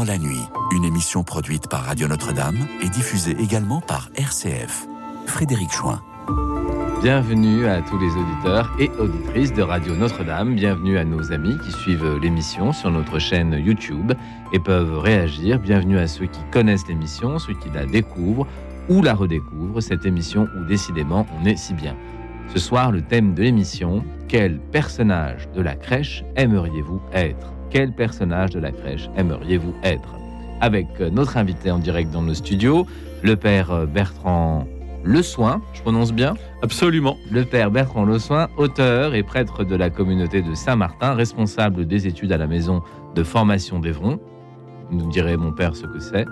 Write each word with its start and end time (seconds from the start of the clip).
Dans 0.00 0.06
la 0.06 0.16
nuit, 0.16 0.40
une 0.74 0.86
émission 0.86 1.24
produite 1.24 1.68
par 1.68 1.84
Radio 1.84 2.08
Notre-Dame 2.08 2.56
et 2.82 2.88
diffusée 2.88 3.36
également 3.38 3.82
par 3.82 4.08
RCF. 4.14 4.86
Frédéric 5.26 5.70
Chouin. 5.70 6.00
Bienvenue 7.02 7.66
à 7.66 7.82
tous 7.82 7.98
les 7.98 8.10
auditeurs 8.16 8.72
et 8.78 8.88
auditrices 8.98 9.52
de 9.52 9.60
Radio 9.60 9.94
Notre-Dame. 9.94 10.54
Bienvenue 10.54 10.96
à 10.96 11.04
nos 11.04 11.32
amis 11.32 11.58
qui 11.58 11.70
suivent 11.72 12.16
l'émission 12.16 12.72
sur 12.72 12.90
notre 12.90 13.18
chaîne 13.18 13.52
YouTube 13.62 14.14
et 14.54 14.58
peuvent 14.58 15.00
réagir. 15.00 15.58
Bienvenue 15.58 15.98
à 15.98 16.06
ceux 16.06 16.24
qui 16.24 16.40
connaissent 16.50 16.88
l'émission, 16.88 17.38
ceux 17.38 17.52
qui 17.52 17.68
la 17.68 17.84
découvrent 17.84 18.46
ou 18.88 19.02
la 19.02 19.12
redécouvrent, 19.12 19.82
cette 19.82 20.06
émission 20.06 20.48
où 20.56 20.64
décidément 20.64 21.26
on 21.38 21.44
est 21.44 21.58
si 21.58 21.74
bien. 21.74 21.94
Ce 22.54 22.58
soir, 22.58 22.90
le 22.90 23.02
thème 23.02 23.34
de 23.34 23.42
l'émission, 23.42 24.02
quel 24.28 24.60
personnage 24.60 25.50
de 25.54 25.60
la 25.60 25.74
crèche 25.74 26.24
aimeriez-vous 26.36 27.02
être? 27.12 27.52
Quel 27.70 27.92
personnage 27.92 28.50
de 28.50 28.58
la 28.58 28.72
crèche 28.72 29.08
aimeriez-vous 29.16 29.74
être? 29.84 30.16
Avec 30.60 31.00
notre 31.00 31.36
invité 31.36 31.70
en 31.70 31.78
direct 31.78 32.10
dans 32.10 32.22
nos 32.22 32.34
studios, 32.34 32.84
le 33.22 33.36
père 33.36 33.86
Bertrand 33.86 34.66
Le 35.04 35.22
Soin, 35.22 35.62
je 35.72 35.80
prononce 35.80 36.12
bien? 36.12 36.34
Absolument. 36.62 37.16
Le 37.30 37.44
père 37.44 37.70
Bertrand 37.70 38.04
Le 38.04 38.18
Soin, 38.18 38.48
auteur 38.56 39.14
et 39.14 39.22
prêtre 39.22 39.62
de 39.62 39.76
la 39.76 39.88
communauté 39.88 40.42
de 40.42 40.52
Saint-Martin, 40.52 41.14
responsable 41.14 41.86
des 41.86 42.08
études 42.08 42.32
à 42.32 42.36
la 42.36 42.48
maison 42.48 42.82
de 43.14 43.22
formation 43.22 43.78
d'Evron. 43.78 44.18
Nous 44.90 45.08
dirait 45.08 45.36
mon 45.36 45.52
père 45.52 45.76
ce 45.76 45.86
que 45.86 46.00
c'est. 46.00 46.26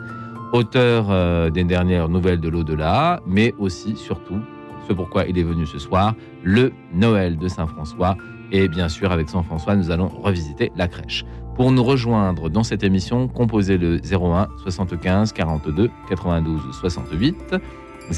Auteur 0.52 1.06
euh, 1.10 1.50
des 1.50 1.62
dernières 1.62 2.08
nouvelles 2.08 2.40
de 2.40 2.48
l'au-delà, 2.48 3.20
mais 3.26 3.54
aussi, 3.58 3.94
surtout, 3.96 4.40
ce 4.88 4.92
pourquoi 4.92 5.26
il 5.26 5.38
est 5.38 5.44
venu 5.44 5.66
ce 5.66 5.78
soir, 5.78 6.14
le 6.42 6.72
Noël 6.92 7.38
de 7.38 7.46
Saint-François. 7.46 8.16
Et 8.50 8.66
bien 8.68 8.88
sûr, 8.88 9.12
avec 9.12 9.28
Saint-François, 9.28 9.76
nous 9.76 9.90
allons 9.90 10.08
revisiter 10.08 10.72
la 10.76 10.88
crèche. 10.88 11.26
Pour 11.54 11.70
nous 11.70 11.84
rejoindre 11.84 12.48
dans 12.48 12.62
cette 12.62 12.82
émission, 12.82 13.28
composez 13.28 13.76
le 13.78 13.98
01 13.98 14.48
75 14.62 15.32
42 15.32 15.90
92 16.08 16.60
68, 16.72 17.56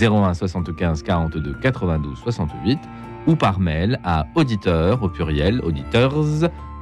01 0.01 0.35
75 0.35 1.03
42 1.03 1.57
92 1.61 2.17
68, 2.19 2.79
ou 3.27 3.35
par 3.35 3.59
mail 3.59 3.99
à 4.05 4.27
auditeur 4.35 5.03
au 5.03 5.09
pluriel 5.09 5.61
auditeurs 5.63 6.15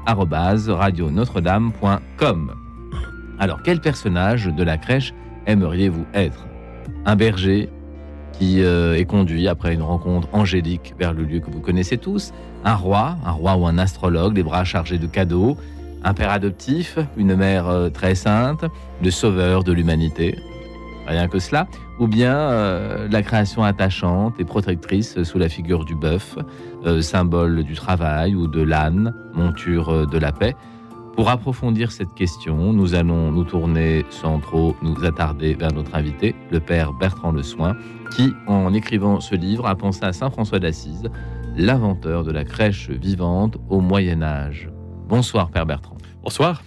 radionotre-dame.com. 0.07 2.53
Alors, 3.39 3.63
quel 3.63 3.81
personnage 3.81 4.45
de 4.47 4.63
la 4.63 4.77
crèche 4.77 5.15
aimeriez-vous 5.47 6.05
être? 6.13 6.45
Un 7.07 7.17
berger, 7.17 7.71
qui 8.39 8.63
euh, 8.63 8.97
est 8.97 9.05
conduit 9.05 9.49
après 9.49 9.75
une 9.75 9.83
rencontre 9.83 10.29
angélique 10.33 10.95
vers 10.99 11.13
le 11.13 11.25
lieu 11.25 11.41
que 11.41 11.51
vous 11.51 11.61
connaissez 11.61 11.99
tous. 11.99 12.33
Un 12.65 12.75
roi, 12.75 13.17
un 13.25 13.33
roi 13.33 13.57
ou 13.57 13.67
un 13.67 13.79
astrologue, 13.79 14.37
les 14.37 14.43
bras 14.43 14.65
chargés 14.65 14.99
de 14.99 15.07
cadeaux. 15.07 15.57
Un 16.05 16.15
père 16.15 16.31
adoptif, 16.31 16.99
une 17.17 17.35
mère 17.35 17.69
euh, 17.69 17.91
très 17.91 18.15
sainte, 18.15 18.65
le 19.03 19.11
sauveur 19.11 19.65
de 19.65 19.73
l'humanité. 19.73 20.39
Rien 21.07 21.29
que 21.29 21.39
cela. 21.39 21.67
Ou 21.99 22.07
bien 22.07 22.35
euh, 22.35 23.09
la 23.11 23.23
création 23.23 23.65
attachante 23.65 24.35
et 24.39 24.45
protectrice 24.45 25.23
sous 25.23 25.39
la 25.39 25.49
figure 25.49 25.85
du 25.85 25.95
bœuf, 25.95 26.37
symbole 27.01 27.65
du 27.65 27.75
travail 27.75 28.37
ou 28.37 28.47
de 28.47 28.63
l'âne, 28.63 29.13
monture 29.35 30.07
de 30.07 30.19
la 30.19 30.31
paix. 30.31 30.55
Pour 31.19 31.31
approfondir 31.31 31.91
cette 31.91 32.15
question, 32.15 32.73
nous 32.73 32.95
allons 32.95 33.33
nous 33.33 33.43
tourner 33.43 34.07
sans 34.09 34.39
trop 34.39 34.77
nous 34.83 35.05
attarder 35.05 35.55
vers 35.55 35.73
notre 35.73 35.97
invité, 35.97 36.37
le 36.53 36.61
père 36.61 36.93
Bertrand 36.93 37.33
Le 37.33 37.43
Soin, 37.43 37.77
qui, 38.15 38.33
en 38.47 38.73
écrivant 38.73 39.19
ce 39.19 39.35
livre, 39.35 39.67
a 39.67 39.75
pensé 39.75 40.05
à 40.05 40.13
Saint 40.13 40.31
François 40.31 40.61
d'Assise, 40.61 41.11
l'inventeur 41.59 42.23
de 42.23 42.31
la 42.31 42.45
crèche 42.45 42.89
vivante 42.89 43.59
au 43.69 43.81
Moyen 43.81 44.23
Âge. 44.23 44.71
Bonsoir, 45.09 45.51
Père 45.51 45.67
Bertrand. 45.67 45.99
Bonsoir. 46.23 46.63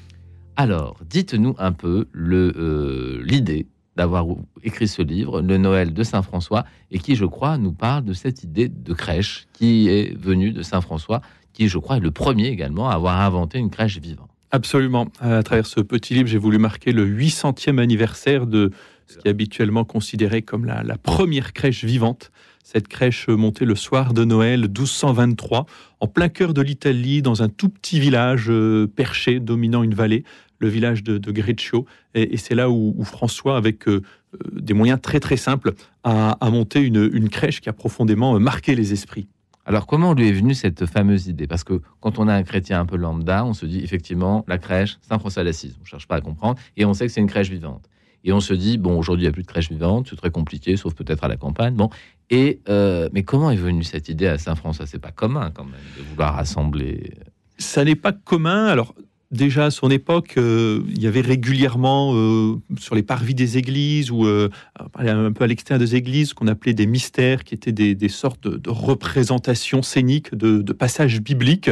Alors, 0.58 0.98
dites-nous 1.10 1.56
un 1.58 1.72
peu 1.72 2.10
euh, 2.14 3.24
l'idée 3.26 3.68
d'avoir 3.96 4.26
écrit 4.64 4.90
ce 4.90 5.02
livre, 5.02 5.42
Le 5.42 5.58
Noël 5.58 5.94
de 5.94 6.04
Saint 6.04 6.22
François, 6.22 6.66
et 6.92 7.00
qui, 7.00 7.16
je 7.16 7.26
crois, 7.26 7.58
nous 7.58 7.72
parle 7.72 8.04
de 8.04 8.12
cette 8.12 8.44
idée 8.44 8.68
de 8.68 8.94
crèche 8.94 9.48
qui 9.54 9.88
est 9.88 10.14
venue 10.18 10.52
de 10.52 10.62
Saint 10.62 10.82
François, 10.82 11.22
qui, 11.54 11.70
je 11.70 11.78
crois, 11.78 11.98
est 11.98 12.02
le 12.02 12.12
premier 12.12 12.48
également 12.48 12.90
à 12.90 12.96
avoir 12.96 13.22
inventé 13.22 13.60
une 13.60 13.70
crèche 13.70 13.98
vivante. 13.98 14.30
Absolument. 14.52 15.08
À 15.22 15.42
travers 15.42 15.66
ce 15.66 15.80
petit 15.80 16.14
livre, 16.14 16.28
j'ai 16.28 16.38
voulu 16.38 16.58
marquer 16.58 16.92
le 16.92 17.06
800e 17.06 17.80
anniversaire 17.80 18.46
de 18.46 18.72
ce 19.08 19.18
qui 19.18 19.28
est 19.28 19.32
habituellement 19.32 19.86
considéré 19.86 20.42
comme 20.42 20.66
la, 20.66 20.98
première 20.98 21.54
crèche 21.54 21.86
vivante. 21.86 22.32
Cette 22.64 22.88
crèche 22.88 23.28
montée 23.28 23.66
le 23.66 23.76
soir 23.76 24.14
de 24.14 24.24
Noël 24.24 24.62
1223, 24.62 25.66
en 26.00 26.08
plein 26.08 26.30
cœur 26.30 26.54
de 26.54 26.62
l'Italie, 26.62 27.22
dans 27.22 27.44
un 27.44 27.50
tout 27.50 27.70
petit 27.70 28.00
village 28.00 28.50
euh, 28.50 28.88
perché 28.88 29.40
dominant 29.40 29.84
une 29.84 29.94
vallée, 29.94 30.24
le 30.60 30.68
village 30.68 31.04
de, 31.04 31.32
Greccio. 31.32 31.86
Et, 32.14 32.38
c'est 32.38 32.56
là 32.56 32.70
où, 32.70 33.04
François, 33.04 33.58
avec 33.58 33.88
euh, 33.88 34.02
euh, 34.36 34.38
des 34.54 34.74
moyens 34.74 35.00
très 35.02 35.20
très 35.20 35.38
simples, 35.38 35.74
a, 36.04 36.38
monté 36.50 36.82
une 36.82 37.30
crèche 37.30 37.62
qui 37.62 37.70
a 37.70 37.74
profondément 37.74 38.40
marqué 38.40 38.76
les 38.76 38.94
esprits. 38.94 39.28
Alors, 39.66 39.86
comment 39.86 40.14
lui 40.14 40.28
est 40.28 40.34
venue 40.34 40.56
cette 40.56 40.86
fameuse 40.88 41.28
idée? 41.28 41.46
Parce 41.46 41.64
que 41.64 41.82
quand 42.00 42.18
on 42.18 42.28
a 42.28 42.34
un 42.34 42.44
chrétien 42.44 42.80
un 42.80 42.86
peu 42.86 42.96
lambda, 42.96 43.46
on 43.46 43.54
se 43.54 43.66
dit 43.66 43.82
effectivement, 43.84 44.44
la 44.48 44.58
crèche, 44.58 44.98
Saint-François 45.02 45.44
d'Assise. 45.44 45.76
On 45.80 45.84
ne 45.84 45.88
cherche 45.88 46.08
pas 46.08 46.16
à 46.16 46.22
comprendre. 46.22 46.60
Et 46.78 46.86
on 46.86 46.94
sait 46.94 47.06
que 47.06 47.12
c'est 47.12 47.22
une 47.22 47.28
crèche 47.28 47.50
vivante. 47.50 47.88
Et 48.24 48.32
on 48.34 48.40
se 48.40 48.54
dit, 48.54 48.78
bon, 48.78 48.98
aujourd'hui, 48.98 49.24
il 49.24 49.28
n'y 49.28 49.30
a 49.30 49.34
plus 49.34 49.44
de 49.44 49.48
crèche 49.48 49.70
vivante, 49.70 50.08
c'est 50.10 50.16
très 50.16 50.30
compliqué, 50.32 50.78
sauf 50.78 50.94
peut-être 50.94 51.24
à 51.24 51.28
la 51.28 51.38
campagne. 51.38 51.76
Bon. 51.76 51.90
Et, 52.32 52.62
euh, 52.70 53.10
mais 53.14 53.24
comment 53.24 53.52
est 53.52 53.58
venue 53.58 53.84
cette 53.84 54.10
idée 54.10 54.28
à 54.28 54.38
Saint-François? 54.38 54.88
C'est 54.88 55.00
pas 55.00 55.12
commun, 55.12 55.52
quand 55.54 55.66
même, 55.66 55.74
de 55.98 56.04
vouloir 56.04 56.36
rassembler. 56.36 57.14
Ça 57.58 57.84
n'est 57.84 57.96
pas 57.96 58.14
commun. 58.14 58.68
Alors, 58.68 58.96
déjà 59.32 59.66
à 59.66 59.72
son 59.72 59.90
époque, 59.90 60.36
euh, 60.38 60.82
il 60.90 61.02
y 61.02 61.08
avait 61.08 61.22
régulièrement 61.22 62.14
euh, 62.16 62.56
sur 62.78 62.96
les 62.96 63.04
parvis 63.04 63.34
des 63.34 63.58
églises 63.58 64.12
ou 64.12 64.26
euh, 64.26 64.50
un 64.96 65.32
peu 65.32 65.44
à 65.44 65.48
l'extérieur 65.48 65.80
des 65.80 65.96
églises, 65.96 66.30
ce 66.30 66.34
qu'on 66.34 66.48
appelait 66.48 66.74
des 66.74 66.86
mystères, 66.86 67.44
qui 67.44 67.56
étaient 67.56 67.72
des, 67.72 68.10
sortes 68.10 68.48
de, 68.48 68.70
représentations 68.70 69.82
scéniques 69.82 70.36
de, 70.36 70.74
passages 70.74 71.22
bibliques, 71.22 71.72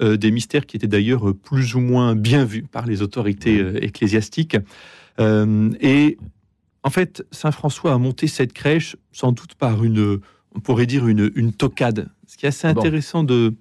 des 0.00 0.30
mystères 0.30 0.64
qui 0.64 0.76
étaient 0.76 0.86
d'ailleurs 0.86 1.34
plus 1.34 1.74
ou 1.74 1.80
moins 1.80 2.14
bien 2.14 2.44
vus 2.44 2.62
par 2.62 2.86
les 2.86 3.02
autorités 3.02 3.60
ecclésiastiques. 3.82 4.56
et 5.18 6.18
en 6.82 6.90
fait, 6.90 7.26
Saint 7.32 7.50
François 7.52 7.92
a 7.92 7.98
monté 7.98 8.26
cette 8.26 8.52
crèche 8.52 8.96
sans 9.12 9.32
doute 9.32 9.54
par 9.54 9.84
une, 9.84 10.20
on 10.54 10.60
pourrait 10.60 10.86
dire 10.86 11.06
une, 11.06 11.30
une 11.34 11.52
tocade. 11.52 12.08
Ce 12.26 12.36
qui 12.36 12.46
est 12.46 12.48
assez 12.48 12.66
intéressant 12.66 13.24
de 13.24 13.54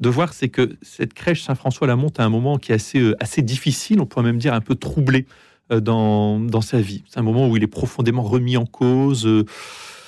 de 0.00 0.08
voir, 0.08 0.32
c'est 0.32 0.48
que 0.48 0.76
cette 0.82 1.14
crèche 1.14 1.42
Saint-François 1.42 1.86
la 1.86 1.96
monte 1.96 2.20
à 2.20 2.24
un 2.24 2.28
moment 2.28 2.58
qui 2.58 2.72
est 2.72 2.74
assez, 2.74 2.98
euh, 2.98 3.16
assez 3.20 3.42
difficile, 3.42 4.00
on 4.00 4.06
pourrait 4.06 4.24
même 4.24 4.38
dire 4.38 4.54
un 4.54 4.60
peu 4.60 4.74
troublé 4.74 5.26
euh, 5.72 5.80
dans, 5.80 6.40
dans 6.40 6.60
sa 6.60 6.80
vie. 6.80 7.04
C'est 7.08 7.18
un 7.18 7.22
moment 7.22 7.48
où 7.48 7.56
il 7.56 7.62
est 7.62 7.68
profondément 7.68 8.22
remis 8.22 8.56
en 8.56 8.66
cause. 8.66 9.26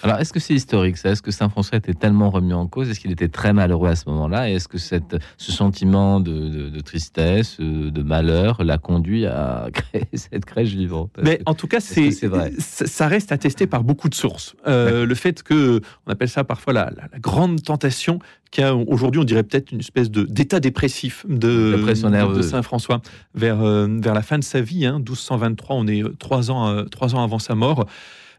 Alors, 0.06 0.20
est-ce 0.20 0.32
que 0.32 0.38
c'est 0.38 0.54
historique 0.54 0.98
ça? 0.98 1.10
Est-ce 1.10 1.22
que 1.22 1.32
Saint 1.32 1.48
François 1.48 1.78
était 1.78 1.92
tellement 1.92 2.30
remis 2.30 2.52
en 2.52 2.68
cause? 2.68 2.88
Est-ce 2.88 3.00
qu'il 3.00 3.10
était 3.10 3.26
très 3.26 3.52
malheureux 3.52 3.88
à 3.88 3.96
ce 3.96 4.08
moment-là? 4.08 4.48
Est-ce 4.48 4.68
que 4.68 4.78
cette, 4.78 5.16
ce 5.36 5.50
sentiment 5.50 6.20
de, 6.20 6.78
tristesse, 6.80 7.56
euh, 7.58 7.90
de 7.90 8.02
malheur, 8.02 8.62
l'a 8.62 8.78
conduit 8.78 9.26
à 9.26 9.66
créer 9.72 10.06
cette 10.12 10.44
crèche 10.44 10.68
vivante? 10.68 11.10
Mais 11.20 11.40
en 11.44 11.54
tout 11.54 11.66
cas, 11.66 11.80
c'est 11.80 12.10
vrai? 12.26 12.52
Ça 12.58 13.08
reste 13.08 13.32
attesté 13.32 13.66
par 13.66 13.82
beaucoup 13.82 14.08
de 14.08 14.14
sources. 14.14 14.54
Euh, 14.68 15.06
le 15.06 15.14
fait 15.16 15.42
que, 15.42 15.80
on 16.06 16.12
appelle 16.12 16.28
ça 16.28 16.44
parfois 16.44 16.72
la, 16.72 16.92
grande 17.18 17.60
tentation, 17.60 18.20
qui 18.52 18.62
a 18.62 18.76
aujourd'hui, 18.76 19.20
on 19.20 19.24
dirait 19.24 19.42
peut-être 19.42 19.72
une 19.72 19.80
espèce 19.80 20.08
d'état 20.08 20.60
dépressif 20.60 21.26
de, 21.28 21.82
de 21.84 22.42
Saint 22.42 22.62
François 22.62 23.02
vers, 23.34 23.60
euh, 23.60 23.88
vers 24.00 24.14
la 24.14 24.22
fin 24.22 24.38
de 24.38 24.44
sa 24.44 24.60
vie, 24.60 24.86
hein, 24.86 24.98
1223, 24.98 25.74
on 25.74 25.88
est 25.88 26.04
trois 26.20 26.52
ans, 26.52 26.84
trois 26.84 27.16
ans 27.16 27.24
avant 27.24 27.40
sa 27.40 27.56
mort. 27.56 27.86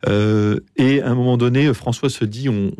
Euh, 0.07 0.59
et 0.75 1.01
à 1.01 1.09
un 1.09 1.15
moment 1.15 1.37
donné, 1.37 1.73
François 1.73 2.09
se 2.09 2.25
dit 2.25 2.49
on, 2.49 2.71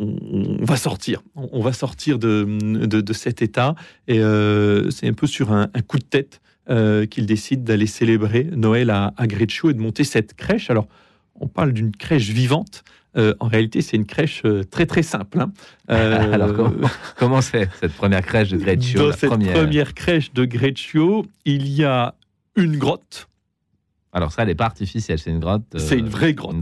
va 0.62 0.77
sortir, 0.77 1.21
on, 1.36 1.62
va 1.62 1.74
sortir 1.74 2.19
de, 2.19 2.45
de, 2.86 3.13
cet 3.13 3.42
état. 3.42 3.75
Et 4.07 4.19
euh, 4.19 4.89
c'est 4.92 5.07
un 5.07 5.13
peu 5.13 5.27
sur 5.27 5.51
un, 5.51 5.68
coup 5.88 5.97
de 5.97 6.03
tête 6.03 6.42
euh, 6.69 7.06
qu'il 7.06 7.25
décide 7.25 7.63
d'aller 7.63 7.88
célébrer 7.88 8.50
Noël 8.56 8.89
à, 8.89 9.13
à 9.18 9.27
Greccio 9.27 9.69
et 9.69 9.74
de 9.74 9.80
monter 9.80 10.03
cette 10.03 10.33
crèche. 10.33 10.69
Alors, 10.69 10.88
on 11.36 11.47
parle 11.47 11.71
d'une 11.71 11.92
crèche 11.92 12.30
vivante. 12.30 12.83
en 13.15 13.47
réalité, 13.47 13.81
c'est 13.81 13.97
une 13.97 14.06
crèche 14.06 14.44
très 14.71 14.86
très 14.86 15.03
simple. 15.03 15.39
Hein. 15.39 15.51
Alors, 15.88 16.53
comment 17.18 17.42
c'est 17.42 17.69
cette 17.80 17.94
première 17.94 18.25
crèche 18.25 18.50
de 18.50 18.57
Greccio 18.57 19.00
Dans 19.00 19.15
cette 19.15 19.30
première 19.30 19.94
crèche 19.94 20.33
de 20.33 20.45
Greccio, 20.45 21.25
il 21.45 21.68
y 21.69 21.83
a 21.83 22.15
une 22.56 22.77
grotte 22.77 23.27
alors 24.18 24.31
ça, 24.31 24.42
elle 24.42 24.48
n'est 24.48 24.56
pas 24.56 24.66
artificielle, 24.66 25.19
c'est 25.19 25.30
une 25.30 25.40
grotte. 25.40 25.62
c'est 25.78 25.98
une 25.98 26.10
vraie 26.10 26.34
grotte. 26.34 26.56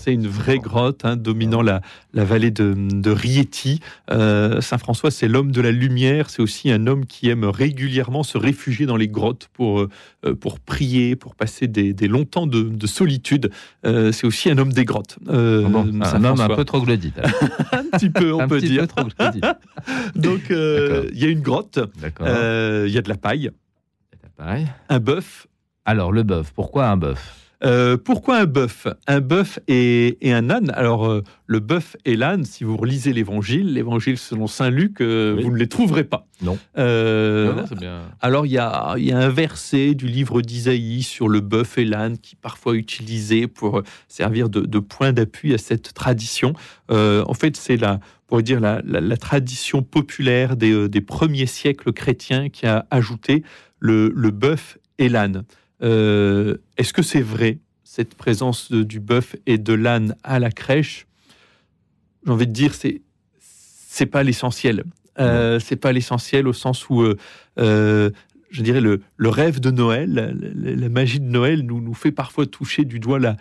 C'est 0.00 0.14
une 0.14 0.28
vraie 0.28 0.58
grotte 0.58 1.04
hein, 1.04 1.16
dominant 1.16 1.60
la, 1.60 1.82
vallée 2.14 2.52
de, 2.52 3.10
Rieti. 3.10 3.80
Euh, 4.12 4.60
Saint 4.60 4.78
François, 4.78 5.10
c'est 5.10 5.26
l'homme 5.26 5.50
de 5.50 5.60
la 5.60 5.72
lumière. 5.72 6.30
C'est 6.30 6.40
aussi 6.40 6.70
un 6.70 6.86
homme 6.86 7.06
qui 7.06 7.28
aime 7.28 7.44
régulièrement 7.44 8.22
se 8.22 8.38
réfugier 8.38 8.86
dans 8.86 8.96
les 8.96 9.08
grottes 9.08 9.48
pour, 9.52 9.80
euh, 9.80 10.34
pour 10.40 10.60
prier, 10.60 11.16
pour 11.16 11.34
passer 11.34 11.66
des, 11.66 11.92
longs 12.06 12.24
temps 12.24 12.46
de, 12.46 12.86
solitude. 12.86 13.50
Euh, 13.84 14.12
c'est 14.12 14.26
aussi 14.26 14.48
un 14.48 14.58
homme 14.58 14.72
des 14.72 14.84
grottes. 14.84 15.18
un 15.28 15.34
homme 16.24 16.40
un 16.40 16.48
peu 16.48 16.64
troglodyte. 16.64 17.18
un 17.72 17.98
petit 17.98 18.10
peu, 18.10 18.32
on 18.32 18.46
peut 18.46 18.60
dire. 18.60 18.86
Donc 20.14 20.42
il 20.48 21.18
y 21.18 21.24
a 21.24 21.28
une 21.28 21.42
grotte. 21.42 21.80
Il 22.04 22.92
y 22.92 22.98
a 22.98 23.02
de 23.02 23.08
la 23.08 23.16
paille. 23.16 23.50
paille. 24.36 24.68
Un 24.88 25.00
bœuf 25.00 25.48
Alors, 25.90 26.12
le 26.12 26.22
bœuf, 26.22 26.52
pourquoi 26.54 26.86
un 26.86 26.96
bœuf? 26.96 27.18
Euh, 27.64 27.96
pourquoi 27.96 28.36
un 28.36 28.44
bœuf? 28.44 28.86
Un 29.08 29.20
bœuf 29.20 29.58
et, 29.66 30.16
un 30.22 30.48
âne. 30.48 30.70
Alors, 30.76 31.04
euh, 31.04 31.24
le 31.46 31.58
bœuf 31.58 31.96
et 32.04 32.14
l'âne, 32.14 32.44
si 32.44 32.62
vous 32.62 32.76
relisez 32.76 33.12
l'évangile, 33.12 33.74
l'évangile 33.74 34.16
selon 34.16 34.46
saint 34.46 34.70
Luc, 34.70 35.00
euh, 35.00 35.36
vous 35.42 35.50
ne 35.50 35.56
les 35.56 35.66
trouverez 35.66 36.04
pas. 36.04 36.28
Non. 36.42 36.56
bien. 36.76 38.02
Alors, 38.20 38.46
il 38.46 38.52
y 38.52 38.58
a, 38.58 38.94
y 38.98 39.10
a, 39.10 39.18
un 39.18 39.30
verset 39.30 39.96
du 39.96 40.06
livre 40.06 40.42
d'Isaïe 40.42 41.02
sur 41.02 41.28
le 41.28 41.40
bœuf 41.40 41.76
et 41.76 41.84
l'âne 41.84 42.18
qui 42.18 42.36
est 42.36 42.40
parfois 42.40 42.76
utilisé 42.76 43.48
pour 43.48 43.82
servir 44.06 44.48
de, 44.48 44.78
point 44.78 45.12
d'appui 45.12 45.52
à 45.54 45.58
cette 45.58 45.92
tradition. 45.92 46.52
en 46.88 47.34
fait, 47.34 47.56
c'est 47.56 47.76
la, 47.76 47.98
pour 48.28 48.44
dire 48.44 48.60
la, 48.60 48.80
la, 48.84 49.16
tradition 49.16 49.82
populaire 49.82 50.54
des, 50.54 50.88
des, 50.88 51.00
premiers 51.00 51.46
siècles 51.46 51.92
chrétiens 51.92 52.48
qui 52.48 52.66
a 52.66 52.86
ajouté 52.92 53.42
le, 53.80 54.12
le 54.14 54.30
bœuf 54.30 54.78
et 55.00 55.08
l'âne. 55.08 55.42
Euh, 55.82 56.56
est-ce 56.76 56.92
que 56.92 57.02
c'est 57.02 57.22
vrai, 57.22 57.58
cette 57.84 58.14
présence 58.14 58.72
du 58.72 59.00
bœuf 59.00 59.36
et 59.46 59.58
de 59.58 59.72
l'âne 59.72 60.16
à 60.22 60.38
la 60.38 60.50
crèche? 60.50 61.06
J'ai 62.24 62.32
envie 62.32 62.46
de 62.46 62.52
dire, 62.52 62.74
c'est 62.74 63.02
c'est 63.38 64.06
pas 64.06 64.22
l'essentiel. 64.22 64.84
Euh, 65.18 65.58
c'est 65.58 65.76
pas 65.76 65.92
l'essentiel 65.92 66.46
au 66.46 66.52
sens 66.52 66.88
où 66.88 67.02
euh, 67.58 68.10
je 68.50 68.62
dirais, 68.62 68.80
le, 68.80 69.00
rêve 69.20 69.60
de 69.60 69.70
Noël, 69.70 70.34
la, 70.54 70.88
magie 70.88 71.20
de 71.20 71.26
Noël 71.26 71.62
nous, 71.62 71.94
fait 71.94 72.10
parfois 72.10 72.46
toucher 72.46 72.84
du 72.84 72.98
doigt 72.98 73.18
la, 73.18 73.36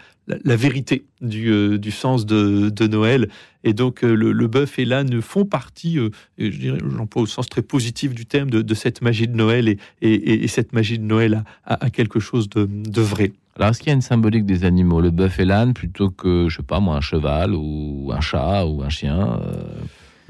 vérité 0.55 1.05
du, 1.21 1.51
euh, 1.51 1.79
sens 1.91 2.25
de, 2.25 2.87
Noël. 2.87 3.29
Et 3.63 3.73
donc, 3.73 4.03
euh, 4.03 4.13
le, 4.13 4.47
bœuf 4.47 4.79
et 4.79 4.85
l'âne 4.85 5.21
font 5.21 5.45
partie, 5.45 5.97
euh, 5.97 6.09
je 6.37 6.57
dirais, 6.57 6.79
au 7.15 7.25
sens 7.25 7.47
très 7.49 7.61
positif 7.61 8.13
du 8.13 8.25
thème, 8.25 8.49
de, 8.49 8.73
cette 8.73 9.01
magie 9.01 9.27
de 9.27 9.35
Noël. 9.35 9.67
Et, 9.67 9.77
et, 10.01 10.43
et, 10.43 10.47
cette 10.47 10.73
magie 10.73 10.99
de 10.99 11.03
Noël 11.05 11.43
a, 11.65 11.89
quelque 11.89 12.19
chose 12.19 12.47
de, 12.49 12.65
de 12.65 13.01
vrai. 13.01 13.33
Alors, 13.55 13.71
est-ce 13.71 13.79
qu'il 13.79 13.87
y 13.87 13.91
a 13.91 13.95
une 13.95 14.01
symbolique 14.01 14.45
des 14.45 14.63
animaux, 14.63 15.01
le 15.01 15.11
bœuf 15.11 15.39
et 15.39 15.45
l'âne, 15.45 15.73
plutôt 15.73 16.09
que, 16.09 16.47
je 16.49 16.57
sais 16.57 16.63
pas 16.63 16.79
moi, 16.79 16.95
un 16.95 17.01
cheval 17.01 17.53
ou 17.53 18.11
un 18.13 18.21
chat 18.21 18.65
ou 18.65 18.83
un 18.83 18.89
chien 18.89 19.39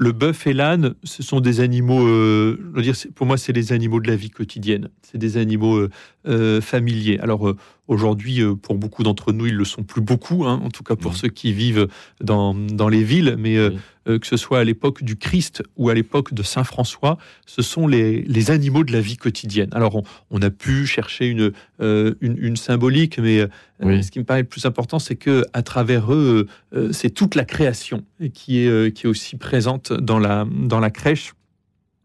le 0.00 0.12
bœuf 0.12 0.46
et 0.46 0.54
l'âne, 0.54 0.94
ce 1.04 1.22
sont 1.22 1.40
des 1.40 1.60
animaux, 1.60 2.08
euh, 2.08 2.58
je 2.70 2.76
veux 2.76 2.82
dire, 2.82 2.94
pour 3.14 3.26
moi, 3.26 3.36
c'est 3.36 3.52
des 3.52 3.74
animaux 3.74 4.00
de 4.00 4.08
la 4.08 4.16
vie 4.16 4.30
quotidienne. 4.30 4.88
C'est 5.02 5.18
des 5.18 5.36
animaux 5.36 5.76
euh, 5.76 5.90
euh, 6.26 6.62
familiers. 6.62 7.18
Alors 7.20 7.54
aujourd'hui, 7.86 8.40
pour 8.62 8.76
beaucoup 8.76 9.02
d'entre 9.02 9.32
nous, 9.32 9.46
ils 9.46 9.54
le 9.54 9.66
sont 9.66 9.82
plus 9.82 10.00
beaucoup, 10.00 10.46
hein, 10.46 10.58
en 10.64 10.70
tout 10.70 10.82
cas 10.82 10.96
pour 10.96 11.16
ceux 11.16 11.28
qui 11.28 11.52
vivent 11.52 11.86
dans, 12.22 12.54
dans 12.54 12.88
les 12.88 13.04
villes, 13.04 13.36
mais 13.38 13.58
que 14.06 14.26
ce 14.26 14.36
soit 14.36 14.60
à 14.60 14.64
l'époque 14.64 15.02
du 15.02 15.16
Christ 15.16 15.62
ou 15.76 15.88
à 15.88 15.94
l'époque 15.94 16.32
de 16.34 16.42
Saint 16.42 16.64
François, 16.64 17.18
ce 17.46 17.62
sont 17.62 17.86
les, 17.86 18.22
les, 18.22 18.50
animaux 18.50 18.84
de 18.84 18.92
la 18.92 19.00
vie 19.00 19.16
quotidienne. 19.16 19.68
Alors 19.72 20.02
on, 20.30 20.42
a 20.42 20.50
pu 20.50 20.86
chercher 20.86 21.26
une, 21.26 21.52
euh, 21.80 22.14
une, 22.20 22.56
symbolique, 22.56 23.18
mais 23.18 23.40
euh, 23.82 24.02
ce 24.02 24.10
qui 24.10 24.18
me 24.18 24.24
paraît 24.24 24.42
le 24.42 24.48
plus 24.48 24.64
important, 24.64 24.98
c'est 24.98 25.16
que 25.16 25.44
à 25.52 25.62
travers 25.62 26.12
eux, 26.12 26.46
c'est 26.92 27.10
toute 27.10 27.34
la 27.34 27.44
création 27.44 28.04
qui 28.32 28.60
est, 28.60 28.92
qui 28.94 29.06
est 29.06 29.10
aussi 29.10 29.36
présente 29.36 29.92
dans 29.92 30.18
la, 30.18 30.46
dans 30.50 30.80
la 30.80 30.90
crèche. 30.90 31.32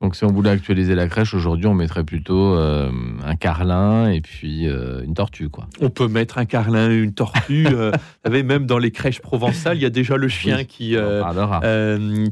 Donc, 0.06 0.16
si 0.16 0.24
on 0.24 0.32
voulait 0.32 0.52
actualiser 0.52 0.94
la 0.94 1.08
crèche, 1.08 1.34
aujourd'hui, 1.34 1.66
on 1.66 1.74
mettrait 1.74 2.04
plutôt 2.04 2.54
euh, 2.54 2.92
un 3.26 3.36
carlin 3.36 4.12
et 4.12 4.22
puis 4.22 4.68
euh, 4.68 5.02
une 5.04 5.16
tortue, 5.16 5.50
quoi. 5.50 5.68
On 5.82 5.90
peut 5.90 6.08
mettre 6.08 6.38
un 6.38 6.46
carlin, 6.46 6.92
une 6.92 7.12
tortue. 7.12 7.66
euh, 7.66 7.90
vous 7.92 7.98
savez, 8.24 8.44
même 8.44 8.68
dans 8.68 8.78
les 8.78 8.92
crèches 8.92 9.20
provençales, 9.20 9.78
il 9.78 9.82
y 9.82 9.86
a 9.86 9.90
déjà 9.90 10.16
le 10.16 10.28
chien 10.28 10.64
qui, 10.64 10.96
euh, 10.96 11.24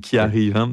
qui 0.04 0.20
arrive. 0.20 0.56
Hein. 0.56 0.72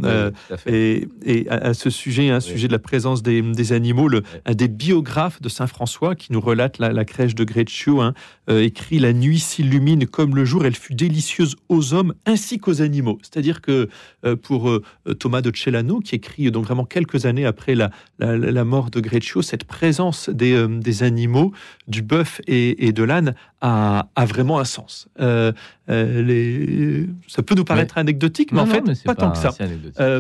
et, 0.67 1.09
et 1.25 1.49
à, 1.49 1.73
ce 1.73 1.89
sujet, 1.89 2.29
un 2.29 2.37
hein, 2.37 2.41
sujet 2.41 2.67
de 2.67 2.73
la 2.73 2.79
présence 2.79 3.23
des, 3.23 3.41
des 3.41 3.73
animaux, 3.73 4.09
le, 4.09 4.23
un 4.45 4.53
des 4.53 4.69
biographes 4.69 5.41
de 5.41 5.49
Saint 5.49 5.67
François 5.67 6.15
qui 6.15 6.35
nous 6.35 6.41
relate 6.43 6.79
la, 6.79 7.05
crèche 7.07 7.35
de 7.35 7.45
Greccio 7.45 8.03
hein, 8.03 8.13
écrit 8.47 8.99
La 8.99 9.15
nuit 9.15 9.39
s'illumine 9.39 10.07
comme 10.07 10.37
le 10.37 10.45
jour, 10.45 10.67
elle 10.67 10.77
fut 10.77 10.95
délicieuse 10.95 11.57
aux 11.71 11.95
hommes 11.95 12.13
ainsi 12.27 12.59
qu'aux 12.59 12.83
animaux. 12.83 13.19
C'est-à-dire 13.23 13.63
que 13.63 13.89
pour 14.43 14.71
Thomas 15.19 15.41
de 15.41 15.51
Celano, 15.55 16.01
qui 16.01 16.17
écrit 16.17 16.51
donc 16.51 16.67
vraiment 16.67 16.85
quelques 16.91 17.25
années 17.25 17.47
après 17.47 17.75
la, 17.75 17.91
la, 18.19 18.65
mort 18.65 18.91
de 18.91 19.01
Greccio, 19.01 19.41
cette 19.41 19.65
présence 19.65 20.29
des, 20.29 20.53
euh, 20.53 20.69
des 20.69 21.03
animaux, 21.03 21.53
du 21.89 22.03
bœuf 22.03 22.43
et, 22.47 22.93
de 22.93 23.03
l'âne, 23.03 23.35
a, 23.63 24.09
a, 24.15 24.27
vraiment 24.27 24.59
un 24.59 24.65
sens. 24.65 25.09
Euh, 25.21 25.53
euh, 25.89 26.23
les... 26.23 27.09
Ça 27.27 27.43
peut 27.43 27.55
nous 27.55 27.65
paraître 27.65 27.97
anecdotique, 27.97 28.53
mais 28.53 28.61
en 28.61 28.67
fait, 28.67 28.83
pas, 29.05 29.15
tant 29.15 29.31
que 29.31 29.39
ça. 29.39 29.53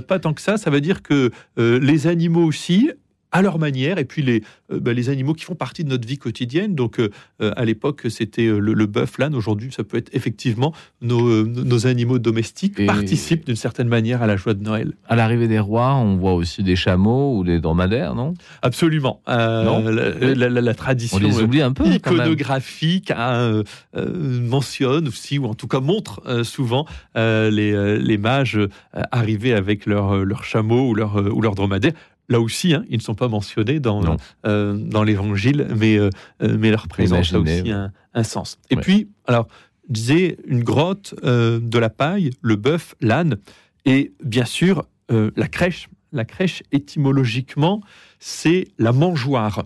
pas 0.00 0.18
tant 0.18 0.32
que 0.32 0.40
ça. 0.40 0.56
Ça 0.56 0.70
veut 0.70 0.80
dire 0.80 1.02
que 1.02 1.30
les 1.58 2.06
animaux 2.06 2.44
aussi 2.44 2.90
à 3.32 3.42
leur 3.42 3.58
manière, 3.58 3.98
et 3.98 4.04
puis 4.04 4.22
les, 4.22 4.42
euh, 4.72 4.80
bah, 4.80 4.92
les 4.92 5.08
animaux 5.08 5.34
qui 5.34 5.44
font 5.44 5.54
partie 5.54 5.84
de 5.84 5.88
notre 5.88 6.06
vie 6.06 6.18
quotidienne. 6.18 6.74
Donc, 6.74 6.98
euh, 6.98 7.10
euh, 7.40 7.52
à 7.56 7.64
l'époque, 7.64 8.06
c'était 8.08 8.46
le, 8.46 8.86
bœuf, 8.86 9.18
l'âne. 9.18 9.34
Aujourd'hui, 9.34 9.70
ça 9.72 9.84
peut 9.84 9.96
être 9.96 10.10
effectivement 10.12 10.72
nos, 11.00 11.44
nos 11.46 11.86
animaux 11.86 12.18
domestiques 12.18 12.84
participent 12.86 13.46
d'une 13.46 13.56
certaine 13.56 13.88
manière 13.88 14.22
à 14.22 14.26
la 14.26 14.36
joie 14.36 14.54
de 14.54 14.62
Noël. 14.62 14.92
À 15.08 15.16
l'arrivée 15.16 15.48
des 15.48 15.58
rois, 15.58 15.94
on 15.94 16.16
voit 16.16 16.34
aussi 16.34 16.62
des 16.62 16.76
chameaux 16.76 17.36
ou 17.38 17.44
des 17.44 17.60
dromadaires, 17.60 18.14
non? 18.14 18.34
Absolument. 18.62 19.20
la, 19.26 20.74
tradition 20.74 21.18
on 21.18 21.20
les 21.20 21.42
oublie 21.42 21.62
un 21.62 21.72
peu, 21.72 21.86
iconographique 21.86 23.10
hein, 23.10 23.62
mentionne 23.94 25.08
aussi, 25.08 25.38
ou 25.38 25.46
en 25.46 25.54
tout 25.54 25.68
cas 25.68 25.80
montre 25.80 26.44
souvent 26.44 26.86
les, 27.14 27.98
les 27.98 28.18
mages 28.18 28.58
arriver 28.92 29.52
avec 29.52 29.86
leurs 29.86 30.24
leur 30.24 30.44
chameaux 30.44 30.88
ou 30.88 30.94
leurs 30.94 31.16
ou 31.16 31.40
leur 31.40 31.54
dromadaires 31.54 31.92
là 32.30 32.40
aussi, 32.40 32.72
hein, 32.72 32.84
ils 32.88 32.96
ne 32.96 33.02
sont 33.02 33.14
pas 33.14 33.28
mentionnés 33.28 33.80
dans, 33.80 34.16
euh, 34.46 34.74
dans 34.74 35.02
l'évangile, 35.02 35.66
mais, 35.76 35.98
euh, 35.98 36.08
euh, 36.42 36.56
mais 36.58 36.70
leur 36.70 36.88
présence 36.88 37.34
a 37.34 37.40
aussi 37.40 37.70
un, 37.70 38.22
sens. 38.22 38.58
Et 38.70 38.76
puis, 38.76 39.08
alors, 39.26 39.48
je 39.88 39.92
disais, 39.92 40.36
une 40.46 40.62
grotte, 40.62 41.14
de 41.22 41.78
la 41.78 41.90
paille, 41.90 42.30
le 42.40 42.56
bœuf, 42.56 42.94
l'âne, 43.00 43.36
et 43.84 44.12
bien 44.24 44.44
sûr, 44.44 44.86
la 45.10 45.48
crèche. 45.48 45.88
La 46.12 46.24
crèche, 46.24 46.62
étymologiquement, 46.72 47.82
c'est 48.18 48.68
la 48.78 48.92
mangeoire. 48.92 49.64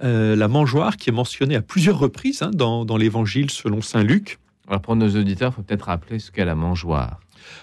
la 0.00 0.48
mangeoire 0.48 0.96
qui 0.96 1.10
est 1.10 1.12
mentionnée 1.12 1.56
à 1.56 1.62
plusieurs 1.62 1.98
reprises 1.98 2.42
hein, 2.42 2.50
dans, 2.52 2.84
dans 2.84 2.96
l'évangile 2.96 3.50
selon 3.50 3.80
saint 3.82 4.02
Luc. 4.02 4.38
Alors 4.68 4.80
pour 4.80 4.96
nos 4.96 5.08
auditeurs, 5.08 5.52
il 5.52 5.54
faut 5.56 5.62
peut-être 5.62 5.86
rappeler 5.86 6.18
ce 6.18 6.30
qu'est 6.30 6.44
la 6.44 6.54
mangeoire. 6.54 7.20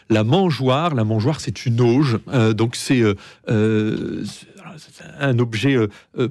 La 0.10 0.24
mangeoire, 0.24 0.96
la 0.96 1.04
mangeoire, 1.04 1.40
c'est 1.40 1.66
une 1.66 1.82
auge. 1.82 2.20
Euh, 2.30 2.54
donc 2.54 2.76
c'est 2.76 3.02
euh, 3.50 4.24
un 5.20 5.40
objet 5.40 5.78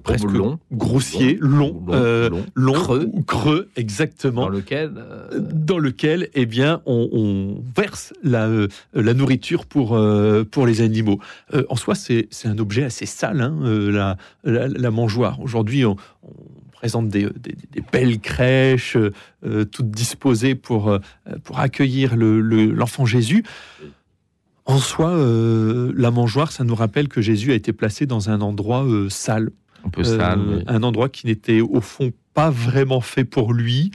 presque 0.02 0.30
long, 0.30 0.58
grossier, 0.72 1.38
long, 1.40 1.82
long, 2.54 2.72
creux. 2.72 3.10
creux, 3.26 3.68
exactement. 3.76 4.42
Dans 4.42 4.48
lequel, 4.48 4.92
dans 5.38 5.78
lequel, 5.78 6.28
eh 6.34 6.46
bien, 6.46 6.82
on, 6.86 7.62
verse 7.76 8.12
la, 8.22 8.48
la, 8.94 9.14
nourriture 9.14 9.66
pour 9.66 9.98
pour 10.50 10.66
les 10.66 10.80
animaux. 10.80 11.18
en 11.68 11.76
soi, 11.76 11.94
c'est 11.94 12.28
un 12.44 12.58
objet 12.58 12.84
assez 12.84 13.06
sale, 13.06 13.40
hein, 13.40 13.58
la, 13.64 14.16
la, 14.44 14.90
mangeoire. 14.90 15.40
Aujourd'hui, 15.40 15.84
on 15.84 15.96
présente 16.82 17.08
des, 17.10 17.28
belles 17.92 18.18
crèches, 18.18 18.96
euh, 18.96 19.64
toutes 19.64 19.92
disposées 19.92 20.56
pour, 20.56 20.88
euh, 20.88 20.98
pour 21.44 21.60
accueillir 21.60 22.16
l'enfant 22.16 23.06
Jésus. 23.06 23.44
En 24.64 24.78
soi, 24.78 25.10
euh, 25.10 25.92
la 25.96 26.10
mangeoire, 26.10 26.52
ça 26.52 26.64
nous 26.64 26.74
rappelle 26.74 27.08
que 27.08 27.20
Jésus 27.20 27.52
a 27.52 27.54
été 27.54 27.72
placé 27.72 28.06
dans 28.06 28.30
un 28.30 28.40
endroit 28.40 28.86
sale. 29.08 29.50
Un 29.84 29.88
peu 29.88 30.04
sale. 30.04 30.64
Un 30.66 30.82
endroit 30.82 31.08
qui 31.08 31.26
n'était 31.26 31.60
au 31.60 31.80
fond 31.80 32.12
pas 32.34 32.50
vraiment 32.50 33.00
fait 33.00 33.24
pour 33.24 33.52
lui, 33.52 33.90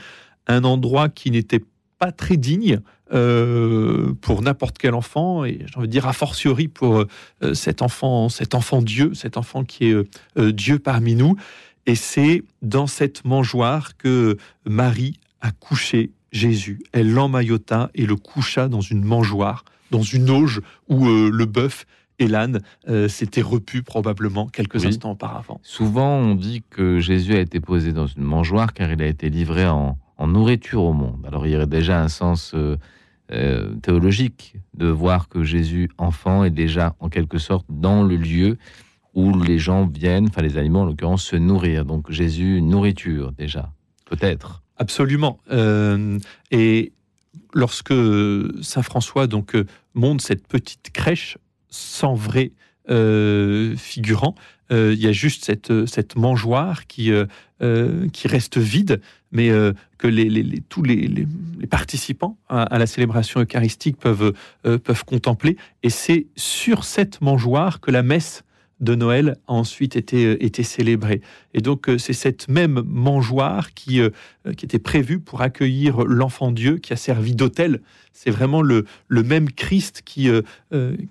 un 0.47 0.63
endroit 0.63 1.09
qui 1.09 1.31
n'était 1.31 1.63
pas 1.97 2.11
très 2.11 2.37
digne 2.37 2.81
pour 3.09 4.41
n'importe 4.41 4.77
quel 4.77 4.93
enfant, 4.93 5.45
et 5.45 5.59
j'ai 5.65 5.77
envie 5.77 5.87
de 5.87 5.91
dire 5.91 6.07
a 6.07 6.13
fortiori 6.13 6.67
pour 6.67 7.05
cet 7.53 7.81
enfant, 7.81 8.27
cet 8.27 8.53
enfant 8.53 8.81
Dieu, 8.81 9.13
cet 9.13 9.37
enfant 9.37 9.63
qui 9.63 9.85
est 9.85 10.51
Dieu 10.51 10.77
parmi 10.77 11.15
nous. 11.15 11.37
Et 11.85 11.95
c'est 11.95 12.43
dans 12.61 12.85
cette 12.85 13.23
mangeoire 13.23 13.95
que 13.95 14.37
Marie 14.65 15.19
a 15.39 15.51
couché 15.51 16.11
Jésus. 16.31 16.79
Elle 16.91 17.11
l'emmaillota 17.11 17.89
et 17.95 18.05
le 18.05 18.17
coucha 18.17 18.67
dans 18.67 18.81
une 18.81 19.03
mangeoire, 19.03 19.63
dans 19.91 20.01
une 20.01 20.29
auge 20.29 20.61
où 20.89 21.07
euh, 21.07 21.29
le 21.31 21.45
bœuf 21.45 21.85
et 22.19 22.27
l'âne 22.27 22.61
euh, 22.89 23.07
s'étaient 23.07 23.41
repus 23.41 23.83
probablement 23.83 24.47
quelques 24.47 24.85
instants 24.85 25.11
auparavant. 25.11 25.59
Souvent, 25.63 26.15
on 26.17 26.35
dit 26.35 26.63
que 26.69 26.99
Jésus 26.99 27.35
a 27.35 27.39
été 27.39 27.59
posé 27.59 27.93
dans 27.93 28.07
une 28.07 28.23
mangeoire 28.23 28.73
car 28.73 28.91
il 28.91 29.01
a 29.01 29.07
été 29.07 29.29
livré 29.29 29.67
en, 29.67 29.97
nourriture 30.19 30.83
au 30.83 30.93
monde. 30.93 31.23
Alors 31.27 31.45
il 31.45 31.53
y 31.53 31.55
aurait 31.55 31.67
déjà 31.67 32.01
un 32.01 32.07
sens 32.07 32.55
euh, 32.55 33.75
théologique 33.83 34.55
de 34.73 34.87
voir 34.87 35.27
que 35.29 35.43
Jésus, 35.43 35.89
enfant, 35.97 36.43
est 36.43 36.49
déjà 36.49 36.95
en 36.99 37.09
quelque 37.09 37.37
sorte 37.37 37.65
dans 37.69 38.01
le 38.01 38.15
lieu 38.15 38.57
où 39.13 39.37
les 39.37 39.59
gens 39.59 39.85
viennent, 39.85 40.27
enfin 40.27 40.41
les 40.41 40.57
animaux 40.57 40.79
en 40.79 40.85
l'occurrence, 40.85 41.23
se 41.23 41.35
nourrir. 41.35 41.85
Donc 41.85 42.09
Jésus, 42.09 42.61
nourriture 42.61 43.31
déjà, 43.31 43.71
peut-être. 44.05 44.63
Absolument. 44.77 45.39
Euh, 45.51 46.19
et 46.51 46.93
lorsque 47.57 47.93
Saint 48.61 48.83
François 48.83 49.27
donc 49.27 49.55
euh, 49.55 49.65
monte 49.93 50.21
cette 50.21 50.47
petite 50.47 50.91
crèche 50.93 51.37
sans 51.69 52.13
vrai 52.13 52.51
figurants. 53.75 54.35
il 54.71 54.93
y 54.93 55.07
a 55.07 55.11
juste 55.11 55.43
cette, 55.43 55.85
cette 55.87 56.15
mangeoire 56.15 56.87
qui, 56.87 57.11
qui 58.13 58.27
reste 58.29 58.57
vide, 58.57 59.01
mais 59.33 59.49
que 59.97 60.07
les, 60.07 60.61
tous 60.69 60.83
les, 60.83 61.27
participants 61.69 62.37
à, 62.47 62.79
la 62.79 62.87
célébration 62.87 63.41
eucharistique 63.41 63.97
peuvent, 63.97 64.31
peuvent 64.63 65.03
contempler. 65.03 65.57
Et 65.83 65.89
c'est 65.89 66.27
sur 66.37 66.85
cette 66.85 67.19
mangeoire 67.19 67.81
que 67.81 67.91
la 67.91 68.03
messe 68.03 68.45
de 68.79 68.95
Noël 68.95 69.37
a 69.47 69.53
ensuite 69.53 69.95
été, 69.95 70.25
euh, 70.25 70.43
été 70.43 70.63
célébrée. 70.63 71.21
Et 71.53 71.61
donc 71.61 71.89
euh, 71.89 71.97
c'est 71.97 72.13
cette 72.13 72.47
même 72.47 72.81
mangeoire 72.85 73.73
qui, 73.73 73.99
euh, 74.01 74.09
qui 74.55 74.65
était 74.65 74.79
prévue 74.79 75.19
pour 75.19 75.41
accueillir 75.41 76.03
l'enfant 76.05 76.51
Dieu, 76.51 76.77
qui 76.77 76.93
a 76.93 76.95
servi 76.95 77.35
d'autel. 77.35 77.81
C'est 78.13 78.31
vraiment 78.31 78.61
le, 78.61 78.85
même 79.09 79.51
Christ 79.51 80.01
qui, 80.05 80.27
est 80.27 80.43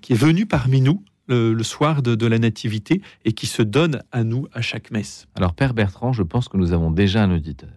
venu 0.09 0.45
parmi 0.45 0.81
nous 0.81 1.03
le, 1.29 1.63
soir 1.63 2.01
de, 2.01 2.27
la 2.27 2.39
Nativité 2.39 3.01
et 3.23 3.31
qui 3.31 3.45
se 3.47 3.61
donne 3.61 4.01
à 4.11 4.23
nous 4.23 4.47
à 4.53 4.61
chaque 4.61 4.91
messe. 4.91 5.27
Alors 5.35 5.53
Père 5.53 5.73
Bertrand, 5.73 6.11
je 6.11 6.23
pense 6.23 6.49
que 6.49 6.57
nous 6.57 6.73
avons 6.73 6.91
déjà 6.91 7.23
un 7.23 7.33
auditeur. 7.33 7.69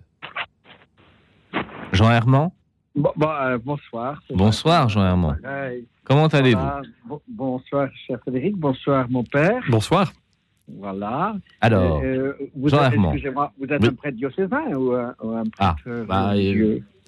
Jean 1.93 2.11
Herman 2.11 2.51
bonsoir. 3.65 4.23
Bonsoir 4.31 4.89
Jean 4.89 5.05
Herman. 5.05 5.39
Comment 6.05 6.27
allez-vous 6.27 7.19
Bonsoir, 7.29 7.89
cher 8.07 8.19
Frédéric. 8.21 8.57
Bonsoir, 8.57 9.07
mon 9.11 9.25
père. 9.25 9.63
Bonsoir. 9.69 10.13
Voilà. 10.79 11.37
Alors, 11.61 12.01
euh, 12.03 12.33
vous, 12.55 12.75
êtes, 12.75 12.93
excusez-moi, 12.93 13.53
vous 13.59 13.67
êtes 13.67 13.85
un 13.85 13.93
prêtre 13.93 14.17
diocésain 14.17 14.73
ou 14.75 14.93
un, 14.93 15.15
prêtre 15.45 15.51
ah, 15.59 15.77
bah, 16.07 16.33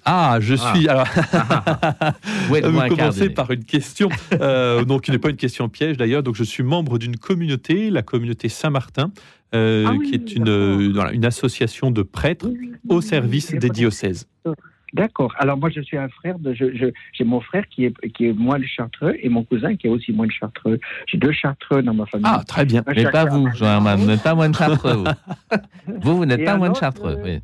ah, 0.05 0.37
je 0.39 0.55
ah. 0.59 0.73
suis. 0.73 0.87
Alors, 0.87 1.07
vous 2.49 2.87
commencez 2.95 3.29
par 3.29 3.51
une 3.51 3.63
question, 3.63 4.09
euh, 4.33 4.83
donc 4.83 5.03
qui 5.03 5.11
n'est 5.11 5.19
pas 5.19 5.29
une 5.29 5.37
question 5.37 5.69
piège 5.69 5.97
d'ailleurs. 5.97 6.23
Donc, 6.23 6.35
je 6.35 6.43
suis 6.43 6.63
membre 6.63 6.97
d'une 6.97 7.17
communauté, 7.17 7.89
la 7.89 8.01
communauté 8.01 8.49
Saint-Martin, 8.49 9.11
euh, 9.55 9.85
ah 9.87 9.97
qui 10.03 10.13
est 10.13 10.35
une, 10.35 10.93
une 11.13 11.25
association 11.25 11.91
de 11.91 12.01
prêtres 12.01 12.49
au 12.89 13.01
service 13.01 13.53
des 13.53 13.69
diocèses. 13.69 14.27
D'accord. 14.93 15.33
Alors 15.37 15.57
moi, 15.57 15.69
je 15.69 15.81
suis 15.81 15.97
un 15.97 16.09
frère 16.09 16.37
de, 16.37 16.53
j'ai 16.53 17.23
mon 17.23 17.41
frère 17.41 17.67
qui 17.67 17.85
est 17.85 18.11
qui 18.11 18.27
est 18.27 18.33
moine 18.33 18.63
chartreux 18.63 19.15
et 19.19 19.29
mon 19.29 19.43
cousin 19.43 19.75
qui 19.75 19.87
est 19.87 19.89
aussi 19.89 20.11
moine 20.11 20.29
chartreux. 20.31 20.79
J'ai 21.07 21.17
deux 21.17 21.31
chartreux 21.31 21.81
dans 21.81 21.93
ma 21.93 22.05
famille. 22.05 22.27
Ah, 22.29 22.43
très 22.47 22.65
bien. 22.65 22.83
Mais 22.87 23.09
pas 23.09 23.25
vous, 23.25 23.49
Jean-Hermann, 23.55 23.99
vous 23.99 24.05
n'êtes 24.05 24.23
pas 24.23 24.35
moine 24.35 24.53
chartreux. 24.53 25.03
Vous, 25.03 25.53
vous, 26.01 26.17
vous 26.17 26.25
n'êtes 26.25 26.45
pas 26.45 26.57
moine 26.57 26.75
chartreux. 26.75 27.17
Oui. 27.23 27.39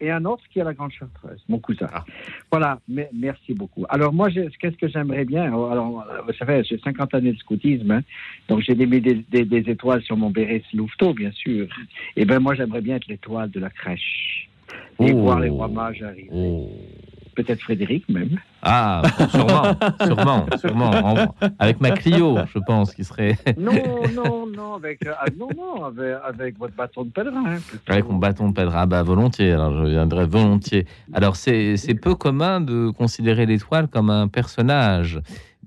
Et 0.00 0.10
un 0.10 0.24
autre 0.24 0.44
qui 0.52 0.60
est 0.60 0.64
la 0.64 0.74
grande 0.74 0.92
chartreuse, 0.92 1.42
mon 1.48 1.58
cousin. 1.58 1.88
Ah. 1.92 2.04
Voilà, 2.52 2.78
mais, 2.88 3.10
merci 3.12 3.52
beaucoup. 3.52 3.84
Alors 3.88 4.12
moi, 4.12 4.28
qu'est-ce 4.30 4.76
que 4.76 4.88
j'aimerais 4.88 5.24
bien 5.24 5.42
Alors, 5.42 6.06
vous 6.24 6.32
savez, 6.34 6.62
j'ai 6.62 6.78
50 6.78 7.14
années 7.14 7.32
de 7.32 7.38
scoutisme, 7.38 7.90
hein. 7.90 8.02
donc 8.48 8.60
j'ai 8.60 8.76
mis 8.76 9.00
des, 9.00 9.24
des, 9.44 9.70
étoiles 9.70 10.02
sur 10.02 10.16
mon 10.16 10.30
béret 10.30 10.62
Louveteau, 10.72 11.14
bien 11.14 11.32
sûr. 11.32 11.64
Et 12.16 12.22
eh 12.22 12.24
ben 12.24 12.38
moi, 12.38 12.54
j'aimerais 12.54 12.80
bien 12.80 12.96
être 12.96 13.08
l'étoile 13.08 13.50
de 13.50 13.58
la 13.58 13.70
crèche 13.70 14.47
et 15.00 15.12
oh. 15.12 15.18
voir 15.18 15.40
les 15.40 15.48
rois 15.48 15.68
mages 15.68 16.02
arriver. 16.02 16.28
Oh. 16.32 16.68
Peut-être 17.34 17.60
Frédéric 17.60 18.08
même. 18.08 18.40
Ah, 18.62 19.02
sûrement, 19.30 19.62
sûrement, 20.04 20.46
sûrement. 20.58 21.34
avec 21.60 21.80
ma 21.80 21.92
Clio, 21.92 22.36
je 22.52 22.58
pense, 22.58 22.92
qui 22.92 23.04
serait. 23.04 23.38
non, 23.56 23.72
non, 24.12 24.46
non, 24.46 24.74
avec, 24.74 25.06
euh, 25.06 25.12
non, 25.38 25.48
non, 25.56 25.84
avec, 26.24 26.58
votre 26.58 26.74
bâton 26.74 27.04
de 27.04 27.10
pèlerin. 27.10 27.44
Hein, 27.46 27.58
avec 27.86 28.08
mon 28.08 28.16
bâton 28.16 28.48
de 28.48 28.54
pèlerin, 28.54 28.88
bah 28.88 29.04
volontiers. 29.04 29.52
Alors 29.52 29.84
je 29.84 29.88
viendrai 29.88 30.26
volontiers. 30.26 30.86
Alors 31.12 31.36
c'est 31.36 31.76
peu 32.02 32.16
commun 32.16 32.60
de 32.60 32.90
considérer 32.90 33.46
l'étoile 33.46 33.86
comme 33.86 34.10
un 34.10 34.26
personnage. 34.26 35.20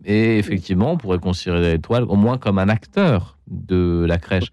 Et 0.04 0.40
effectivement, 0.40 0.92
on 0.92 0.98
pourrait 0.98 1.20
considérer 1.20 1.74
l'étoile 1.74 2.04
au 2.04 2.16
moins 2.16 2.38
comme 2.38 2.60
un 2.60 2.68
acteur 2.68 3.38
de 3.52 4.06
la 4.08 4.18
crèche. 4.18 4.50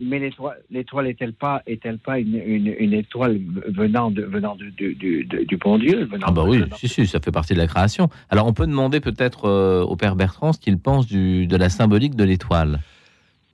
mais, 0.00 0.30
l'étoile 0.70 1.06
est-elle 1.06 1.32
pas, 1.32 1.62
est-elle 1.66 1.98
pas 1.98 2.18
une, 2.18 2.36
une, 2.36 2.92
étoile 2.92 3.40
venant, 3.68 4.10
de, 4.10 4.22
venant 4.22 4.54
de, 4.54 4.68
du 4.68 5.56
bon 5.56 5.78
Dieu 5.78 6.04
venant 6.04 6.26
Ah 6.28 6.32
bah 6.32 6.44
oui, 6.46 6.62
si, 6.76 6.88
si, 6.88 7.06
ça 7.06 7.20
fait 7.20 7.32
partie 7.32 7.54
de 7.54 7.58
la 7.58 7.66
création. 7.66 8.10
Alors 8.28 8.46
on 8.46 8.52
peut 8.52 8.66
demander 8.66 9.00
peut-être 9.00 9.46
euh, 9.46 9.82
au 9.82 9.96
Père 9.96 10.14
Bertrand 10.14 10.52
ce 10.52 10.60
qu'il 10.60 10.78
pense 10.78 11.06
du, 11.06 11.46
de 11.46 11.56
la 11.56 11.70
symbolique 11.70 12.16
de 12.16 12.24
l'étoile. 12.24 12.80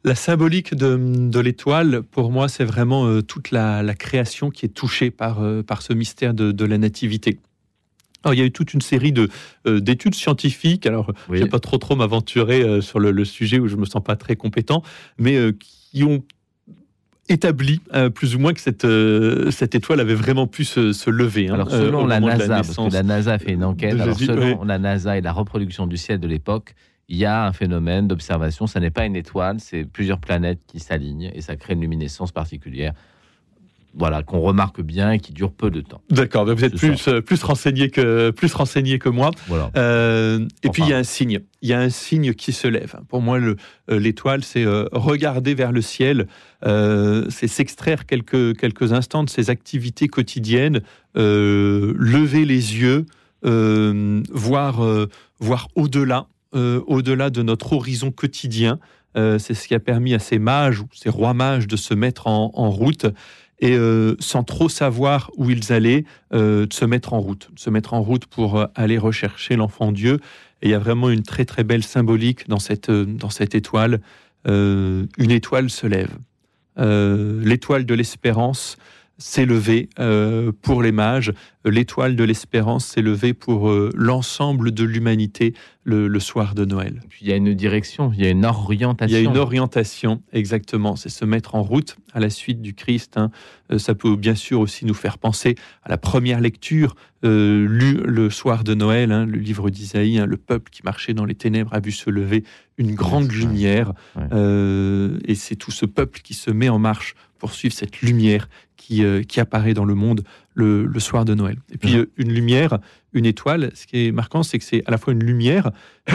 La 0.02 0.16
symbolique 0.16 0.74
de, 0.74 1.30
de 1.30 1.40
l'étoile, 1.40 2.02
pour 2.02 2.30
moi, 2.30 2.48
c'est 2.48 2.64
vraiment 2.64 3.06
euh, 3.06 3.22
toute 3.22 3.52
la, 3.52 3.82
la, 3.82 3.94
création 3.94 4.50
qui 4.50 4.66
est 4.66 4.74
touchée 4.74 5.10
par, 5.10 5.40
euh, 5.40 5.62
par 5.62 5.80
ce 5.80 5.94
mystère 5.94 6.34
de, 6.34 6.52
de 6.52 6.64
la 6.66 6.76
nativité. 6.76 7.38
Alors, 8.24 8.34
il 8.34 8.38
y 8.38 8.42
a 8.42 8.46
eu 8.46 8.52
toute 8.52 8.74
une 8.74 8.80
série 8.80 9.12
de 9.12 9.28
euh, 9.66 9.80
d'études 9.80 10.14
scientifiques. 10.14 10.86
Alors, 10.86 11.12
je 11.28 11.34
ne 11.34 11.38
vais 11.40 11.48
pas 11.48 11.60
trop 11.60 11.78
trop 11.78 11.94
m'aventurer 11.94 12.62
euh, 12.62 12.80
sur 12.80 12.98
le, 12.98 13.24
sujet 13.24 13.58
où 13.58 13.68
je 13.68 13.76
me 13.76 13.84
sens 13.84 14.02
pas 14.02 14.16
très 14.16 14.36
compétent, 14.36 14.82
mais 15.18 15.36
euh, 15.36 15.52
qui 15.52 16.04
ont 16.04 16.22
établi 17.28 17.80
plus 18.14 18.36
ou 18.36 18.38
moins 18.38 18.52
que 18.52 18.60
cette, 18.60 18.86
cette 19.50 19.74
étoile 19.74 20.00
avait 20.00 20.14
vraiment 20.14 20.46
pu 20.46 20.64
se, 20.64 21.08
lever. 21.08 21.48
Hein, 21.48 21.54
alors 21.54 21.70
selon 21.70 22.06
la 22.06 22.20
NASA, 22.20 22.46
la 22.46 22.56
parce 22.56 22.76
que 22.76 22.92
la 22.92 23.02
NASA 23.02 23.38
fait 23.38 23.52
une 23.52 23.64
enquête, 23.64 23.98
alors 23.98 24.18
selon 24.18 24.62
la 24.62 24.78
NASA 24.78 25.16
et 25.16 25.22
la 25.22 25.32
reproduction 25.32 25.86
du 25.86 25.96
ciel 25.96 26.20
de 26.20 26.28
l'époque, 26.28 26.74
il 27.08 27.16
y 27.16 27.24
a 27.24 27.46
un 27.46 27.52
phénomène 27.52 28.08
d'observation, 28.08 28.66
ça 28.66 28.78
n'est 28.78 28.90
pas 28.90 29.06
une 29.06 29.16
étoile, 29.16 29.56
c'est 29.58 29.84
plusieurs 29.84 30.18
planètes 30.18 30.60
qui 30.66 30.80
s'alignent 30.80 31.30
et 31.34 31.40
ça 31.40 31.56
crée 31.56 31.72
une 31.72 31.80
luminescence 31.80 32.30
particulière 32.30 32.92
voilà, 33.96 34.22
qu'on 34.22 34.40
remarque 34.40 34.80
bien 34.80 35.12
et 35.12 35.18
qui 35.18 35.32
dure 35.32 35.52
peu 35.52 35.70
de 35.70 35.80
temps. 35.80 36.00
D'accord, 36.10 36.44
vous 36.44 36.64
êtes 36.64 36.76
plus, 36.76 37.08
euh, 37.08 37.20
plus, 37.20 37.42
renseigné 37.42 37.90
que, 37.90 38.30
plus 38.30 38.52
renseigné 38.54 38.98
que 38.98 39.08
moi. 39.08 39.30
Voilà. 39.46 39.70
Euh, 39.76 40.46
et 40.62 40.68
puis 40.70 40.82
il 40.82 40.88
y 40.88 40.92
a 40.92 40.98
un 40.98 41.04
signe, 41.04 41.40
il 41.62 41.68
y 41.68 41.72
a 41.72 41.80
un 41.80 41.90
signe 41.90 42.34
qui 42.34 42.52
se 42.52 42.66
lève. 42.66 42.96
Pour 43.08 43.22
moi, 43.22 43.38
euh, 43.38 43.54
l'étoile, 43.88 44.42
c'est 44.42 44.64
regarder 44.92 45.54
vers 45.54 45.72
le 45.72 45.82
ciel, 45.82 46.26
c'est 46.62 47.48
s'extraire 47.48 48.06
quelques, 48.06 48.56
quelques 48.56 48.92
instants 48.92 49.24
de 49.24 49.30
ses 49.30 49.50
activités 49.50 50.08
quotidiennes, 50.08 50.80
lever 51.14 52.44
les 52.44 52.76
yeux, 52.76 53.06
voir, 53.42 54.82
voir 55.40 55.68
au-delà, 55.74 56.26
au-delà 56.52 57.30
de 57.30 57.42
notre 57.42 57.74
horizon 57.74 58.10
quotidien. 58.10 58.78
c'est 59.14 59.54
ce 59.54 59.68
qui 59.68 59.74
a 59.74 59.80
permis 59.80 60.14
à 60.14 60.18
ces 60.18 60.38
mages 60.38 60.80
ou 60.80 60.88
ces 60.94 61.10
rois 61.10 61.34
mages 61.34 61.66
de 61.66 61.76
se 61.76 61.94
mettre 61.94 62.26
en, 62.26 62.50
en 62.54 62.70
route 62.70 63.06
et 63.60 63.76
euh, 63.76 64.16
sans 64.18 64.42
trop 64.42 64.68
savoir 64.68 65.30
où 65.36 65.50
ils 65.50 65.72
allaient, 65.72 66.04
euh, 66.32 66.66
de 66.66 66.72
se 66.72 66.84
mettre 66.84 67.12
en 67.12 67.20
route, 67.20 67.50
se 67.56 67.70
mettre 67.70 67.94
en 67.94 68.02
route 68.02 68.26
pour 68.26 68.58
euh, 68.58 68.66
aller 68.74 68.98
rechercher 68.98 69.56
l'enfant 69.56 69.92
Dieu. 69.92 70.20
Et 70.62 70.68
il 70.68 70.70
y 70.70 70.74
a 70.74 70.78
vraiment 70.78 71.10
une 71.10 71.22
très 71.22 71.44
très 71.44 71.64
belle 71.64 71.84
symbolique 71.84 72.48
dans 72.48 72.58
cette, 72.58 72.90
dans 72.90 73.30
cette 73.30 73.54
étoile. 73.54 74.00
une 74.46 75.08
étoile 75.18 75.70
se 75.70 75.86
lève. 75.86 76.16
L'étoile 76.76 77.84
de 77.84 77.94
l'espérance 77.94 78.78
s'est 79.18 79.46
levée 79.46 79.88
pour 80.62 80.82
les 80.82 80.92
mages. 80.92 81.32
L'étoile 81.64 82.16
de 82.16 82.24
l'espérance 82.24 82.86
s'est 82.86 83.02
levée 83.02 83.34
pour 83.34 83.70
l'ensemble 83.94 84.72
de 84.72 84.84
l'humanité 84.84 85.54
le, 85.84 86.18
soir 86.18 86.54
de 86.54 86.64
Noël. 86.64 87.00
il 87.20 87.28
y 87.28 87.32
a 87.32 87.36
une 87.36 87.54
direction, 87.54 88.10
il 88.14 88.22
y 88.22 88.26
a 88.26 88.30
une 88.30 88.44
orientation. 88.46 89.16
Il 89.16 89.22
y 89.22 89.26
a 89.26 89.30
une 89.30 89.36
orientation, 89.36 90.22
exactement. 90.32 90.96
C'est 90.96 91.10
se 91.10 91.24
mettre 91.24 91.54
en 91.54 91.62
route 91.62 91.96
à 92.12 92.20
la 92.20 92.30
suite 92.30 92.62
du 92.62 92.74
Christ. 92.74 93.16
Hein. 93.16 93.30
Euh, 93.70 93.78
ça 93.78 93.94
peut 93.94 94.16
bien 94.16 94.34
sûr 94.34 94.60
aussi 94.60 94.86
nous 94.86 94.94
faire 94.94 95.18
penser 95.18 95.56
à 95.82 95.90
la 95.90 95.98
première 95.98 96.40
lecture 96.40 96.94
euh, 97.24 97.66
lue 97.68 98.00
le 98.04 98.30
soir 98.30 98.64
de 98.64 98.74
Noël, 98.74 99.12
hein, 99.12 99.26
le 99.26 99.38
livre 99.38 99.70
d'Isaïe. 99.70 100.18
Hein, 100.18 100.26
le 100.26 100.36
peuple 100.36 100.70
qui 100.70 100.82
marchait 100.84 101.14
dans 101.14 101.24
les 101.24 101.34
ténèbres 101.34 101.72
a 101.74 101.80
vu 101.80 101.92
se 101.92 102.08
lever 102.08 102.44
une 102.78 102.94
grande 102.94 103.30
lumière. 103.30 103.92
Euh, 104.32 105.18
et 105.24 105.34
c'est 105.34 105.56
tout 105.56 105.70
ce 105.70 105.86
peuple 105.86 106.20
qui 106.22 106.34
se 106.34 106.50
met 106.50 106.68
en 106.68 106.78
marche 106.78 107.14
pour 107.38 107.52
suivre 107.52 107.74
cette 107.74 108.00
lumière 108.00 108.48
qui, 108.86 109.02
qui 109.26 109.40
apparaît 109.40 109.74
dans 109.74 109.84
le 109.84 109.94
monde 109.94 110.24
le, 110.54 110.84
le, 110.84 111.00
soir 111.00 111.24
de 111.24 111.34
Noël. 111.34 111.56
Et 111.72 111.78
puis 111.78 111.96
une 112.16 112.32
lumière, 112.32 112.78
une 113.12 113.26
étoile, 113.26 113.70
ce 113.74 113.86
qui 113.86 114.06
est 114.06 114.12
marquant, 114.12 114.42
c'est 114.42 114.58
que 114.58 114.64
c'est 114.64 114.82
à 114.86 114.90
la 114.90 114.98
fois 114.98 115.12
une 115.12 115.24
lumière 115.24 115.70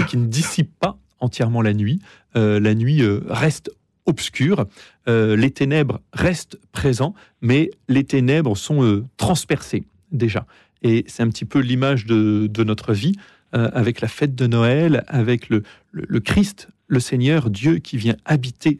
qui 0.07 0.17
ne 0.17 0.25
dissipe 0.25 0.71
pas 0.79 0.97
entièrement 1.19 1.61
la 1.61 1.73
nuit. 1.73 1.99
Euh, 2.35 2.59
la 2.59 2.75
nuit 2.75 3.01
euh, 3.01 3.21
reste 3.27 3.71
obscure, 4.05 4.65
euh, 5.07 5.35
les 5.35 5.51
ténèbres 5.51 6.01
restent 6.13 6.59
présents, 6.71 7.13
mais 7.41 7.69
les 7.87 8.03
ténèbres 8.03 8.57
sont 8.57 9.05
transpercées 9.17 9.83
déjà. 10.11 10.45
Et 10.81 11.05
c'est 11.07 11.23
un 11.23 11.29
petit 11.29 11.45
peu 11.45 11.59
l'image 11.59 12.05
de, 12.05 12.47
de, 12.47 12.63
notre 12.63 12.93
vie, 12.93 13.13
avec 13.51 13.99
la 13.99 14.07
fête 14.07 14.35
de 14.35 14.45
Noël, 14.45 15.03
avec 15.07 15.49
le, 15.49 15.63
le, 15.91 16.19
Christ, 16.19 16.69
le 16.89 16.99
Seigneur, 16.99 17.49
Dieu 17.49 17.77
qui 17.77 17.95
vient 17.95 18.17
habiter 18.25 18.79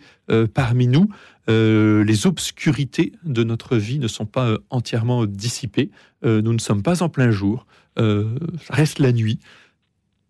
parmi 0.53 0.87
nous. 0.87 1.09
les 1.47 2.27
obscurités 2.27 3.13
de 3.23 3.43
notre 3.43 3.77
vie 3.77 3.99
ne 3.99 4.07
sont 4.07 4.25
pas 4.25 4.57
entièrement 4.69 5.25
dissipées. 5.25 5.89
nous 6.23 6.53
ne 6.53 6.59
sommes 6.59 6.83
pas 6.83 7.01
en 7.01 7.09
plein 7.09 7.31
jour 7.31 7.65
euh, 7.99 8.37
reste 8.69 8.99
la 8.99 9.11
nuit, 9.11 9.39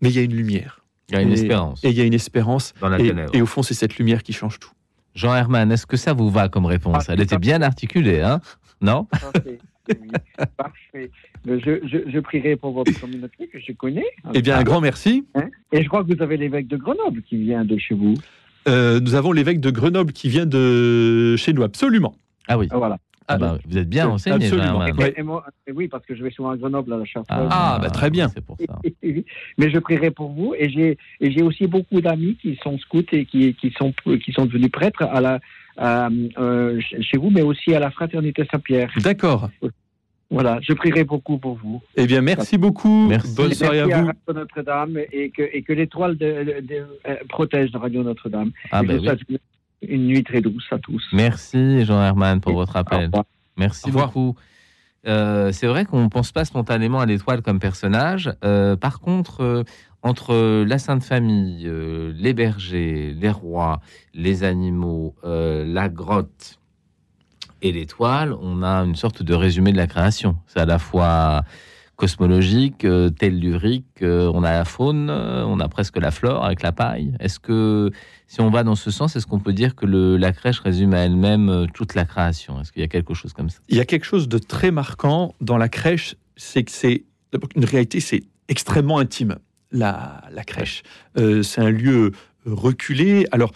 mais 0.02 0.10
il 0.10 0.16
y 0.16 0.20
a 0.20 0.24
une 0.24 0.36
lumière. 0.36 0.84
Il 1.10 1.16
y 1.16 1.18
a 1.18 1.22
une 1.22 1.32
espérance. 1.32 1.84
Et 1.84 1.90
il 1.90 1.98
y 1.98 2.02
a 2.02 2.04
une 2.04 2.14
espérance. 2.14 2.74
et, 3.34 3.42
au 3.42 3.46
fond, 3.46 3.64
c'est 3.64 3.74
cette 3.74 3.98
lumière 3.98 4.24
qui 4.24 4.34
change 4.34 4.60
tout. 4.60 4.72
Jean 5.16 5.36
Herman, 5.36 5.72
est-ce 5.72 5.86
que 5.86 5.98
ça 5.98 6.14
vous 6.14 6.30
va 6.30 6.50
comme 6.50 6.66
réponse? 6.66 7.06
Ah, 7.08 7.14
Elle 7.14 7.22
était 7.22 7.38
bien 7.38 7.62
articulée, 7.62 8.22
hein? 8.22 8.42
Non? 8.82 9.08
Parfait. 10.58 11.12
Je, 11.46 11.80
je, 12.12 12.20
prierai 12.20 12.56
pour 12.56 12.72
votre 12.74 13.00
communauté 13.00 13.48
que 13.48 13.60
je 13.60 13.72
connais. 13.74 14.06
Eh 14.34 14.42
bien, 14.42 14.58
un 14.58 14.64
grand 14.64 14.82
merci. 14.82 15.26
Hein 15.36 15.50
et 15.72 15.84
je 15.84 15.88
crois 15.88 16.04
que 16.04 16.14
vous 16.14 16.22
avez 16.22 16.38
l'évêque 16.38 16.68
de 16.68 16.78
Grenoble 16.78 17.22
qui 17.24 17.38
vient 17.38 17.64
de 17.66 17.78
chez 17.78 17.96
vous. 17.96 18.16
Euh, 18.68 19.00
nous 19.00 19.16
avons 19.16 19.32
l'évêque 19.32 19.60
de 19.60 19.72
Grenoble 19.72 20.12
qui 20.14 20.30
vient 20.30 20.46
de 20.46 21.36
chez 21.38 21.54
nous, 21.54 21.64
absolument. 21.64 22.16
Ah 22.48 22.58
oui. 22.58 22.68
Ah, 22.72 22.78
Voilà. 22.78 22.98
Ah 23.32 23.38
bah, 23.38 23.60
vous 23.68 23.78
êtes 23.78 23.88
bien 23.88 24.08
renseigné, 24.08 24.48
Absolument. 24.48 24.80
Ouais. 24.80 25.14
Et 25.16 25.22
moi- 25.22 25.46
et 25.68 25.72
oui, 25.72 25.88
parce 25.88 26.04
que 26.04 26.16
je 26.16 26.24
vais 26.24 26.32
souvent 26.32 26.50
à 26.50 26.58
Grenoble, 26.58 26.92
à 26.94 26.98
la 26.98 27.06
Chartreuse. 27.06 27.48
Ah, 27.52 27.78
bah, 27.80 27.92
très 27.92 28.10
bien. 28.10 28.28
C'est 28.30 28.44
pour 28.44 28.58
ça. 28.58 28.80
Mais 29.04 29.70
je 29.70 29.78
prierai 29.78 30.10
pour 30.10 30.30
vous 30.32 30.56
et 30.58 30.68
j'ai 30.70 30.98
et 31.22 31.32
j'ai 31.32 31.44
aussi 31.44 31.68
beaucoup 31.68 32.02
d'amis 32.02 32.38
qui 32.42 32.58
sont 32.64 32.80
scouts 32.80 33.04
et 33.12 33.26
qui, 33.26 33.54
qui 33.54 33.72
sont 33.78 33.94
qui 34.26 34.32
sont 34.32 34.48
devenus 34.48 34.72
prêtres 34.72 35.04
à 35.04 35.22
la 35.22 35.40
à, 35.78 36.10
euh, 36.40 36.82
chez 36.82 37.18
vous, 37.18 37.30
mais 37.30 37.44
aussi 37.44 37.74
à 37.74 37.80
la 37.80 37.92
fraternité 37.92 38.46
Saint-Pierre. 38.52 38.92
D'accord. 39.02 39.50
Voilà, 40.32 40.60
je 40.62 40.74
prierai 40.74 41.04
beaucoup 41.04 41.40
pour 41.40 41.56
vous. 41.56 41.82
Eh 41.96 42.06
bien, 42.06 42.22
merci 42.22 42.58
beaucoup. 42.60 43.08
Merci. 43.08 43.34
Bonne 43.36 43.54
soirée 43.54 43.80
à 43.80 43.88
Merci 43.88 44.02
vous. 44.02 44.08
Radio 44.08 44.34
Notre-Dame 44.42 44.98
et 45.12 45.32
que 45.32 45.42
et 45.42 45.64
que 45.64 45.74
l'étoile 45.74 46.18
de, 46.18 46.62
de- 46.62 46.86
euh, 47.08 47.16
protège 47.30 47.72
Radio 47.74 48.04
Notre-Dame. 48.04 48.52
Ah 48.72 48.82
oui. 48.88 49.04
souhaite 49.04 49.20
une- 49.28 49.38
une 49.82 50.08
nuit 50.08 50.24
très 50.24 50.42
douce 50.42 50.68
à 50.72 50.78
tous. 50.78 51.04
Merci 51.14 51.84
Jean-Herman 51.86 52.42
pour 52.42 52.54
votre 52.54 52.76
appel. 52.76 53.10
Merci 53.58 53.90
beaucoup. 53.92 54.36
Euh, 55.08 55.52
c'est 55.54 55.66
vrai 55.68 55.86
qu'on 55.86 56.04
ne 56.04 56.10
pense 56.10 56.32
pas 56.32 56.44
spontanément 56.46 57.00
à 57.00 57.06
l'étoile 57.06 57.42
comme 57.42 57.60
personnage. 57.60 58.32
Euh, 58.44 58.76
par 58.76 59.00
contre, 59.00 59.42
euh, 59.42 59.64
entre 60.04 60.64
la 60.66 60.78
Sainte 60.78 61.04
Famille, 61.04 61.66
euh, 61.68 62.12
les 62.16 62.34
bergers, 62.34 63.16
les 63.18 63.30
rois, 63.32 63.80
les 64.14 64.44
animaux, 64.44 65.16
euh, 65.24 65.66
la 65.66 65.88
grotte 65.90 66.59
et 67.62 67.72
l'étoile, 67.72 68.34
on 68.42 68.64
a 68.64 68.84
une 68.84 68.96
sorte 68.96 69.24
de 69.24 69.34
résumé 69.34 69.72
de 69.72 69.78
la 69.78 69.88
création. 69.88 70.38
C'est 70.48 70.60
à 70.60 70.66
la 70.66 70.80
fois 70.80 71.44
cosmologique, 71.96 72.86
euh, 72.86 73.10
tellurique, 73.10 74.02
euh, 74.04 74.32
on 74.34 74.44
a 74.44 74.52
la 74.52 74.64
faune, 74.64 75.10
euh, 75.10 75.44
on 75.46 75.60
a 75.60 75.68
presque 75.68 75.98
la 75.98 76.12
flore 76.12 76.46
avec 76.46 76.62
la 76.62 76.72
paille. 76.72 77.14
Est-ce 77.20 77.42
que, 77.42 77.92
si 78.26 78.40
on 78.40 78.50
va 78.50 78.64
dans 78.64 78.76
ce 78.76 78.90
sens, 78.90 79.18
est-ce 79.18 79.28
qu'on 79.28 79.42
peut 79.42 79.52
dire 79.52 79.76
que 79.76 79.86
la 79.86 80.32
crèche 80.32 80.62
résume 80.62 80.94
à 80.94 81.00
elle-même 81.00 81.50
euh, 81.50 81.66
toute 81.74 81.96
la 81.96 82.06
création? 82.06 82.62
Est-ce 82.62 82.72
qu'il 82.72 82.82
y 82.82 82.86
a 82.86 82.88
quelque 82.88 83.14
chose 83.14 83.34
comme 83.34 83.50
ça? 83.50 83.60
Il 83.68 83.76
y 83.76 83.82
a 83.82 83.86
quelque 83.86 84.06
chose 84.06 84.30
de 84.30 84.38
très 84.38 84.72
marquant 84.72 85.36
dans 85.42 85.58
la 85.58 85.68
crèche, 85.68 86.16
c'est 86.38 86.64
que 86.64 86.72
c'est 86.72 87.04
une 87.58 87.66
réalité, 87.66 88.00
c'est 88.00 88.24
extrêmement 88.48 89.00
intime. 89.00 89.36
La, 89.72 90.22
la 90.32 90.46
crèche, 90.46 90.84
c'est 91.16 91.62
un 91.62 91.70
lieu 91.70 92.12
reculé. 92.46 93.28
Alors, 93.32 93.52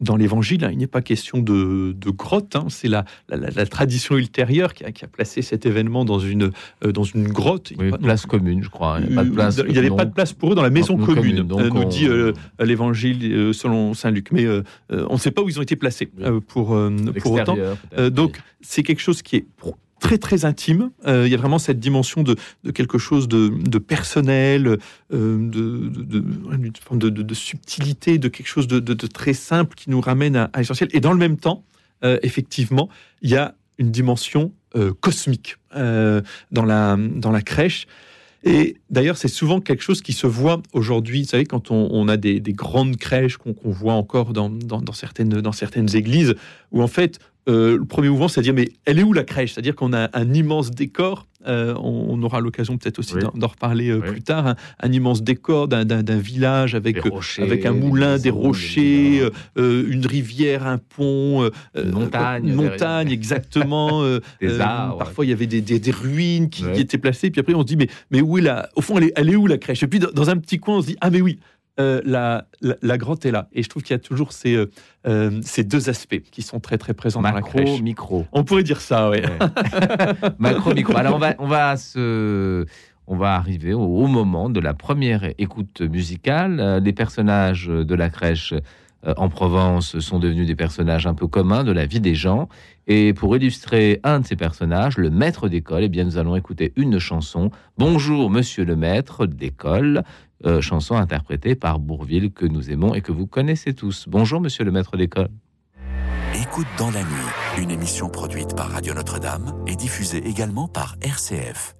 dans 0.00 0.16
l'Évangile, 0.16 0.64
hein, 0.64 0.70
il 0.72 0.78
n'est 0.78 0.86
pas 0.86 1.02
question 1.02 1.38
de, 1.38 1.92
de 1.92 2.10
grotte. 2.10 2.56
hein, 2.56 2.66
c'est 2.68 2.88
la, 2.88 3.04
la- 3.28 3.36
la- 3.36 3.50
la 3.50 3.66
tradition 3.66 4.16
ultérieure 4.16 4.72
qui 4.74 4.84
a, 4.84 4.92
qui 4.92 5.04
a 5.04 5.08
placé 5.08 5.42
cet 5.42 5.66
événement 5.66 6.04
dans 6.04 6.18
une, 6.18 6.50
euh, 6.84 6.92
dans 6.92 7.02
une 7.04 7.28
grotte. 7.28 7.70
Il 7.70 7.76
n'y 7.76 7.82
a 7.82 7.84
Oui, 7.86 7.90
pas- 7.92 7.98
place 7.98 8.24
commune, 8.26 8.62
je 8.62 8.70
crois. 8.70 8.98
Il 9.00 9.06
n'y 9.08 9.12
a 9.12 9.16
pas 9.16 9.24
de 9.24 9.30
place. 9.30 9.60
il 9.66 9.72
n'y 9.72 9.78
avait 9.78 9.90
non. 9.90 9.96
pas 9.96 10.04
de 10.06 10.12
place 10.14 10.32
pour 10.32 10.52
eux 10.52 10.54
dans 10.54 10.62
la 10.62 10.70
maison 10.70 10.96
Non, 10.96 11.04
commune, 11.04 11.22
commune, 11.36 11.46
donc 11.46 11.60
euh, 11.60 11.68
nous 11.68 11.82
on- 11.82 11.88
dit 11.88 12.06
euh, 12.08 12.32
l'évangile 12.60 13.18
euh, 13.32 13.52
selon 13.52 13.94
saint 13.94 14.10
Luc. 14.10 14.32
Mais 14.32 14.44
euh, 14.44 14.62
euh, 14.92 15.06
on 15.10 15.14
ne 15.14 15.18
sait 15.18 15.30
pas 15.30 15.42
où 15.42 15.48
ils 15.48 15.58
ont 15.58 15.62
été 15.62 15.76
placés 15.76 16.10
euh, 16.20 16.40
pour, 16.40 16.74
euh, 16.74 16.90
pour 17.20 17.32
autant. 17.32 17.56
Euh, 17.98 18.10
donc, 18.10 18.40
c'est 18.62 18.82
quelque 18.82 19.00
chose 19.00 19.22
qui 19.22 19.36
est 19.36 19.44
très 20.00 20.18
très 20.18 20.44
intime. 20.44 20.90
Euh, 21.06 21.26
il 21.26 21.30
y 21.30 21.34
a 21.34 21.38
vraiment 21.38 21.58
cette 21.60 21.78
dimension 21.78 22.24
de, 22.24 22.34
quelque 22.74 22.98
chose 22.98 23.28
de, 23.28 23.78
personnel, 23.78 24.78
euh, 25.12 25.48
de, 25.48 25.88
de, 26.98 27.34
subtilité, 27.34 28.18
de 28.18 28.28
quelque 28.28 28.48
chose 28.48 28.66
de, 28.66 28.94
très 29.06 29.34
simple 29.34 29.76
qui 29.76 29.90
nous 29.90 30.00
ramène 30.00 30.34
à, 30.36 30.50
à 30.52 30.58
l'essentiel. 30.58 30.88
Et 30.92 31.00
dans 31.00 31.12
le 31.12 31.18
même 31.18 31.36
temps, 31.36 31.64
euh, 32.04 32.18
effectivement, 32.22 32.88
il 33.22 33.30
y 33.30 33.36
a 33.36 33.54
une 33.78 33.90
dimension 33.90 34.52
cosmique 35.00 35.56
dans, 35.74 36.64
la, 36.64 36.96
dans 36.96 37.32
la 37.32 37.42
crèche. 37.42 37.86
Et 38.44 38.76
d'ailleurs, 38.88 39.16
c'est 39.16 39.28
souvent 39.28 39.60
quelque 39.60 39.82
chose 39.82 40.00
qui 40.00 40.12
se 40.12 40.26
voit 40.26 40.62
aujourd'hui. 40.72 41.22
Vous 41.22 41.28
savez, 41.28 41.44
quand 41.44 41.70
on, 41.70 42.08
a 42.08 42.16
des, 42.16 42.40
des 42.40 42.52
grandes 42.52 42.96
crèches 42.96 43.36
qu'on 43.36 43.54
voit 43.64 43.94
encore 43.94 44.32
dans- 44.32 44.48
dans 44.48 44.92
certaines, 44.92 45.28
dans 45.28 45.52
certaines 45.52 45.94
églises, 45.96 46.34
où 46.70 46.82
en 46.82 46.86
fait, 46.86 47.18
euh, 47.48 47.78
le 47.78 47.84
premier 47.84 48.08
mouvement, 48.08 48.28
c'est 48.28 48.40
à 48.40 48.42
dire, 48.42 48.54
mais 48.54 48.68
elle 48.84 48.98
est 48.98 49.02
où 49.02 49.12
la 49.12 49.24
crèche? 49.24 49.54
C'est-à-dire 49.54 49.74
qu'on 49.74 49.92
a 49.92 50.08
un 50.12 50.32
immense 50.34 50.70
décor. 50.70 51.26
euh, 51.48 51.74
on, 51.78 52.06
on 52.10 52.22
aura 52.22 52.40
l'occasion 52.40 52.76
peut-être 52.76 52.98
aussi 52.98 53.14
Oui. 53.14 53.22
d'en- 53.34 53.46
reparler 53.46 53.88
euh, 53.88 54.00
Oui. 54.04 54.10
plus 54.10 54.22
tard. 54.22 54.46
Un, 54.46 54.56
un 54.80 54.92
immense 54.92 55.22
décor 55.22 55.66
d'un- 55.68 55.84
village 56.18 56.74
avec, 56.74 57.00
rochers, 57.02 57.42
avec 57.42 57.64
un 57.64 57.72
moulin, 57.72 58.18
des 58.18 58.28
rochers, 58.28 59.26
une 59.56 60.04
rivière, 60.06 60.66
un 60.66 60.76
pont, 60.78 61.48
Une 61.74 61.90
montagne 61.92 62.46
une 62.46 62.54
montagne, 62.54 63.10
exactement. 63.10 64.04
Des 64.40 64.60
arbres. 64.60 64.98
Parfois, 64.98 65.24
il 65.24 65.30
y 65.30 65.32
avait 65.32 65.46
des, 65.46 65.60
des- 65.62 65.78
des 65.80 65.90
ruines 65.90 66.50
qui, 66.50 66.64
Ouais. 66.64 66.72
qui 66.72 66.80
étaient 66.82 66.98
placées. 66.98 67.30
Puis 67.30 67.40
après, 67.40 67.54
on 67.54 67.60
se 67.62 67.66
dit, 67.66 67.76
mais, 67.76 67.88
mais 68.10 68.20
où 68.20 68.36
est 68.36 68.42
la. 68.42 68.68
Au 68.76 68.82
fond, 68.82 68.98
elle 68.98 69.04
est, 69.04 69.12
elle 69.16 69.30
est 69.30 69.36
où 69.36 69.46
la 69.46 69.56
crèche? 69.56 69.82
Et 69.82 69.86
puis, 69.86 69.98
dans, 69.98 70.10
dans 70.12 70.28
un 70.28 70.36
petit 70.36 70.58
coin, 70.58 70.76
on 70.76 70.82
se 70.82 70.88
dit, 70.88 70.96
ah, 71.00 71.08
mais 71.10 71.20
oui, 71.22 71.38
euh, 71.80 72.00
la, 72.04 72.46
la, 72.60 72.76
la 72.82 72.98
grotte 72.98 73.24
est 73.24 73.30
là. 73.30 73.48
Et 73.52 73.62
je 73.62 73.68
trouve 73.68 73.82
qu'il 73.82 73.94
y 73.94 73.96
a 73.96 74.00
toujours 74.00 74.32
ces, 74.32 74.54
euh, 74.54 74.70
euh, 75.06 75.40
ces 75.42 75.64
deux 75.64 75.88
aspects 75.88 76.20
qui 76.30 76.42
sont 76.42 76.60
très, 76.60 76.78
très 76.78 76.94
présents 76.94 77.22
dans 77.22 77.28
la 77.28 77.34
Macro, 77.34 77.58
crèche. 77.58 77.80
micro. 77.80 78.26
On 78.32 78.44
pourrait 78.44 78.62
dire 78.62 78.80
ça, 78.80 79.10
oui. 79.10 79.18
Macro, 80.38 80.74
micro. 80.74 80.96
Alors, 80.96 81.16
on 81.16 81.18
va, 81.18 81.34
on 81.38 81.46
va 81.46 81.76
se. 81.76 82.66
On 83.06 83.16
va 83.16 83.34
arriver 83.34 83.72
au, 83.74 83.80
au 83.82 84.06
moment 84.06 84.50
de 84.50 84.60
la 84.60 84.72
première 84.72 85.24
écoute 85.38 85.80
musicale. 85.80 86.80
Les 86.84 86.92
personnages 86.92 87.66
de 87.66 87.94
la 87.96 88.08
crèche 88.08 88.54
en 89.04 89.28
Provence 89.28 89.98
sont 89.98 90.20
devenus 90.20 90.46
des 90.46 90.54
personnages 90.54 91.08
un 91.08 91.14
peu 91.14 91.26
communs 91.26 91.64
de 91.64 91.72
la 91.72 91.86
vie 91.86 91.98
des 92.00 92.14
gens. 92.14 92.48
Et 92.86 93.12
pour 93.12 93.36
illustrer 93.36 94.00
un 94.04 94.20
de 94.20 94.26
ces 94.26 94.36
personnages, 94.36 94.96
le 94.96 95.10
maître 95.10 95.48
d'école, 95.48 95.84
eh 95.84 95.88
bien, 95.88 96.04
nous 96.04 96.18
allons 96.18 96.36
écouter 96.36 96.72
une 96.76 96.98
chanson. 96.98 97.50
Bonjour, 97.78 98.30
monsieur 98.30 98.64
le 98.64 98.76
maître 98.76 99.26
d'école. 99.26 100.02
Euh, 100.46 100.60
chanson 100.60 100.96
interprétée 100.96 101.54
par 101.54 101.78
Bourville 101.78 102.32
que 102.32 102.46
nous 102.46 102.70
aimons 102.70 102.94
et 102.94 103.00
que 103.00 103.12
vous 103.12 103.26
connaissez 103.26 103.74
tous. 103.74 104.06
Bonjour, 104.08 104.40
monsieur 104.40 104.64
le 104.64 104.70
maître 104.70 104.96
d'école. 104.96 105.28
Écoute 106.34 106.66
dans 106.78 106.90
la 106.90 107.02
nuit, 107.02 107.62
une 107.62 107.70
émission 107.70 108.08
produite 108.08 108.54
par 108.56 108.70
Radio 108.70 108.94
Notre-Dame 108.94 109.52
et 109.66 109.76
diffusée 109.76 110.26
également 110.26 110.68
par 110.68 110.96
RCF. 111.02 111.74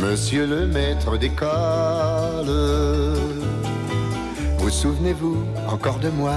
Monsieur 0.00 0.46
le 0.46 0.66
maître 0.66 1.18
d'école, 1.18 2.46
vous 4.58 4.70
souvenez-vous 4.70 5.44
encore 5.68 5.98
de 5.98 6.08
moi? 6.10 6.34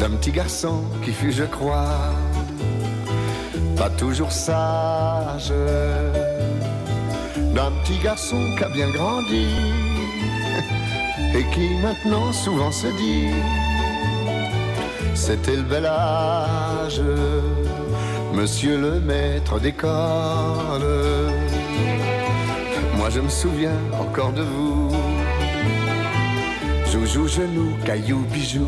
D'un 0.00 0.12
petit 0.12 0.32
garçon 0.32 0.82
qui 1.04 1.12
fut, 1.12 1.30
je 1.30 1.44
crois, 1.44 1.98
pas 3.76 3.90
toujours 3.90 4.32
sage. 4.32 5.52
D'un 7.54 7.70
petit 7.82 7.98
garçon 7.98 8.40
qui 8.56 8.64
a 8.64 8.70
bien 8.70 8.88
grandi 8.88 9.46
et 11.34 11.44
qui 11.52 11.74
maintenant 11.82 12.32
souvent 12.32 12.72
se 12.72 12.86
dit 12.86 13.28
C'était 15.14 15.56
le 15.56 15.64
bel 15.64 15.84
âge. 15.84 17.02
Monsieur 18.32 18.78
le 18.78 19.00
maître 19.00 19.60
d'école. 19.60 20.88
Moi 22.96 23.10
je 23.10 23.20
me 23.20 23.28
souviens 23.28 23.78
encore 24.00 24.32
de 24.32 24.44
vous. 24.44 24.90
Joujou, 26.90 27.28
genou, 27.28 27.76
caillou, 27.84 28.20
bijou. 28.32 28.66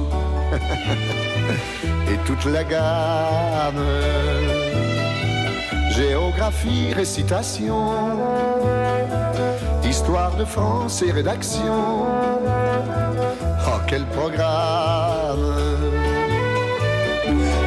Et 2.13 2.17
toute 2.27 2.45
la 2.45 2.65
gamme. 2.65 3.85
Géographie, 5.91 6.93
récitation. 6.95 7.93
Histoire 9.85 10.35
de 10.37 10.45
France 10.45 11.03
et 11.03 11.11
rédaction. 11.11 12.07
Oh, 13.67 13.81
quel 13.87 14.05
programme! 14.07 15.55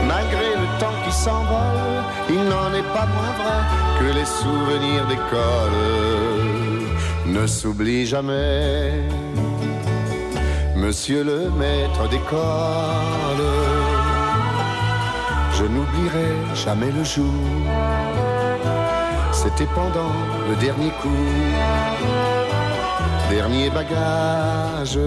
Malgré 0.07 0.49
le 0.61 0.79
temps 0.79 0.97
qui 1.05 1.11
s'envole, 1.11 2.03
il 2.29 2.43
n'en 2.45 2.73
est 2.73 2.89
pas 2.93 3.07
moins 3.15 3.33
vrai 3.41 3.61
que 3.99 4.07
les 4.17 4.25
souvenirs 4.25 5.05
d'école 5.07 5.81
ne 7.27 7.47
s'oublient 7.47 8.07
jamais. 8.07 9.24
Monsieur 10.85 11.23
le 11.23 11.49
maître 11.49 12.07
d'école, 12.09 13.43
je 15.57 15.63
n'oublierai 15.63 16.29
jamais 16.53 16.91
le 16.91 17.03
jour. 17.03 17.33
C'était 19.31 19.65
pendant 19.73 20.13
le 20.47 20.55
dernier 20.57 20.91
cours, 21.01 21.09
dernier 23.31 23.71
bagage. 23.71 24.99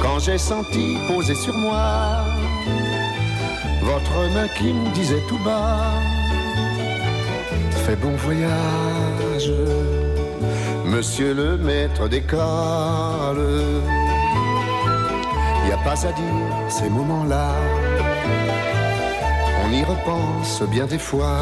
Quand 0.00 0.20
j'ai 0.20 0.38
senti 0.38 0.96
poser 1.08 1.34
sur 1.34 1.54
moi 1.54 2.22
votre 3.82 4.32
main 4.34 4.46
qui 4.56 4.72
me 4.72 4.88
disait 4.94 5.24
tout 5.28 5.40
bas 5.44 5.90
Fais 7.84 7.96
bon 7.96 8.14
voyage, 8.18 9.50
monsieur 10.94 11.34
le 11.34 11.56
maître 11.56 12.08
d'école. 12.08 13.44
Y 15.68 15.72
a 15.72 15.76
pas 15.78 16.06
à 16.06 16.12
dire 16.12 16.54
ces 16.68 16.88
moments-là. 16.88 17.48
on 19.64 19.72
y 19.72 19.82
repense 19.82 20.62
bien 20.70 20.86
des 20.86 20.98
fois, 20.98 21.38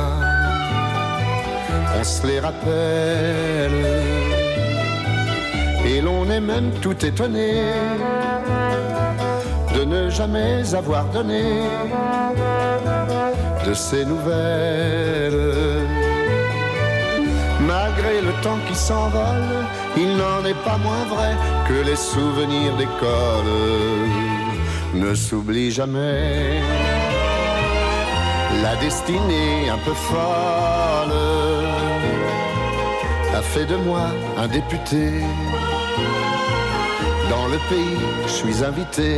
on 1.98 2.04
se 2.04 2.26
les 2.26 2.40
rappelle, 2.40 3.82
et 5.84 6.00
l'on 6.00 6.30
est 6.30 6.40
même 6.40 6.70
tout 6.80 7.04
étonné 7.04 7.62
de 9.74 9.84
ne 9.84 10.08
jamais 10.08 10.74
avoir 10.74 11.04
donné 11.06 11.44
de 13.66 13.74
ces 13.74 14.04
nouvelles. 14.04 15.11
Temps 18.42 18.58
qui 18.68 18.74
s'envole, 18.74 19.54
il 19.96 20.16
n'en 20.16 20.44
est 20.44 20.60
pas 20.64 20.78
moins 20.78 21.04
vrai 21.14 21.32
que 21.68 21.86
les 21.88 21.96
souvenirs 21.96 22.74
d'école 22.76 23.52
ne 24.94 25.14
s'oublient 25.14 25.70
jamais. 25.70 26.60
La 28.62 28.74
destinée 28.76 29.70
un 29.70 29.78
peu 29.86 29.94
folle 29.94 31.18
a 33.34 33.42
fait 33.42 33.66
de 33.66 33.76
moi 33.76 34.06
un 34.38 34.48
député. 34.48 35.06
Dans 37.30 37.46
le 37.46 37.58
pays, 37.70 38.02
je 38.26 38.32
suis 38.32 38.64
invité 38.64 39.10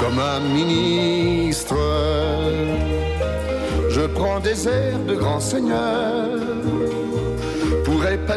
comme 0.00 0.18
un 0.18 0.40
ministre. 0.40 1.76
Je 3.90 4.02
prends 4.06 4.40
des 4.40 4.66
airs 4.66 5.04
de 5.06 5.14
grand 5.14 5.40
seigneur 5.40 6.39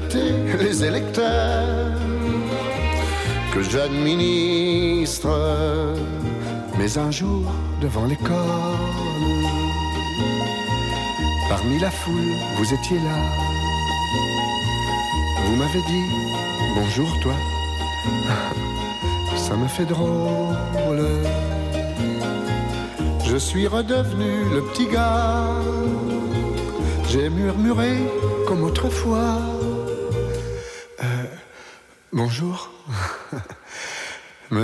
épater 0.04 0.34
les 0.64 0.84
électeurs 0.84 1.92
que 3.54 3.62
j'administre. 3.62 5.30
Mais 6.78 6.98
un 6.98 7.12
jour, 7.12 7.44
devant 7.82 8.06
l'école, 8.06 8.78
parmi 11.50 11.80
la 11.80 11.92
foule, 11.92 12.34
vous 12.58 12.74
étiez 12.74 12.98
là. 12.98 13.18
Vous 15.46 15.56
m'avez 15.56 15.82
dit 15.82 16.06
bonjour 16.76 17.20
toi. 17.22 17.34
Ça 19.36 19.56
me 19.56 19.68
fait 19.68 19.86
drôle. 19.86 21.06
Je 23.26 23.38
suis 23.38 23.68
redevenu 23.68 24.46
le 24.54 24.62
petit 24.64 24.88
gars. 24.88 25.56
J'ai 27.10 27.30
murmuré 27.30 27.92
comme 28.48 28.64
autrefois. 28.64 29.53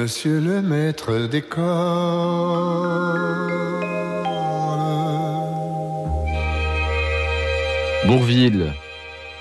Monsieur 0.01 0.39
le 0.39 0.61
maître 0.61 1.27
d'école. 1.27 1.59
Bourville. 8.07 8.67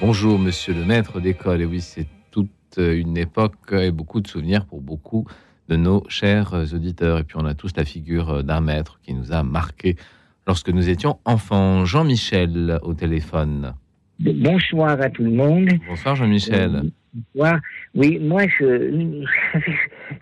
Bonjour, 0.00 0.36
monsieur 0.36 0.74
le 0.74 0.84
maître 0.84 1.20
d'école. 1.20 1.60
Et 1.60 1.64
oui, 1.64 1.80
c'est 1.80 2.08
toute 2.32 2.50
une 2.76 3.16
époque 3.16 3.72
et 3.72 3.92
beaucoup 3.92 4.20
de 4.20 4.26
souvenirs 4.26 4.66
pour 4.66 4.80
beaucoup 4.80 5.26
de 5.68 5.76
nos 5.76 6.02
chers 6.08 6.52
auditeurs. 6.74 7.20
Et 7.20 7.22
puis, 7.22 7.36
on 7.38 7.44
a 7.44 7.54
tous 7.54 7.76
la 7.76 7.84
figure 7.84 8.42
d'un 8.42 8.60
maître 8.60 8.98
qui 9.04 9.14
nous 9.14 9.32
a 9.32 9.44
marqué 9.44 9.94
lorsque 10.48 10.70
nous 10.70 10.88
étions 10.88 11.20
enfants. 11.24 11.84
Jean-Michel 11.84 12.80
au 12.82 12.94
téléphone. 12.94 13.74
Bonsoir 14.18 15.00
à 15.00 15.08
tout 15.08 15.22
le 15.22 15.30
monde. 15.30 15.68
Bonsoir, 15.86 16.16
Jean-Michel. 16.16 16.90
Bonsoir. 17.14 17.60
Oui, 17.94 18.18
moi, 18.18 18.42
je, 18.58 19.24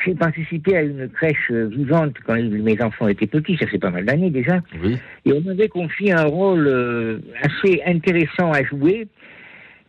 j'ai 0.05 0.15
participé 0.15 0.77
à 0.77 0.83
une 0.83 1.09
crèche 1.09 1.51
vivante 1.51 2.15
quand 2.27 2.35
mes 2.37 2.81
enfants 2.83 3.09
étaient 3.09 3.27
petits, 3.27 3.57
ça 3.57 3.67
fait 3.67 3.79
pas 3.79 3.91
mal 3.91 4.05
d'années 4.05 4.31
déjà. 4.31 4.61
Oui. 4.83 4.97
Et 5.25 5.33
on 5.33 5.41
m'avait 5.41 5.69
confié 5.69 6.13
un 6.13 6.25
rôle 6.25 6.67
euh, 6.67 7.19
assez 7.43 7.83
intéressant 7.87 8.53
à 8.53 8.63
jouer 8.65 9.07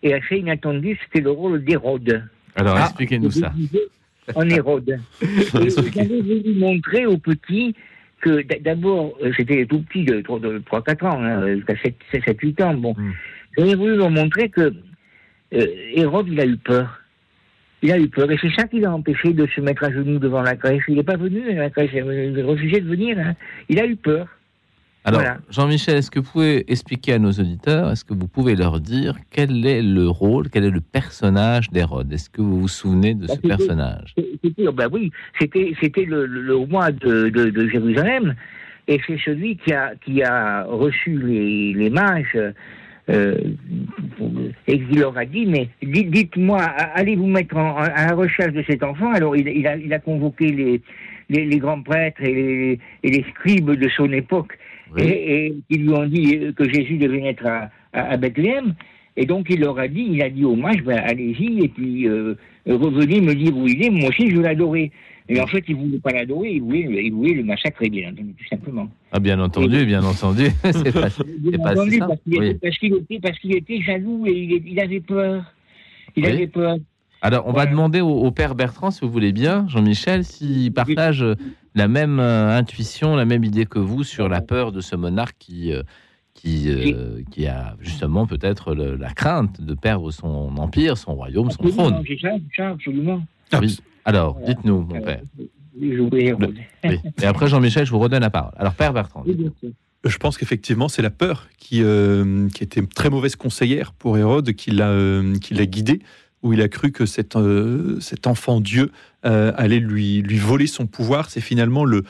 et 0.03 0.13
assez 0.13 0.37
inattendu, 0.37 0.97
c'était 1.03 1.23
le 1.23 1.31
rôle 1.31 1.63
d'Hérode. 1.63 2.23
Alors, 2.55 2.75
Ah, 2.77 2.85
expliquez-nous 2.85 3.31
ça. 3.31 3.51
En 4.35 4.47
Hérode. 4.49 4.99
J'avais 5.53 6.21
voulu 6.21 6.53
montrer 6.55 7.05
aux 7.05 7.17
petits 7.17 7.73
que 8.19 8.41
d'abord, 8.61 9.15
euh, 9.23 9.31
j'étais 9.37 9.65
tout 9.65 9.81
petit 9.83 10.03
de 10.03 10.21
3-4 10.21 11.05
ans, 11.05 11.23
hein, 11.23 11.55
jusqu'à 11.55 11.75
7-8 12.11 12.61
ans. 12.63 12.73
Bon, 12.73 12.93
Mm. 12.97 13.11
j'avais 13.57 13.75
voulu 13.75 13.95
leur 13.95 14.09
montrer 14.09 14.49
que 14.49 14.73
euh, 15.53 15.65
Hérode, 15.93 16.27
il 16.29 16.39
a 16.41 16.45
eu 16.45 16.57
peur. 16.57 16.99
Il 17.83 17.91
a 17.91 17.99
eu 17.99 18.07
peur. 18.07 18.29
Et 18.31 18.37
c'est 18.41 18.51
ça 18.57 18.67
qui 18.67 18.79
l'a 18.79 18.91
empêché 18.91 19.33
de 19.33 19.45
se 19.55 19.61
mettre 19.61 19.83
à 19.83 19.91
genoux 19.91 20.17
devant 20.19 20.41
la 20.41 20.55
crèche. 20.55 20.83
Il 20.87 20.95
n'est 20.95 21.03
pas 21.03 21.17
venu 21.17 21.53
la 21.53 21.69
crèche, 21.69 21.91
il 21.93 22.39
a 22.39 22.45
refusé 22.45 22.81
de 22.81 22.87
venir. 22.87 23.17
hein. 23.19 23.33
Il 23.69 23.79
a 23.79 23.85
eu 23.85 23.95
peur. 23.95 24.27
Alors, 25.05 25.21
Voilà. 25.21 25.37
Jean-Michel, 25.49 25.95
est-ce 25.97 26.11
que 26.11 26.19
vous 26.19 26.29
pouvez 26.29 26.69
expliquer 26.69 27.13
à 27.13 27.19
nos 27.19 27.31
auditeurs, 27.31 27.91
est-ce 27.91 28.03
que 28.03 28.13
vous 28.13 28.27
pouvez 28.27 28.55
leur 28.55 28.81
dire 28.81 29.15
quel 29.29 29.65
est 29.65 29.81
le 29.81 30.09
rôle, 30.09 30.49
quel 30.49 30.65
est 30.65 30.69
le 30.71 30.81
personnage 30.81 31.69
d'Hérode 31.69 32.11
Est-ce 32.11 32.29
que 32.29 32.41
vous 32.41 32.59
vous 32.61 32.67
souvenez 32.67 33.13
de 33.13 33.25
Bah, 33.27 33.35
ce 33.35 33.39
personnage? 33.47 34.13
C'était, 34.43 34.69
ben 34.73 34.89
oui, 34.91 35.11
c'était, 35.39 35.73
c'était 35.79 36.03
le, 36.03 36.25
le- 36.25 36.41
le 36.41 36.55
roi 36.55 36.91
de, 36.91 37.29
de- 37.29 37.49
de 37.51 37.67
Jérusalem, 37.69 38.35
et 38.89 38.99
c'est 39.07 39.17
celui 39.23 39.55
qui 39.55 39.71
a, 39.71 39.93
qui 40.03 40.23
a 40.23 40.63
reçu 40.65 41.17
les, 41.17 41.73
les 41.73 41.89
mages, 41.89 42.37
euh, 43.09 43.37
et 44.67 44.79
qui 44.79 44.95
leur 44.97 45.17
a 45.17 45.25
dit, 45.25 45.45
mais 45.45 45.69
dites- 45.81 46.11
dites-moi, 46.11 46.59
allez 46.61 47.15
vous 47.15 47.27
mettre 47.27 47.55
en- 47.57 47.77
à 47.77 48.07
la 48.07 48.15
recherche 48.15 48.53
de 48.53 48.63
cet 48.69 48.83
enfant. 48.83 49.11
Alors 49.13 49.35
il, 49.35 49.47
il 49.47 49.65
a, 49.67 49.77
il 49.77 49.93
a 49.93 49.99
convoqué 49.99 50.49
les, 50.51 50.81
les, 51.29 51.45
les 51.45 51.57
grands 51.57 51.81
prêtres 51.81 52.21
et 52.23 52.33
les, 52.33 52.79
et 53.03 53.09
les 53.09 53.23
scribes 53.31 53.71
de 53.71 53.89
son 53.89 54.11
époque, 54.11 54.57
Oui. 54.95 55.03
et, 55.03 55.45
et 55.47 55.55
ils 55.69 55.81
lui 55.83 55.89
ont 55.93 56.05
dit 56.05 56.39
que 56.55 56.67
Jésus 56.69 56.97
devait 56.97 57.21
naître 57.21 57.45
à, 57.45 57.69
à, 57.93 58.11
à 58.13 58.17
Bethléem. 58.17 58.73
Et 59.19 59.25
donc 59.25 59.47
il 59.49 59.61
leur 59.61 59.79
a 59.79 59.87
dit, 59.87 60.07
il 60.11 60.21
a 60.21 60.29
dit 60.29 60.45
aux 60.45 60.55
mages, 60.55 60.83
ben, 60.83 61.01
allez-y, 61.03 61.63
et 61.65 61.69
puis 61.69 62.07
euh, 62.07 62.35
revenez 62.67 63.19
me 63.19 63.33
dire 63.33 63.55
où 63.57 63.65
il 63.67 63.83
est, 63.83 63.89
moi 63.89 64.09
aussi 64.09 64.29
je 64.29 64.35
veux 64.35 64.43
l'adorer. 64.43 64.91
Et 65.29 65.39
en 65.41 65.47
fait, 65.47 65.63
il 65.67 65.75
ne 65.77 65.81
voulait 65.85 65.99
pas 65.99 66.11
l'adorer, 66.11 66.53
il 66.53 66.61
voulait, 66.61 66.87
il 67.05 67.11
voulait 67.13 67.33
le 67.33 67.43
massacrer, 67.43 67.89
bien 67.89 68.09
entendu, 68.11 68.33
tout 68.37 68.47
simplement. 68.49 68.89
Ah, 69.11 69.19
bien 69.19 69.39
entendu, 69.39 69.85
bien 69.85 70.03
entendu. 70.03 70.45
c'est 70.63 70.93
pas, 70.93 71.09
Bien 71.39 71.59
pas 71.59 71.71
entendu, 71.73 71.97
ça. 71.99 72.07
parce 72.07 72.19
qu'il 72.21 72.39
Oui. 72.39 72.47
était, 72.47 72.59
parce 72.67 72.77
qu'il 72.77 72.93
était, 72.93 73.19
parce 73.19 73.39
qu'il 73.39 73.55
était 73.55 73.81
jaloux 73.81 74.25
et 74.25 74.31
il, 74.31 74.67
il 74.67 74.79
avait 74.79 75.01
peur. 75.01 75.43
Il 76.15 76.23
Oui. 76.23 76.31
avait 76.31 76.47
peur. 76.47 76.77
Alors, 77.21 77.47
on 77.47 77.51
va 77.51 77.65
demander 77.65 77.99
au, 77.99 78.09
au 78.09 78.31
père 78.31 78.55
Bertrand, 78.55 78.91
si 78.91 79.01
vous 79.01 79.11
voulez 79.11 79.31
bien, 79.33 79.65
Jean-Michel, 79.67 80.23
s'il 80.23 80.71
partage 80.71 81.23
euh, 81.23 81.33
la 81.75 81.87
même 81.87 82.19
euh, 82.19 82.55
intuition, 82.57 83.15
la 83.15 83.25
même 83.25 83.43
idée 83.43 83.65
que 83.65 83.79
vous 83.79 84.03
sur 84.03 84.29
la 84.29 84.39
peur 84.41 84.71
de 84.71 84.81
ce 84.81 84.95
monarque 84.95 85.35
qui, 85.39 85.73
euh, 85.73 85.81
qui, 86.35 86.69
euh, 86.69 87.21
qui 87.31 87.47
a 87.47 87.75
justement 87.81 88.27
peut-être 88.27 88.73
la 88.75 89.11
crainte 89.11 89.59
de 89.59 89.73
perdre 89.73 90.11
son 90.11 90.55
empire, 90.57 90.95
son 90.97 91.15
royaume, 91.15 91.49
son 91.49 91.63
Absolument, 91.63 91.89
trône. 91.91 92.05
Ça, 92.21 92.29
c'est 92.31 92.55
ça, 92.55 92.69
absolument. 92.69 93.23
Oui. 93.59 93.77
Alors, 94.07 94.33
Voilà. 94.39 94.47
dites-nous, 94.53 94.81
mon 94.81 94.95
Euh, 94.95 95.01
père. 95.01 95.21
Hérode. 95.79 96.53
Oui. 96.85 96.99
Et 97.21 97.25
après, 97.25 97.47
Jean-Michel, 97.47 97.85
je 97.85 97.91
vous 97.91 97.99
redonne 97.99 98.21
la 98.21 98.29
parole. 98.29 98.53
Alors, 98.57 98.73
père 98.73 98.93
Bertrand. 98.93 99.23
Je 100.03 100.17
pense 100.17 100.37
qu'effectivement, 100.37 100.87
c'est 100.87 101.01
la 101.01 101.09
peur 101.09 101.47
qui, 101.57 101.81
euh, 101.83 102.47
qui 102.49 102.63
était 102.63 102.81
très 102.85 103.09
mauvaise 103.09 103.35
conseillère 103.35 103.91
pour 103.93 104.17
Hérode, 104.17 104.53
qui 104.53 104.71
l'a 104.71 104.89
euh, 104.89 105.35
qui 105.37 105.53
l'a 105.53 105.65
guidé, 105.65 105.99
où 106.43 106.53
il 106.53 106.61
a 106.61 106.69
cru 106.69 106.91
que 106.91 107.05
cet, 107.05 107.35
euh, 107.35 107.99
cet 107.99 108.25
enfant 108.25 108.61
Dieu 108.61 108.91
euh, 109.25 109.51
allait 109.57 109.79
lui, 109.79 110.21
lui 110.21 110.37
voler 110.37 110.67
son 110.67 110.87
pouvoir. 110.87 111.29
C'est 111.29 111.41
finalement 111.41 111.83
le, 111.83 112.03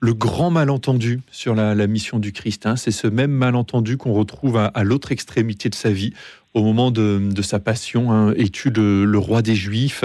le 0.00 0.12
grand 0.14 0.50
malentendu 0.50 1.20
sur 1.30 1.54
la, 1.54 1.74
la 1.74 1.86
mission 1.86 2.18
du 2.18 2.32
Christ. 2.32 2.66
hein. 2.66 2.74
C'est 2.76 2.90
ce 2.90 3.06
même 3.06 3.30
malentendu 3.30 3.96
qu'on 3.96 4.12
retrouve 4.12 4.56
à, 4.56 4.66
à 4.66 4.82
l'autre 4.82 5.12
extrémité 5.12 5.68
de 5.70 5.74
sa 5.74 5.90
vie, 5.90 6.12
au 6.54 6.62
moment 6.64 6.90
de, 6.90 7.20
de 7.32 7.42
sa 7.42 7.60
passion. 7.60 8.10
hein. 8.12 8.32
Es-tu 8.36 8.70
le, 8.70 9.04
le 9.04 9.18
roi 9.18 9.40
des 9.42 9.54
Juifs 9.54 10.04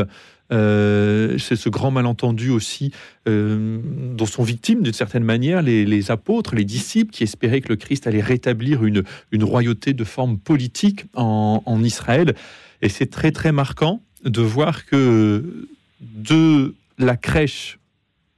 Euh, 0.52 1.38
c'est 1.38 1.56
ce 1.56 1.70
grand 1.70 1.92
malentendu 1.92 2.50
aussi 2.50 2.92
euh, 3.28 3.80
dont 4.16 4.26
sont 4.26 4.44
victimes 4.44 4.82
d'une 4.82 4.94
certaine 4.94 5.24
manière 5.24 5.62
les, 5.62 5.86
les 5.86 6.12
apôtres, 6.12 6.56
les 6.56 6.66
disciples 6.66 7.12
qui 7.12 7.24
espéraient 7.24 7.62
que 7.62 7.70
le 7.70 7.78
Christ 7.78 8.06
allait 8.06 8.22
rétablir 8.22 8.84
une, 8.84 9.04
une 9.32 9.44
royauté 9.44 9.94
de 9.94 10.04
forme 10.04 10.38
politique 10.38 11.06
en, 11.16 11.64
en 11.66 11.84
Israël. 11.84 12.36
Et 12.82 12.90
c'est 12.90 13.10
très 13.10 13.32
très 13.32 13.52
marquant 13.52 14.02
de 14.26 14.42
voir 14.42 14.86
que 14.86 15.68
de 16.02 16.76
la 16.98 17.16
crèche 17.16 17.80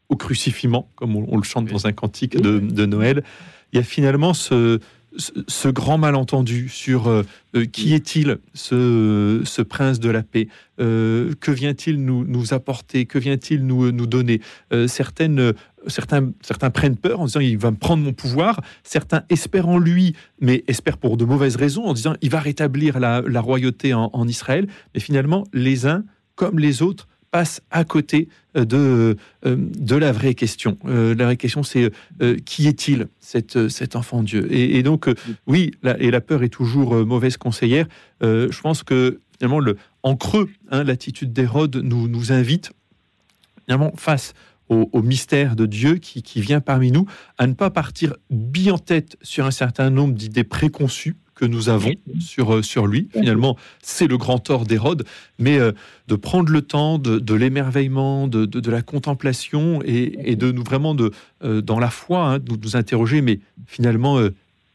au 0.09 0.15
crucifiement, 0.15 0.89
comme 0.95 1.15
on, 1.15 1.25
on 1.29 1.37
le 1.37 1.43
chante 1.43 1.65
dans 1.65 1.87
un 1.87 1.93
cantique 1.93 2.39
de, 2.39 2.59
de 2.59 2.85
Noël, 2.85 3.23
il 3.71 3.77
y 3.77 3.79
a 3.79 3.83
finalement 3.83 4.35
ce, 4.35 4.79
ce, 5.17 5.67
grand 5.67 5.97
malentendu 5.97 6.69
sur 6.69 7.07
euh, 7.07 7.23
euh, 7.55 7.65
qui 7.65 7.93
est-il, 7.93 8.37
ce, 8.53 9.41
ce 9.43 9.61
prince 9.61 9.99
de 9.99 10.09
la 10.09 10.23
paix 10.23 10.47
Euh, 10.79 11.33
Que 11.39 11.51
vient-il 11.51 12.03
nous, 12.03 12.25
nous 12.25 12.53
apporter 12.53 13.05
Que 13.05 13.19
vient-il 13.19 13.65
nous, 13.65 13.91
nous 13.91 14.07
donner 14.07 14.41
Euh, 14.71 14.87
certaines, 14.87 15.53
certains, 15.87 16.31
certains 16.41 16.69
prennent 16.69 16.97
peur 16.97 17.19
en 17.19 17.25
disant 17.25 17.39
il 17.39 17.57
va 17.57 17.71
me 17.71 17.77
prendre 17.77 18.03
mon 18.03 18.13
pouvoir. 18.13 18.61
Certains 18.83 19.23
espèrent 19.29 19.67
en 19.67 19.77
lui, 19.77 20.15
mais 20.41 20.63
espèrent 20.67 20.97
pour 20.97 21.17
de 21.17 21.25
mauvaises 21.25 21.55
raisons 21.55 21.85
en 21.85 21.93
disant 21.93 22.15
il 22.21 22.29
va 22.29 22.39
rétablir 22.39 22.99
la, 22.99 23.21
la 23.21 23.41
royauté 23.41 23.93
en, 23.93 24.09
en 24.13 24.27
Israël. 24.27 24.67
Mais 24.93 24.99
finalement, 24.99 25.45
les 25.53 25.85
uns 25.85 26.03
comme 26.35 26.57
les 26.59 26.81
autres 26.81 27.07
passe 27.33 27.61
à 27.71 27.83
côté 27.83 28.29
de, 28.53 29.17
de 29.43 29.95
la 29.95 30.11
vraie 30.11 30.35
question. 30.35 30.77
la 30.85 31.25
vraie 31.25 31.35
question, 31.35 31.63
c'est 31.63 31.91
qui 32.45 32.67
est-il, 32.67 33.07
cet, 33.19 33.69
cet 33.69 33.95
enfant 33.95 34.21
Dieu? 34.21 34.47
Et, 34.53 34.83
donc, 34.83 35.09
oui, 35.47 35.71
la, 35.81 35.99
et 35.99 36.11
la 36.11 36.21
peur 36.21 36.43
est 36.43 36.49
toujours 36.49 36.93
mauvaise 37.07 37.37
conseillère. 37.37 37.87
je 38.21 38.61
pense 38.61 38.83
que 38.83 39.19
finalement, 39.39 39.59
le, 39.59 39.77
en 40.03 40.15
creux, 40.15 40.51
hein, 40.69 40.83
l'attitude 40.83 41.33
d'Hérode 41.33 41.77
nous, 41.77 42.07
nous 42.07 42.31
invite 42.31 42.71
finalement 43.65 43.93
face 43.95 44.35
au, 44.69 45.01
mystère 45.01 45.55
de 45.55 45.65
Dieu 45.65 45.95
qui, 45.95 46.41
vient 46.41 46.61
parmi 46.61 46.91
nous, 46.91 47.05
à 47.37 47.47
ne 47.47 47.53
pas 47.53 47.69
partir 47.69 48.15
bien 48.29 48.73
en 48.73 48.77
tête 48.77 49.17
sur 49.21 49.45
un 49.45 49.51
certain 49.51 49.89
nombre 49.89 50.13
d'idées 50.13 50.43
préconçues 50.43 51.15
que 51.35 51.45
nous 51.45 51.69
avons 51.69 51.93
sur, 52.19 52.55
euh, 52.55 52.61
sur 52.61 52.87
lui. 52.87 53.07
Finalement, 53.11 53.57
c'est 53.81 54.07
le 54.07 54.17
grand 54.17 54.39
tort 54.39 54.65
d'Hérode, 54.65 55.05
mais 55.39 55.57
euh, 55.57 55.71
de 56.07 56.15
prendre 56.15 56.51
le 56.51 56.61
temps 56.61 56.99
de, 56.99 57.33
l'émerveillement, 57.33 58.27
de, 58.27 58.45
de, 58.45 58.71
la 58.71 58.81
contemplation 58.81 59.81
et, 59.83 60.35
de 60.35 60.51
nous 60.51 60.63
vraiment, 60.63 60.95
de, 60.95 61.11
euh, 61.43 61.61
dans 61.61 61.79
la 61.79 61.89
foi, 61.89 62.33
hein, 62.33 62.39
nous, 62.47 62.57
nous 62.57 62.75
interroger, 62.75 63.21
mais 63.21 63.39
finalement, 63.67 64.19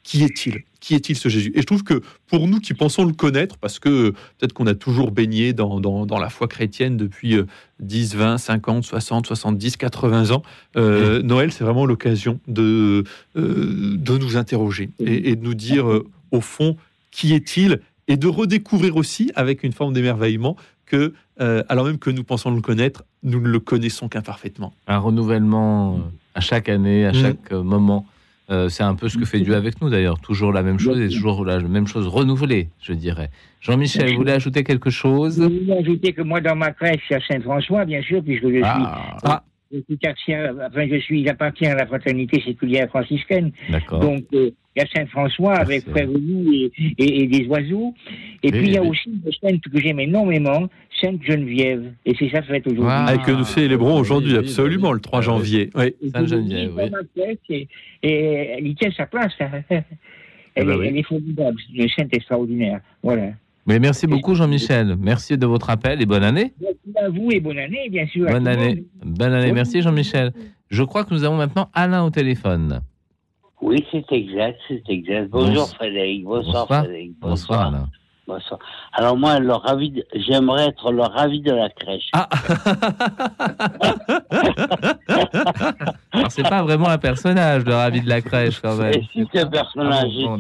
qui 0.03 0.25
est-il? 0.25 0.62
Qui 0.81 0.94
est-il 0.94 1.16
ce 1.16 1.29
Jésus? 1.29 1.53
Et 1.55 1.61
je 1.61 1.66
trouve 1.66 1.83
que 1.83 2.01
pour 2.29 2.49
nous 2.49 2.61
qui 2.61 2.73
pensons 2.73 3.05
le 3.05 3.12
connaître, 3.12 3.59
parce 3.59 3.79
que 3.79 4.11
peut-être 4.11 4.53
qu'on 4.55 4.66
a 4.66 4.75
toujours 4.75 5.11
baigné 5.11 5.53
dans, 5.53 5.81
dans, 5.81 6.18
la 6.18 6.31
foi 6.31 6.49
chrétienne 6.49 6.97
depuis 6.97 7.37
10, 7.81 8.14
20, 8.14 8.38
50, 8.38 8.85
60, 8.85 9.27
70, 9.27 9.77
80 9.77 10.31
ans, 10.31 10.42
euh, 10.77 11.21
Noël, 11.23 11.53
c'est 11.53 11.64
vraiment 11.64 11.85
l'occasion 11.85 12.40
de, 12.49 13.05
euh, 13.37 13.97
de 13.99 14.18
nous 14.18 14.37
interroger 14.37 14.88
et, 14.99 15.37
de 15.37 15.44
nous 15.44 15.55
dire, 15.55 15.90
euh, 15.90 16.07
au 16.30 16.40
fond, 16.40 16.76
qui 17.10 17.34
est-il 17.34 17.80
Et 18.06 18.16
de 18.16 18.26
redécouvrir 18.26 18.96
aussi, 18.96 19.30
avec 19.34 19.62
une 19.62 19.72
forme 19.72 19.92
d'émerveillement, 19.92 20.56
que, 20.86 21.12
alors 21.38 21.84
même 21.84 21.98
que 21.98 22.10
nous 22.10 22.24
pensons 22.24 22.50
le 22.50 22.62
connaître, 22.62 23.04
nous 23.22 23.40
ne 23.40 23.48
le 23.48 23.60
connaissons 23.60 24.08
qu'imparfaitement. 24.08 24.72
Un 24.86 24.98
renouvellement 24.98 26.00
à 26.34 26.40
chaque 26.40 26.68
année, 26.68 27.04
à 27.04 27.12
mm. 27.12 27.14
chaque 27.14 27.52
moment. 27.52 28.06
Euh, 28.50 28.70
c'est 28.70 28.82
un 28.82 28.94
peu 28.94 29.10
ce 29.10 29.18
que 29.18 29.26
fait 29.26 29.40
Dieu 29.40 29.54
avec 29.54 29.82
nous 29.82 29.90
d'ailleurs, 29.90 30.20
toujours 30.20 30.52
la 30.54 30.62
même 30.62 30.78
chose 30.78 30.98
et 30.98 31.08
toujours 31.08 31.44
la 31.44 31.60
même 31.60 31.86
chose 31.86 32.06
renouvelée, 32.06 32.70
je 32.80 32.94
dirais. 32.94 33.30
Jean-Michel, 33.60 34.12
vous 34.12 34.18
voulez 34.18 34.32
ajouter 34.32 34.64
quelque 34.64 34.88
chose? 34.88 35.36
Je 35.36 35.42
voulais 35.42 35.78
ajouter 35.78 36.14
que 36.14 36.22
moi, 36.22 36.40
dans 36.40 36.56
ma 36.56 36.72
crèche, 36.72 37.12
à 37.12 37.20
Saint-François, 37.20 37.84
bien 37.84 38.00
sûr, 38.00 38.22
puisque 38.22 38.46
je 38.48 38.54
suis 38.54 38.62
ah. 38.64 39.44
Ah. 39.70 39.76
Je 39.76 40.22
suis, 40.22 40.35
enfin, 40.35 40.88
je 40.90 40.98
suis, 41.00 41.26
j'appartiens 41.26 41.72
à 41.72 41.74
la 41.74 41.87
fraternité 41.87 42.40
séculière 42.42 42.88
franciscaine. 42.88 43.52
Donc, 43.90 44.24
euh, 44.33 44.50
il 44.76 44.81
y 44.81 44.83
a 44.83 44.87
Saint-François 44.94 45.54
avec 45.54 45.88
Frère 45.88 46.09
et, 46.09 47.22
et, 47.22 47.26
des 47.26 47.46
oiseaux. 47.46 47.94
Et 48.42 48.50
puis, 48.50 48.68
il 48.68 48.74
y 48.74 48.78
a 48.78 48.83
aussi 48.83 49.11
une 49.11 49.33
sainte 49.33 49.62
que 49.62 49.81
j'aime 49.81 50.00
énormément, 50.00 50.68
Sainte 51.00 51.22
Geneviève. 51.22 51.92
Et 52.07 52.14
c'est 52.18 52.31
ça 52.31 52.42
fête 52.42 52.66
aujourd'hui. 52.66 52.87
Ah, 52.88 53.14
et 53.14 53.18
que 53.18 53.33
nous 53.33 53.44
célébrons 53.44 53.98
aujourd'hui, 53.98 54.37
absolument, 54.37 54.92
le 54.92 55.00
3 55.00 55.20
janvier. 55.20 55.70
Oui. 55.74 55.94
Sainte 56.12 56.28
Geneviève, 56.28 56.72
oui. 57.16 57.68
Et, 58.02 58.11
elle 58.11 58.66
y 58.66 58.74
tient 58.74 58.90
sa 58.92 59.07
place. 59.07 59.33
Elle, 60.54 60.64
eh 60.64 60.64
ben 60.64 60.83
elle 60.83 60.96
est 60.96 61.02
formidable, 61.04 61.57
c'est 61.68 61.83
une 61.83 61.88
sainte 61.90 62.16
extraordinaire. 62.16 62.81
Voilà 63.02 63.31
merci 63.68 64.07
beaucoup, 64.07 64.35
Jean-Michel. 64.35 64.96
Merci 64.98 65.37
de 65.37 65.46
votre 65.46 65.68
appel 65.68 66.00
et 66.00 66.07
bonne 66.07 66.24
année. 66.24 66.54
Merci 66.61 66.78
à 66.96 67.09
vous 67.11 67.31
et 67.31 67.40
bonne 67.40 67.59
année, 67.59 67.88
bien 67.90 68.07
sûr. 68.07 68.31
Bonne 68.31 68.48
année. 68.48 68.85
Bonne 69.04 69.33
année. 69.33 69.52
Merci, 69.52 69.83
Jean-Michel. 69.83 70.33
Je 70.68 70.83
crois 70.83 71.04
que 71.04 71.12
nous 71.12 71.24
avons 71.24 71.37
maintenant 71.37 71.68
Alain 71.74 72.04
au 72.04 72.11
téléphone. 72.11 72.81
Oui, 73.61 73.85
c'est 73.90 74.12
exact, 74.12 74.59
c'est 74.68 74.83
exact. 74.88 75.28
Bonjour 75.31 75.68
Frédéric. 75.70 76.24
Bonsoir, 76.24 76.66
Frédéric. 76.66 77.12
Bonsoir, 77.20 77.68
Alain. 77.68 77.88
Bonsoir. 78.28 78.61
Alors 78.92 79.16
moi, 79.16 79.40
le 79.40 79.54
ravi 79.54 80.04
j'aimerais 80.14 80.68
être 80.68 80.92
le 80.92 81.00
ravi 81.00 81.40
de 81.40 81.50
la 81.50 81.70
crèche. 81.70 82.11
Ah 82.12 82.28
Alors 86.12 86.31
c'est 86.31 86.46
pas 86.46 86.62
vraiment 86.62 86.88
un 86.88 86.98
personnage, 86.98 87.64
le 87.64 87.74
ravi 87.74 88.02
de 88.02 88.09
la 88.09 88.20
crèche 88.20 88.61
quand 88.61 88.76
même. 88.76 88.92
si 89.12 89.26
c'est 89.33 89.40
un 89.40 89.46
personnage, 89.46 90.12
ah, 90.26 90.37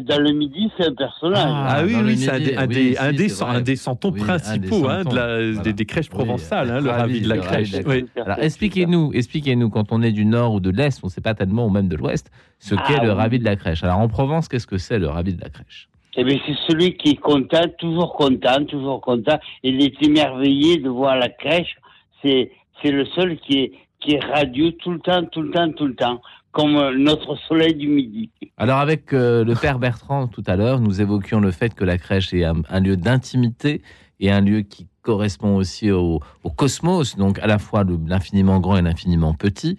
dans 0.00 0.20
le 0.20 0.32
midi, 0.32 0.70
c'est 0.76 0.86
un 0.86 0.94
personnage. 0.94 1.44
Ah, 1.44 1.76
ah 1.78 1.84
oui, 1.84 1.94
oui, 2.04 2.16
c'est 2.16 2.30
un, 2.30 2.38
des, 2.38 2.96
un, 2.96 3.12
des, 3.12 3.42
un 3.42 3.60
des 3.60 3.76
santons 3.76 4.12
principaux 4.12 4.88
hein, 4.88 5.04
de 5.04 5.14
la, 5.14 5.72
des, 5.72 5.84
crèches 5.86 6.08
provençales, 6.08 6.70
hein, 6.70 6.80
le 6.80 6.90
ravi 6.90 7.20
de 7.20 7.28
la 7.28 7.38
crèche. 7.38 7.74
Alors 8.16 8.38
expliquez-nous, 8.38 9.12
expliquez-nous, 9.14 9.70
quand 9.70 9.92
on 9.92 10.02
est 10.02 10.12
du 10.12 10.24
nord 10.24 10.54
ou 10.54 10.60
de 10.60 10.70
l'est, 10.70 10.98
on 11.02 11.06
ne 11.06 11.10
sait 11.10 11.20
pas 11.20 11.34
tellement, 11.34 11.66
ou 11.66 11.70
même 11.70 11.88
de 11.88 11.96
l'ouest, 11.96 12.30
ce 12.58 12.74
qu'est 12.74 13.02
le 13.02 13.12
ravi 13.12 13.38
de 13.38 13.44
la 13.44 13.56
crèche. 13.56 13.82
Alors 13.84 13.98
en 13.98 14.08
Provence, 14.08 14.48
qu'est-ce 14.48 14.66
que 14.66 14.78
c'est 14.78 14.98
le 14.98 15.08
ravi 15.08 15.34
de 15.34 15.40
la 15.40 15.48
crèche? 15.48 15.88
Eh 16.14 16.24
bien, 16.24 16.38
c'est 16.46 16.56
celui 16.68 16.94
qui 16.96 17.10
est 17.10 17.20
content, 17.20 17.64
toujours 17.78 18.12
content, 18.12 18.64
toujours 18.66 19.00
content. 19.00 19.38
Il 19.62 19.82
est 19.82 20.02
émerveillé 20.02 20.76
de 20.76 20.90
voir 20.90 21.16
la 21.16 21.30
crèche. 21.30 21.74
C'est, 22.22 22.50
c'est 22.82 22.90
le 22.90 23.06
seul 23.06 23.38
qui 23.38 23.58
est, 23.58 23.72
qui 24.00 24.14
est 24.14 24.24
radieux 24.24 24.72
tout 24.72 24.90
le 24.90 25.00
temps, 25.00 25.24
tout 25.24 25.40
le 25.40 25.50
temps, 25.50 25.70
tout 25.72 25.86
le 25.86 25.94
temps, 25.94 26.20
comme 26.52 26.96
notre 26.96 27.36
soleil 27.48 27.74
du 27.74 27.88
midi. 27.88 28.30
Alors, 28.58 28.78
avec 28.78 29.12
euh, 29.12 29.44
le 29.44 29.54
père 29.54 29.78
Bertrand 29.78 30.28
tout 30.28 30.44
à 30.46 30.56
l'heure, 30.56 30.80
nous 30.80 31.00
évoquions 31.00 31.40
le 31.40 31.50
fait 31.50 31.74
que 31.74 31.84
la 31.84 31.98
crèche 31.98 32.32
est 32.34 32.44
un 32.44 32.80
lieu 32.80 32.96
d'intimité 32.96 33.82
et 34.20 34.30
un 34.30 34.40
lieu 34.40 34.60
qui 34.60 34.86
correspond 35.02 35.56
aussi 35.56 35.90
au, 35.90 36.20
cosmos, 36.56 37.16
donc 37.16 37.40
à 37.40 37.46
la 37.46 37.58
fois 37.58 37.84
l'infiniment 38.06 38.60
grand 38.60 38.76
et 38.76 38.82
l'infiniment 38.82 39.34
petit. 39.34 39.76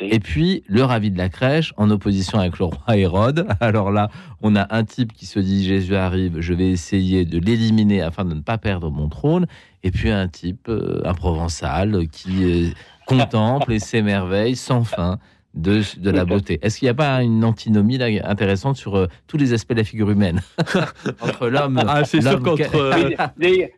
Et 0.00 0.20
puis 0.20 0.62
le 0.66 0.84
ravi 0.84 1.10
de 1.10 1.16
la 1.16 1.30
crèche 1.30 1.72
en 1.78 1.90
opposition 1.90 2.38
avec 2.38 2.58
le 2.58 2.66
roi 2.66 2.96
Hérode. 2.96 3.46
Alors 3.60 3.90
là, 3.90 4.10
on 4.42 4.54
a 4.54 4.66
un 4.74 4.84
type 4.84 5.12
qui 5.14 5.24
se 5.24 5.40
dit 5.40 5.64
Jésus 5.64 5.96
arrive, 5.96 6.40
je 6.40 6.52
vais 6.52 6.68
essayer 6.68 7.24
de 7.24 7.38
l'éliminer 7.38 8.02
afin 8.02 8.24
de 8.24 8.34
ne 8.34 8.40
pas 8.40 8.58
perdre 8.58 8.90
mon 8.90 9.08
trône. 9.08 9.46
Et 9.82 9.90
puis 9.90 10.10
un 10.10 10.28
type, 10.28 10.68
euh, 10.68 11.00
un 11.04 11.14
provençal, 11.14 12.06
qui 12.08 12.44
euh, 12.44 12.68
contemple 13.06 13.72
et 13.72 13.78
s'émerveille 13.78 14.56
sans 14.56 14.84
fin 14.84 15.18
de, 15.56 15.82
de 15.98 16.10
la 16.10 16.24
beauté. 16.24 16.58
Est-ce 16.62 16.78
qu'il 16.78 16.86
n'y 16.86 16.90
a 16.90 16.94
pas 16.94 17.22
une 17.22 17.44
antinomie 17.44 17.98
là, 17.98 18.06
intéressante 18.24 18.76
sur 18.76 18.96
euh, 18.96 19.06
tous 19.26 19.36
les 19.36 19.52
aspects 19.52 19.72
de 19.72 19.78
la 19.78 19.84
figure 19.84 20.10
humaine? 20.10 20.40
Entre 21.20 21.48
l'homme. 21.48 21.80
Ah, 21.86 22.04
c'est 22.04 22.20
sûr 22.20 22.42
qu'entre. 22.42 22.74
Euh, 22.74 23.10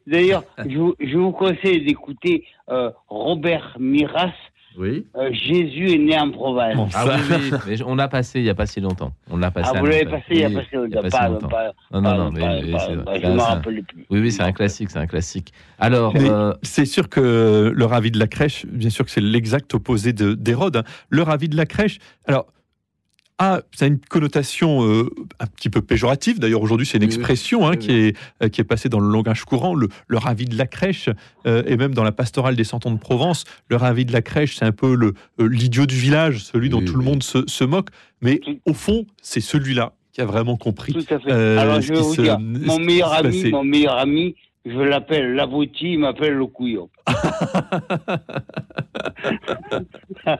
d'ailleurs, 0.06 0.44
je, 0.58 0.92
je, 1.00 1.16
vous 1.16 1.32
conseille 1.32 1.84
d'écouter 1.84 2.44
euh, 2.68 2.90
Robert 3.08 3.76
Miras 3.78 4.32
oui. 4.78 5.06
Euh, 5.16 5.30
Jésus 5.32 5.92
est 5.92 5.98
né 5.98 6.18
en 6.18 6.30
province. 6.30 6.92
Ah 6.94 7.04
oui, 7.06 7.50
mais 7.66 7.82
on 7.82 7.96
l'a 7.96 8.08
passé 8.08 8.38
il 8.38 8.44
n'y 8.44 8.50
a 8.50 8.54
pas 8.54 8.66
si 8.66 8.80
longtemps. 8.80 9.12
On 9.30 9.36
l'a 9.36 9.50
passé. 9.50 9.70
Ah, 9.74 9.80
vous 9.80 9.86
l'avez 9.86 10.04
passé 10.04 10.24
il 10.30 10.36
n'y 10.38 10.44
a 10.44 10.50
pas 10.50 10.64
si 10.64 10.76
longtemps. 10.76 11.48
non, 11.92 12.00
non, 12.00 12.16
non, 12.16 12.30
mais, 12.30 12.62
je 12.62 13.26
me 13.26 13.40
rappelle 13.40 13.82
plus. 13.82 14.06
Oui, 14.10 14.20
oui, 14.20 14.32
c'est 14.32 14.42
un 14.42 14.52
classique, 14.52 14.90
c'est 14.90 14.98
un 14.98 15.06
classique. 15.06 15.52
Alors, 15.78 16.14
euh... 16.16 16.52
c'est 16.62 16.86
sûr 16.86 17.08
que 17.08 17.72
le 17.74 17.84
ravi 17.84 18.10
de 18.10 18.18
la 18.18 18.26
crèche, 18.26 18.66
bien 18.66 18.90
sûr 18.90 19.04
que 19.04 19.10
c'est 19.10 19.20
l'exact 19.20 19.74
opposé 19.74 20.12
d'Hérode. 20.12 20.76
Hein. 20.76 20.84
Le 21.10 21.22
ravi 21.22 21.48
de 21.48 21.56
la 21.56 21.66
crèche. 21.66 21.98
Alors, 22.26 22.46
ah, 23.40 23.60
ça 23.72 23.84
a 23.84 23.88
une 23.88 24.00
connotation 24.00 24.84
euh, 24.84 25.10
un 25.38 25.46
petit 25.46 25.70
peu 25.70 25.80
péjorative. 25.80 26.40
D'ailleurs, 26.40 26.60
aujourd'hui, 26.60 26.86
c'est 26.86 26.98
une 26.98 27.04
expression 27.04 27.68
hein, 27.68 27.76
qui, 27.76 27.92
Est, 27.92 28.16
euh, 28.42 28.48
qui 28.48 28.60
est 28.60 28.64
passée 28.64 28.88
dans 28.88 28.98
le 28.98 29.08
langage 29.08 29.44
courant, 29.44 29.76
le, 29.76 29.88
ravi 30.12 30.44
de 30.44 30.58
la 30.58 30.66
crèche, 30.66 31.08
euh, 31.46 31.62
et 31.66 31.76
même 31.76 31.94
dans 31.94 32.02
la 32.02 32.10
pastorale 32.10 32.56
des 32.56 32.64
Santons 32.64 32.90
de 32.90 32.98
Provence, 32.98 33.44
le 33.68 33.76
ravi 33.76 34.04
de 34.04 34.12
la 34.12 34.22
crèche, 34.22 34.56
c'est 34.56 34.64
un 34.64 34.72
peu 34.72 34.96
le 34.96 35.14
l'idiot 35.38 35.86
du 35.86 35.94
village, 35.94 36.40
celui 36.40 36.68
dont 36.68 36.84
tout 36.84 36.96
le 36.96 37.04
monde 37.04 37.22
se, 37.22 37.64
moque. 37.64 37.90
Mais 38.22 38.40
au 38.66 38.74
fond, 38.74 39.06
c'est 39.22 39.40
celui-là 39.40 39.92
qui 40.12 40.20
a 40.20 40.24
vraiment 40.24 40.56
compris. 40.56 40.92
Tout 40.92 41.14
à 41.14 41.20
fait. 41.20 41.30
Alors, 41.30 41.80
je 41.80 41.92
vais 41.92 42.00
vous 42.00 42.16
dire, 42.16 42.40
mon 42.40 42.80
meilleur 42.80 43.12
ami, 43.12 43.50
mon 43.50 43.62
meilleur 43.62 43.98
ami, 43.98 44.34
je 44.64 44.80
l'appelle 44.80 45.34
l'abouti, 45.34 45.92
il 45.92 46.00
m'appelle 46.00 46.34
le 46.34 46.46
couillon. 46.46 46.90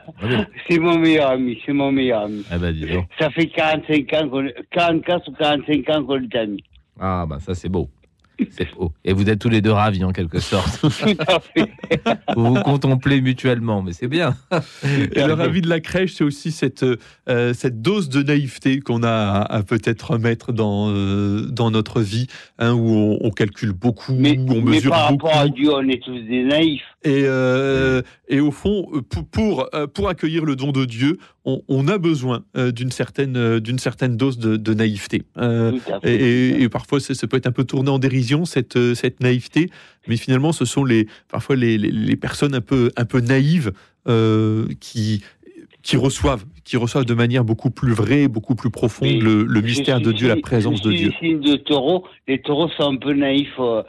c'est 0.68 0.78
mon 0.78 0.98
meilleur 0.98 1.30
ami, 1.30 1.60
c'est 1.64 1.72
mon 1.72 1.92
meilleur 1.92 2.22
ami. 2.24 2.44
Eh 2.54 2.58
ben, 2.58 2.72
dis 2.72 2.86
donc. 2.86 3.06
Ça 3.18 3.30
fait 3.30 3.46
45 3.46 4.12
ans, 4.14 4.42
44 4.70 5.28
ou 5.28 5.32
45 5.32 5.88
ans 5.90 6.04
qu'on 6.04 6.22
est 6.22 6.34
amis. 6.36 6.64
Ah, 7.00 7.26
bah 7.28 7.38
ça 7.40 7.54
c'est 7.54 7.68
beau. 7.68 7.88
C'est 8.50 8.72
beau. 8.74 8.92
Et 9.04 9.12
vous 9.12 9.28
êtes 9.28 9.38
tous 9.38 9.48
les 9.48 9.60
deux 9.60 9.72
ravis 9.72 10.04
en 10.04 10.12
quelque 10.12 10.38
sorte. 10.38 10.80
vous 12.36 12.54
vous 12.54 12.62
contemplez 12.62 13.20
mutuellement, 13.20 13.82
mais 13.82 13.92
c'est 13.92 14.08
bien. 14.08 14.36
Et 14.82 15.24
le 15.24 15.32
ravi 15.32 15.60
de 15.60 15.68
la 15.68 15.80
crèche, 15.80 16.14
c'est 16.14 16.24
aussi 16.24 16.52
cette, 16.52 16.84
euh, 17.28 17.54
cette 17.54 17.82
dose 17.82 18.08
de 18.08 18.22
naïveté 18.22 18.80
qu'on 18.80 19.02
a 19.02 19.40
à, 19.40 19.62
peut-être 19.62 20.12
remettre 20.12 20.52
dans, 20.52 20.90
euh, 20.90 21.46
dans 21.50 21.70
notre 21.70 22.00
vie, 22.00 22.26
hein, 22.58 22.74
où 22.74 23.18
on, 23.20 23.30
calcule 23.30 23.72
beaucoup, 23.72 24.14
mais, 24.14 24.38
où 24.38 24.52
on 24.52 24.62
mesure 24.62 24.90
mais 24.90 24.96
par 24.96 25.08
rapport 25.08 25.36
à 25.36 25.48
Dieu, 25.48 25.72
on 25.72 25.88
est 25.88 26.02
tous 26.02 26.20
des 26.20 26.44
naïfs. 26.44 26.82
Et, 27.04 27.22
euh, 27.24 28.02
et 28.28 28.40
au 28.40 28.50
fond, 28.50 28.88
pour, 29.08 29.26
pour, 29.26 29.70
pour, 29.94 30.08
accueillir 30.08 30.44
le 30.44 30.56
don 30.56 30.72
de 30.72 30.84
Dieu, 30.84 31.18
on, 31.44 31.88
a 31.88 31.96
besoin 31.96 32.44
d'une 32.54 32.90
certaine, 32.90 33.58
d'une 33.60 33.78
certaine 33.78 34.18
dose 34.18 34.38
de, 34.38 34.56
de 34.56 34.74
naïveté. 34.74 35.22
Et, 36.02 36.62
et, 36.62 36.68
parfois, 36.68 37.00
ça, 37.00 37.14
ça 37.14 37.26
peut 37.26 37.38
être 37.38 37.46
un 37.46 37.52
peu 37.52 37.64
tourné 37.64 37.90
en 37.90 37.98
dérision 37.98 38.27
cette, 38.44 38.76
euh, 38.76 38.94
cette 38.94 39.20
naïveté, 39.20 39.70
mais 40.06 40.16
finalement, 40.16 40.52
ce 40.52 40.64
sont 40.64 40.84
les, 40.84 41.06
parfois 41.28 41.56
les, 41.56 41.78
les, 41.78 42.16
personnes 42.16 42.54
un 42.54 42.60
peu, 42.60 42.90
un 42.96 43.04
peu 43.04 43.20
naïves 43.20 43.72
euh, 44.08 44.66
qui, 44.80 45.22
qui 45.88 45.96
reçoivent, 45.96 46.44
qui 46.64 46.76
reçoivent 46.76 47.06
de 47.06 47.14
manière 47.14 47.44
beaucoup 47.44 47.70
plus 47.70 47.92
vraie, 47.92 48.28
beaucoup 48.28 48.54
plus 48.54 48.68
profonde 48.70 49.22
le, 49.22 49.60
mystère 49.62 49.96
suis- 49.96 50.04
de 50.06 50.12
Dieu, 50.12 50.28
la 50.28 50.36
je 50.36 50.40
présence 50.40 50.82
de 50.82 50.92
Dieu. 50.92 51.12
signe 51.18 51.40
de 51.40 51.56
taureau. 51.56 52.04
Les 52.26 52.38
taureaux 52.42 52.68
sont 52.76 52.92
un 52.92 52.96
peu 52.96 53.14
naïfs. 53.14 53.48
euh, 53.58 53.82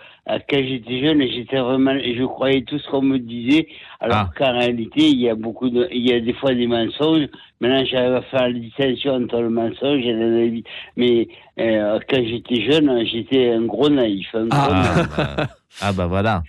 quand 0.47 0.61
j'étais 0.63 1.01
jeune, 1.01 1.21
et 1.21 1.31
j'étais 1.31 1.57
vraiment, 1.59 1.91
et 1.91 2.15
je 2.15 2.23
croyais 2.23 2.61
tout 2.61 2.77
ce 2.77 2.87
qu'on 2.89 3.01
me 3.01 3.17
disait, 3.17 3.67
alors 3.99 4.17
Ah. 4.17 4.29
qu'en 4.37 4.51
réalité, 4.57 5.01
il 5.09 5.19
y 5.19 5.27
a 5.27 5.33
beaucoup 5.35 5.69
de, 5.71 5.87
il 5.91 6.07
y 6.07 6.13
a 6.13 6.19
des 6.19 6.33
fois 6.33 6.53
des 6.53 6.67
mensonges. 6.67 7.27
Maintenant, 7.59 7.83
j'arrive 7.83 8.13
à 8.13 8.21
faire 8.21 8.43
la 8.47 8.53
distinction 8.53 9.15
entre 9.15 9.41
le 9.41 9.49
mensonge 9.49 10.05
et 10.05 10.13
la 10.13 10.27
naïveté. 10.29 10.69
Mais 10.97 11.27
euh, 11.59 11.99
quand 12.09 12.23
j'étais 12.23 12.61
jeune, 12.71 13.05
j'étais 13.11 13.49
un 13.49 13.63
gros 13.63 13.89
naïf. 13.89 14.27
Un, 14.35 14.45
gros 14.45 14.57
Ah. 14.71 14.93
naïf. 14.95 15.09
Ah 15.17 15.47
ah 15.81 15.93
bah 15.93 16.05
voilà. 16.05 16.43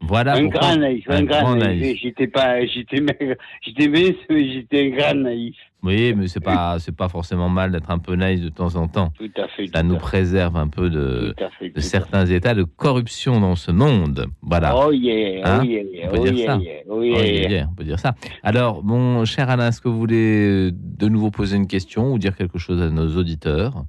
Voilà 0.00 0.34
un 0.34 0.42
pourquoi- 0.42 0.60
grand 0.60 0.76
naïf, 0.76 1.04
un, 1.08 1.16
un 1.16 1.22
grand 1.24 1.40
grand 1.42 1.56
naïf. 1.56 1.80
naïf. 1.80 1.98
J'étais 2.02 2.26
pas, 2.26 2.64
j'étais 2.66 3.00
maigre, 3.00 3.34
j'étais 3.62 3.88
mince, 3.88 4.14
mais 4.28 4.52
j'étais 4.52 4.86
un 4.92 4.96
grand 4.96 5.14
naïf. 5.14 5.56
Oui, 5.82 6.14
mais 6.14 6.26
c'est 6.28 6.40
pas, 6.40 6.78
c'est 6.80 6.94
pas 6.94 7.08
forcément 7.08 7.48
mal 7.48 7.70
d'être 7.72 7.90
un 7.90 7.98
peu 7.98 8.14
naïf 8.16 8.40
de 8.40 8.48
temps 8.48 8.74
en 8.76 8.88
temps. 8.88 9.12
Tout 9.16 9.30
à 9.36 9.46
fait. 9.48 9.68
Ça 9.72 9.82
nous 9.82 9.96
préserve 9.98 10.56
un 10.56 10.66
peu 10.68 10.90
de, 10.90 11.34
fait, 11.60 11.72
certains 11.80 12.26
états 12.26 12.54
de 12.54 12.64
corruption 12.64 13.40
dans 13.40 13.54
ce 13.56 13.70
monde. 13.70 14.26
Voilà. 14.42 14.76
Oh 14.76 14.90
yeah, 14.92 15.42
Hein 15.48 15.60
oh 15.62 15.64
yeah, 15.64 15.82
On 16.08 16.10
peut 16.10 16.18
oh 16.18 16.24
dire 16.24 16.32
yeah, 16.34 16.46
ça. 16.46 16.58
yeah, 16.60 16.72
oh 16.88 17.00
Oh, 17.00 17.04
yeah, 17.04 17.68
on 17.70 17.74
peut 17.74 17.84
dire 17.84 17.98
ça. 18.00 18.14
Alors, 18.42 18.82
mon 18.84 19.24
cher 19.24 19.48
Alain, 19.48 19.68
est-ce 19.68 19.80
que 19.80 19.88
vous 19.88 19.98
voulez 19.98 20.68
euh, 20.68 20.70
de 20.74 21.08
nouveau 21.08 21.30
poser 21.30 21.56
une 21.56 21.68
question 21.68 22.12
ou 22.12 22.18
dire 22.18 22.36
quelque 22.36 22.58
chose 22.58 22.82
à 22.82 22.90
nos 22.90 23.16
auditeurs? 23.16 23.84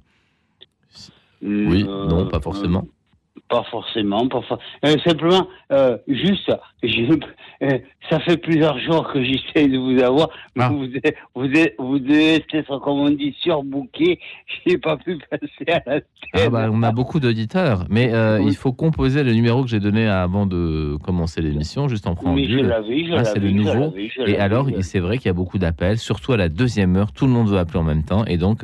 Oui, 1.42 1.84
Euh, 1.88 2.06
non, 2.06 2.26
pas 2.28 2.40
forcément. 2.40 2.84
Pas 3.48 3.64
forcément, 3.70 4.28
pas 4.28 4.42
for- 4.42 4.58
euh, 4.84 4.94
simplement, 5.06 5.48
euh, 5.72 5.96
juste, 6.06 6.52
je- 6.82 7.18
euh, 7.62 7.78
ça 8.10 8.20
fait 8.20 8.36
plusieurs 8.36 8.78
jours 8.78 9.10
que 9.10 9.24
j'essaie 9.24 9.68
de 9.68 9.78
vous 9.78 9.98
avoir, 10.02 10.28
mais 10.54 10.64
Ah. 10.64 10.68
vous, 10.68 10.84
êtes- 11.02 11.16
vous, 11.34 11.46
êtes- 11.46 11.74
vous 11.78 11.98
devez 11.98 12.34
être, 12.34 12.78
comme 12.80 12.98
on 12.98 13.08
dit, 13.10 13.34
surbooké. 13.40 14.20
Je 14.66 14.70
n'ai 14.72 14.78
pas 14.78 14.98
pu 14.98 15.18
passer 15.30 15.48
à 15.72 15.82
la 15.86 16.00
tête. 16.00 16.06
Ah 16.34 16.50
bah, 16.50 16.68
on 16.70 16.82
a 16.82 16.92
beaucoup 16.92 17.20
d'auditeurs, 17.20 17.86
mais 17.88 18.12
Oui. 18.38 18.48
il 18.48 18.54
faut 18.54 18.72
composer 18.72 19.22
le 19.22 19.32
numéro 19.32 19.62
que 19.62 19.70
j'ai 19.70 19.80
donné 19.80 20.06
avant 20.06 20.44
de 20.44 20.98
commencer 21.02 21.40
l'émission, 21.40 21.88
juste 21.88 22.06
en 22.06 22.10
oui, 22.22 22.46
je 22.50 22.58
préambule. 22.58 23.14
Ah, 23.16 23.24
c'est 23.24 23.38
le 23.40 23.50
nouveau. 23.50 23.94
Et 24.26 24.36
alors, 24.38 24.68
c'est 24.80 25.00
vrai 25.00 25.16
qu'il 25.16 25.26
y 25.26 25.30
a 25.30 25.32
beaucoup 25.32 25.56
d'appels, 25.58 25.96
surtout 25.96 26.32
à 26.32 26.36
la 26.36 26.50
deuxième 26.50 26.96
heure. 26.96 27.12
Tout 27.12 27.24
le 27.26 27.32
monde 27.32 27.48
veut 27.48 27.58
appeler 27.58 27.78
en 27.78 27.84
même 27.84 28.04
temps, 28.04 28.26
et 28.26 28.36
donc 28.36 28.62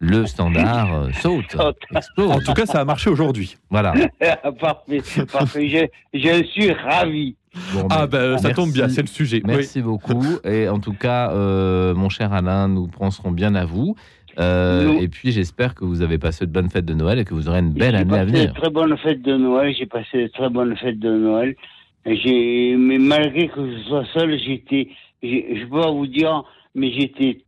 le 0.00 0.26
standard 0.26 0.94
euh, 0.94 1.10
saute, 1.12 1.56
explose. 1.94 2.30
En 2.30 2.40
tout 2.40 2.54
cas, 2.54 2.66
ça 2.66 2.80
a 2.80 2.84
marché 2.84 3.10
aujourd'hui. 3.10 3.56
Voilà. 3.68 3.92
parfait, 4.60 5.00
parfait. 5.30 5.68
Je, 5.68 6.18
je 6.18 6.42
suis 6.44 6.72
ravi. 6.72 7.36
Bon, 7.74 7.86
Ah 7.90 8.06
ben, 8.06 8.38
ça 8.38 8.52
tombe 8.54 8.72
bien, 8.72 8.88
c'est 8.88 9.02
le 9.02 9.06
sujet. 9.08 9.42
Oui. 9.44 9.54
Merci 9.56 9.82
beaucoup. 9.82 10.24
Et 10.44 10.68
en 10.68 10.78
tout 10.78 10.94
cas, 10.94 11.30
euh, 11.32 11.94
mon 11.94 12.08
cher 12.08 12.32
Alain, 12.32 12.68
nous 12.68 12.86
penserons 12.86 13.30
bien 13.30 13.54
à 13.54 13.64
vous. 13.64 13.94
Euh, 14.38 15.00
et 15.00 15.08
puis, 15.08 15.32
j'espère 15.32 15.74
que 15.74 15.84
vous 15.84 16.00
avez 16.02 16.16
passé 16.16 16.46
de 16.46 16.52
bonnes 16.52 16.70
fêtes 16.70 16.84
de 16.86 16.94
Noël 16.94 17.18
et 17.18 17.24
que 17.24 17.34
vous 17.34 17.48
aurez 17.48 17.58
une 17.58 17.72
belle 17.72 17.90
J'ai 17.96 18.00
année 18.02 18.14
à 18.14 18.18
passé 18.24 18.32
venir. 18.32 18.52
de 18.54 18.58
très 18.58 18.70
bonnes 18.70 18.96
fêtes 18.96 19.22
de 19.22 19.36
Noël. 19.36 19.74
J'ai 19.76 19.86
passé 19.86 20.22
de 20.22 20.26
très 20.28 20.48
bonnes 20.48 20.76
fêtes 20.76 20.98
de 21.00 21.10
Noël. 21.10 21.56
J'ai, 22.06 22.76
mais 22.78 22.98
malgré 22.98 23.48
que 23.48 23.60
je 23.76 23.82
sois 23.88 24.04
seul, 24.14 24.38
j'étais, 24.38 24.88
j'ai- 25.22 25.56
je 25.60 25.64
peux 25.66 25.80
pas 25.80 25.90
vous 25.90 26.06
dire, 26.06 26.44
mais 26.74 26.90
j'étais 26.92 27.42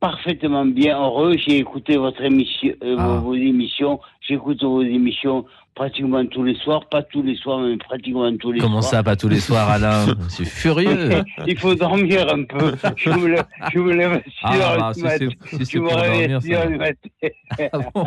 parfaitement 0.00 0.64
bien 0.66 0.98
heureux. 1.00 1.36
J'ai 1.38 1.58
écouté 1.58 1.96
votre 1.96 2.22
émission, 2.22 2.72
euh, 2.82 2.96
Ah. 2.98 3.06
vos, 3.06 3.20
vos 3.30 3.34
émissions. 3.34 4.00
J'écoute 4.20 4.62
vos 4.62 4.82
émissions 4.82 5.44
pratiquement 5.74 6.24
tous 6.24 6.42
les 6.42 6.54
soirs, 6.54 6.86
pas 6.88 7.02
tous 7.02 7.22
les 7.22 7.36
soirs, 7.36 7.58
mais 7.60 7.76
pratiquement 7.76 8.34
tous 8.38 8.50
les 8.50 8.60
Comment 8.60 8.80
soirs. 8.80 8.92
ça, 8.94 9.02
pas 9.02 9.14
tous 9.14 9.28
les 9.28 9.40
soirs, 9.40 9.68
Alain 9.70 10.06
suis 10.30 10.46
furieux. 10.46 11.10
Il 11.46 11.58
faut 11.58 11.74
dormir 11.74 12.26
un 12.32 12.44
peu. 12.44 12.72
Je 12.96 13.10
me 13.10 13.28
lève, 13.28 13.44
je 13.74 13.78
me 13.78 13.92
lève 13.92 14.12
à 14.14 14.20
Ah, 14.42 14.56
heures 14.56 14.94
si 14.94 15.02
matin. 15.02 15.28
c'est 15.50 15.58
si 15.58 15.66
c'est 15.66 15.72
Je 15.72 15.78
me 15.78 15.88
pour 15.88 15.96
réveille 15.98 16.24
à 16.24 16.28
dormir, 16.28 16.42
six 16.42 16.48
ça 16.48 16.54
heures 16.54 16.64
va. 16.64 16.70
du 16.70 16.78
matin. 16.78 17.08
Ah 17.72 17.78
bon 17.94 18.04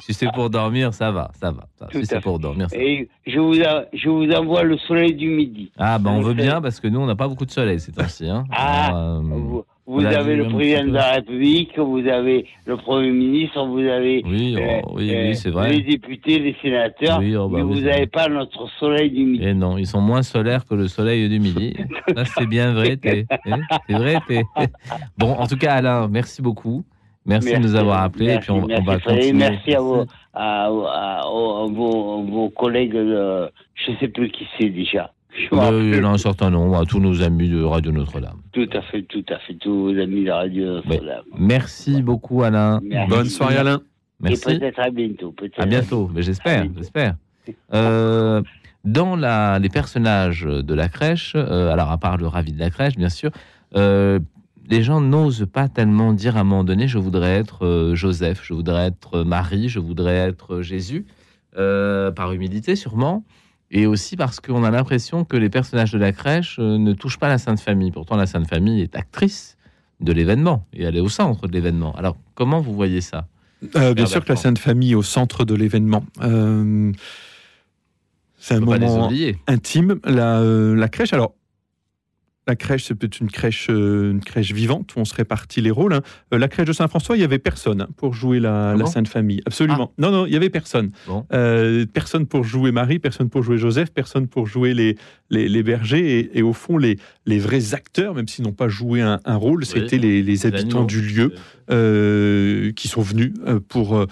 si 0.00 0.14
c'est 0.14 0.32
pour 0.32 0.48
dormir, 0.50 0.94
ça 0.94 1.10
va, 1.12 1.30
ça 1.34 1.50
va. 1.50 1.64
Tout 1.90 1.98
Si 2.00 2.06
c'est 2.06 2.20
pour 2.20 2.38
dormir, 2.38 2.70
ça 2.70 2.76
va. 2.76 2.82
Et 2.82 3.08
je 3.26 3.38
vous, 3.40 3.60
a- 3.62 3.84
je 3.92 4.08
vous 4.08 4.30
envoie 4.32 4.62
le 4.62 4.76
soleil 4.78 5.14
du 5.14 5.28
midi. 5.28 5.70
Ah, 5.78 5.98
ben 5.98 6.10
on 6.12 6.20
veut 6.20 6.34
bien 6.34 6.60
parce 6.62 6.80
que 6.80 6.88
nous, 6.88 7.00
on 7.00 7.06
n'a 7.06 7.14
pas 7.16 7.28
beaucoup 7.28 7.44
de 7.46 7.50
soleil 7.50 7.78
ces 7.78 7.92
temps-ci. 7.92 8.28
Hein. 8.28 8.44
Ah, 8.52 8.86
Alors, 8.86 8.98
euh, 9.16 9.20
Vous, 9.22 9.64
vous 9.86 10.00
l'a 10.00 10.18
avez 10.18 10.34
le 10.34 10.48
président 10.48 10.84
de 10.84 10.92
la 10.92 11.12
République, 11.12 11.78
vous 11.78 12.06
avez 12.08 12.46
le 12.64 12.76
Premier 12.76 13.10
ministre, 13.10 13.64
vous 13.66 13.78
avez 13.78 14.22
oui, 14.26 14.56
euh, 14.58 14.80
oh, 14.84 14.92
oui, 14.96 15.14
euh, 15.14 15.32
oui, 15.32 15.50
vrai. 15.52 15.72
les 15.72 15.82
députés, 15.82 16.38
les 16.40 16.56
sénateurs, 16.60 17.20
oh, 17.22 17.48
bah 17.48 17.58
mais 17.58 17.62
vous 17.62 17.80
n'avez 17.80 18.06
pas 18.06 18.28
notre 18.28 18.68
soleil 18.80 19.10
du 19.10 19.24
midi. 19.24 19.44
Et 19.44 19.54
non, 19.54 19.78
ils 19.78 19.86
sont 19.86 20.00
moins 20.00 20.22
solaires 20.22 20.64
que 20.64 20.74
le 20.74 20.88
soleil 20.88 21.28
du 21.28 21.38
midi. 21.38 21.74
C'est 22.36 22.46
bien 22.48 22.72
vrai, 22.72 22.98
hein, 23.46 23.60
C'est 23.88 23.94
vrai. 23.96 24.16
Bon, 25.18 25.32
en 25.32 25.46
tout 25.46 25.56
cas, 25.56 25.74
Alain, 25.74 26.08
merci 26.08 26.42
beaucoup. 26.42 26.84
Merci, 27.24 27.54
de 27.54 27.58
nous 27.58 27.74
avoir 27.74 28.02
appelés. 28.02 28.34
et 28.34 28.38
puis, 28.38 28.50
on, 28.52 28.66
merci, 28.66 28.82
on 28.82 28.84
va 28.84 28.92
merci, 28.92 29.04
continuer. 29.08 29.32
Merci 29.32 29.74
à, 29.74 29.80
vos, 29.80 30.06
à, 30.32 30.66
à- 30.66 31.20
à 31.22 31.66
vos, 31.68 32.22
vos 32.22 32.50
collègues, 32.50 32.92
de, 32.92 33.50
je 33.74 33.90
ne 33.90 33.96
sais 33.96 34.08
plus 34.08 34.30
qui 34.30 34.46
c'est 34.58 34.68
déjà. 34.68 35.12
Je 35.38 35.54
me 35.54 35.60
Euh, 35.60 35.64
rappelle 35.64 35.84
il 35.84 35.94
y 35.96 36.00
en 36.00 36.04
a 36.10 36.12
un 36.14 36.18
certain 36.18 36.50
nombre, 36.50 36.76
à 36.78 36.84
tous 36.86 36.98
nos 37.00 37.22
amis 37.22 37.48
de 37.48 37.62
Radio 37.62 37.92
Notre-Dame. 37.92 38.38
Tout 38.52 38.68
à 38.72 38.82
fait, 38.82 39.02
tout 39.02 39.24
à 39.28 39.38
fait, 39.40 39.54
tous 39.54 39.74
vos 39.92 39.98
amis 40.00 40.24
de 40.24 40.30
radio. 40.30 40.76
Ouais. 40.76 40.82
Notre-Dame. 40.86 41.24
Merci 41.38 42.02
beaucoup, 42.02 42.42
Alain. 42.42 42.80
Merci. 42.82 43.10
Bonne 43.10 43.26
soirée, 43.26 43.56
Alain. 43.56 43.76
Et 44.24 44.30
Merci. 44.30 44.44
peut-être 44.58 44.78
à 44.80 44.90
bientôt. 44.90 45.32
peut-être 45.32 45.60
À 45.60 45.66
bientôt, 45.66 46.10
mais 46.14 46.22
j'espère, 46.22 46.62
bientôt. 46.62 46.78
j'espère. 46.78 47.16
Euh, 47.74 48.42
dans 48.84 49.14
la, 49.16 49.58
les 49.58 49.68
personnages 49.68 50.42
de 50.44 50.74
la 50.74 50.88
crèche, 50.88 51.32
euh, 51.36 51.70
alors 51.72 51.90
à 51.90 51.98
part 51.98 52.16
le 52.16 52.26
ravi 52.26 52.52
de 52.52 52.58
la 52.58 52.70
crèche, 52.70 52.96
bien 52.96 53.08
sûr, 53.10 53.30
euh, 53.76 54.18
les 54.70 54.82
gens 54.82 55.00
n'osent 55.00 55.46
pas 55.52 55.68
tellement 55.68 56.12
dire 56.12 56.36
à 56.36 56.40
un 56.40 56.44
moment 56.44 56.64
donné 56.64 56.88
je 56.88 56.98
voudrais 56.98 57.36
être 57.36 57.64
euh, 57.66 57.94
Joseph, 57.94 58.40
je 58.42 58.54
voudrais 58.54 58.86
être 58.86 59.22
Marie, 59.22 59.68
je 59.68 59.78
voudrais 59.80 60.14
être 60.16 60.60
Jésus, 60.62 61.04
euh, 61.58 62.10
par 62.10 62.32
humilité 62.32 62.74
sûrement, 62.74 63.22
et 63.70 63.86
aussi 63.86 64.16
parce 64.16 64.40
qu'on 64.40 64.64
a 64.64 64.70
l'impression 64.70 65.24
que 65.24 65.36
les 65.36 65.50
personnages 65.50 65.92
de 65.92 65.98
la 65.98 66.12
crèche 66.12 66.56
euh, 66.58 66.78
ne 66.78 66.92
touchent 66.92 67.18
pas 67.18 67.28
la 67.28 67.38
Sainte 67.38 67.60
Famille. 67.60 67.90
Pourtant, 67.90 68.16
la 68.16 68.26
Sainte 68.26 68.48
Famille 68.48 68.80
est 68.80 68.96
actrice 68.96 69.56
de 70.00 70.12
l'événement 70.12 70.66
et 70.72 70.84
elle 70.84 70.96
est 70.96 71.00
au 71.00 71.08
centre 71.08 71.46
de 71.46 71.52
l'événement. 71.52 71.94
Alors, 71.96 72.16
comment 72.34 72.60
vous 72.60 72.74
voyez 72.74 73.00
ça 73.00 73.26
Euh, 73.74 73.94
bien 73.94 74.06
sûr 74.06 74.24
que 74.24 74.30
la. 74.32 74.36
Sainte 74.36 74.58
Famille 74.58 74.92
est 74.92 74.96
au 74.96 75.02
centre 75.02 75.44
de 75.44 75.54
l'événement. 75.54 76.04
Euh, 76.22 76.92
c'est 78.38 78.54
un 78.54 78.60
moment 78.60 79.10
intime. 79.48 79.98
La, 80.04 80.38
euh, 80.38 80.76
la 80.76 80.88
crèche, 80.88 81.12
alors, 81.12 81.34
la 82.46 82.54
crèche, 82.56 82.84
c'est 82.84 82.94
peut-être 82.94 83.20
une 83.20 83.30
crèche, 83.30 83.66
euh, 83.70 84.12
une 84.12 84.20
crèche 84.20 84.52
vivante 84.52 84.94
où 84.94 85.00
on 85.00 85.04
se 85.04 85.14
répartit 85.14 85.60
les 85.60 85.70
rôles. 85.70 85.94
hein. 85.94 86.02
Euh, 86.32 86.38
la 86.38 86.48
crèche 86.48 86.68
de 86.68 86.72
Saint-François, 86.72 87.16
il 87.16 87.20
y 87.20 87.24
avait 87.24 87.38
personne 87.40 87.86
pour 87.96 88.14
jouer 88.14 88.38
la, 88.38 88.70
Ah 88.70 88.76
la 88.76 88.86
Sainte 88.86 89.08
Famille. 89.08 89.40
Absolument. 89.46 89.92
Non, 89.98 90.10
non, 90.10 90.26
il 90.26 90.32
y 90.32 90.36
avait 90.36 90.50
personne. 90.50 90.90
Bon. 91.08 91.26
Euh, 91.32 91.86
personne 91.92 92.26
pour 92.26 92.44
jouer 92.44 92.70
Marie, 92.70 92.98
personne 93.00 93.28
pour 93.30 93.42
jouer 93.42 93.58
Joseph, 93.58 93.90
personne 93.92 94.28
pour 94.28 94.46
jouer 94.46 94.74
les, 94.74 94.96
les, 95.30 95.48
les 95.48 95.62
bergers. 95.62 96.18
Et, 96.20 96.38
et 96.38 96.42
au 96.42 96.52
fond, 96.52 96.78
les, 96.78 96.98
les 97.26 97.38
vrais 97.38 97.74
acteurs, 97.74 98.14
même 98.14 98.28
s'ils 98.28 98.44
n'ont 98.44 98.52
pas 98.52 98.68
joué 98.68 99.00
un, 99.00 99.18
un 99.24 99.36
rôle, 99.36 99.64
c'était 99.66 99.98
les, 99.98 100.22
les 100.22 100.46
habitants 100.46 100.84
du 100.84 101.00
lieu 101.00 101.32
euh, 101.70 102.72
qui 102.72 102.86
sont 102.86 103.02
venus 103.02 103.32
euh, 103.46 103.58
pour, 103.58 103.96
euh, 103.96 104.06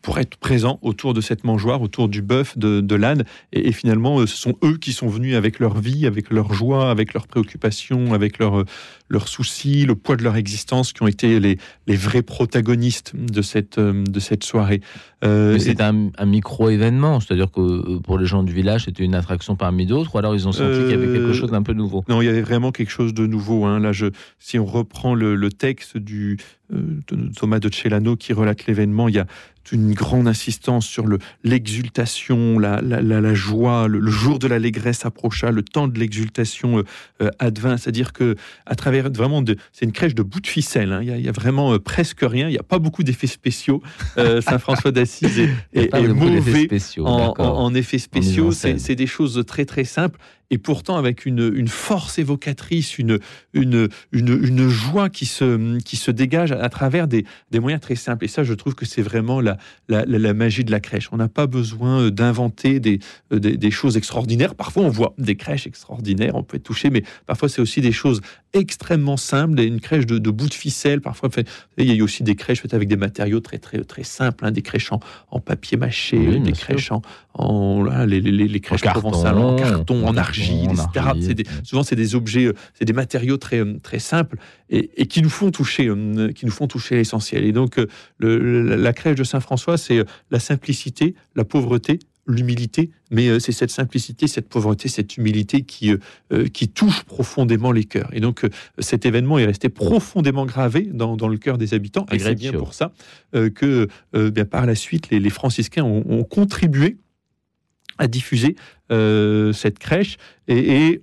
pour 0.00 0.18
être 0.18 0.36
présents 0.36 0.78
autour 0.80 1.12
de 1.12 1.20
cette 1.20 1.44
mangeoire, 1.44 1.82
autour 1.82 2.08
du 2.08 2.22
bœuf, 2.22 2.56
de, 2.56 2.94
l'âne. 2.94 3.24
Et, 3.52 3.72
finalement, 3.72 4.26
ce 4.26 4.36
sont 4.36 4.56
eux 4.64 4.78
qui 4.78 4.92
sont 4.92 5.08
venus 5.08 5.36
avec 5.36 5.58
leur 5.58 5.78
vie, 5.78 6.06
avec 6.06 6.30
leur 6.30 6.54
joie, 6.54 6.90
avec 6.90 7.12
leurs 7.12 7.26
préoccupations, 7.26 8.14
avec 8.14 8.38
leurs 8.38 8.64
soucis, 9.26 9.84
le 9.84 9.94
poids 9.94 10.16
de 10.16 10.22
leur 10.22 10.36
existence, 10.36 10.92
qui 10.92 11.02
ont 11.02 11.08
été 11.08 11.38
les, 11.38 11.58
les 11.86 11.96
vrais 11.96 12.22
protagonistes 12.22 13.14
de 13.14 13.42
cette, 13.42 13.78
de 13.78 14.20
cette 14.20 14.44
soirée. 14.44 14.80
Euh, 15.22 15.58
c'est 15.58 15.82
un, 15.82 16.08
un 16.16 16.24
micro-événement, 16.26 17.20
c'est-à-dire 17.20 17.50
que 17.50 17.60
euh, 17.60 18.00
pour 18.00 18.18
les 18.18 18.24
gens 18.24 18.42
du 18.42 18.52
village, 18.54 18.84
c'était 18.86 19.04
une 19.04 19.14
attraction 19.14 19.54
parmi 19.54 19.84
d'autres, 19.84 20.14
ou 20.14 20.18
alors 20.18 20.34
ils 20.34 20.48
ont 20.48 20.52
senti 20.52 20.78
qu'il 20.80 20.90
y 20.90 20.94
avait 20.94 21.08
quelque 21.12 21.30
Euh, 21.30 21.34
chose 21.34 21.50
d'un 21.50 21.62
peu 21.62 21.74
nouveau? 21.74 22.04
Non, 22.08 22.22
il 22.22 22.24
y 22.24 22.28
avait 22.28 22.40
vraiment 22.40 22.72
quelque 22.72 22.90
chose 22.90 23.12
de 23.12 23.26
nouveau. 23.26 23.66
hein. 23.66 23.80
Là, 23.80 23.92
je, 23.92 24.06
si 24.38 24.58
on 24.58 24.64
reprend 24.64 25.14
le, 25.14 25.34
le 25.34 25.50
texte 25.50 25.98
du, 25.98 26.38
de 26.70 27.32
Thomas 27.36 27.58
de 27.58 27.68
Celano 27.72 28.16
qui 28.16 28.32
relate 28.32 28.66
l'événement, 28.66 29.08
il 29.08 29.16
y 29.16 29.18
a 29.18 29.26
une 29.72 29.92
grande 29.94 30.26
insistance 30.26 30.86
sur 30.86 31.06
le- 31.06 31.18
l'exultation, 31.44 32.58
la, 32.58 32.80
la, 32.80 33.00
la, 33.00 33.20
la 33.20 33.34
joie. 33.34 33.88
Le, 33.88 33.98
le 33.98 34.10
jour 34.10 34.38
de 34.38 34.46
l'allégresse 34.48 35.04
approcha, 35.06 35.50
le 35.50 35.62
temps 35.62 35.86
de 35.88 35.98
l'exultation 35.98 36.78
euh, 36.78 36.82
euh, 37.22 37.30
advint. 37.38 37.76
C'est-à-dire 37.76 38.12
que 38.12 38.36
à 38.66 38.74
travers 38.74 39.10
vraiment, 39.10 39.44
c'est 39.72 39.84
une 39.84 39.92
crèche 39.92 40.14
de 40.14 40.22
bout 40.22 40.40
de 40.40 40.46
ficelle. 40.46 40.92
hein. 40.92 41.00
Il, 41.02 41.08
y 41.08 41.12
a, 41.12 41.16
il 41.16 41.24
y 41.24 41.28
a 41.28 41.32
vraiment 41.32 41.72
euh, 41.74 41.78
presque 41.78 42.20
rien. 42.22 42.48
Il 42.48 42.52
n'y 42.52 42.58
a 42.58 42.62
pas 42.64 42.78
beaucoup 42.78 43.02
d'effets 43.04 43.26
spéciaux. 43.26 43.82
Euh, 44.18 44.40
Saint 44.46 44.58
François 44.58 44.92
d'Assise 44.92 45.38
est, 45.72 45.94
mauvais 46.14 46.64
spéciaux, 46.64 47.06
en, 47.06 47.28
d'accord. 47.28 47.58
en- 47.58 47.64
en 47.66 47.74
effets 47.74 47.98
spéciaux. 47.98 48.52
c'est 48.52 48.96
des 48.96 49.06
choses 49.06 49.42
très 49.46 49.64
très 49.64 49.84
simples. 49.84 50.18
Et 50.50 50.58
pourtant 50.58 50.96
avec 50.96 51.26
une, 51.26 51.68
force 51.68 52.18
évocatrice, 52.18 52.98
une, 52.98 53.18
une, 53.52 53.88
une, 54.12 54.68
joie 54.68 55.08
qui 55.08 55.26
se, 55.26 55.78
qui 55.78 55.96
se 55.96 56.10
dégage 56.10 56.50
à 56.50 56.68
travers 56.68 57.06
des, 57.06 57.24
des 57.50 57.60
moyens 57.60 57.80
très 57.80 57.94
simples. 57.94 58.24
Et 58.24 58.28
ça, 58.28 58.42
je 58.42 58.52
trouve 58.54 58.74
que 58.74 58.84
c'est 58.84 59.02
vraiment 59.02 59.40
la, 59.40 59.58
la, 59.88 60.04
la, 60.04 60.34
magie 60.34 60.64
de 60.64 60.72
la 60.72 60.80
crèche. 60.80 61.08
On 61.12 61.16
n'a 61.16 61.28
pas 61.28 61.46
besoin 61.46 62.10
d'inventer 62.10 62.80
des, 62.80 62.98
des, 63.30 63.56
des, 63.56 63.70
choses 63.70 63.96
extraordinaires. 63.96 64.56
Parfois, 64.56 64.82
on 64.82 64.88
voit 64.88 65.14
des 65.18 65.36
crèches 65.36 65.68
extraordinaires, 65.68 66.34
on 66.34 66.42
peut 66.42 66.56
être 66.56 66.64
touché, 66.64 66.90
mais 66.90 67.04
parfois, 67.26 67.48
c'est 67.48 67.60
aussi 67.60 67.80
des 67.80 67.92
choses 67.92 68.20
extrêmement 68.52 69.16
simples. 69.16 69.60
Une 69.60 69.80
crèche 69.80 70.06
de, 70.06 70.18
de 70.18 70.30
bout 70.30 70.48
de 70.48 70.54
ficelle, 70.54 71.00
parfois, 71.00 71.28
il 71.78 71.92
y 71.92 72.00
a 72.00 72.04
aussi 72.04 72.22
des 72.22 72.34
crèches 72.34 72.60
faites 72.60 72.74
avec 72.74 72.88
des 72.88 72.96
matériaux 72.96 73.40
très, 73.40 73.58
très, 73.58 73.82
très 73.84 74.04
simples, 74.04 74.44
hein, 74.44 74.50
des 74.50 74.62
crèches 74.62 74.92
en, 74.92 75.00
en 75.30 75.40
papier 75.40 75.76
mâché, 75.76 76.38
des 76.38 76.52
crèches 76.52 76.92
en, 76.92 77.02
en 77.34 77.84
les, 78.04 78.20
les, 78.20 78.48
les, 78.48 78.60
crèches 78.60 78.86
en 78.86 78.92
provençales 78.92 79.38
en 79.38 79.56
carton, 79.56 80.06
en 80.06 80.16
argile, 80.16 80.70
etc. 80.70 81.44
souvent, 81.62 81.82
c'est 81.82 81.96
des 81.96 82.14
objets, 82.14 82.46
euh, 82.46 82.54
c'est 82.74 82.84
des 82.84 82.92
matériaux 82.92 83.36
très, 83.36 83.62
très 83.80 83.98
simples 83.98 84.36
et, 84.68 84.90
et, 84.96 85.06
qui 85.06 85.22
nous 85.22 85.30
font 85.30 85.50
toucher, 85.50 85.88
euh, 85.88 86.32
qui 86.32 86.46
nous 86.46 86.52
font 86.52 86.66
toucher 86.66 86.96
l'essentiel. 86.96 87.44
Et 87.44 87.52
donc, 87.52 87.78
euh, 87.78 87.86
le, 88.18 88.76
la 88.76 88.92
crèche 88.92 89.16
de 89.16 89.24
Saint-François, 89.24 89.76
c'est 89.76 90.04
la 90.30 90.40
simplicité, 90.40 91.14
la 91.36 91.44
pauvreté, 91.44 92.00
l'humilité, 92.30 92.90
mais 93.10 93.40
c'est 93.40 93.52
cette 93.52 93.70
simplicité, 93.70 94.26
cette 94.26 94.48
pauvreté, 94.48 94.88
cette 94.88 95.16
humilité 95.16 95.62
qui, 95.62 95.92
qui 96.52 96.68
touche 96.68 97.02
profondément 97.04 97.72
les 97.72 97.84
cœurs. 97.84 98.08
Et 98.12 98.20
donc 98.20 98.46
cet 98.78 99.06
événement 99.06 99.38
est 99.38 99.46
resté 99.46 99.68
profondément 99.68 100.46
gravé 100.46 100.88
dans, 100.92 101.16
dans 101.16 101.28
le 101.28 101.38
cœur 101.38 101.58
des 101.58 101.74
habitants. 101.74 102.06
Et 102.12 102.18
c'est 102.18 102.34
bien 102.34 102.52
pour 102.52 102.74
ça 102.74 102.92
que 103.32 103.88
bien, 104.12 104.44
par 104.44 104.66
la 104.66 104.74
suite, 104.74 105.10
les, 105.10 105.20
les 105.20 105.30
franciscains 105.30 105.84
ont, 105.84 106.04
ont 106.08 106.24
contribué 106.24 106.96
à 107.98 108.06
diffuser 108.06 108.56
euh, 108.90 109.52
cette 109.52 109.78
crèche. 109.78 110.16
Et, 110.48 110.58
et 110.58 111.02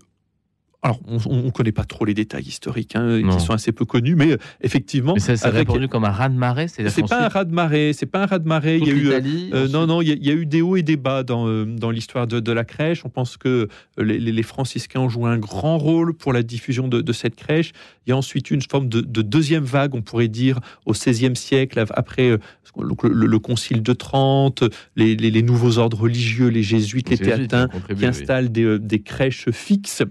alors, 0.84 1.00
on 1.08 1.42
ne 1.42 1.50
connaît 1.50 1.72
pas 1.72 1.86
trop 1.86 2.06
les 2.06 2.14
détails 2.14 2.44
historiques, 2.44 2.96
hein, 2.96 3.22
qui 3.32 3.44
sont 3.44 3.54
assez 3.54 3.72
peu 3.72 3.84
connus, 3.84 4.16
mais 4.16 4.34
euh, 4.34 4.38
effectivement. 4.62 5.16
Mais 5.16 5.20
ça 5.20 5.36
s'est 5.36 5.50
répandu 5.50 5.88
comme 5.88 6.06
un 6.06 6.12
raz-de-marée 6.12 6.68
C'est 6.68 7.08
pas 7.08 7.26
un 7.26 7.28
raz-de-marée, 7.30 7.94
c'est 7.94 8.06
pas 8.06 8.24
un 8.24 8.26
raz-de-marée. 8.28 8.78
Il 8.78 8.88
y 8.88 8.92
a 8.92 8.94
eu, 8.94 9.10
euh, 9.54 9.68
non, 9.70 9.88
non, 9.88 10.04
il 10.04 10.24
y, 10.24 10.30
a, 10.30 10.34
eu 10.34 10.46
des 10.46 10.62
hauts 10.62 10.76
et 10.76 10.84
des 10.84 10.96
bas 10.96 11.24
dans, 11.24 11.48
euh, 11.48 11.66
dans 11.66 11.90
l'histoire 11.90 12.28
de, 12.28 12.40
de, 12.40 12.52
la 12.52 12.64
crèche. 12.64 13.04
On 13.06 13.10
pense 13.10 13.38
que 13.38 13.68
les, 13.98 14.20
les, 14.20 14.44
franciscains 14.44 15.00
ont 15.00 15.10
joué 15.10 15.30
un 15.32 15.40
grand 15.40 15.80
rôle 15.80 16.14
pour 16.14 16.32
la 16.32 16.44
diffusion 16.44 16.88
de, 16.88 17.02
de 17.02 17.12
cette 17.14 17.36
crèche. 17.36 17.72
Il 18.06 18.12
y 18.12 18.14
a 18.14 18.18
ensuite 18.18 18.52
une 18.52 18.62
forme 18.62 18.88
de, 18.88 19.02
de 19.02 19.22
deuxième 19.24 19.64
vague, 19.66 19.96
on 19.96 20.04
pourrait 20.04 20.28
dire, 20.28 20.60
au 20.86 20.92
XVIe 20.92 21.36
siècle, 21.36 21.84
après 21.96 22.38
le, 22.80 23.26
le, 23.26 23.40
Concile 23.40 23.82
de 23.82 23.94
Trente, 23.94 24.64
les, 24.96 25.16
les, 25.16 25.42
nouveaux 25.42 25.80
ordres 25.80 26.02
religieux, 26.02 26.48
les 26.48 26.64
jésuites, 26.64 27.10
les, 27.10 27.18
théatins, 27.18 27.68
qui 27.98 28.06
installent 28.06 28.52
des, 28.52 28.78
des, 28.80 29.00
crèches 29.00 29.50
fixes 29.52 30.04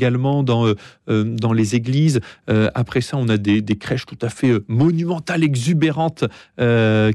également 0.00 0.42
dans, 0.42 0.66
euh, 0.66 0.74
euh, 1.10 1.24
dans 1.24 1.52
les 1.52 1.74
églises. 1.74 2.20
Euh, 2.48 2.70
après 2.74 3.02
ça, 3.02 3.18
on 3.18 3.28
a 3.28 3.36
des, 3.36 3.62
crèches 3.76 4.06
tout 4.06 4.18
à 4.22 4.28
fait 4.28 4.52
monumentales, 4.68 5.44
exubérantes, 5.44 6.24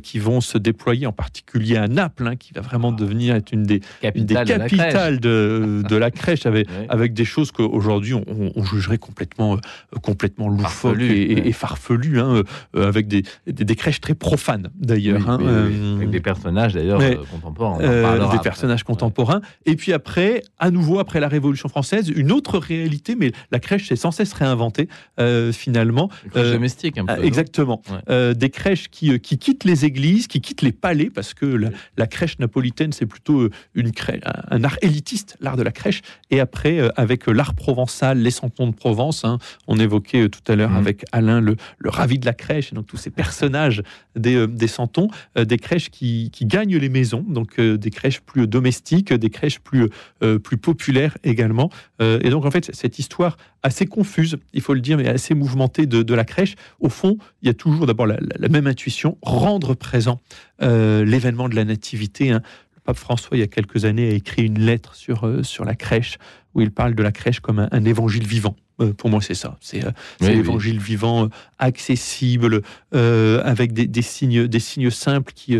qui 0.04 0.20
vont 0.20 0.42
se 0.42 0.58
déployer, 0.58 1.08
en 1.08 1.12
particulier 1.12 1.78
à 1.78 1.88
Naples, 1.88 2.28
hein, 2.28 2.36
qui 2.36 2.54
va 2.54 2.62
vraiment 2.62 2.92
ah. 2.96 3.00
devenir 3.00 3.36
être 3.36 3.52
une 3.52 3.64
des, 3.64 3.82
capitales, 4.02 4.46
des 4.46 4.54
capitales 4.54 5.20
de, 5.20 5.84
de, 5.88 5.96
la 5.96 6.12
crèche, 6.12 6.46
avec, 6.46 6.68
avec 6.90 7.14
des 7.14 7.26
choses 7.26 7.52
qu'aujourd'hui 7.52 8.14
on, 8.14 8.24
on, 8.56 8.64
jugerait 8.64 8.98
complètement, 8.98 9.58
complètement 10.02 10.50
loufoques 10.50 11.02
et, 11.02 11.52
farfelues, 11.52 12.20
hein, 12.20 12.42
avec 12.76 13.08
des, 13.08 13.24
des, 13.48 13.76
crèches 13.76 14.02
très 14.02 14.16
profanes 14.16 14.70
d'ailleurs. 14.76 15.30
Hein, 15.30 15.40
avec 15.98 16.10
des 16.10 16.22
personnages 16.22 16.74
d'ailleurs 16.74 17.02
contemporains. 17.32 18.32
des 18.32 18.40
personnages 18.40 18.84
contemporains. 18.84 19.42
Et 19.66 19.76
puis 19.76 19.94
après, 19.94 20.42
à 20.58 20.72
nouveau, 20.72 21.00
après 21.00 21.20
la 21.20 21.28
Révolution 21.28 21.70
française, 21.70 22.10
une 22.10 22.32
autre 22.32 22.60
réalité, 22.68 23.16
mais 23.16 23.32
la 23.52 23.60
crèche 23.60 23.88
s'est 23.88 23.96
sans 23.96 24.12
cesse 24.12 24.34
réinventée 24.34 24.88
euh, 25.20 25.52
finalement. 25.52 26.10
Euh, 26.36 26.54
domestique 26.54 26.98
un 26.98 27.06
peu. 27.06 27.24
exactement. 27.24 27.82
Euh, 28.10 28.34
des 28.34 28.50
crèches 28.50 28.90
qui, 28.90 29.20
qui 29.20 29.38
quittent 29.38 29.64
les 29.64 29.86
églises, 29.86 30.28
qui 30.28 30.42
quittent 30.42 30.62
les 30.62 30.72
palais, 30.72 31.10
parce 31.10 31.34
que 31.34 31.46
la, 31.46 32.08
crèche 32.08 32.40
napolitaine, 32.40 32.94
c'est 32.94 33.06
plutôt 33.06 33.50
une 33.74 33.92
crèche, 33.92 34.22
un 34.50 34.64
art 34.64 34.78
élitiste, 34.82 35.38
l'art 35.40 35.58
de 35.58 35.64
la 35.64 35.72
crèche. 35.72 36.02
Et 36.32 36.40
après, 36.40 36.80
avec 36.96 37.28
l'art 37.28 37.56
provençal, 37.56 38.20
les 38.20 38.32
santons 38.32 38.68
de 38.68 38.76
Provence, 38.76 39.26
hein, 39.26 39.40
on 39.68 39.78
évoquait 39.80 40.30
tout 40.30 40.52
à 40.52 40.56
l'heure 40.56 40.72
mmh. 40.72 40.78
avec 40.78 41.06
Alain 41.12 41.42
le, 41.42 41.56
le 41.78 41.90
ravi 41.90 42.20
de 42.20 42.26
la 42.26 42.34
crèche, 42.34 42.72
et 42.72 42.76
donc 42.76 42.88
tous 42.88 42.98
ces 42.98 43.10
personnages 43.10 43.84
des, 44.16 44.48
des 44.48 44.68
santons, 44.68 45.10
des 45.36 45.58
crèches 45.58 45.90
qui, 45.90 46.30
qui, 46.32 46.46
gagnent 46.46 46.78
les 46.78 46.90
maisons, 46.90 47.26
donc 47.28 47.60
des 47.60 47.90
crèches 47.90 48.22
plus 48.22 48.48
domestiques, 48.48 49.14
des 49.14 49.30
crèches 49.30 49.60
plus, 49.60 49.90
plus 50.44 50.58
populaires 50.58 51.18
également. 51.24 51.70
et 52.00 52.30
donc 52.30 52.46
en 52.46 52.52
fait, 52.52 52.55
cette 52.64 53.00
histoire 53.00 53.38
assez 53.64 53.86
confuse, 53.86 54.38
il 54.54 54.62
faut 54.62 54.74
le 54.74 54.82
dire, 54.82 54.98
mais 54.98 55.08
assez 55.08 55.34
mouvementée 55.34 55.86
de, 55.86 56.14
la 56.14 56.24
crèche, 56.24 56.56
au 56.80 56.90
fond, 56.90 57.18
il 57.42 57.48
y 57.48 57.50
a 57.50 57.54
toujours 57.54 57.86
d'abord 57.86 58.08
la, 58.08 58.18
même 58.50 58.68
intuition, 58.68 59.18
rendre 59.22 59.74
présent 59.74 60.22
euh, 60.62 61.04
l'événement 61.04 61.50
de 61.50 61.56
la 61.56 61.66
nativité. 61.66 62.32
Hein. 62.32 62.42
Le 62.76 62.82
pape 62.82 62.98
François, 62.98 63.38
il 63.38 63.40
y 63.40 63.44
a 63.44 63.48
quelques 63.48 63.86
années, 63.86 64.10
a 64.10 64.14
écrit 64.14 64.44
une 64.44 64.60
lettre 64.60 64.96
sur, 64.96 65.26
euh, 65.26 65.44
sur 65.44 65.66
la 65.66 65.76
crèche, 65.76 66.18
où 66.54 66.62
il 66.62 66.72
parle 66.72 66.96
de 66.96 67.04
la 67.04 67.12
crèche 67.12 67.42
comme 67.42 67.68
un, 67.70 67.86
évangile 67.86 68.26
vivant. 68.26 68.56
Euh, 68.80 68.94
pour 68.94 69.10
moi, 69.10 69.22
c'est 69.22 69.36
ça. 69.36 69.58
C'est 69.60 69.82
l'évangile 70.22 70.80
vivant, 70.80 71.30
accessible, 71.60 72.62
avec 72.94 73.74
des, 73.74 74.02
signes, 74.02 74.48
des 74.48 74.60
signes 74.60 74.90
simples 74.90 75.34
qui, 75.34 75.60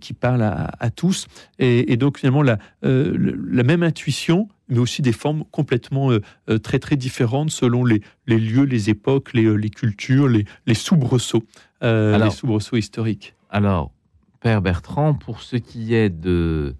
qui 0.00 0.12
parlent 0.12 0.42
à, 0.42 0.90
tous. 0.90 1.26
Et, 1.58 1.96
donc, 1.96 2.18
finalement, 2.18 2.42
la, 2.42 2.58
la 2.82 3.62
même 3.62 3.82
intuition, 3.82 4.48
mais 4.68 4.78
aussi 4.78 5.02
des 5.02 5.12
formes 5.12 5.44
complètement 5.50 6.10
euh, 6.10 6.20
euh, 6.48 6.58
très 6.58 6.78
très 6.78 6.96
différentes 6.96 7.50
selon 7.50 7.84
les, 7.84 8.02
les 8.26 8.38
lieux, 8.38 8.64
les 8.64 8.90
époques, 8.90 9.32
les, 9.32 9.44
euh, 9.44 9.54
les 9.54 9.70
cultures, 9.70 10.28
les, 10.28 10.44
les 10.66 10.74
soubresauts, 10.74 11.44
les 11.82 12.30
soubresauts 12.30 12.76
historiques. 12.76 13.34
Alors, 13.50 13.92
Père 14.40 14.62
Bertrand, 14.62 15.14
pour 15.14 15.42
ce 15.42 15.56
qui 15.56 15.94
est 15.94 16.10
de, 16.10 16.74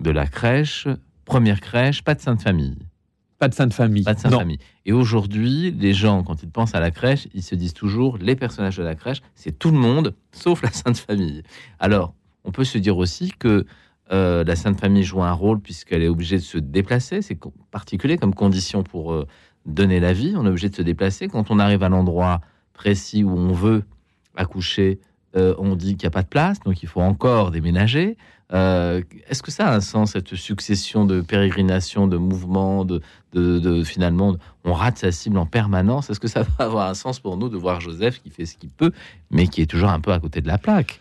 de 0.00 0.10
la 0.10 0.26
crèche, 0.26 0.88
première 1.24 1.60
crèche, 1.60 2.02
pas 2.02 2.14
de 2.14 2.20
sainte 2.20 2.42
famille. 2.42 2.76
Pas 3.38 3.48
de 3.48 3.54
sainte 3.54 3.72
famille. 3.72 4.04
Pas 4.04 4.14
de 4.14 4.20
sainte 4.20 4.34
famille. 4.34 4.58
Et 4.86 4.92
aujourd'hui, 4.92 5.72
les 5.72 5.92
gens, 5.94 6.22
quand 6.22 6.42
ils 6.42 6.48
pensent 6.48 6.74
à 6.74 6.80
la 6.80 6.92
crèche, 6.92 7.26
ils 7.34 7.42
se 7.42 7.54
disent 7.56 7.72
toujours 7.72 8.18
les 8.18 8.36
personnages 8.36 8.76
de 8.76 8.84
la 8.84 8.94
crèche, 8.94 9.20
c'est 9.34 9.58
tout 9.58 9.70
le 9.70 9.78
monde 9.78 10.14
sauf 10.32 10.62
la 10.62 10.70
sainte 10.70 10.98
famille. 10.98 11.42
Alors, 11.80 12.14
on 12.44 12.52
peut 12.52 12.64
se 12.64 12.78
dire 12.78 12.96
aussi 12.96 13.32
que 13.38 13.66
euh, 14.12 14.44
la 14.44 14.56
Sainte 14.56 14.78
Famille 14.78 15.04
joue 15.04 15.22
un 15.22 15.32
rôle 15.32 15.60
puisqu'elle 15.60 16.02
est 16.02 16.08
obligée 16.08 16.36
de 16.36 16.42
se 16.42 16.58
déplacer. 16.58 17.22
C'est 17.22 17.38
particulier 17.70 18.18
comme 18.18 18.34
condition 18.34 18.82
pour 18.82 19.12
euh, 19.12 19.26
donner 19.64 20.00
la 20.00 20.12
vie. 20.12 20.34
On 20.36 20.44
est 20.44 20.48
obligé 20.48 20.68
de 20.68 20.76
se 20.76 20.82
déplacer. 20.82 21.28
Quand 21.28 21.50
on 21.50 21.58
arrive 21.58 21.82
à 21.82 21.88
l'endroit 21.88 22.40
précis 22.74 23.24
où 23.24 23.30
on 23.30 23.52
veut 23.52 23.84
accoucher, 24.36 25.00
euh, 25.34 25.54
on 25.58 25.76
dit 25.76 25.96
qu'il 25.96 26.06
n'y 26.06 26.08
a 26.08 26.10
pas 26.10 26.22
de 26.22 26.28
place, 26.28 26.60
donc 26.60 26.82
il 26.82 26.88
faut 26.88 27.00
encore 27.00 27.50
déménager. 27.50 28.16
Est-ce 28.50 29.42
que 29.42 29.50
ça 29.50 29.68
a 29.68 29.76
un 29.76 29.80
sens, 29.80 30.12
cette 30.12 30.34
succession 30.34 31.06
de 31.06 31.22
pérégrinations, 31.22 32.06
de 32.06 32.18
mouvements, 32.18 32.84
de, 32.84 33.00
de, 33.32 33.82
finalement, 33.82 34.36
on 34.64 34.74
rate 34.74 34.98
sa 34.98 35.10
cible 35.10 35.38
en 35.38 35.46
permanence? 35.46 36.10
Est-ce 36.10 36.20
que 36.20 36.28
ça 36.28 36.42
va 36.58 36.66
avoir 36.66 36.90
un 36.90 36.92
sens 36.92 37.18
pour 37.18 37.38
nous 37.38 37.48
de 37.48 37.56
voir 37.56 37.80
Joseph 37.80 38.20
qui 38.22 38.28
fait 38.28 38.44
ce 38.44 38.58
qu'il 38.58 38.68
peut, 38.68 38.92
mais 39.30 39.46
qui 39.46 39.62
est 39.62 39.66
toujours 39.66 39.88
un 39.88 40.00
peu 40.00 40.12
à 40.12 40.20
côté 40.20 40.42
de 40.42 40.48
la 40.48 40.58
plaque? 40.58 41.00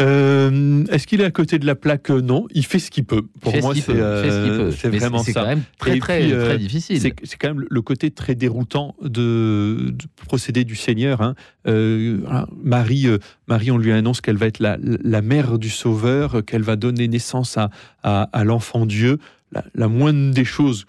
Euh, 0.00 0.84
Est-ce 0.90 1.06
qu'il 1.06 1.20
est 1.20 1.24
à 1.24 1.30
côté 1.30 1.58
de 1.58 1.66
la 1.66 1.74
plaque 1.74 2.10
Non, 2.10 2.46
il 2.52 2.64
fait 2.64 2.78
ce 2.78 2.90
qu'il 2.90 3.04
peut. 3.04 3.22
Pour 3.40 3.56
moi, 3.60 3.74
c'est 3.74 3.84
euh, 3.88 4.70
vraiment 4.84 5.18
ça. 5.18 5.24
C'est 5.24 5.32
quand 5.32 5.46
même 5.46 5.62
très, 5.78 5.98
très, 5.98 6.32
euh, 6.32 6.44
très 6.44 6.58
difficile. 6.58 7.00
C'est 7.00 7.36
quand 7.36 7.48
même 7.54 7.66
le 7.68 7.82
côté 7.82 8.10
très 8.10 8.34
déroutant 8.34 8.94
de, 9.02 9.90
de 9.90 10.04
procéder 10.26 10.64
du 10.64 10.76
Seigneur. 10.76 11.20
Hein. 11.20 11.34
Euh, 11.66 12.18
Marie, 12.62 13.06
euh, 13.06 13.18
Marie, 13.48 13.70
on 13.70 13.78
lui 13.78 13.92
annonce 13.92 14.20
qu'elle 14.20 14.36
va 14.36 14.46
être 14.46 14.60
la, 14.60 14.78
la, 14.80 15.22
mère 15.22 15.58
du 15.58 15.70
Sauveur, 15.70 16.44
qu'elle 16.44 16.62
va 16.62 16.76
donner 16.76 17.08
naissance 17.08 17.56
à, 17.58 17.70
à, 18.02 18.22
à 18.32 18.44
l'enfant 18.44 18.86
Dieu. 18.86 19.18
La, 19.50 19.64
la 19.74 19.88
moindre 19.88 20.32
des 20.32 20.44
choses 20.44 20.84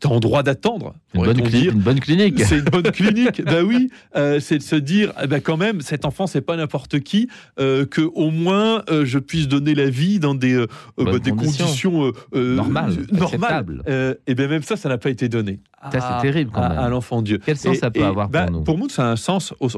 tu 0.00 0.06
en 0.06 0.18
droit 0.18 0.42
d'attendre. 0.42 0.94
Une, 1.14 1.24
bonne 1.24 1.42
clinique. 1.42 1.72
Une 1.72 1.80
bonne 1.80 2.00
clinique. 2.00 2.40
C'est 2.42 2.58
une 2.58 2.64
bonne 2.64 2.82
clinique. 2.92 3.42
ben 3.44 3.62
oui, 3.62 3.90
euh, 4.16 4.40
c'est 4.40 4.58
de 4.58 4.62
se 4.62 4.76
dire, 4.76 5.12
eh 5.22 5.26
ben 5.26 5.40
quand 5.40 5.56
même, 5.56 5.80
cet 5.80 6.04
enfant, 6.04 6.26
c'est 6.26 6.40
pas 6.40 6.56
n'importe 6.56 7.00
qui, 7.00 7.28
euh, 7.60 7.84
que 7.84 8.00
au 8.00 8.30
moins 8.30 8.82
euh, 8.90 9.04
je 9.04 9.18
puisse 9.18 9.48
donner 9.48 9.74
la 9.74 9.90
vie 9.90 10.18
dans 10.18 10.34
des, 10.34 10.54
euh, 10.54 10.66
bah, 10.96 11.18
des 11.18 11.30
conditions 11.30 12.12
normales. 12.32 12.96
normales. 13.12 13.82
et 14.26 14.34
bien 14.34 14.48
même 14.48 14.62
ça, 14.62 14.76
ça 14.76 14.88
n'a 14.88 14.98
pas 14.98 15.10
été 15.10 15.28
donné. 15.28 15.60
Ça, 15.92 16.00
c'est 16.00 16.22
terrible 16.22 16.50
quand 16.52 16.66
même. 16.66 16.78
À, 16.78 16.88
l'enfant 16.88 17.20
Dieu. 17.20 17.38
Quel 17.44 17.58
sens 17.58 17.76
ça 17.76 17.90
peut 17.90 18.04
avoir 18.04 18.28
pour 18.28 18.32
ben, 18.32 18.50
nous 18.50 18.62
Pour 18.62 18.78
nous, 18.78 18.88
ça 18.88 19.06
a 19.06 19.10
un 19.10 19.16
sens. 19.16 19.52
Au, 19.60 19.68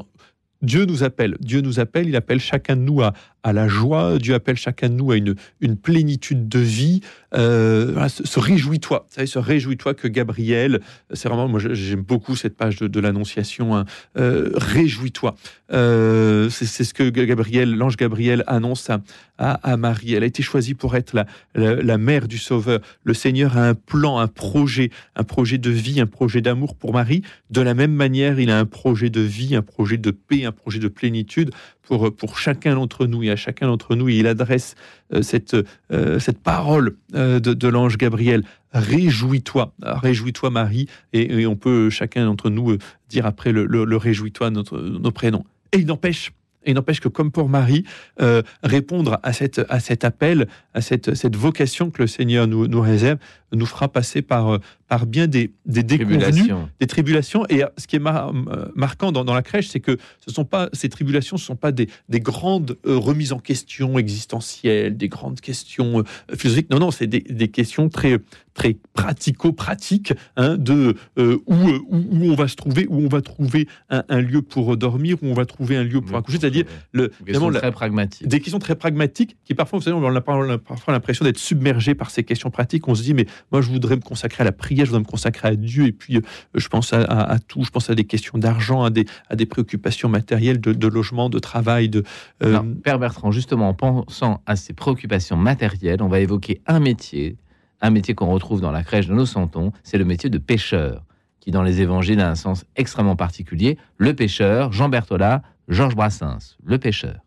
Dieu 0.63 0.87
nous 0.87 1.03
appelle. 1.03 1.37
Dieu 1.41 1.61
nous 1.61 1.81
appelle. 1.81 2.09
Il 2.09 2.17
appelle 2.17 2.41
chacun 2.41 2.77
de 2.77 2.83
nous 2.83 3.03
à, 3.03 3.13
à 3.47 3.53
la 3.53 3.69
joie. 3.69 4.19
Dieu 4.19 4.35
appelle 4.35 4.57
chacun 4.57 4.89
de 4.89 4.95
nous 4.95 5.13
à 5.13 5.17
une, 5.17 5.37
plénitude 5.77 6.49
de 6.49 6.59
vie. 6.59 7.01
euh, 7.33 7.91
voilà, 7.93 8.09
se, 8.09 8.27
se 8.27 8.41
réjouis-toi. 8.41 9.07
Se 9.09 9.39
réjouis-toi 9.39 9.95
que 9.95 10.09
Gabriel, 10.09 10.81
c'est 11.13 11.29
vraiment, 11.29 11.47
moi 11.47 11.61
j'aime 11.61 12.03
beaucoup 12.03 12.35
cette 12.35 12.57
page 12.57 12.79
de, 12.79 13.01
l'Annonciation, 13.01 13.77
hein, 13.77 13.85
euh, 14.19 14.51
réjouis-toi. 14.55 15.37
Euh, 15.73 16.51
c'est 16.51 16.85
ce 16.85 16.93
que 16.93 17.09
Gabriel, 17.09 17.77
l'ange 17.77 17.97
Gabriel 17.97 18.43
annonce 18.49 18.91
à, 19.39 19.77
Marie. 19.77 20.15
Elle 20.15 20.25
a 20.25 20.27
été 20.27 20.43
choisie 20.43 20.75
pour 20.75 20.97
être 20.97 21.15
la, 21.55 21.99
mère 21.99 22.27
du 22.27 22.39
Sauveur. 22.39 22.81
Le 23.05 23.15
Seigneur 23.15 23.57
a 23.57 23.69
un 23.69 23.75
plan, 23.75 24.19
un 24.19 24.29
projet, 24.29 24.91
un 25.15 25.25
projet 25.25 25.59
de 25.59 25.71
vie, 25.71 26.01
un 26.01 26.07
projet 26.07 26.41
d'amour 26.41 26.75
pour 26.75 26.93
Marie. 26.93 27.23
De 27.51 27.61
la 27.61 27.75
même 27.75 27.93
manière, 27.93 28.41
il 28.41 28.51
a 28.51 28.59
un 28.59 28.65
projet 28.65 29.11
de 29.11 29.21
vie, 29.21 29.55
un 29.55 29.63
projet 29.63 29.99
de 29.99 30.11
paix, 30.11 30.45
un 30.45 30.53
projet 30.53 30.81
de 30.81 30.89
plénitude 30.89 31.51
pour, 31.83 32.15
pour 32.15 32.39
chacun 32.39 32.75
d'entre 32.75 33.07
nous. 33.07 33.23
Chacun 33.37 33.67
d'entre 33.67 33.95
nous, 33.95 34.09
il 34.09 34.27
adresse 34.27 34.75
euh, 35.13 35.23
cette, 35.23 35.57
euh, 35.93 36.19
cette 36.19 36.39
parole 36.39 36.97
euh, 37.15 37.41
de, 37.41 37.69
l'ange 37.69 37.97
Gabriel. 37.97 38.43
Réjouis-toi, 38.73 39.73
réjouis-toi 39.83 40.51
Marie. 40.51 40.89
Et, 41.13 41.47
on 41.47 41.57
peut 41.57 41.91
chacun 41.91 42.25
d'entre 42.25 42.51
nous 42.51 42.77
dire 43.09 43.27
après 43.27 43.53
le, 43.53 43.97
réjouis-toi 43.97 44.51
nos 44.51 45.11
prénoms. 45.13 45.45
Et 45.73 45.79
il 45.79 45.87
n'empêche, 45.87 46.33
et 46.67 46.75
n'empêche 46.75 47.01
que 47.01 47.09
comme 47.09 47.31
pour 47.31 47.49
Marie, 47.49 47.85
euh, 48.21 48.43
répondre 48.63 49.19
à, 49.23 49.33
cette, 49.33 49.61
à 49.69 49.81
cet 49.81 50.05
appel, 50.05 50.47
à 50.75 50.81
cette, 50.81 51.15
cette 51.15 51.37
vocation 51.37 51.91
que 51.91 52.03
le 52.03 52.09
Seigneur 52.09 52.47
nous, 52.47 52.67
nous 52.69 52.81
réserve, 52.81 53.19
nous 53.53 53.67
fera 53.67 53.89
passer 53.89 54.23
par, 54.23 54.55
euh, 54.55 54.59
par 54.89 55.07
bien 55.07 55.27
des, 55.29 55.53
des 55.65 55.83
déconvenues, 55.83 56.19
Tribulation. 56.19 56.69
des 56.81 56.87
tribulations. 56.87 57.47
Et 57.49 57.63
euh, 57.63 57.69
ce 57.79 57.87
qui 57.87 57.97
est 57.97 58.01
mar- 58.01 58.33
marquant 58.75 59.13
dans, 59.13 59.25
dans 59.25 59.35
la 59.35 59.43
crèche, 59.43 59.69
c'est 59.69 59.81
que 59.81 59.97
ce 60.27 60.35
sont 60.35 60.45
pas 60.45 60.69
ces 60.73 60.89
tribulations, 60.89 61.37
ce 61.37 61.47
sont 61.47 61.57
pas 61.57 61.73
des, 61.73 61.89
des 62.09 62.21
grandes 62.21 62.77
remises 62.85 63.33
en 63.33 63.39
question 63.39 63.99
existentielles, 63.99 64.97
des 64.97 65.09
grandes 65.09 65.41
questions 65.41 66.03
philosophiques. 66.37 66.71
Non, 66.71 66.79
non, 66.81 66.91
c'est 66.91 67.07
des, 67.07 67.21
des 67.21 67.49
questions 67.49 67.89
très 67.89 68.19
très 68.55 68.75
pratico-pratiques 68.95 70.15
hein, 70.37 70.57
de 70.57 70.95
euh, 71.19 71.39
où, 71.47 71.55
où, 71.55 71.97
où 72.11 72.33
on 72.33 72.35
va 72.35 72.49
se 72.49 72.57
trouver, 72.57 72.87
où 72.89 73.01
on 73.05 73.09
va 73.09 73.21
trouver 73.21 73.69
un, 73.91 74.03
un 74.09 74.21
lieu 74.21 74.41
pour 74.41 74.77
dormir, 74.79 75.19
où 75.23 75.27
on 75.27 75.35
va 75.35 75.45
trouver 75.45 75.77
un 75.77 75.85
lieu 75.85 76.01
pour 76.01 76.17
accoucher, 76.17 76.39
c'est-à-dire 76.65 76.73
le, 76.93 77.09
Question 77.09 77.25
évidemment, 77.27 77.51
la- 77.51 77.61
très 77.61 77.73
pragmatique. 77.73 78.27
des 78.29 78.41
questions 78.41 78.59
très 78.59 78.75
pragmatiques 78.75 79.37
qui 79.45 79.55
parfois, 79.55 79.79
vous 79.79 79.85
savez, 79.85 79.97
on 79.97 80.15
a 80.17 80.21
parfois 80.21 80.93
l'impression 80.93 81.25
d'être 81.25 81.39
submergé 81.39 81.95
par 81.95 82.11
ces 82.11 82.25
questions 82.25 82.51
pratiques. 82.51 82.87
On 82.89 82.95
se 82.95 83.03
dit, 83.03 83.15
mais 83.15 83.27
moi, 83.53 83.61
je 83.61 83.69
voudrais 83.71 83.97
me 83.97 84.01
consacrer 84.03 84.43
à 84.43 84.45
la 84.45 84.53
prière, 84.53 84.85
je 84.87 84.91
voudrais 84.91 85.05
me 85.05 85.11
consacrer 85.11 85.49
à 85.49 85.57
Dieu, 85.57 85.87
et 85.87 85.93
puis 85.93 86.17
euh, 86.17 86.21
je 86.55 86.69
pense 86.69 86.93
à, 86.93 87.03
à- 87.03 87.33
à 87.35 87.39
tout, 87.39 87.65
je 87.65 87.71
pense 87.71 87.91
à 87.91 87.95
des 87.95 88.05
questions 88.05 88.39
d'argent, 88.39 88.83
à 88.85 88.91
des, 88.91 89.05
à 89.29 89.37
des 89.37 89.47
préoccupations 89.47 90.09
matérielles, 90.09 90.61
de, 90.61 90.73
de 90.73 90.87
logement, 90.89 91.29
de 91.29 91.39
travail, 91.39 91.89
de 91.89 92.03
euh, 92.43 92.49
Alors, 92.49 92.65
Père 92.83 92.99
Bertrand, 92.99 93.31
justement, 93.31 93.69
en 93.69 93.75
pensant 93.75 94.41
à 94.47 94.57
ces 94.57 94.73
préoccupations 94.73 95.37
matérielles, 95.37 96.03
on 96.03 96.09
va 96.09 96.21
évoquer 96.21 96.61
un 96.67 96.81
métier, 96.81 97.37
un 97.81 97.91
métier 97.91 98.15
qu'on 98.15 98.27
retrouve 98.31 98.61
dans 98.61 98.71
la 98.73 98.83
crèche 98.83 99.07
de 99.07 99.15
nos 99.15 99.27
santons, 99.27 99.73
c'est 99.83 99.99
le 99.99 100.05
métier 100.05 100.31
de 100.31 100.39
pêcheur, 100.39 101.05
qui 101.41 101.51
dans 101.51 101.63
les 101.63 101.81
évangiles 101.81 102.21
a 102.21 102.29
un 102.31 102.35
sens 102.35 102.65
extrêmement 102.75 103.17
particulier. 103.17 103.79
Le 103.99 104.15
pêcheur, 104.15 104.73
Jean 104.73 104.89
Berthollat, 104.89 105.43
Georges 105.69 105.97
Brassens, 105.97 106.57
le 106.63 106.79
pêcheur. 106.79 107.19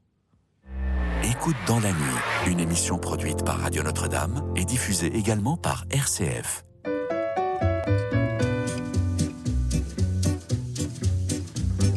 Écoute 1.23 1.57
dans 1.67 1.81
la 1.81 1.91
nuit, 1.91 2.47
une 2.47 2.61
émission 2.61 2.97
produite 2.97 3.43
par 3.43 3.57
Radio 3.59 3.83
Notre-Dame 3.83 4.53
et 4.55 4.63
diffusée 4.63 5.13
également 5.13 5.57
par 5.57 5.83
RCF. 5.89 6.63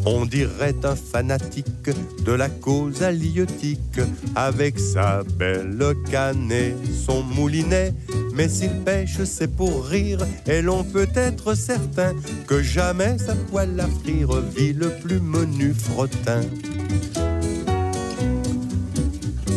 On 0.04 0.26
dirait 0.26 0.74
un 0.84 0.96
fanatique 0.96 1.90
de 2.24 2.32
la 2.32 2.48
cause 2.48 3.02
halieutique 3.02 4.00
avec 4.34 4.78
sa 4.78 5.22
belle 5.38 5.94
canne 6.10 6.50
et 6.50 6.74
son 7.06 7.22
moulinet. 7.22 7.94
Mais 8.34 8.48
s'il 8.48 8.72
pêche, 8.80 9.22
c'est 9.24 9.54
pour 9.54 9.86
rire, 9.86 10.26
et 10.46 10.62
l'on 10.62 10.84
peut 10.84 11.08
être 11.14 11.54
certain 11.54 12.14
que 12.46 12.62
jamais 12.62 13.18
sa 13.18 13.34
poêle 13.34 13.78
à 13.78 13.86
frire 13.86 14.40
vit 14.56 14.72
le 14.72 14.90
plus 14.90 15.20
menu 15.20 15.74
frottin. 15.74 16.40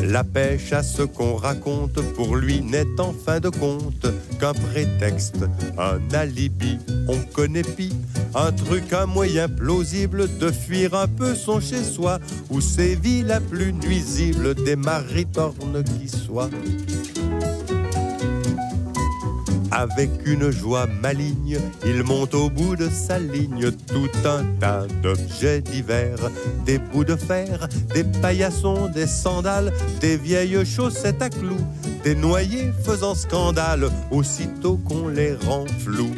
La 0.08 0.24
pêche 0.24 0.72
à 0.72 0.84
ce 0.84 1.02
qu'on 1.02 1.36
raconte 1.36 2.00
pour 2.14 2.36
lui 2.36 2.62
n'est 2.62 3.00
en 3.00 3.12
fin 3.12 3.40
de 3.40 3.50
compte 3.50 4.06
qu'un 4.40 4.54
prétexte, 4.54 5.44
un 5.80 6.00
alibi, 6.14 6.78
on 7.08 7.18
connaît 7.34 7.64
pis, 7.64 7.92
un 8.36 8.52
truc, 8.52 8.94
un 8.94 9.08
moyen 9.08 9.50
plausible 9.50 10.28
de 10.38 10.52
fuir 10.52 10.94
un 10.94 11.08
peu 11.08 11.34
son 11.34 11.60
chez-soi 11.60 12.20
où 12.52 12.62
sévit 12.62 13.24
la 13.24 13.42
plus 13.42 13.74
nuisible 13.74 14.54
des 14.54 14.76
maritornes 14.76 15.84
qui 15.84 16.08
soient. 16.08 16.52
Avec 19.78 20.10
une 20.26 20.52
joie 20.52 20.88
maligne, 21.02 21.60
il 21.86 22.02
monte 22.04 22.34
au 22.34 22.50
bout 22.50 22.78
de 22.78 22.88
sa 22.90 23.20
ligne 23.20 23.72
tout 23.72 24.10
un 24.24 24.46
tas 24.58 24.88
d'objets 25.04 25.60
divers, 25.60 26.32
des 26.66 26.78
bouts 26.78 27.04
de 27.04 27.18
fer, 27.18 27.68
des 27.94 28.06
paillassons, 28.06 28.88
des 28.88 29.06
sandales, 29.06 29.74
des 30.00 30.16
vieilles 30.16 30.66
chaussettes 30.66 31.22
à 31.22 31.30
clous, 31.30 31.68
des 32.06 32.16
noyés 32.16 32.72
faisant 32.86 33.16
scandale 33.16 33.90
aussitôt 34.12 34.78
qu'on 34.78 35.10
les 35.10 35.34
rend 35.34 35.66
flous. 35.84 36.16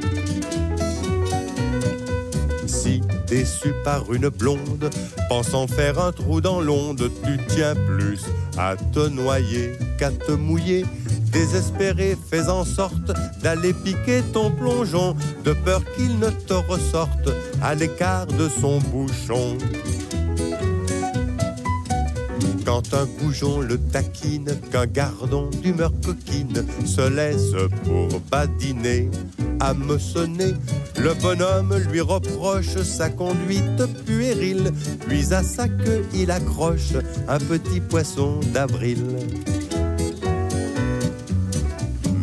Déçu 3.28 3.74
par 3.84 4.14
une 4.14 4.30
blonde, 4.30 4.90
pensant 5.28 5.68
faire 5.68 6.00
un 6.00 6.14
trou 6.14 6.40
dans 6.40 6.62
l'onde, 6.62 7.12
tu 7.26 7.38
tiens 7.50 7.76
plus 7.76 8.22
à 8.58 8.76
te 8.76 9.08
noyer 9.10 9.74
qu'à 9.98 10.12
te 10.12 10.32
mouiller. 10.32 10.86
Désespéré, 11.32 12.18
fais 12.30 12.48
en 12.48 12.64
sorte 12.64 13.12
d'aller 13.44 13.74
piquer 13.74 14.22
ton 14.32 14.50
plongeon, 14.50 15.16
de 15.44 15.52
peur 15.52 15.82
qu'il 15.96 16.18
ne 16.20 16.30
te 16.30 16.54
ressorte 16.54 17.30
à 17.62 17.76
l'écart 17.76 18.28
de 18.28 18.48
son 18.48 18.80
bouchon. 18.80 19.58
Quand 22.68 22.94
un 22.94 23.06
goujon 23.06 23.62
le 23.62 23.78
taquine, 23.78 24.52
qu'un 24.74 24.88
gardon 24.88 25.50
d'humeur 25.64 25.94
coquine 26.06 26.66
se 26.86 27.10
laisse 27.10 27.54
pour 27.86 28.20
badiner, 28.30 29.10
hameçonner, 29.62 30.54
le 31.00 31.14
bonhomme 31.14 31.78
lui 31.90 32.02
reproche 32.02 32.76
sa 32.84 33.10
conduite 33.10 33.86
puérile, 34.06 34.74
puis 35.08 35.34
à 35.34 35.44
sa 35.44 35.70
queue 35.70 36.06
il 36.14 36.30
accroche 36.30 36.96
un 37.30 37.40
petit 37.40 37.80
poisson 37.80 38.42
d'avril. 38.54 38.98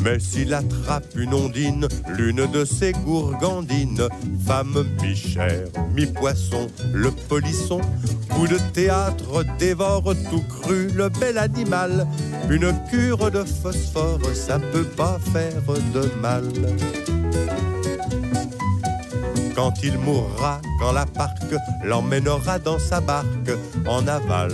Mais 0.05 0.21
s'il 0.21 0.53
attrape 0.53 1.07
une 1.17 1.33
ondine, 1.33 1.89
l'une 2.11 2.47
de 2.51 2.67
ses 2.67 2.93
gourgandines, 2.93 4.07
femme 4.47 4.85
mi-chair, 5.01 5.69
mi-poisson, 5.95 6.69
le 6.93 7.11
polisson, 7.11 7.81
coup 8.29 8.47
de 8.47 8.59
théâtre 8.75 9.43
dévore 9.59 10.13
tout 10.31 10.43
cru 10.43 10.89
le 10.89 11.09
bel 11.09 11.39
animal. 11.39 12.07
Une 12.51 12.75
cure 12.91 13.31
de 13.31 13.45
phosphore, 13.45 14.21
ça 14.35 14.59
peut 14.59 14.85
pas 14.85 15.19
faire 15.33 15.63
de 15.95 16.21
mal. 16.21 16.45
Quand 19.57 19.73
il 19.83 19.97
mourra, 19.99 20.61
quand 20.81 20.93
la 20.93 21.07
parque 21.07 21.55
l'emmènera 21.83 22.59
dans 22.59 22.79
sa 22.79 23.01
barque, 23.01 23.53
en 23.87 24.07
aval 24.07 24.53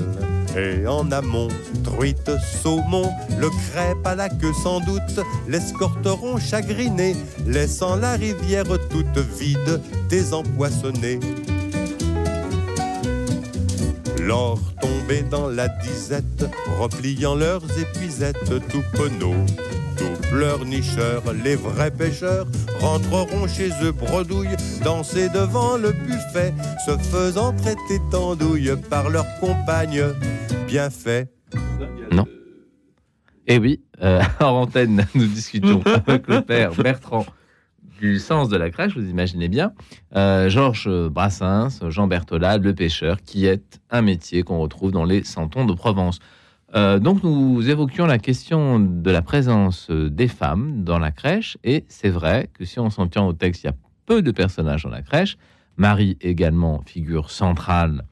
et 0.57 0.87
en 0.87 1.11
amont, 1.13 1.49
truite, 1.85 2.31
saumon, 2.63 3.09
le 3.39 3.49
crêpe 3.51 4.05
à 4.05 4.15
la 4.15 4.29
queue 4.29 4.53
sans 4.63 4.81
doute, 4.81 5.21
l'escorteront 5.49 6.39
chagriné, 6.39 7.17
laissant 7.47 7.97
la 7.97 8.13
rivière 8.13 8.65
toute 8.89 9.19
vide, 9.39 9.81
désempoissonnée. 10.09 11.21
L'or 14.21 14.61
tombé 14.81 15.23
dans 15.23 15.49
la 15.49 15.69
disette, 15.69 16.47
repliant 16.79 17.35
leurs 17.35 17.65
épuisettes, 17.79 18.45
tout 18.69 18.85
penaud, 18.93 19.35
pleurnicheurs, 20.31 21.23
les 21.45 21.57
vrais 21.57 21.91
pêcheurs 21.91 22.47
rentreront 22.81 23.47
chez 23.47 23.71
eux 23.83 23.93
bredouille, 23.93 24.57
danser 24.85 25.29
devant 25.29 25.77
le 25.77 25.93
buffet, 25.93 26.55
se 26.87 26.97
faisant 26.99 27.53
traiter 27.55 28.01
d'andouille 28.11 28.73
par 28.89 29.11
leurs 29.11 29.39
compagnes. 29.41 30.05
Bien 30.67 30.91
fait. 30.91 31.31
Et 33.47 33.59
oui, 33.59 33.83
euh, 34.01 34.23
hors 34.41 34.55
antenne, 34.55 35.07
nous 35.15 35.27
discutons 35.27 35.83
avec 36.07 36.29
le 36.29 36.41
père 36.43 36.73
Bertrand 36.73 37.27
du 38.01 38.19
sens 38.19 38.49
de 38.49 38.57
la 38.57 38.71
crèche, 38.71 38.97
vous 38.97 39.09
imaginez 39.09 39.49
bien. 39.49 39.73
Euh, 40.17 40.49
Georges 40.49 40.89
Brassens, 41.09 41.81
Jean 41.91 42.07
Berthollat, 42.07 42.59
le 42.59 42.75
pêcheur, 42.75 43.21
qui 43.23 43.45
est 43.45 43.81
un 43.91 44.03
métier 44.03 44.43
qu'on 44.43 44.59
retrouve 44.59 44.91
dans 44.91 45.05
les 45.05 45.23
santons 45.25 45.67
de 45.67 45.75
Provence. 45.75 46.19
Euh, 46.75 46.99
donc 46.99 47.25
nous 47.25 47.68
évoquions 47.68 48.07
la 48.07 48.18
question 48.18 48.79
de 48.79 49.11
la 49.11 49.23
présence 49.23 49.91
des 49.91 50.29
femmes 50.29 50.85
dans 50.85 50.99
la 50.99 51.11
crèche, 51.11 51.59
et 51.64 51.85
c'est 51.89 52.11
vrai 52.11 52.49
que 52.55 52.64
si 52.64 52.79
on 52.79 52.91
s'en 52.91 53.09
tient 53.09 53.25
au 53.25 53.33
texte, 53.33 53.64
il 53.64 53.66
y 53.66 53.71
a 53.71 53.77
peu 54.07 54.23
de 54.23 54.31
personnages 54.31 54.85
dans 54.85 54.91
la 54.91 55.03
crèche. 55.03 55.37
Marie 55.77 56.16
également 56.21 56.83
figure 56.87 57.31
centrale 57.31 58.05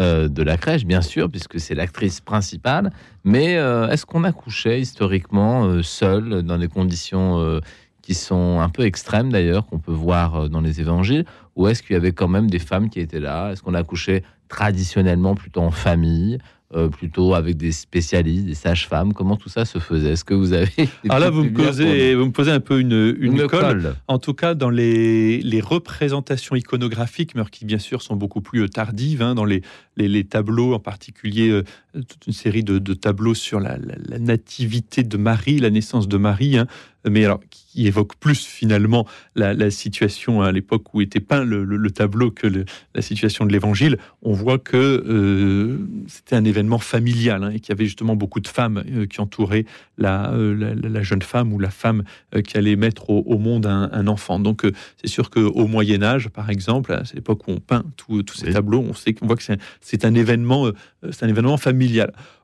euh, 0.00 0.28
de 0.28 0.44
la 0.44 0.56
crèche, 0.56 0.84
bien 0.84 1.02
sûr, 1.02 1.28
puisque 1.28 1.58
c'est 1.58 1.74
l'actrice 1.74 2.20
principale. 2.20 2.92
Mais 3.24 3.56
euh, 3.56 3.88
est-ce 3.88 4.06
qu'on 4.06 4.22
accouchait 4.22 4.80
historiquement 4.80 5.64
euh, 5.64 5.82
seul, 5.82 6.42
dans 6.42 6.58
des 6.58 6.68
conditions 6.68 7.60
qui 8.00 8.14
sont 8.14 8.60
un 8.60 8.68
peu 8.68 8.84
extrêmes 8.84 9.32
d'ailleurs, 9.32 9.66
qu'on 9.66 9.80
peut 9.80 9.92
voir 9.92 10.48
dans 10.48 10.60
les 10.60 10.80
évangiles? 10.80 11.24
Ou 11.56 11.66
est-ce 11.66 11.82
qu'il 11.82 11.94
y 11.94 11.96
avait 11.96 12.12
quand 12.12 12.28
même 12.28 12.48
des 12.48 12.60
femmes 12.60 12.90
qui 12.90 13.00
étaient 13.00 13.18
là? 13.18 13.50
Est-ce 13.50 13.62
qu'on 13.62 13.74
accouchait 13.74 14.22
traditionnellement 14.48 15.34
plutôt 15.34 15.62
en 15.62 15.72
famille? 15.72 16.38
Euh, 16.74 16.88
plutôt 16.88 17.32
avec 17.32 17.56
des 17.56 17.72
spécialistes, 17.72 18.44
des 18.44 18.54
sages-femmes, 18.54 19.14
comment 19.14 19.36
tout 19.36 19.48
ça 19.48 19.64
se 19.64 19.78
faisait? 19.78 20.12
Est-ce 20.12 20.24
que 20.24 20.34
vous 20.34 20.52
avez 20.52 20.68
Alors 21.08 21.18
là, 21.20 21.30
vous 21.30 21.44
me, 21.44 21.52
posez, 21.52 22.14
vous 22.14 22.26
me 22.26 22.30
posez 22.30 22.50
un 22.50 22.60
peu 22.60 22.78
une, 22.78 23.16
une, 23.18 23.40
Une 23.40 23.46
colle. 23.46 23.82
colle. 23.82 23.96
En 24.06 24.18
tout 24.18 24.34
cas, 24.34 24.54
dans 24.54 24.68
les, 24.68 25.40
les 25.40 25.60
représentations 25.62 26.56
iconographiques, 26.56 27.34
mais 27.34 27.42
qui 27.50 27.64
bien 27.64 27.78
sûr 27.78 28.02
sont 28.02 28.16
beaucoup 28.16 28.42
plus 28.42 28.64
euh, 28.64 28.68
tardives, 28.68 29.22
hein, 29.22 29.34
dans 29.34 29.46
les, 29.46 29.62
les, 29.96 30.08
les 30.08 30.24
tableaux, 30.24 30.74
en 30.74 30.78
particulier 30.78 31.48
euh, 31.48 31.64
toute 31.94 32.26
une 32.26 32.32
série 32.32 32.62
de, 32.64 32.78
de 32.78 32.94
tableaux 32.94 33.34
sur 33.34 33.60
la, 33.60 33.76
la- 33.78 33.94
la 34.06 34.18
nativité 34.18 35.02
de 35.02 35.16
Marie, 35.16 35.58
la 35.58 35.70
naissance 35.70 36.08
de 36.08 36.16
Marie, 36.16 36.58
hein, 36.58 36.66
mais 37.08 37.24
alors 37.24 37.40
qui 37.50 37.86
évoque 37.86 38.16
plus 38.16 38.44
finalement 38.44 39.06
la, 39.36 39.54
la 39.54 39.70
situation 39.70 40.42
à 40.42 40.50
l'époque 40.52 40.92
où 40.94 41.00
était 41.00 41.20
peint 41.20 41.44
le, 41.44 41.64
le- 41.64 41.76
le 41.76 41.90
tableau 41.90 42.30
que 42.30 42.46
le- 42.46 42.64
la 42.94 43.02
situation 43.02 43.46
de 43.46 43.52
l'Évangile. 43.52 43.98
On 44.22 44.32
voit 44.32 44.58
que 44.58 44.76
euh, 44.76 45.78
c'était 46.08 46.36
un 46.36 46.44
événement 46.44 46.78
familial 46.78 47.44
hein, 47.44 47.50
et 47.50 47.60
qu'il 47.60 47.70
y 47.70 47.72
avait 47.72 47.84
justement 47.86 48.16
beaucoup 48.16 48.40
de 48.40 48.48
femmes 48.48 48.82
euh, 48.90 49.06
qui 49.06 49.20
entouraient 49.20 49.64
la, 49.96 50.32
euh, 50.32 50.74
la, 50.82 51.02
jeune 51.02 51.22
femme 51.22 51.52
ou 51.52 51.58
la 51.58 51.70
femme 51.70 52.02
euh, 52.34 52.42
qui 52.42 52.56
allait 52.56 52.76
mettre 52.76 53.10
au, 53.10 53.20
au 53.26 53.38
monde 53.38 53.66
un, 53.66 53.88
un 53.92 54.06
enfant. 54.08 54.38
Donc 54.40 54.64
euh, 54.64 54.72
c'est 55.00 55.08
sûr 55.08 55.30
qu'au 55.30 55.66
Moyen 55.66 56.02
Âge, 56.02 56.28
par 56.28 56.50
exemple, 56.50 56.92
à- 56.92 57.02
l'époque 57.14 57.46
où 57.48 57.52
on 57.52 57.60
peint 57.60 57.84
tous 57.96 58.22
ces 58.34 58.46
Oui. 58.48 58.52
tableaux, 58.52 58.84
on 58.86 58.94
sait 58.94 59.14
qu'on 59.14 59.26
voit 59.26 59.36
que 59.36 59.42
c'est 59.80 60.04
un- 60.04 60.08
un 60.08 60.14
événement, 60.14 60.66
euh, 60.66 60.72
c'est 61.12 61.24
un 61.24 61.28
événement 61.28 61.56
familial. 61.56 61.87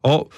Or, 0.02 0.28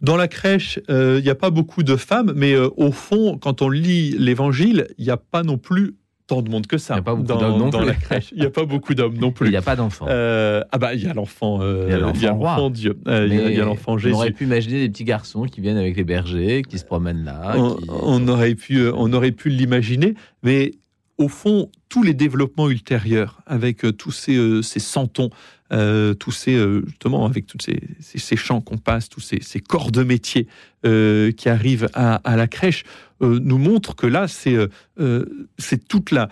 dans 0.00 0.16
la 0.16 0.28
crèche, 0.28 0.78
euh, 0.90 1.16
il 1.18 1.24
n'y 1.24 1.30
a 1.30 1.34
pas 1.34 1.50
beaucoup 1.50 1.82
de 1.82 1.96
femmes, 1.96 2.32
mais 2.36 2.52
euh, 2.52 2.68
au 2.76 2.92
fond, 2.92 3.36
quand 3.38 3.62
on 3.62 3.68
lit 3.68 4.14
l'Évangile, 4.18 4.86
il 4.98 5.04
n'y 5.04 5.10
a 5.10 5.16
pas 5.16 5.42
non 5.42 5.58
plus 5.58 5.96
tant 6.28 6.42
de 6.42 6.50
monde 6.50 6.66
que 6.66 6.76
ça 6.76 6.94
Il 6.94 6.96
y 6.98 7.00
a 7.00 7.02
pas 7.02 7.14
beaucoup 7.14 7.26
d'hommes 7.26 7.58
non 7.58 7.68
dans 7.70 7.78
plus. 7.78 7.86
la 7.88 7.94
crèche. 7.94 8.28
Il 8.32 8.40
n'y 8.40 8.46
a 8.46 8.50
pas 8.50 8.64
beaucoup 8.66 8.94
d'hommes 8.94 9.16
non 9.16 9.28
Il 9.28 9.32
plus. 9.34 9.48
n'y 9.48 9.56
a 9.56 9.62
pas 9.62 9.76
d'enfants. 9.76 10.06
Euh, 10.10 10.62
ah 10.70 10.78
bah 10.78 10.92
il 10.94 11.02
y 11.02 11.06
a 11.08 11.14
l'enfant, 11.14 11.60
euh, 11.62 11.86
Il 11.88 11.92
y 11.92 11.94
a 11.94 11.98
l'enfant 11.98 12.68
il 12.68 12.72
Dieu, 12.74 12.98
Euh, 13.08 13.26
il 13.26 13.34
y 13.34 13.38
a- 13.40 13.50
il 13.50 13.58
l'enfant 13.60 13.94
On 13.94 13.98
Jésus. 13.98 14.14
aurait 14.14 14.30
pu 14.32 14.44
imaginer 14.44 14.80
des 14.80 14.90
petits 14.90 15.04
garçons 15.04 15.44
qui 15.44 15.60
viennent 15.62 15.78
avec 15.78 15.96
les 15.96 16.04
bergers, 16.04 16.62
qui 16.68 16.78
se 16.78 16.84
promènent 16.84 17.24
là. 17.24 17.54
on, 17.56 17.74
qui- 17.76 17.86
on 17.88 18.28
aurait 18.28 18.54
pu, 18.54 18.76
euh, 18.76 18.92
on 18.94 19.10
aurait 19.14 19.32
pu 19.32 19.48
l'imaginer, 19.48 20.14
mais 20.42 20.72
au 21.16 21.28
fond, 21.28 21.70
tous 21.88 22.02
les 22.04 22.12
développements 22.14 22.68
ultérieurs, 22.68 23.40
avec 23.46 23.84
euh, 23.86 23.90
tous 23.92 24.12
ces, 24.12 24.36
euh, 24.36 24.60
ces 24.62 24.80
santons, 24.80 25.30
euh, 25.72 26.14
tous 26.14 26.32
ces 26.32 26.54
euh, 26.54 26.82
justement 26.86 27.26
avec 27.26 27.46
tous 27.46 27.58
ces, 27.60 27.80
ces, 28.00 28.36
qu'on 28.60 28.78
passe, 28.78 29.08
tous 29.08 29.20
ces, 29.20 29.38
ces 29.42 29.60
corps 29.60 29.90
de 29.90 30.02
métier 30.02 30.46
euh, 30.86 31.32
qui 31.32 31.48
arrivent 31.48 31.88
à, 31.92 32.16
à 32.16 32.36
la 32.36 32.46
crèche, 32.46 32.84
euh, 33.20 33.40
nous 33.42 33.58
montrent 33.58 33.96
que 33.96 34.06
là, 34.06 34.28
c'est 34.28 34.54
euh, 34.54 34.68
euh, 35.00 35.48
c'est 35.58 35.88
toute 35.88 36.10
la 36.12 36.28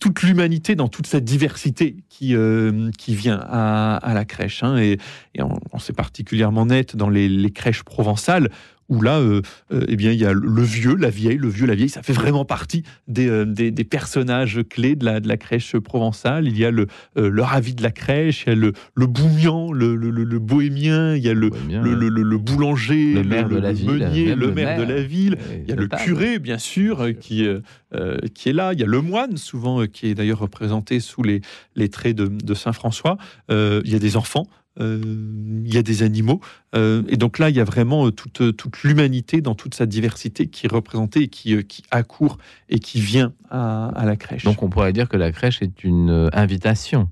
toute 0.00 0.22
l'humanité 0.22 0.74
dans 0.74 0.88
toute 0.88 1.06
cette 1.06 1.24
diversité 1.24 1.96
qui 2.08 2.34
qui 2.96 3.14
vient 3.14 3.40
à, 3.42 3.96
à 3.96 4.14
la 4.14 4.24
crèche. 4.24 4.62
hein. 4.62 4.76
et 4.78 4.98
et 5.34 5.42
on, 5.42 5.58
on 5.72 5.78
c'est 5.78 5.92
particulièrement 5.96 6.66
net 6.66 6.96
dans 6.96 7.08
les, 7.10 7.28
les 7.28 7.50
crèches 7.50 7.82
provençales 7.82 8.50
où 8.92 9.00
là, 9.02 9.18
euh, 9.18 9.40
euh, 9.72 9.84
eh 9.88 9.96
bien, 9.96 10.12
il 10.12 10.18
y 10.20 10.26
a 10.26 10.32
le 10.32 10.62
vieux, 10.62 10.94
la 10.94 11.10
vieille, 11.10 11.38
le 11.38 11.48
vieux, 11.48 11.66
la 11.66 11.74
vieille. 11.74 11.88
Ça 11.88 12.02
fait 12.02 12.12
vraiment 12.12 12.44
partie 12.44 12.82
des, 13.08 13.28
euh, 13.28 13.44
des, 13.44 13.70
des 13.70 13.84
personnages 13.84 14.60
clés 14.68 14.96
de 14.96 15.04
la, 15.04 15.20
de 15.20 15.28
la 15.28 15.36
crèche 15.36 15.76
provençale. 15.78 16.46
Il 16.46 16.58
y 16.58 16.64
a 16.64 16.70
le, 16.70 16.86
le 17.16 17.42
ravi 17.42 17.74
de 17.74 17.82
la 17.82 17.90
crèche, 17.90 18.44
il 18.46 18.50
y 18.50 18.52
a 18.52 18.56
le, 18.56 18.72
le 18.94 19.06
le, 19.72 19.96
le, 19.96 20.10
le- 20.10 20.24
le 20.24 20.38
bohémien, 20.38 21.14
il 21.16 21.22
y 21.22 21.28
a 21.28 21.34
le, 21.34 21.50
Bohémien, 21.50 21.82
boulanger, 22.38 23.14
Le 23.14 23.22
maire 23.24 23.48
de 23.48 23.56
la 23.56 23.72
ville, 23.72 23.86
meunier, 23.90 24.34
le, 24.34 24.52
maire 24.52 24.78
de 24.78 24.82
la 24.92 25.02
ville. 25.02 25.36
Il 25.64 25.68
y 25.68 25.72
a 25.72 25.76
le 25.76 25.88
curé, 26.04 26.38
bien 26.38 26.58
sûr, 26.58 27.08
qui, 27.20 27.46
euh, 27.46 28.18
qui 28.34 28.48
est 28.50 28.52
là. 28.52 28.72
Il 28.72 28.80
y 28.80 28.82
a 28.82 28.86
le 28.86 29.00
moine, 29.00 29.36
souvent, 29.36 29.86
qui 29.86 30.08
est 30.08 30.14
d'ailleurs 30.14 30.38
représenté 30.40 31.00
sous 31.00 31.22
les, 31.22 31.40
les 31.76 31.88
traits 31.88 32.16
de, 32.16 32.26
de 32.26 32.54
Saint 32.54 32.72
François. 32.72 33.16
Euh, 33.50 33.80
il 33.84 33.92
y 33.92 33.94
a 33.94 33.98
des 33.98 34.16
enfants. 34.16 34.46
Euh, 34.80 35.00
il 35.64 35.72
y 35.72 35.76
a 35.78 35.82
des 35.82 36.02
animaux. 36.02 36.40
Euh, 36.74 37.02
et 37.08 37.16
donc 37.16 37.38
là, 37.38 37.50
il 37.50 37.56
y 37.56 37.60
a 37.60 37.64
vraiment 37.64 38.06
euh, 38.06 38.10
toute, 38.10 38.56
toute 38.56 38.82
l'humanité 38.82 39.40
dans 39.40 39.54
toute 39.54 39.74
sa 39.74 39.86
diversité 39.86 40.46
qui 40.46 40.66
est 40.66 40.72
représentée 40.72 41.22
et 41.22 41.28
qui, 41.28 41.62
qui 41.64 41.82
accourt 41.90 42.38
et 42.68 42.78
qui 42.78 43.00
vient 43.00 43.32
à, 43.50 43.88
à 43.88 44.04
la 44.06 44.16
crèche. 44.16 44.44
Donc 44.44 44.62
on 44.62 44.70
pourrait 44.70 44.92
dire 44.92 45.08
que 45.08 45.16
la 45.16 45.30
crèche 45.32 45.60
est 45.62 45.84
une 45.84 46.30
invitation, 46.32 47.08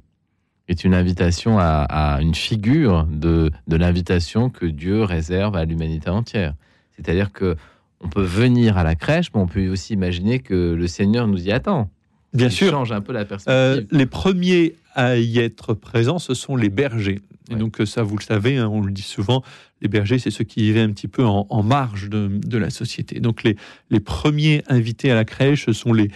est 0.68 0.84
une 0.84 0.94
invitation 0.94 1.58
à, 1.58 1.84
à 1.88 2.20
une 2.22 2.34
figure 2.34 3.04
de, 3.10 3.50
de 3.66 3.76
l'invitation 3.76 4.48
que 4.50 4.64
Dieu 4.66 5.02
réserve 5.02 5.56
à 5.56 5.64
l'humanité 5.64 6.08
entière. 6.10 6.54
C'est-à-dire 6.96 7.32
que 7.32 7.56
on 8.02 8.08
peut 8.08 8.22
venir 8.22 8.78
à 8.78 8.84
la 8.84 8.94
crèche, 8.94 9.30
mais 9.34 9.40
on 9.42 9.46
peut 9.46 9.68
aussi 9.68 9.92
imaginer 9.92 10.38
que 10.38 10.72
le 10.72 10.86
Seigneur 10.88 11.26
nous 11.28 11.46
y 11.46 11.52
attend. 11.52 11.90
bien 12.32 12.46
Il 12.46 12.52
sûr, 12.52 12.70
change 12.70 12.92
un 12.92 13.02
peu 13.02 13.12
la 13.12 13.20
Euh, 13.20 13.24
perspective. 13.26 13.86
les 13.90 14.06
premiers 14.06 14.74
à 14.94 15.16
y 15.16 15.38
être 15.38 15.74
présents, 15.74 16.18
ce 16.18 16.34
sont 16.34 16.56
les 16.56 16.68
bergers. 16.70 17.20
Et 17.50 17.54
Ouais. 17.54 17.58
donc 17.58 17.80
euh, 17.80 17.86
ça, 17.86 18.02
vous 18.02 18.16
le 18.16 18.22
savez, 18.22 18.58
hein, 18.58 18.68
on 18.68 18.80
le 18.80 18.92
dit 18.92 19.02
souvent, 19.02 19.42
les 19.82 19.88
bergers, 19.88 20.18
c'est 20.18 20.30
ceux 20.30 20.44
qui 20.44 20.62
vivaient 20.62 20.80
un 20.82 20.92
petit 20.92 21.08
peu 21.08 21.24
en, 21.24 21.46
en 21.50 21.62
marge 21.62 22.08
de, 22.08 22.28
de 22.32 22.58
la 22.58 22.70
société. 22.70 23.18
Donc 23.20 23.42
les, 23.42 23.56
les 23.90 24.00
premiers 24.00 24.62
invités 24.68 25.10
à 25.10 25.14
la 25.14 25.24
crèche, 25.24 25.66
ce 25.66 25.72
sont 25.72 25.92
les, 25.92 26.10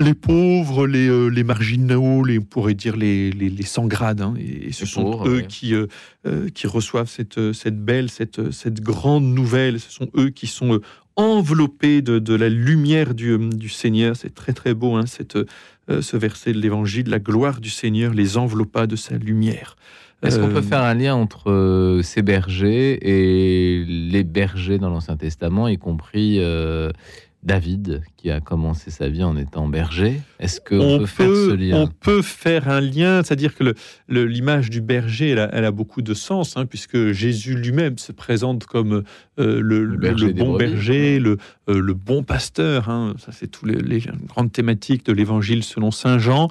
les 0.00 0.14
pauvres, 0.14 0.86
les, 0.86 1.08
euh, 1.08 1.28
les 1.28 1.44
marginaux, 1.44 2.24
les, 2.24 2.38
on 2.38 2.42
pourrait 2.42 2.74
dire 2.74 2.96
les, 2.96 3.30
les, 3.30 3.50
les 3.50 3.62
sans 3.64 3.86
grade. 3.86 4.20
hein. 4.20 4.34
et, 4.38 4.68
et 4.68 4.72
ce 4.72 4.86
sont 4.86 5.02
pauvres, 5.02 5.28
eux 5.28 5.36
ouais. 5.36 5.46
qui, 5.46 5.74
euh, 5.74 5.86
euh, 6.26 6.48
qui 6.48 6.66
reçoivent 6.66 7.08
cette, 7.08 7.52
cette 7.52 7.78
belle, 7.84 8.10
cette, 8.10 8.50
cette 8.50 8.80
grande 8.80 9.24
nouvelle. 9.24 9.78
Ce 9.78 9.90
sont 9.92 10.08
eux 10.16 10.30
qui 10.30 10.46
sont 10.46 10.80
enveloppés 11.14 12.02
de, 12.02 12.18
de 12.18 12.34
la 12.34 12.48
lumière 12.48 13.14
du, 13.14 13.36
du 13.38 13.68
Seigneur. 13.68 14.16
C'est 14.16 14.34
très 14.34 14.52
très 14.54 14.74
beau, 14.74 14.94
hein, 14.94 15.06
cette, 15.06 15.36
euh, 15.36 16.00
ce 16.00 16.16
verset 16.16 16.52
de 16.52 16.58
l'Évangile. 16.58 17.08
La 17.08 17.18
gloire 17.18 17.60
du 17.60 17.70
Seigneur 17.70 18.12
les 18.14 18.36
enveloppa 18.36 18.86
de 18.86 18.96
sa 18.96 19.16
lumière. 19.16 19.76
Est-ce 20.22 20.38
qu'on 20.38 20.50
peut 20.50 20.62
faire 20.62 20.82
un 20.82 20.94
lien 20.94 21.16
entre 21.16 22.00
ces 22.04 22.22
bergers 22.22 22.96
et 23.02 23.84
les 23.84 24.22
bergers 24.22 24.78
dans 24.78 24.88
l'Ancien 24.88 25.16
Testament, 25.16 25.66
y 25.66 25.78
compris 25.78 26.38
David, 27.42 28.02
qui 28.16 28.30
a 28.30 28.40
commencé 28.40 28.90
sa 28.92 29.08
vie 29.08 29.24
en 29.24 29.36
étant 29.36 29.66
berger 29.66 30.20
Est-ce 30.38 30.60
qu'on 30.60 30.98
peut, 31.00 31.06
faire 31.06 31.26
ce 31.28 31.54
lien 31.54 31.76
on 31.82 31.86
peut 31.88 32.22
faire 32.22 32.68
un 32.68 32.80
lien, 32.80 33.22
c'est-à-dire 33.24 33.54
que 33.56 33.74
l'image 34.08 34.70
du 34.70 34.80
berger, 34.80 35.30
elle 35.30 35.38
a, 35.40 35.50
elle 35.52 35.64
a 35.64 35.72
beaucoup 35.72 36.02
de 36.02 36.14
sens, 36.14 36.56
hein, 36.56 36.66
puisque 36.66 37.10
Jésus 37.10 37.54
lui-même 37.56 37.98
se 37.98 38.12
présente 38.12 38.64
comme 38.66 39.02
euh, 39.40 39.60
le, 39.60 39.84
le- 39.84 39.96
berger 39.96 40.26
le 40.26 40.32
des 40.34 40.40
bon 40.42 40.56
berger, 40.56 41.18
le, 41.18 41.38
euh, 41.68 41.80
le 41.80 41.94
bon 41.94 42.22
pasteur. 42.22 42.88
hein. 42.88 43.14
ça, 43.18 43.32
c'est 43.32 43.48
toutes 43.48 43.68
les, 43.68 43.80
les 43.80 44.00
grandes 44.28 44.52
thématiques 44.52 45.04
de 45.04 45.12
l'Évangile 45.12 45.64
selon 45.64 45.90
saint 45.90 46.18
Jean. 46.20 46.48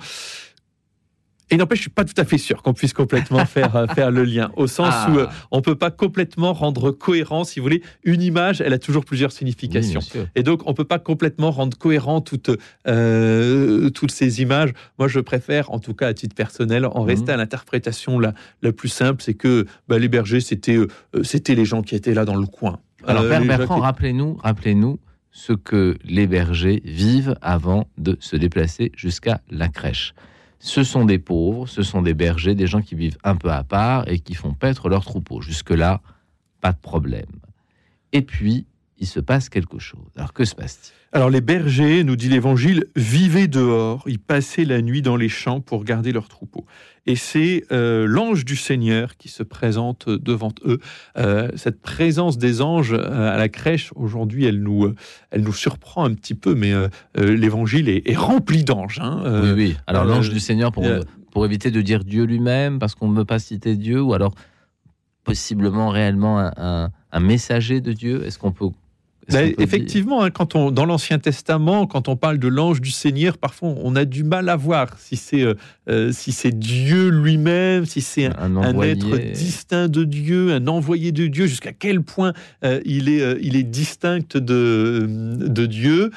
Et 1.52 1.58
n'empêche, 1.58 1.80
je 1.80 1.84
suis 1.84 1.89
pas 1.91 2.06
tout 2.06 2.14
à 2.18 2.24
fait 2.26 2.38
sûr 2.38 2.64
qu'on 2.64 2.74
puisse 2.74 2.93
complètement 2.93 3.45
faire, 3.45 3.76
euh, 3.76 3.88
faire 3.88 4.10
le 4.10 4.24
lien, 4.24 4.49
au 4.56 4.68
sens 4.68 4.89
Ah. 4.91 5.12
où 5.12 5.18
euh, 5.20 5.28
on 5.52 5.62
peut 5.62 5.76
pas 5.76 5.91
complètement 5.91 6.54
rendre 6.54 6.91
cohérent, 6.91 7.43
si 7.43 7.60
vous 7.60 7.64
voulez, 7.66 7.84
une 8.04 8.22
image, 8.22 8.62
elle 8.62 8.74
a 8.74 8.80
toujours 8.80 9.06
plusieurs 9.06 9.32
significations. 9.32 9.99
Et 10.36 10.43
donc, 10.43 10.62
on 10.66 10.74
peut 10.74 10.86
pas 10.86 10.97
complètement 10.99 11.52
rendre 11.52 11.78
cohérent 11.78 12.22
toutes, 12.22 12.49
euh, 12.88 13.89
toutes 13.89 14.12
ces 14.12 14.41
images. 14.41 14.72
Moi, 14.97 15.08
je 15.08 15.20
préfère, 15.20 15.72
en 15.72 15.80
tout 15.80 15.93
cas 15.93 16.08
à 16.08 16.14
titre 16.14 16.36
personnel, 16.36 16.86
en 16.86 17.04
rester 17.04 17.32
à 17.32 17.38
l'interprétation 17.38 18.20
la, 18.20 18.34
la 18.62 18.72
plus 18.72 18.89
simple, 18.89 19.22
c'est 19.22 19.34
que 19.34 19.66
bah, 19.88 19.99
les 19.99 20.08
bergers, 20.08 20.41
c'était 20.41 20.78
euh, 20.78 20.88
c'était 21.24 21.56
les 21.56 21.66
gens 21.66 21.82
qui 21.82 21.95
étaient 21.95 22.14
là 22.14 22.26
dans 22.26 22.36
le 22.36 22.47
coin. 22.47 22.80
Alors, 23.06 23.28
Père 23.28 23.43
Bertrand, 23.43 23.76
qui- 23.76 23.82
rappelez-nous, 23.82 24.38
rappelez-nous 24.43 24.99
ce 25.32 25.54
que 25.54 25.97
les 26.06 26.28
bergers 26.28 26.82
vivent 26.86 27.36
avant 27.41 27.88
de 27.97 28.18
se 28.20 28.36
déplacer 28.36 28.91
jusqu'à 28.95 29.41
la 29.49 29.70
crèche. 29.70 30.14
Ce 30.64 30.84
sont 30.84 31.05
des 31.05 31.18
pauvres, 31.18 31.68
ce 31.68 31.82
sont 31.82 32.03
des 32.03 32.14
bergers, 32.14 32.53
des 32.53 32.68
gens 32.68 32.84
qui 32.84 32.93
vivent 32.93 33.18
un 33.24 33.36
peu 33.36 33.51
à 33.51 33.64
part 33.64 34.07
et 34.07 34.20
qui 34.20 34.36
font 34.36 34.53
paître 34.53 34.89
leur 34.89 35.03
troupeau. 35.03 35.41
Jusque-là, 35.41 36.01
pas 36.62 36.72
de 36.72 36.78
problème. 36.78 37.39
Et 38.14 38.22
puis, 38.22 38.68
il 39.02 39.08
se 39.08 39.20
passe 39.20 39.49
quelque 39.49 39.80
chose. 39.80 40.06
Alors, 40.16 40.32
que 40.32 40.45
se 40.45 40.56
passe-t-il? 40.56 40.93
Alors, 41.14 41.30
les 41.30 41.41
bergers, 41.41 42.06
nous 42.06 42.16
dit 42.16 42.30
l'Évangile, 42.30 42.86
vivaient 42.95 43.49
dehors, 43.49 44.04
ils 44.08 44.20
passaient 44.20 44.64
la 44.64 44.82
nuit 44.82 45.02
dans 45.02 45.18
les 45.18 45.28
champs 45.28 45.60
pour 45.60 45.84
garder 45.84 46.14
leur 46.14 46.30
troupeau. 46.30 46.66
Et 47.06 47.18
c'est 47.18 47.66
euh, 47.74 48.06
l'ange 48.08 48.45
du 48.45 48.56
Seigneur 48.56 49.18
qui 49.18 49.28
se 49.28 49.43
présente 49.43 50.08
devant 50.08 50.54
eux. 50.66 50.80
Euh, 51.18 51.49
cette 51.56 51.82
présence 51.82 52.38
des 52.38 52.62
anges 52.62 52.93
euh, 52.93 53.34
à 53.34 53.36
la 53.38 53.49
crèche, 53.49 53.91
aujourd'hui, 53.95 54.45
elle 54.45 54.62
nous, 54.62 54.93
elle 55.32 55.41
nous 55.41 55.52
surprend 55.52 56.06
un 56.06 56.14
petit 56.14 56.36
peu, 56.36 56.56
mais 56.56 56.72
euh, 56.72 56.88
l'Évangile 57.18 57.89
est, 57.89 58.08
est 58.10 58.16
rempli 58.16 58.64
d'anges. 58.64 58.99
hein. 59.02 59.41
Oui, 59.43 59.52
oui. 59.56 59.78
Alors, 59.88 60.06
l'ange 60.06 60.30
du 60.30 60.39
Seigneur, 60.39 60.72
pour, 60.72 60.84
pour 61.32 61.43
éviter 61.45 61.72
de 61.72 61.82
dire 61.82 62.04
Dieu 62.06 62.24
lui-même, 62.24 62.80
parce 62.80 62.95
qu'on 62.95 63.10
ne 63.10 63.18
veut 63.18 63.26
pas 63.26 63.39
citer 63.39 63.76
Dieu, 63.76 63.99
ou 64.02 64.14
alors 64.14 64.34
possiblement 65.24 65.89
réellement 65.89 66.39
un, 66.39 66.52
un- 66.58 66.89
un 67.14 67.20
messager 67.20 67.82
de 67.82 67.91
Dieu 67.91 68.26
Est-ce 68.26 68.39
qu'on 68.39 68.54
peut, 68.54 68.70
Peut 69.32 69.61
effectivement, 69.61 70.23
hein, 70.23 70.29
quand 70.32 70.55
on, 70.55 70.71
dans 70.71 70.86
l'Ancien 70.86 71.19
Testament, 71.19 71.88
quand 71.88 72.07
on 72.07 72.15
parle 72.15 72.38
de 72.38 72.47
l'ange 72.47 72.82
du 72.82 72.91
Seigneur, 72.91 73.38
parfois 73.38 73.69
on 73.69 73.95
a 73.95 74.05
du 74.05 74.23
mal 74.23 74.49
à 74.49 74.55
voir 74.55 74.97
si 74.99 75.15
c'est 75.15 75.43
euh, 75.43 75.55
euh, 75.89 76.11
si 76.11 76.32
c'est 76.32 76.57
Dieu 76.57 77.09
lui-même, 77.09 77.86
si 77.86 78.01
c'est 78.01 78.25
un, 78.25 78.34
Un 78.38 78.55
un 78.55 78.69
envoyé. 78.69 78.91
être 78.93 79.32
distinct 79.34 79.88
de 79.88 80.03
Dieu, 80.03 80.53
un 80.53 80.67
envoyé 80.67 81.11
de 81.11 81.27
Dieu, 81.27 81.47
jusqu'à 81.47 81.73
quel 81.73 82.01
point 82.01 82.34
euh, 82.63 82.79
il, 82.86 83.09
est, 83.09 83.21
euh, 83.21 83.38
il 83.41 83.55
est 83.55 83.63
distinct 83.63 84.38
de, 84.38 85.07
de 85.07 85.65
Dieu. 85.65 86.11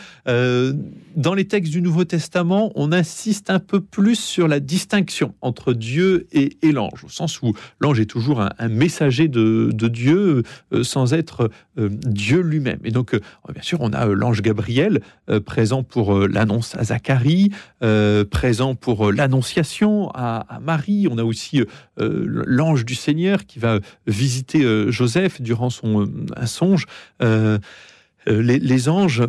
Dans 1.16 1.34
les 1.34 1.44
textes 1.44 1.72
du 1.72 1.80
Nouveau 1.80 2.04
Testament, 2.04 2.72
on 2.74 2.90
insiste 2.90 3.48
un 3.48 3.60
peu 3.60 3.80
plus 3.80 4.18
sur 4.18 4.48
la 4.48 4.58
distinction 4.58 5.32
entre 5.40 5.72
Dieu 5.72 6.26
et, 6.32 6.56
et 6.62 6.72
l'ange, 6.72 7.04
au 7.04 7.08
sens 7.08 7.40
où 7.40 7.54
l'ange 7.78 8.00
est 8.00 8.06
toujours 8.06 8.40
un, 8.40 8.50
un 8.58 8.68
messager 8.68 9.28
de, 9.28 9.70
de 9.72 9.88
Dieu 9.88 10.42
sans 10.82 11.14
être 11.14 11.50
Dieu 11.76 12.40
lui-même. 12.40 12.80
Et 12.84 12.90
donc, 12.90 13.03
euh, 13.12 13.20
bien 13.52 13.62
sûr, 13.62 13.80
on 13.82 13.92
a 13.92 14.06
euh, 14.06 14.14
l'ange 14.14 14.40
Gabriel 14.40 15.02
euh, 15.28 15.40
présent 15.40 15.82
pour 15.82 16.26
l'annonce 16.26 16.74
à 16.76 16.84
Zacharie, 16.84 17.50
présent 18.30 18.74
pour 18.74 19.12
l'annonciation 19.12 20.10
à, 20.14 20.58
Marie. 20.62 21.06
On 21.10 21.18
a 21.18 21.24
aussi 21.24 21.62
l'ange 21.98 22.84
du 22.84 22.94
Seigneur 22.94 23.44
qui 23.44 23.58
va 23.58 23.80
visiter 24.06 24.64
Joseph 24.90 25.42
durant 25.42 25.70
son 25.70 26.08
un 26.36 26.46
songe. 26.46 26.86
Les, 28.26 28.88
anges, 28.88 29.22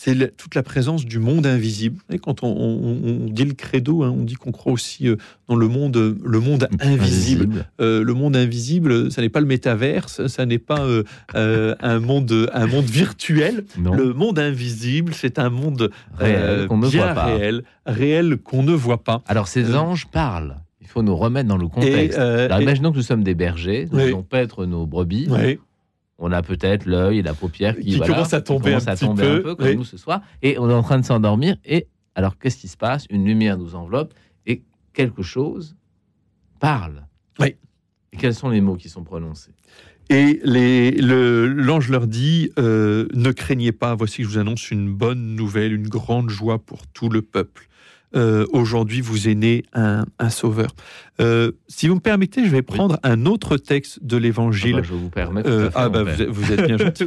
c'est 0.00 0.36
toute 0.36 0.54
la 0.54 0.62
présence 0.62 1.04
du 1.04 1.18
monde 1.18 1.44
invisible. 1.44 2.00
Et 2.12 2.18
quand 2.20 2.44
on, 2.44 2.48
on- 2.48 3.26
on 3.26 3.30
dit 3.30 3.44
le 3.44 3.54
credo, 3.54 4.04
hein, 4.04 4.14
on 4.16 4.22
dit 4.22 4.34
qu'on 4.34 4.52
croit 4.52 4.72
aussi 4.72 5.08
euh, 5.08 5.16
dans 5.48 5.56
le 5.56 5.66
monde, 5.66 6.16
le 6.24 6.38
monde 6.40 6.68
invisible. 6.80 7.66
Euh, 7.80 8.04
le 8.04 8.14
monde 8.14 8.36
invisible, 8.36 9.10
ça 9.10 9.22
n'est 9.22 9.28
pas 9.28 9.40
le 9.40 9.46
métaverse, 9.46 10.28
ça 10.28 10.46
n'est 10.46 10.58
pas 10.60 10.82
euh, 10.82 11.02
euh, 11.34 11.74
un 11.80 11.98
monde, 11.98 12.48
un 12.52 12.66
monde 12.68 12.84
virtuel. 12.84 13.64
Non. 13.76 13.92
Le 13.92 14.12
monde 14.14 14.38
invisible, 14.38 15.14
c'est 15.14 15.40
un 15.40 15.50
monde 15.50 15.90
Réel, 16.16 16.68
qu'on 16.68 16.78
ne 16.78 16.88
bien 16.88 17.04
voit 17.06 17.14
pas. 17.14 17.26
réel, 17.26 17.64
réel 17.84 18.36
qu'on 18.38 18.62
ne 18.62 18.72
voit 18.72 19.02
pas. 19.02 19.22
Alors, 19.26 19.48
ces 19.48 19.74
anges 19.74 20.06
parlent. 20.06 20.58
Il 20.80 20.86
faut 20.86 21.02
nous 21.02 21.16
remettre 21.16 21.48
dans 21.48 21.56
le 21.58 21.66
contexte. 21.68 22.16
Et, 22.16 22.20
Alors, 22.20 22.60
et- 22.60 22.62
imaginons 22.62 22.92
que 22.92 22.96
nous 22.96 23.02
sommes 23.02 23.24
des 23.24 23.34
bergers, 23.34 23.88
nous 23.90 23.98
Oui. 23.98 24.04
allons 24.04 24.22
paître 24.22 24.64
nos 24.64 24.86
brebis. 24.86 25.26
On 26.18 26.32
a 26.32 26.42
peut-être 26.42 26.84
l'œil 26.86 27.18
et 27.18 27.22
la 27.22 27.32
paupière 27.34 27.76
qui, 27.76 27.84
Qui 27.84 27.96
voilà, 27.96 28.14
commence 28.14 28.34
à 28.34 28.40
tomber 28.40 28.70
commence 28.70 28.88
un 28.88 28.92
à 28.92 28.94
petit 28.96 29.04
tomber 29.06 29.22
peu, 29.22 29.36
un 29.36 29.40
peu, 29.42 29.54
comme 29.54 29.66
oui. 29.68 29.76
nous 29.76 29.84
ce 29.84 29.96
soir. 29.96 30.20
Et 30.42 30.58
on 30.58 30.68
est 30.68 30.74
en 30.74 30.82
train 30.82 30.98
de 30.98 31.04
s'endormir. 31.04 31.56
Et 31.64 31.86
alors, 32.16 32.36
qu'est-ce 32.38 32.56
qui 32.56 32.66
se 32.68 32.76
passe? 32.76 33.06
Une 33.10 33.24
lumière 33.24 33.56
nous 33.56 33.74
enveloppe 33.76 34.12
et 34.46 34.62
quelque 34.92 35.22
chose 35.22 35.76
parle. 36.58 37.06
Oui. 37.38 37.54
Et 38.12 38.16
quels 38.16 38.34
sont 38.34 38.48
les 38.48 38.60
mots 38.60 38.74
qui 38.76 38.88
sont 38.88 39.04
prononcés? 39.04 39.52
Et 40.10 40.40
les- 40.42 40.90
le- 40.92 41.46
l'ange 41.46 41.90
leur 41.90 42.06
dit 42.06 42.50
euh, 42.58 43.06
Ne 43.14 43.30
craignez 43.30 43.72
pas, 43.72 43.94
voici 43.94 44.18
que 44.18 44.22
je 44.24 44.28
vous 44.30 44.38
annonce 44.38 44.70
une 44.70 44.92
bonne 44.92 45.36
nouvelle, 45.36 45.72
une 45.72 45.86
grande 45.88 46.30
joie 46.30 46.58
pour 46.58 46.86
tout 46.88 47.10
le 47.10 47.22
peuple. 47.22 47.67
Euh, 48.16 48.46
Aujourd'hui, 48.52 49.00
vous 49.00 49.28
est 49.28 49.34
né 49.34 49.64
un, 49.74 50.04
un 50.18 50.30
sauveur. 50.30 50.70
Euh, 51.20 51.52
si 51.68 51.88
vous 51.88 51.96
me 51.96 52.00
permettez, 52.00 52.44
je 52.44 52.50
vais 52.50 52.62
prendre 52.62 52.98
un 53.02 53.26
autre 53.26 53.56
texte 53.56 53.98
de 54.02 54.16
Ah 54.16 54.20
l'évangile. 54.20 54.76
bah, 54.76 54.82
Je 54.82 54.92
vous 54.94 55.10
permets. 55.10 55.42
Euh, 55.46 55.68
ah 55.74 55.88
bah 55.88 56.04
vous 56.04 56.22
êtes, 56.22 56.28
vous 56.28 56.52
êtes 56.52 56.66
bien 56.66 56.76
gentil. 56.78 57.06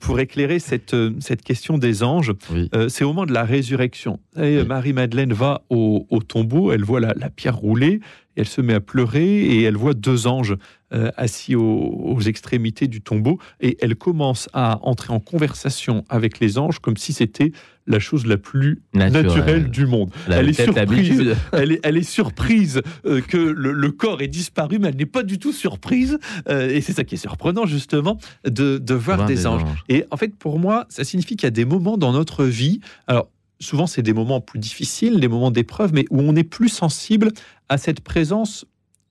Pour 0.00 0.20
éclairer 0.20 0.58
cette, 0.58 0.94
cette 1.20 1.42
question 1.42 1.78
des 1.78 2.02
anges, 2.02 2.32
Oui. 2.52 2.68
c'est 2.88 3.04
au 3.04 3.08
moment 3.08 3.26
de 3.26 3.32
la 3.32 3.44
résurrection. 3.44 4.18
Oui. 4.36 4.64
Marie-Madeleine 4.64 5.32
va 5.32 5.62
au, 5.70 6.06
au 6.10 6.20
tombeau, 6.20 6.72
elle 6.72 6.84
voit 6.84 7.00
la, 7.00 7.14
la 7.14 7.30
pierre 7.30 7.56
rouler, 7.56 8.00
elle 8.36 8.48
se 8.48 8.60
met 8.60 8.74
à 8.74 8.80
pleurer, 8.80 9.26
et 9.40 9.62
elle 9.62 9.76
voit 9.76 9.94
deux 9.94 10.26
anges 10.26 10.56
euh, 10.94 11.10
assis 11.16 11.54
aux, 11.54 11.62
aux 11.62 12.20
extrémités 12.20 12.86
du 12.88 13.00
tombeau, 13.02 13.38
et 13.60 13.76
elle 13.80 13.94
commence 13.96 14.48
à 14.52 14.78
entrer 14.82 15.12
en 15.12 15.20
conversation 15.20 16.04
avec 16.08 16.40
les 16.40 16.58
anges 16.58 16.78
comme 16.80 16.96
si 16.96 17.12
c'était 17.12 17.52
la 17.86 17.98
chose 17.98 18.26
la 18.26 18.36
plus 18.36 18.82
Naturel. 18.94 19.26
naturelle 19.26 19.70
du 19.70 19.86
monde. 19.86 20.10
Elle 20.28 20.48
est 20.48 20.52
surprise. 20.62 21.34
Elle 21.52 21.72
est, 21.72 21.80
elle 21.82 21.96
est 21.96 22.02
surprise 22.02 22.80
euh, 23.06 23.20
que 23.20 23.36
le, 23.36 23.72
le 23.72 23.90
corps 23.90 24.22
ait 24.22 24.28
disparu, 24.28 24.78
mais 24.78 24.88
elle 24.88 24.96
n'est 24.96 25.06
pas 25.06 25.22
du 25.22 25.38
tout 25.38 25.52
surprise, 25.52 26.18
euh, 26.48 26.68
et 26.68 26.80
c'est 26.80 26.92
ça 26.92 27.04
qui 27.04 27.14
est 27.16 27.18
surprenant 27.18 27.66
justement, 27.66 28.18
de, 28.44 28.78
de 28.78 28.94
voir 28.94 29.16
Voir 29.18 29.28
des, 29.28 29.34
des 29.34 29.46
anges. 29.46 29.62
anges. 29.64 29.84
Et 29.88 30.04
en 30.10 30.16
fait, 30.16 30.34
pour 30.36 30.58
moi, 30.58 30.86
ça 30.88 31.04
signifie 31.04 31.36
qu'il 31.36 31.46
y 31.46 31.48
a 31.48 31.50
des 31.50 31.64
moments 31.64 31.98
dans 31.98 32.12
notre 32.12 32.44
vie, 32.44 32.80
alors 33.06 33.28
souvent 33.60 33.86
c'est 33.86 34.02
des 34.02 34.12
moments 34.12 34.40
plus 34.40 34.58
difficiles, 34.58 35.20
des 35.20 35.28
moments 35.28 35.50
d'épreuve, 35.50 35.92
mais 35.92 36.04
où 36.10 36.20
on 36.20 36.34
est 36.36 36.44
plus 36.44 36.68
sensible 36.68 37.30
à 37.68 37.78
cette 37.78 38.00
présence 38.00 38.64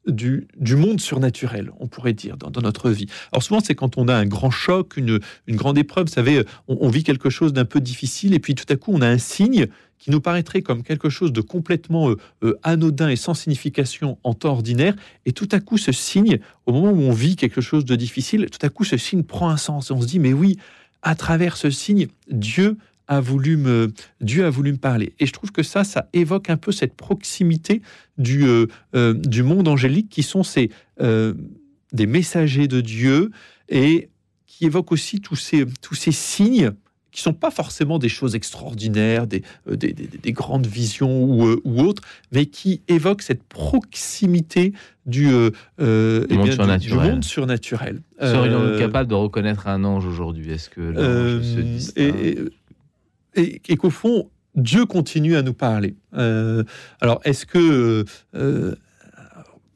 du, 0.07 0.47
monde 0.75 0.99
surnaturel, 0.99 1.71
on 1.79 1.87
pourrait 1.87 2.13
dire, 2.13 2.37
dans, 2.37 2.49
dans 2.49 2.61
notre 2.61 2.89
vie. 2.89 3.07
Alors 3.31 3.43
souvent, 3.43 3.59
c'est 3.59 3.75
quand 3.75 3.97
on 3.97 4.07
a 4.07 4.15
un 4.15 4.25
grand 4.25 4.51
choc, 4.51 4.97
une, 4.97 5.19
une 5.47 5.55
grande 5.55 5.77
épreuve, 5.77 6.07
vous 6.07 6.13
savez, 6.13 6.43
on, 6.67 6.77
on 6.81 6.89
vit 6.89 7.03
quelque 7.03 7.29
chose 7.29 7.53
d'un 7.53 7.65
peu 7.65 7.79
difficile, 7.79 8.33
et 8.33 8.39
puis 8.39 8.55
tout 8.55 8.65
à 8.69 8.75
coup, 8.75 8.91
on 8.93 9.01
a 9.01 9.07
un 9.07 9.17
signe 9.17 9.67
qui 10.01 10.09
nous 10.09 10.19
paraîtrait 10.19 10.63
comme 10.63 10.81
quelque 10.81 11.09
chose 11.09 11.31
de 11.31 11.41
complètement 11.41 12.09
euh, 12.09 12.17
euh, 12.43 12.59
anodin 12.63 13.09
et 13.09 13.15
sans 13.15 13.35
signification 13.35 14.17
en 14.23 14.33
temps 14.33 14.53
ordinaire, 14.53 14.95
et 15.27 15.31
tout 15.31 15.47
à 15.51 15.59
coup, 15.59 15.77
ce 15.77 15.91
signe, 15.91 16.39
au 16.65 16.73
moment 16.73 16.91
où 16.91 17.01
on 17.01 17.13
vit 17.13 17.35
quelque 17.35 17.61
chose 17.61 17.85
de 17.85 17.95
difficile, 17.95 18.47
tout 18.49 18.65
à 18.65 18.69
coup, 18.69 18.83
ce 18.83 18.97
signe 18.97 19.23
prend 19.23 19.49
un 19.49 19.57
sens, 19.57 19.91
et 19.91 19.93
on 19.93 20.01
se 20.01 20.07
dit, 20.07 20.19
mais 20.19 20.33
oui, 20.33 20.57
à 21.03 21.13
travers 21.13 21.55
ce 21.55 21.69
signe, 21.69 22.07
Dieu 22.29 22.77
a 23.11 23.19
voulu 23.19 23.57
me, 23.57 23.91
Dieu 24.21 24.45
a 24.45 24.49
voulu 24.49 24.71
me 24.71 24.77
parler. 24.77 25.13
Et 25.19 25.25
je 25.25 25.33
trouve 25.33 25.51
que 25.51 25.63
ça, 25.63 25.83
ça 25.83 26.07
évoque 26.13 26.49
un 26.49 26.55
peu 26.57 26.71
cette 26.71 26.95
proximité 26.95 27.81
du, 28.17 28.45
euh, 28.45 28.67
euh, 28.95 29.13
du 29.13 29.43
monde 29.43 29.67
angélique 29.67 30.07
qui 30.09 30.23
sont 30.23 30.43
ces, 30.43 30.69
euh, 31.01 31.33
des 31.91 32.05
messagers 32.07 32.69
de 32.69 32.79
Dieu 32.79 33.29
et 33.67 34.09
qui 34.47 34.65
évoquent 34.65 34.93
aussi 34.93 35.19
tous 35.19 35.35
ces, 35.35 35.65
tous 35.81 35.95
ces 35.95 36.13
signes 36.13 36.71
qui 37.11 37.19
sont 37.21 37.33
pas 37.33 37.51
forcément 37.51 37.99
des 37.99 38.07
choses 38.07 38.35
extraordinaires, 38.35 39.27
des, 39.27 39.43
euh, 39.69 39.75
des, 39.75 39.91
des- 39.91 40.07
des 40.07 40.31
grandes 40.31 40.65
visions 40.67 41.25
ou, 41.25 41.45
euh, 41.47 41.59
ou 41.65 41.81
autres, 41.81 42.03
mais 42.31 42.45
qui 42.45 42.79
évoquent 42.87 43.23
cette 43.23 43.43
proximité 43.43 44.71
du, 45.05 45.27
euh, 45.29 45.51
Du 46.27 46.37
monde 46.37 46.49
du- 46.79 46.93
monde 47.11 47.23
surnaturel. 47.25 48.01
Serions-nous 48.21 48.65
Euh, 48.75 48.79
capables 48.79 49.09
de 49.09 49.15
reconnaître 49.15 49.67
un 49.67 49.83
ange 49.83 50.05
aujourd'hui 50.05 50.51
Est-ce 50.51 50.69
que 50.69 50.79
l'ange 50.79 50.95
euh, 51.03 51.43
se 51.43 51.59
distingue 51.59 52.49
et, 53.35 53.77
qu'au 53.77 53.89
fond, 53.89 54.29
Dieu 54.55 54.85
continue 54.85 55.35
à 55.35 55.41
nous 55.41 55.53
parler. 55.53 55.95
Euh, 56.15 56.63
alors, 56.99 57.21
est-ce 57.23 57.45
que, 57.45 58.05
euh, 58.35 58.75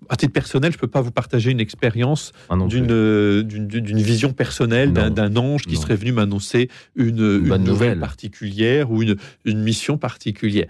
à 0.09 0.15
titre 0.17 0.33
personnel, 0.33 0.71
je 0.71 0.77
ne 0.77 0.81
peux 0.81 0.87
pas 0.87 1.01
vous 1.01 1.11
partager 1.11 1.51
une 1.51 1.59
expérience 1.59 2.31
Ah 2.49 2.57
d'une 2.67 2.91
euh, 2.91 3.41
d'une 3.43 4.01
vision 4.01 4.33
personnelle 4.33 4.93
d'un 4.93 5.35
ange 5.35 5.63
qui 5.63 5.75
Non. 5.75 5.81
serait 5.81 5.95
venu 5.95 6.11
m'annoncer 6.11 6.69
une, 6.95 7.37
nouvelle 7.39 7.61
nouvelle. 7.61 7.99
particulière 7.99 8.91
ou 8.91 9.01
une, 9.01 9.15
une 9.45 9.63
mission 9.63 9.97
particulière. 9.97 10.67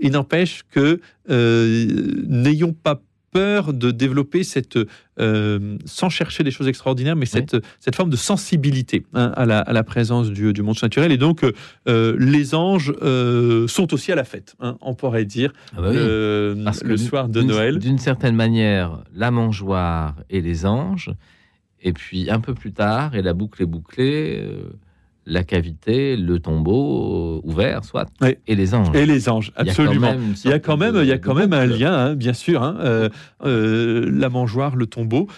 Il 0.00 0.12
n'empêche 0.12 0.62
que 0.70 1.00
n'ayons 1.28 2.72
pas 2.72 3.02
peur 3.32 3.72
de 3.72 3.90
développer 3.90 4.42
cette, 4.44 4.78
euh, 5.20 5.76
sans 5.84 6.08
chercher 6.08 6.42
des 6.42 6.50
choses 6.50 6.66
extraordinaires, 6.68 7.16
mais 7.16 7.26
cette, 7.26 7.56
cette 7.78 7.94
forme 7.94 8.10
de 8.10 8.16
sensibilité 8.16 9.04
hein, 9.14 9.32
à, 9.36 9.46
la, 9.46 9.60
à 9.60 9.72
la 9.72 9.84
présence 9.84 10.30
du, 10.30 10.52
du 10.52 10.62
monde 10.62 10.76
naturel. 10.82 11.12
Et 11.12 11.16
donc, 11.18 11.44
euh, 11.88 12.16
les 12.18 12.54
anges 12.54 12.92
euh, 13.02 13.68
sont 13.68 13.92
aussi 13.94 14.10
à 14.12 14.14
la 14.16 14.24
fête, 14.24 14.54
hein, 14.60 14.76
on 14.80 14.94
pourrait 14.94 15.24
dire, 15.24 15.52
Ah 15.76 15.80
bah 15.82 15.88
oui. 15.90 15.96
euh, 15.98 16.64
Parce 16.64 16.80
que 16.80 16.88
le 16.88 16.96
soir 16.96 17.28
de 17.28 17.42
Noël. 17.42 17.78
D'une 17.78 17.98
certaine 17.98 18.34
manière, 18.34 19.02
la 19.14 19.30
mangeoire 19.30 20.16
et 20.28 20.40
les 20.40 20.66
anges, 20.66 21.10
et 21.82 21.92
puis 21.92 22.30
un 22.30 22.40
peu 22.40 22.54
plus 22.54 22.72
tard, 22.72 23.14
et 23.14 23.22
la 23.22 23.32
boucle 23.32 23.62
est 23.62 23.66
bouclée, 23.66 24.38
euh, 24.42 24.70
la 25.26 25.44
cavité, 25.44 26.16
le 26.16 26.38
tombeau 26.40 27.40
euh, 27.44 27.48
ouvert, 27.48 27.84
soit, 27.84 28.06
Oui. 28.20 28.36
et 28.46 28.54
les 28.54 28.74
anges. 28.74 28.94
Et 28.94 29.06
les 29.06 29.28
anges, 29.28 29.52
Il 29.60 29.66
y 29.66 29.70
a 29.70 29.74
quand 29.74 29.82
absolument. 29.82 30.12
même 30.12 30.34
Il 30.44 30.50
y 30.50 30.52
a 30.54 30.58
quand 30.58 30.76
même, 30.76 30.96
il 31.00 31.06
y 31.08 31.12
a 31.12 31.18
quand 31.18 31.34
même 31.34 31.52
un 31.52 31.66
lien, 31.66 31.92
hein, 31.94 32.14
bien 32.14 32.32
sûr. 32.32 32.62
hein, 32.62 32.76
euh, 32.80 33.08
euh, 33.44 34.10
la 34.12 34.28
mangeoire, 34.28 34.76
le 34.76 34.86
tombeau, 34.86 35.28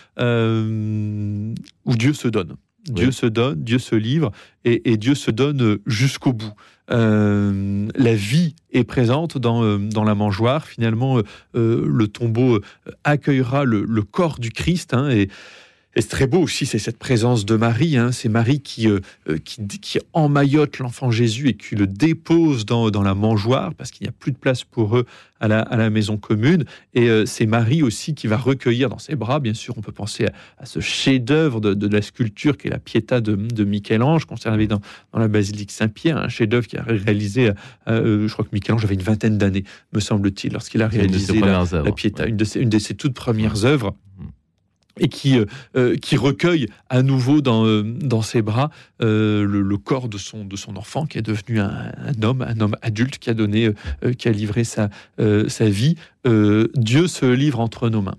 euh, 0.52 1.54
où 1.84 1.96
Dieu 1.96 2.12
se 2.12 2.28
donne. 2.28 2.54
Dieu 2.88 3.06
Oui. 3.08 3.12
se 3.12 3.26
donne, 3.26 3.62
Dieu 3.62 3.78
se 3.78 3.94
livre, 3.94 4.32
et, 4.64 4.90
et 4.92 4.96
Dieu 4.96 5.14
se 5.14 5.30
donne 5.30 5.78
jusqu'au 5.86 6.32
bout. 6.32 6.52
Euh, 6.90 7.86
la 7.94 8.14
vie 8.14 8.56
est 8.72 8.82
présente 8.84 9.38
dans, 9.38 9.78
dans 9.78 10.02
la 10.02 10.14
mangeoire. 10.16 10.66
Finalement, 10.66 11.20
euh, 11.54 11.84
le 11.86 12.08
tombeau 12.08 12.58
accueillera 13.04 13.64
le, 13.64 13.84
le 13.88 14.02
corps 14.02 14.38
du 14.40 14.50
Christ. 14.50 14.94
hein, 14.94 15.08
et, 15.10 15.28
et 15.94 16.00
c'est 16.00 16.08
très 16.08 16.26
beau 16.26 16.38
aussi, 16.40 16.64
c'est 16.64 16.78
cette 16.78 16.98
présence 16.98 17.44
de 17.44 17.54
Marie. 17.56 17.96
hein, 17.96 18.12
c'est 18.12 18.28
Marie 18.30 18.60
qui, 18.60 18.88
euh, 18.88 19.00
euh, 19.28 19.36
qui, 19.36 19.66
qui 19.66 19.98
emmaillote 20.14 20.78
l'enfant 20.78 21.10
Jésus 21.10 21.48
et 21.48 21.54
qui 21.54 21.74
le 21.74 21.86
dépose 21.86 22.64
dans, 22.64 22.90
dans 22.90 23.02
la 23.02 23.14
mangeoire 23.14 23.74
parce 23.74 23.90
qu'il 23.90 24.04
n'y 24.06 24.08
a 24.08 24.12
plus 24.12 24.32
de 24.32 24.38
place 24.38 24.64
pour 24.64 24.96
eux 24.96 25.04
à 25.38 25.48
la, 25.48 25.60
à 25.60 25.76
la 25.76 25.90
maison 25.90 26.16
commune. 26.16 26.64
Et 26.94 27.10
euh, 27.10 27.26
c'est 27.26 27.44
Marie 27.46 27.82
aussi 27.82 28.14
qui 28.14 28.26
va 28.26 28.38
recueillir 28.38 28.88
dans 28.88 28.98
ses 28.98 29.16
bras, 29.16 29.38
bien 29.38 29.54
sûr, 29.54 29.74
on 29.76 29.82
peut 29.82 29.92
penser 29.92 30.26
à, 30.26 30.32
à 30.58 30.66
ce 30.66 30.80
chef-d'œuvre 30.80 31.60
de, 31.60 31.74
de 31.74 31.88
la 31.88 32.00
sculpture 32.00 32.56
qui 32.56 32.68
est 32.68 32.70
la 32.70 32.78
Pietà 32.78 33.20
de, 33.20 33.34
de 33.34 33.64
Michel-Ange, 33.64 34.24
conservé 34.24 34.66
dans, 34.66 34.80
dans 35.12 35.18
la 35.18 35.28
basilique 35.28 35.72
Saint-Pierre, 35.72 36.16
un 36.16 36.28
chef-d'œuvre 36.28 36.66
qui 36.66 36.78
a 36.78 36.82
réalisé, 36.82 37.50
euh, 37.88 38.28
je 38.28 38.32
crois 38.32 38.44
que 38.44 38.50
Michel-Ange 38.52 38.84
avait 38.84 38.94
une 38.94 39.02
vingtaine 39.02 39.36
d'années, 39.36 39.64
me 39.92 40.00
semble-t-il, 40.00 40.52
lorsqu'il 40.54 40.80
a 40.80 40.88
réalisé 40.88 41.38
la, 41.40 41.64
la. 41.70 41.92
Pietà, 41.92 42.26
une, 42.26 42.36
de 42.36 42.44
ses, 42.44 42.60
une 42.60 42.70
de 42.70 42.78
ses 42.78 42.94
toutes 42.94 43.14
premières 43.14 43.64
œuvres. 43.66 43.94
Et 44.98 45.08
qui, 45.08 45.38
euh, 45.38 45.46
euh, 45.76 45.96
qui 45.96 46.16
recueille 46.16 46.68
à 46.88 47.02
nouveau 47.02 47.40
dans, 47.40 47.66
euh, 47.66 47.82
dans 47.82 48.22
ses 48.22 48.42
bras 48.42 48.70
le, 49.00 49.44
le 49.44 49.78
corps 49.78 50.08
de 50.08 50.18
son, 50.18 50.44
de 50.44 50.54
son 50.54 50.76
enfant 50.76 51.06
qui 51.06 51.18
est 51.18 51.22
devenu 51.22 51.58
un, 51.58 51.92
homme, 52.22 52.42
un 52.42 52.60
homme 52.60 52.76
adulte 52.82 53.18
qui 53.18 53.30
a 53.30 53.34
donné, 53.34 53.72
qui 54.16 54.28
a 54.28 54.30
livré 54.30 54.62
sa, 54.62 54.90
sa 55.48 55.68
vie. 55.68 55.96
Dieu 56.24 57.08
se 57.08 57.26
livre 57.26 57.58
entre 57.58 57.88
nos 57.88 58.00
mains. 58.00 58.16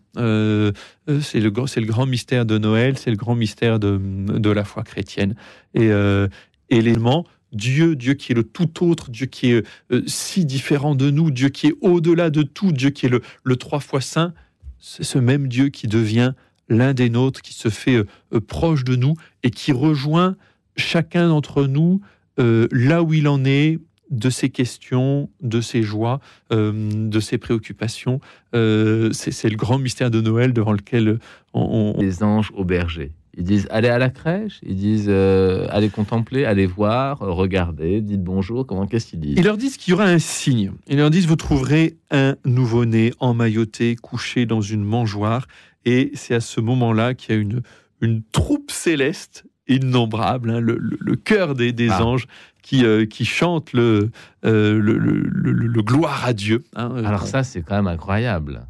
C'est 1.21 1.39
le, 1.39 1.49
le 1.53 1.86
grand 1.86 2.05
mystère 2.05 2.45
de 2.45 2.57
Noël, 2.57 2.97
c'est 2.97 3.11
le 3.11 3.15
grand 3.15 3.36
mystère 3.36 3.80
de, 3.80 3.97
de 3.97 4.49
la 4.49 4.65
foi 4.65 4.84
chrétienne. 4.84 5.36
Et, 5.74 5.88
et 5.88 6.82
l'élément, 6.82 7.26
Dieu, 7.53 7.95
Dieu 7.95 8.15
qui 8.15 8.34
est 8.34 8.36
le 8.36 8.43
tout 8.43 8.86
autre, 8.86 9.09
Dieu 9.09 9.28
qui 9.28 9.51
est 9.51 9.63
si 10.05 10.43
différent 10.43 10.95
de 10.95 11.09
nous, 11.11 11.32
Dieu 11.32 11.47
qui 11.47 11.67
est 11.67 11.76
au-delà 11.80 12.30
de 12.30 12.43
tout, 12.43 12.74
Dieu 12.74 12.89
qui 12.89 13.05
est 13.05 13.09
le, 13.09 13.21
le 13.45 13.55
trois 13.55 13.80
fois 13.80 14.01
saint, 14.01 14.34
c'est 14.80 15.03
ce 15.03 15.17
même 15.17 15.47
Dieu 15.47 15.69
qui 15.69 15.88
devient 15.88 16.34
l'un 16.70 16.93
des 16.93 17.09
nôtres, 17.09 17.41
qui 17.41 17.53
se 17.53 17.70
fait 17.70 17.95
euh, 17.95 18.05
euh, 18.34 18.39
proche 18.39 18.84
de 18.84 18.95
nous 18.95 19.14
et 19.43 19.49
qui 19.51 19.72
rejoint 19.72 20.36
chacun 20.78 21.28
d'entre 21.28 21.66
nous 21.66 22.01
euh, 22.39 22.68
là 22.72 23.03
où 23.03 23.14
il 23.14 23.28
en 23.28 23.43
est 23.45 23.80
de 24.11 24.30
ses 24.30 24.49
questions, 24.49 25.30
de 25.41 25.59
ses 25.61 25.82
joies, 25.82 26.20
euh, 26.51 26.72
de 26.93 27.20
ses 27.20 27.38
préoccupations. 27.38 28.20
Euh, 28.53 29.09
c'est 29.14 29.49
le 29.49 29.55
grand 29.55 29.80
mystère 29.80 30.11
de 30.11 30.22
Noël 30.22 30.53
devant 30.53 30.74
lequel 30.74 31.20
on, 31.53 31.93
on- 31.97 32.01
Les 32.01 32.22
anges 32.24 32.51
au 32.55 32.64
berger. 32.64 33.11
Ils 33.36 33.43
disent 33.43 33.68
allez 33.72 33.88
à 33.88 33.97
la 33.97 34.11
crèche, 34.11 34.59
ils 34.61 34.76
disent 34.76 35.07
euh, 35.09 35.66
allez 35.72 35.89
contempler, 35.89 36.45
allez 36.45 36.68
voir, 36.68 37.18
regardez, 37.20 37.99
dites 38.01 38.24
bonjour. 38.24 38.68
Comment 38.68 38.86
qu'est-ce 38.86 39.07
qu'ils 39.07 39.20
disent? 39.22 39.36
Ils 39.38 39.43
leur 39.43 39.57
disent 39.57 39.78
qu'il 39.78 39.91
y 39.91 39.93
aura 39.95 40.05
un 40.05 40.20
signe. 40.20 40.72
Ils 40.88 40.97
leur 40.97 41.09
disent 41.09 41.26
vous 41.26 41.36
trouverez 41.36 41.97
un 42.11 42.36
nouveau-né 42.45 43.11
emmailloté, 43.20 43.95
couché 43.95 44.45
dans 44.45 44.61
une 44.61 44.84
mangeoire. 44.84 45.47
Et 45.86 46.12
c'est 46.16 46.36
à 46.36 46.40
ce 46.42 46.62
moment-là 46.62 47.14
qu'il 47.14 47.36
y 47.36 47.38
a 47.38 47.42
une, 47.42 47.62
une 48.02 48.24
troupe 48.32 48.72
céleste 48.72 49.46
innombrable, 49.68 50.50
hein, 50.50 50.60
le, 50.60 50.78
le- 50.78 50.98
le 51.00 51.16
cœur 51.16 51.56
des, 51.56 51.72
des 51.72 51.90
Ah. 51.90 52.04
anges 52.06 52.28
qui, 52.62 52.86
euh, 52.86 53.06
qui 53.06 53.26
chante 53.26 53.74
le, 53.74 54.12
euh, 54.46 54.78
le, 54.80 55.82
gloire 55.82 56.26
à 56.26 56.34
Dieu. 56.34 56.64
hein. 56.76 56.94
Alors 57.04 57.28
ça, 57.28 57.44
c'est 57.44 57.62
quand 57.62 57.76
même 57.76 57.88
incroyable. 57.88 58.66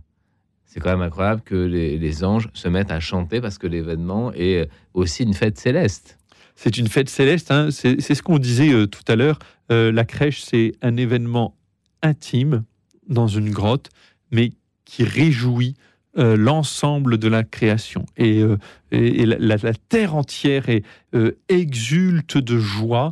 C'est 0.66 0.80
quand 0.80 0.89
même 0.89 1.01
incroyable 1.01 1.41
que 1.45 1.53
les, 1.55 1.97
les 1.99 2.24
anges 2.24 2.49
se 2.53 2.68
mettent 2.68 2.91
à 2.91 2.99
chanter 2.99 3.41
parce 3.41 3.59
que 3.59 3.68
l'événement 3.68 4.32
est 4.34 4.68
aussi 4.95 5.22
une 5.24 5.34
fête 5.36 5.59
céleste. 5.59 6.18
C'est 6.55 6.78
une 6.78 6.88
fête 6.88 7.09
céleste. 7.09 7.51
hein. 7.51 7.70
C'est 7.72 8.01
c'est 8.01 8.16
ce 8.16 8.24
qu'on 8.24 8.39
disait 8.39 8.72
euh, 8.74 8.88
tout 8.88 9.03
à 9.07 9.16
l'heure. 9.16 9.38
Euh, 9.72 9.91
la 9.91 10.03
crèche, 10.05 10.41
c'est 10.41 10.74
un 10.82 10.97
événement 10.97 11.55
intime 12.01 12.64
dans 13.07 13.28
une 13.28 13.51
grotte, 13.51 13.89
mais 14.32 14.53
qui 14.86 15.03
réjouit 15.03 15.76
euh, 16.18 16.38
l'ensemble 16.38 17.18
de 17.18 17.28
la 17.28 17.43
création. 17.43 18.05
Et, 18.18 18.43
euh, 18.43 18.57
la 18.91 19.74
terre 19.89 20.16
entière 20.16 20.70
est, 20.70 20.84
euh, 21.16 21.32
exulte 21.49 22.38
de 22.38 22.59
joie. 22.59 23.09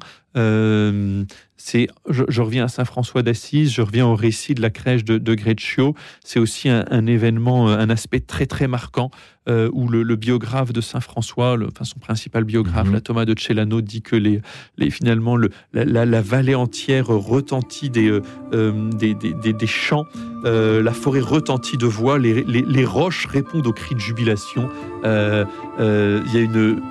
C'est, 1.63 1.87
je, 2.09 2.23
je 2.27 2.41
reviens 2.41 2.65
à 2.65 2.67
Saint 2.67 2.85
François 2.85 3.21
d'Assise, 3.21 3.71
je 3.71 3.81
reviens 3.83 4.07
au 4.07 4.15
récit 4.15 4.55
de 4.55 4.61
la 4.63 4.71
crèche 4.71 5.03
de, 5.05 5.19
de 5.19 5.33
Greccio. 5.35 5.93
C'est 6.23 6.39
aussi 6.39 6.69
un, 6.69 6.85
un 6.89 7.05
événement, 7.05 7.69
euh, 7.69 7.77
un 7.77 7.89
aspect 7.91 8.19
très 8.19 8.47
très 8.47 8.67
marquant 8.67 9.11
euh, 9.47 9.69
où 9.71 9.87
le, 9.87 10.01
le 10.01 10.15
biographe 10.15 10.73
de 10.73 10.81
Saint 10.81 11.01
François, 11.01 11.57
le- 11.57 11.67
enfin 11.67 11.83
son 11.85 11.99
principal 11.99 12.45
biographe, 12.45 12.87
Mhm. 12.87 12.93
la 12.93 13.01
Thomas 13.01 13.25
de 13.25 13.35
Celano, 13.37 13.81
dit 13.81 14.01
que 14.01 14.15
les, 14.15 14.41
les 14.77 14.89
finalement 14.89 15.35
le, 15.35 15.49
la, 15.73 15.85
la- 15.85 16.05
la 16.05 16.21
vallée 16.21 16.55
entière 16.55 17.07
retentit 17.07 17.89
des, 17.91 18.09
euh, 18.09 18.21
euh, 18.53 18.89
des, 18.91 19.13
des, 19.13 19.33
des- 19.33 19.53
des 19.53 19.67
chants, 19.67 20.05
euh, 20.45 20.81
la 20.81 20.93
forêt 20.93 21.19
retentit 21.21 21.77
de 21.77 21.85
voix, 21.85 22.17
les, 22.17 22.43
les, 22.43 22.63
les 22.63 22.85
roches 22.85 23.27
répondent 23.27 23.67
aux 23.67 23.73
cris 23.73 23.93
de 23.95 23.99
jubilation. 23.99 24.67
Il 25.03 26.33
y 26.33 26.37
a 26.37 26.41
une 26.41 26.81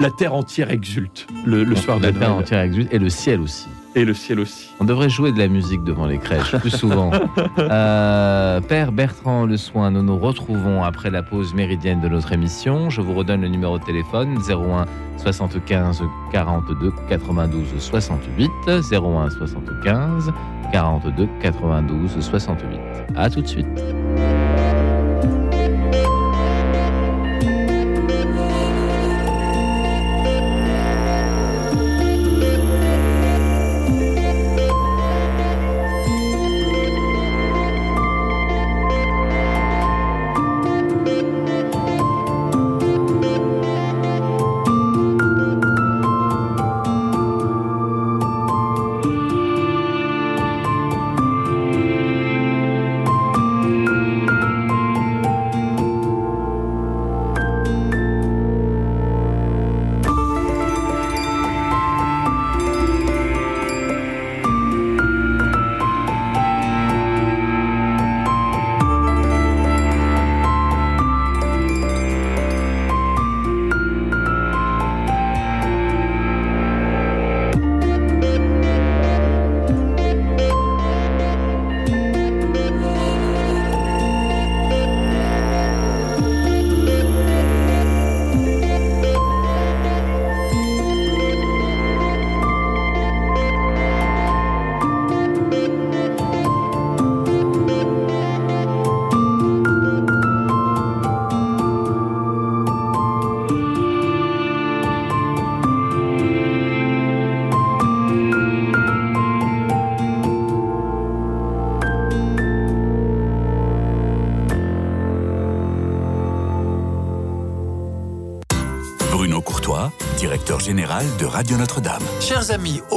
la 0.00 0.10
terre 0.10 0.34
entière 0.34 0.70
exulte 0.70 1.26
le, 1.44 1.64
le 1.64 1.74
soir 1.74 1.98
de 1.98 2.04
la 2.04 2.12
terre 2.12 2.28
Noël. 2.28 2.42
entière 2.44 2.60
exulte 2.60 2.92
et 2.92 2.98
le 3.00 3.08
ciel 3.10 3.40
aussi. 3.40 3.66
Et 3.94 4.04
le 4.04 4.14
ciel 4.14 4.40
aussi. 4.40 4.70
On 4.80 4.84
devrait 4.84 5.10
jouer 5.10 5.32
de 5.32 5.38
la 5.38 5.48
musique 5.48 5.82
devant 5.84 6.06
les 6.06 6.18
crèches 6.18 6.56
plus 6.56 6.70
souvent. 6.70 7.10
Euh, 7.58 8.60
Père 8.60 8.92
Bertrand 8.92 9.44
Le 9.44 9.56
Soin, 9.56 9.90
nous 9.90 10.02
nous 10.02 10.18
retrouvons 10.18 10.82
après 10.82 11.10
la 11.10 11.22
pause 11.22 11.54
méridienne 11.54 12.00
de 12.00 12.08
notre 12.08 12.32
émission. 12.32 12.88
Je 12.88 13.00
vous 13.00 13.14
redonne 13.14 13.42
le 13.42 13.48
numéro 13.48 13.78
de 13.78 13.84
téléphone 13.84 14.38
01 14.48 14.86
75 15.16 16.02
42 16.32 16.92
92 17.08 17.66
68 17.78 18.50
01 18.68 19.30
75 19.30 20.32
42 20.72 21.28
92 21.40 22.10
68. 22.20 22.80
À 23.16 23.28
tout 23.28 23.42
de 23.42 23.46
suite. 23.46 23.66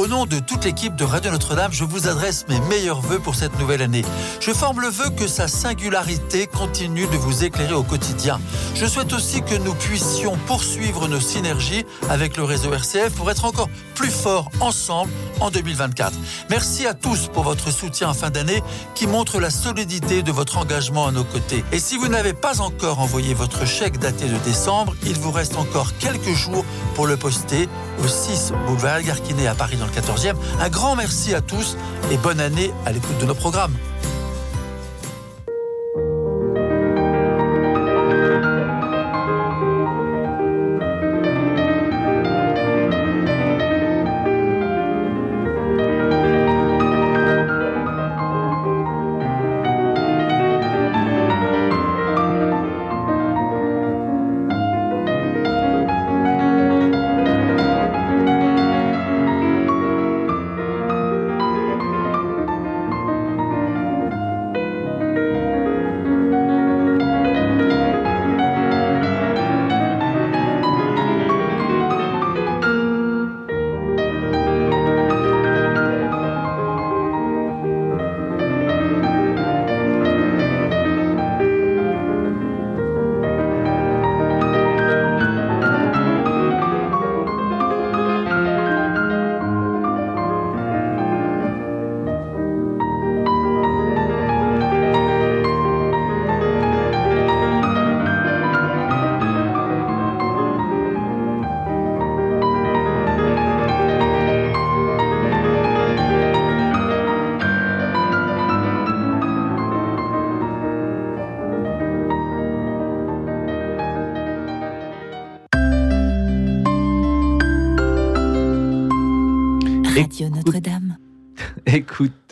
Au 0.02 0.08
nom 0.08 0.26
de 0.26 0.40
toute 0.40 0.66
l'équipe 0.66 0.96
de 0.96 1.04
Radio 1.04 1.30
Notre-Dame, 1.30 1.72
je 1.72 1.84
vous 1.84 2.08
adresse 2.08 2.48
mes 2.50 2.60
meilleurs 2.62 3.02
voeux 3.02 3.20
pour 3.20 3.36
cette 3.36 3.60
nouvelle 3.60 3.84
année. 3.84 4.04
Je 4.40 4.50
forme 4.52 4.82
le 4.82 4.88
vœu 4.88 5.12
que 5.12 5.28
sa 5.28 5.48
singularité 5.48 6.48
continue 6.48 7.06
de 7.06 7.18
vous 7.18 7.44
éclairer 7.44 7.76
au 7.76 7.84
quotidien. 7.84 8.42
Je 8.74 8.88
souhaite 8.88 9.14
aussi 9.14 9.44
que 9.44 9.54
nous 9.54 9.76
puissions 9.76 10.40
poursuivre 10.48 11.08
nos 11.08 11.20
synergies 11.20 11.86
avec 12.10 12.36
le 12.36 12.44
réseau 12.44 12.74
RCF 12.74 13.14
pour 13.14 13.30
être 13.30 13.46
encore 13.46 13.70
plus 13.94 14.10
forts 14.10 14.50
ensemble 14.60 15.12
en 15.40 15.52
2024. 15.52 16.14
Merci 16.50 16.88
à 16.88 16.96
tous 16.96 17.28
pour 17.28 17.44
votre 17.44 17.70
soutien 17.70 18.10
en 18.10 18.16
fin 18.16 18.32
d'année 18.32 18.64
qui 18.96 19.06
montre 19.06 19.40
la 19.40 19.52
solidité 19.52 20.24
de 20.24 20.32
votre 20.32 20.58
engagement 20.58 21.06
à 21.06 21.12
nos 21.12 21.24
côtés. 21.24 21.64
Et 21.72 21.80
si 21.80 21.98
vous 21.98 22.08
n'avez 22.08 22.34
pas 22.34 22.60
encore 22.60 23.02
envoyé 23.02 23.36
votre 23.36 23.68
chèque 23.68 24.00
daté 24.00 24.26
de 24.26 24.38
décembre, 24.38 24.96
il 25.06 25.20
vous 25.20 25.32
reste 25.32 25.58
encore 25.58 25.96
quelques 26.00 26.34
jours 26.34 26.66
pour 26.96 27.06
le 27.06 27.18
poster 27.18 27.70
au 28.04 28.08
6 28.08 28.54
boulevard 28.66 28.96
Algarquinet 28.96 29.46
à 29.46 29.54
Paris 29.54 29.78
dans 29.78 29.91
14e. 29.92 30.36
Un 30.60 30.70
grand 30.70 30.96
merci 30.96 31.34
à 31.34 31.42
tous 31.42 31.78
et 32.12 32.18
bonne 32.18 32.40
année 32.40 32.72
à 32.86 32.92
l'écoute 32.92 33.18
de 33.20 33.26
nos 33.26 33.36
programmes. 33.36 33.76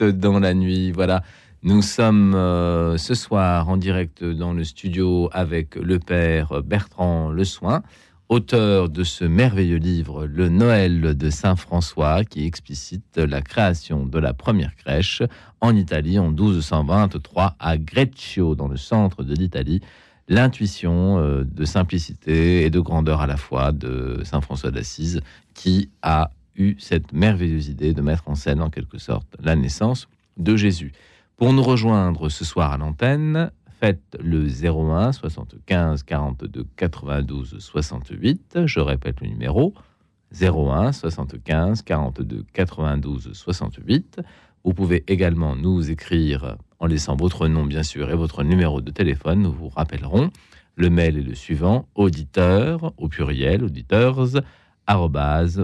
Dans 0.02 0.40
la 0.40 0.54
nuit, 0.54 0.92
voilà. 0.92 1.24
Nous 1.62 1.82
sommes 1.82 2.34
euh, 2.34 2.98
ce 2.98 3.14
soir 3.14 3.68
en 3.68 3.76
direct 3.76 4.24
dans 4.24 4.54
le 4.54 4.64
studio 4.64 5.30
avec 5.34 5.76
le 5.76 6.00
père 6.00 6.64
Bertrand 6.64 7.32
Le 7.32 7.44
Soin, 7.44 7.84
auteur 8.30 8.88
de 8.88 9.04
ce 9.04 9.26
merveilleux 9.26 9.78
livre 9.78 10.26
Le 10.26 10.48
Noël 10.48 11.18
de 11.18 11.30
Saint 11.30 11.58
François, 11.58 12.24
qui 12.24 12.46
explicite 12.46 13.18
la 13.18 13.42
création 13.42 14.06
de 14.06 14.20
la 14.20 14.34
première 14.34 14.74
crèche 14.78 15.22
en 15.60 15.76
Italie 15.76 16.18
en 16.18 16.30
1223 16.30 17.56
à 17.60 17.78
Greccio, 17.78 18.56
dans 18.56 18.70
le 18.70 18.78
centre 18.78 19.24
de 19.24 19.34
l'Italie. 19.34 19.82
L'intuition 20.30 21.20
euh, 21.20 21.44
de 21.44 21.66
simplicité 21.66 22.64
et 22.64 22.70
de 22.70 22.80
grandeur 22.80 23.20
à 23.20 23.28
la 23.28 23.38
fois 23.38 23.74
de 23.74 24.22
Saint 24.24 24.42
François 24.42 24.72
d'Assise, 24.72 25.22
qui 25.54 25.90
a 26.04 26.32
eu 26.60 26.76
cette 26.78 27.14
merveilleuse 27.14 27.70
idée 27.70 27.94
de 27.94 28.02
mettre 28.02 28.28
en 28.28 28.36
scène 28.36 28.62
en 28.62 28.70
quelque 28.70 28.98
sorte 28.98 29.36
la 29.42 29.56
naissance 29.56 30.08
de 30.38 30.56
Jésus. 30.56 30.92
Pour 31.38 31.54
nous 31.54 31.64
rejoindre 31.64 32.30
ce 32.30 32.44
soir 32.46 32.74
à 32.74 32.78
l'antenne, 32.78 33.52
faites 33.80 34.18
le 34.22 34.46
01 34.46 35.14
75 35.14 36.04
42 36.04 36.68
92 36.76 37.56
68. 37.60 38.60
Je 38.66 38.80
répète 38.80 39.22
le 39.22 39.28
numéro 39.28 39.74
01 40.40 40.92
75 40.92 41.82
42 41.82 42.46
92 42.54 43.32
68. 43.34 44.22
Vous 44.66 44.74
pouvez 44.74 45.04
également 45.08 45.56
nous 45.56 45.90
écrire 45.90 46.58
en 46.80 46.88
laissant 46.88 47.16
votre 47.16 47.48
nom, 47.48 47.66
bien 47.66 47.84
sûr, 47.84 48.12
et 48.12 48.16
votre 48.16 48.44
numéro 48.44 48.82
de 48.82 48.92
téléphone. 48.92 49.42
Nous 49.42 49.54
vous 49.54 49.70
rappellerons. 49.70 50.30
Le 50.76 50.90
mail 50.90 51.18
est 51.18 51.24
le 51.24 51.36
suivant 51.36 51.88
auditeur 51.96 52.94
au 52.98 53.08
pluriel, 53.08 53.64
auditeurs, 53.64 54.28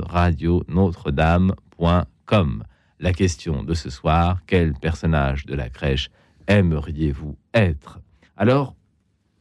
radio 0.08 0.64
notre-dame.com. 0.68 2.64
La 3.00 3.14
question 3.14 3.64
de 3.64 3.74
ce 3.74 3.90
soir, 3.90 4.40
quel 4.46 4.74
personnage 4.74 5.46
de 5.46 5.56
la 5.56 5.70
crèche 5.70 6.10
aimeriez-vous 6.48 7.36
être? 7.54 8.00
Alors, 8.38 8.76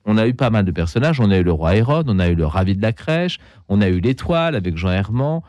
on 0.06 0.16
a 0.18 0.26
eu 0.26 0.34
pas 0.34 0.50
mal 0.50 0.64
de 0.64 0.70
personnages. 0.70 1.20
On 1.20 1.30
a 1.30 1.38
eu 1.38 1.42
le 1.42 1.52
roi 1.52 1.76
Hérode, 1.76 2.08
on 2.08 2.18
a 2.18 2.28
eu 2.28 2.34
le 2.34 2.46
ravi 2.46 2.74
de 2.76 2.82
la 2.82 2.92
crèche, 2.92 3.38
on 3.68 3.80
a 3.80 3.88
eu 3.88 4.00
l'étoile 4.00 4.54
avec 4.54 4.76
Jean 4.76 4.90
Herman. 4.90 5.40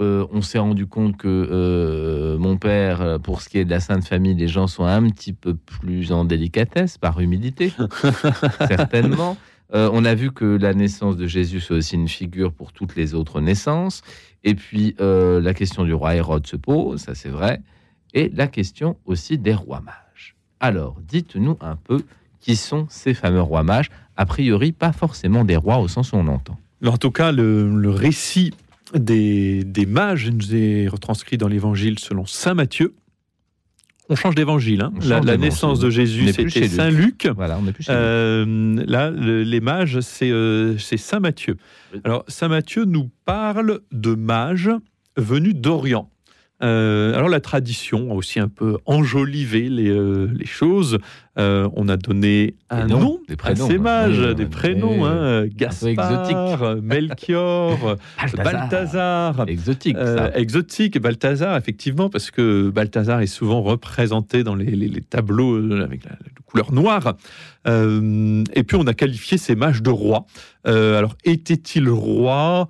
Euh, 0.00 0.26
on 0.32 0.40
s'est 0.40 0.58
rendu 0.58 0.86
compte 0.86 1.18
que 1.18 1.28
euh, 1.28 2.38
mon 2.38 2.56
père, 2.56 3.02
euh, 3.02 3.18
pour 3.18 3.42
ce 3.42 3.50
qui 3.50 3.58
est 3.58 3.66
de 3.66 3.70
la 3.70 3.80
Sainte 3.80 4.04
Famille, 4.04 4.34
les 4.34 4.48
gens 4.48 4.66
sont 4.66 4.84
un 4.84 5.10
petit 5.10 5.34
peu 5.34 5.54
plus 5.54 6.10
en 6.10 6.24
délicatesse, 6.24 6.96
par 6.96 7.20
humilité, 7.20 7.74
certainement. 8.66 9.36
On 9.72 10.04
a 10.04 10.14
vu 10.14 10.32
que 10.32 10.44
la 10.44 10.74
naissance 10.74 11.16
de 11.16 11.26
Jésus, 11.26 11.60
c'est 11.60 11.74
aussi 11.74 11.94
une 11.94 12.08
figure 12.08 12.52
pour 12.52 12.72
toutes 12.72 12.96
les 12.96 13.14
autres 13.14 13.40
naissances. 13.40 14.02
Et 14.44 14.54
puis, 14.54 14.94
euh, 15.00 15.40
la 15.40 15.54
question 15.54 15.84
du 15.84 15.92
roi 15.92 16.14
Hérode 16.14 16.46
se 16.46 16.56
pose, 16.56 17.00
ça 17.00 17.14
c'est 17.14 17.28
vrai, 17.28 17.60
et 18.14 18.30
la 18.30 18.46
question 18.46 18.96
aussi 19.04 19.38
des 19.38 19.54
rois 19.54 19.80
mages. 19.80 20.36
Alors, 20.60 20.96
dites-nous 21.06 21.56
un 21.60 21.76
peu 21.76 22.02
qui 22.40 22.56
sont 22.56 22.86
ces 22.88 23.14
fameux 23.14 23.42
rois 23.42 23.62
mages, 23.62 23.90
a 24.16 24.26
priori 24.26 24.72
pas 24.72 24.92
forcément 24.92 25.44
des 25.44 25.56
rois 25.56 25.78
au 25.78 25.88
sens 25.88 26.12
où 26.12 26.16
on 26.16 26.24
l'entend. 26.24 26.58
En 26.84 26.96
tout 26.96 27.10
cas, 27.10 27.32
le, 27.32 27.90
récit 27.90 28.54
des, 28.94 29.62
des, 29.64 29.86
mages 29.86 30.30
nous 30.30 30.54
est 30.54 30.88
retranscrit 30.88 31.36
dans 31.36 31.48
l'évangile 31.48 31.98
selon 31.98 32.24
Saint 32.24 32.54
Matthieu, 32.54 32.94
on 34.10 34.16
change 34.16 34.34
d'évangile. 34.34 34.82
Hein. 34.82 34.92
La, 35.04 35.36
naissance 35.36 35.78
de 35.78 35.88
Jésus, 35.88 36.32
c'était 36.32 36.68
Saint 36.68 36.90
Luc. 36.90 37.28
Voilà, 37.34 37.58
on 37.58 37.72
plus 37.72 37.86
euh, 37.88 38.84
là, 38.86 39.10
les 39.10 39.60
mages, 39.60 39.98
euh, 40.22 40.76
c'est 40.78 40.96
Saint 40.96 41.20
Matthieu. 41.20 41.56
Alors, 42.04 42.24
Saint 42.28 42.48
Matthieu 42.48 42.84
nous 42.84 43.08
parle 43.24 43.80
de 43.92 44.14
mages 44.14 44.70
venus 45.16 45.54
d'Orient. 45.54 46.10
Euh, 46.62 47.14
alors 47.14 47.28
la 47.28 47.40
tradition 47.40 48.10
a 48.10 48.14
aussi 48.14 48.38
un 48.38 48.48
peu 48.48 48.76
enjolivé 48.84 49.68
les, 49.68 49.88
euh, 49.88 50.28
les 50.34 50.46
choses. 50.46 50.98
Euh, 51.38 51.68
on 51.74 51.88
a 51.88 51.96
donné 51.96 52.54
un 52.68 52.86
nom 52.86 53.20
des 53.28 53.36
prénoms, 53.36 53.64
à 53.64 53.68
ces 53.68 53.78
mages, 53.78 54.18
des 54.34 54.46
prénoms, 54.46 55.06
hein, 55.06 55.46
Gaspard, 55.46 56.76
Melchior, 56.82 57.96
Balthazar. 58.36 59.44
Exotique, 59.48 59.96
ça. 59.96 60.36
exotique, 60.36 60.98
Balthazar, 60.98 61.56
effectivement, 61.56 62.10
parce 62.10 62.30
que 62.30 62.68
Balthazar 62.68 63.20
est 63.20 63.26
souvent 63.26 63.62
représenté 63.62 64.44
dans 64.44 64.54
les, 64.54 64.72
les, 64.72 65.00
tableaux 65.00 65.56
avec 65.80 66.04
la, 66.04 66.16
couleur 66.44 66.72
noire. 66.72 67.16
et 67.66 68.62
puis 68.64 68.76
on 68.76 68.86
a 68.86 68.92
qualifié 68.94 69.38
ces 69.38 69.54
mages 69.54 69.82
de 69.82 69.90
rois. 69.90 70.26
alors 70.64 71.16
était-il 71.24 71.88
roi? 71.88 72.68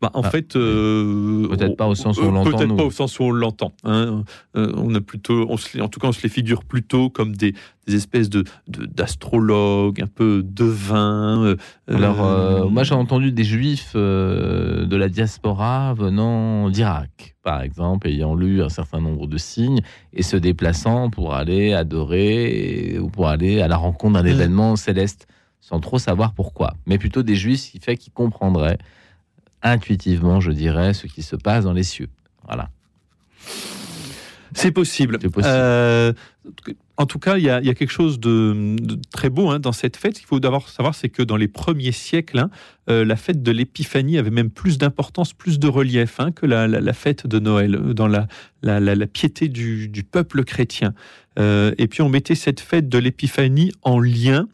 Bah, 0.00 0.10
en 0.14 0.22
ah, 0.22 0.30
fait, 0.30 0.56
euh, 0.56 1.46
peut-être 1.48 1.76
pas 1.76 1.86
au 1.86 1.94
sens 1.94 2.16
où 2.16 2.22
on 2.22 2.32
l'entend. 2.32 2.56
Peut-être 2.56 2.74
pas 2.74 2.84
au 2.84 2.90
sens 2.90 3.20
où 3.20 3.24
on 3.24 3.30
l'entend. 3.32 3.72
Hein. 3.84 4.24
Euh, 4.56 4.72
on 4.76 4.94
a 4.94 5.00
plutôt, 5.02 5.46
on 5.50 5.58
se, 5.58 5.78
en 5.78 5.88
tout 5.88 6.00
cas, 6.00 6.08
on 6.08 6.12
se 6.12 6.22
les 6.22 6.30
figure 6.30 6.64
plutôt 6.64 7.10
comme 7.10 7.36
des, 7.36 7.52
des 7.86 7.96
espèces 7.96 8.30
de 8.30 8.44
d'astrologues, 8.66 10.00
un 10.00 10.06
peu 10.06 10.42
devins. 10.42 11.44
Euh, 11.44 11.56
Alors, 11.88 12.70
moi, 12.70 12.82
j'ai 12.82 12.94
entendu 12.94 13.30
des 13.30 13.44
juifs 13.44 13.94
de 13.94 14.96
la 14.96 15.08
diaspora 15.10 15.92
venant 15.92 16.70
d'Irak, 16.70 17.36
par 17.42 17.60
exemple, 17.60 18.08
ayant 18.08 18.34
lu 18.34 18.62
un 18.62 18.70
certain 18.70 19.00
nombre 19.02 19.26
de 19.26 19.36
signes 19.36 19.82
et 20.14 20.22
se 20.22 20.38
déplaçant 20.38 21.10
pour 21.10 21.34
aller 21.34 21.74
adorer 21.74 22.96
ou 22.98 23.10
pour 23.10 23.28
aller 23.28 23.60
à 23.60 23.68
la 23.68 23.76
rencontre 23.76 24.22
d'un 24.22 24.26
événement 24.26 24.76
céleste, 24.76 25.26
sans 25.60 25.78
trop 25.78 25.98
savoir 25.98 26.32
pourquoi. 26.32 26.72
Mais 26.86 26.96
plutôt 26.96 27.22
des 27.22 27.34
juifs 27.34 27.70
qui 27.70 27.80
fait 27.80 27.98
qu'ils 27.98 28.14
comprendraient 28.14 28.78
intuitivement, 29.62 30.40
je 30.40 30.52
dirais, 30.52 30.94
ce 30.94 31.06
qui 31.06 31.22
se 31.22 31.36
passe 31.36 31.64
dans 31.64 31.72
les 31.72 31.82
cieux. 31.82 32.08
Voilà. 32.44 32.70
C'est 34.54 34.72
possible. 34.72 35.18
Euh, 35.44 36.12
en 36.96 37.06
tout 37.06 37.18
cas, 37.18 37.38
il 37.38 37.44
y, 37.44 37.50
a 37.50 37.60
quelque 37.60 37.90
chose 37.90 38.18
de, 38.18 38.76
très 39.12 39.30
beau 39.30 39.48
hein, 39.50 39.58
dans 39.58 39.72
cette 39.72 39.96
fête. 39.96 40.16
Ce 40.16 40.20
qu'il 40.20 40.26
faut 40.26 40.40
d'abord 40.40 40.68
savoir, 40.68 40.94
c'est 40.94 41.08
que 41.08 41.22
dans 41.22 41.36
les 41.36 41.48
premiers 41.48 41.92
siècles, 41.92 42.38
hein, 42.38 42.50
euh, 42.88 43.04
la 43.04 43.16
fête 43.16 43.42
de 43.42 43.50
l'Épiphanie 43.52 44.18
avait 44.18 44.30
même 44.30 44.50
plus 44.50 44.76
d'importance, 44.76 45.32
plus 45.32 45.58
de 45.58 45.68
relief 45.68 46.20
hein, 46.20 46.32
que 46.32 46.46
la, 46.46 46.92
fête 46.92 47.26
de 47.26 47.38
Noël, 47.38 47.74
euh, 47.74 47.94
dans 47.94 48.08
la, 48.08 48.26
la 48.62 49.06
piété 49.06 49.48
du, 49.48 50.04
peuple 50.10 50.44
chrétien. 50.44 50.94
et 51.38 51.86
puis 51.88 52.02
on 52.02 52.08
mettait 52.08 52.34
cette 52.34 52.60
fête 52.60 52.88
de 52.88 52.98
l'Épiphanie 52.98 53.72
en 53.82 54.00
lien 54.00 54.46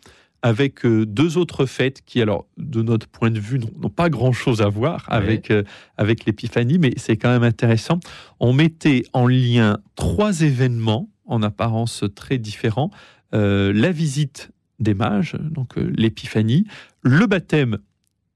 avec 0.43 0.85
euh, 0.85 1.07
deux 1.07 1.39
autres 1.39 1.67
fêtes 1.67 2.03
qui, 2.05 2.21
alors, 2.21 2.47
de 2.57 2.83
notre 2.83 3.09
point 3.09 3.31
de 3.31 3.41
vue, 3.41 3.59
n'ont 3.59 3.91
pas 3.91 4.09
grand-chose 4.09 4.63
à 4.63 4.69
voir 4.69 5.05
avec, 5.09 5.51
euh, 5.51 5.63
avec 5.97 6.25
l'épiphanie, 6.25 6.79
mais 6.79 6.93
c'est 6.97 7.17
quand 7.17 7.31
même 7.31 7.43
intéressant. 7.43 7.99
On 8.39 8.53
mettait 8.53 9.05
en 9.13 9.27
lien 9.27 9.79
trois 9.97 10.43
événements, 10.43 11.11
en 11.25 11.43
apparence 11.43 12.05
très 12.15 12.39
différents. 12.39 12.91
Euh, 13.35 13.73
la 13.73 13.91
visite 13.91 14.51
des 14.79 14.95
mages, 14.95 15.37
donc 15.41 15.77
l'épiphanie, 15.77 16.65
le 17.03 17.27
baptême 17.27 17.79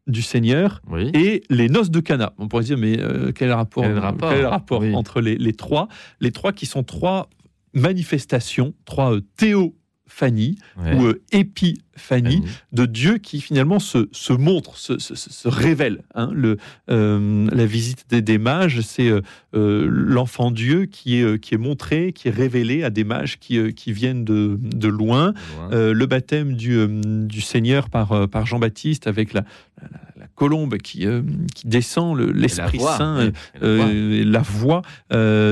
du 0.07 0.23
Seigneur 0.23 0.83
et 1.15 1.43
les 1.51 1.69
noces 1.69 1.91
de 1.91 2.01
Cana. 2.01 2.33
On 2.39 2.49
pourrait 2.49 2.65
dire, 2.65 2.79
mais 2.79 2.99
quel 3.35 3.53
rapport, 3.53 3.85
quel 3.85 4.47
rapport, 4.47 4.83
entre 4.95 5.21
les, 5.21 5.37
les, 5.37 5.53
trois? 5.53 5.87
Les 6.21 6.33
trois 6.33 6.53
qui 6.53 6.67
sont 6.67 6.83
trois 6.83 7.29
manifestations, 7.75 8.75
trois 8.85 9.19
théo 9.37 9.77
Fanny 10.11 10.59
ou 10.77 11.07
euh, 11.07 11.23
Épiphanie 11.31 12.43
de 12.73 12.85
Dieu 12.85 13.19
qui 13.19 13.41
finalement 13.41 13.79
se, 13.79 14.09
se 14.13 14.33
montre, 14.33 14.77
se, 14.77 14.99
se, 14.99 15.49
révèle. 15.49 16.03
Hein. 16.15 16.31
Le, 16.35 16.57
euh, 16.91 17.49
la 17.53 17.65
visite 17.65 18.13
des, 18.13 18.39
mages, 18.39 18.81
c'est 18.81 19.09
euh, 19.09 19.89
l'enfant 19.89 20.51
Dieu 20.51 20.87
qui 20.87 21.21
est, 21.21 21.39
qui 21.39 21.55
est 21.55 21.59
montré, 21.59 22.13
qui 22.13 22.29
est 22.29 22.33
révélé 22.33 22.83
à 22.83 22.91
des 22.91 23.05
mages 23.05 23.39
qui, 23.39 23.73
qui 23.73 23.93
viennent 23.93 24.25
de, 24.25 24.59
de 24.61 24.89
loin. 24.89 25.33
le 25.71 26.05
baptême 26.07 26.55
du, 26.55 26.87
du 27.27 27.41
Seigneur 27.41 27.89
par, 27.89 28.29
par 28.29 28.47
Jean-Baptiste 28.47 29.07
avec 29.07 29.33
la, 29.33 29.45
la, 29.81 30.27
colombe 30.35 30.79
qui, 30.79 31.07
qui 31.55 31.67
descend, 31.67 32.19
l'Esprit 32.19 32.81
Saint, 32.81 33.31
la 33.61 34.43
voix, 34.43 34.83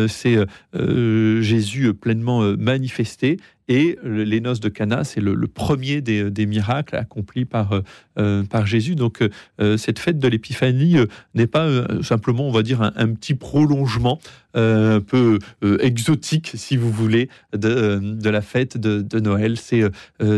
c'est 0.09 0.39
Jésus 0.75 1.95
pleinement 1.95 2.41
manifesté. 2.57 3.39
Et 3.69 3.99
les 4.03 4.41
noces 4.41 4.61
de 4.61 4.71
Cana, 4.71 5.05
c'est 5.05 5.21
le, 5.21 5.37
premier 5.47 6.01
des, 6.01 6.47
miracles 6.47 6.97
accomplis 6.97 7.45
par, 7.45 7.73
euh, 7.73 7.81
euh, 8.19 8.43
par 8.43 8.67
Jésus. 8.67 8.95
Donc 8.95 9.23
euh, 9.61 9.77
cette 9.77 9.99
fête 9.99 10.19
de 10.19 10.27
l'Épiphanie 10.29 10.97
n'est 11.35 11.47
pas 11.47 11.69
simplement, 12.03 12.49
on 12.49 12.53
va 12.53 12.63
dire, 12.63 12.81
un, 12.83 13.09
petit 13.13 13.35
prolongement 13.35 14.19
un 14.55 15.01
peu 15.01 15.39
exotique, 15.81 16.51
si 16.55 16.77
vous 16.77 16.91
voulez, 16.91 17.29
de, 17.53 18.01
de 18.03 18.31
la 18.31 18.41
fête 18.41 18.77
de, 18.77 19.03
de 19.03 19.21
Noël. 19.21 19.57
C'est 19.57 19.83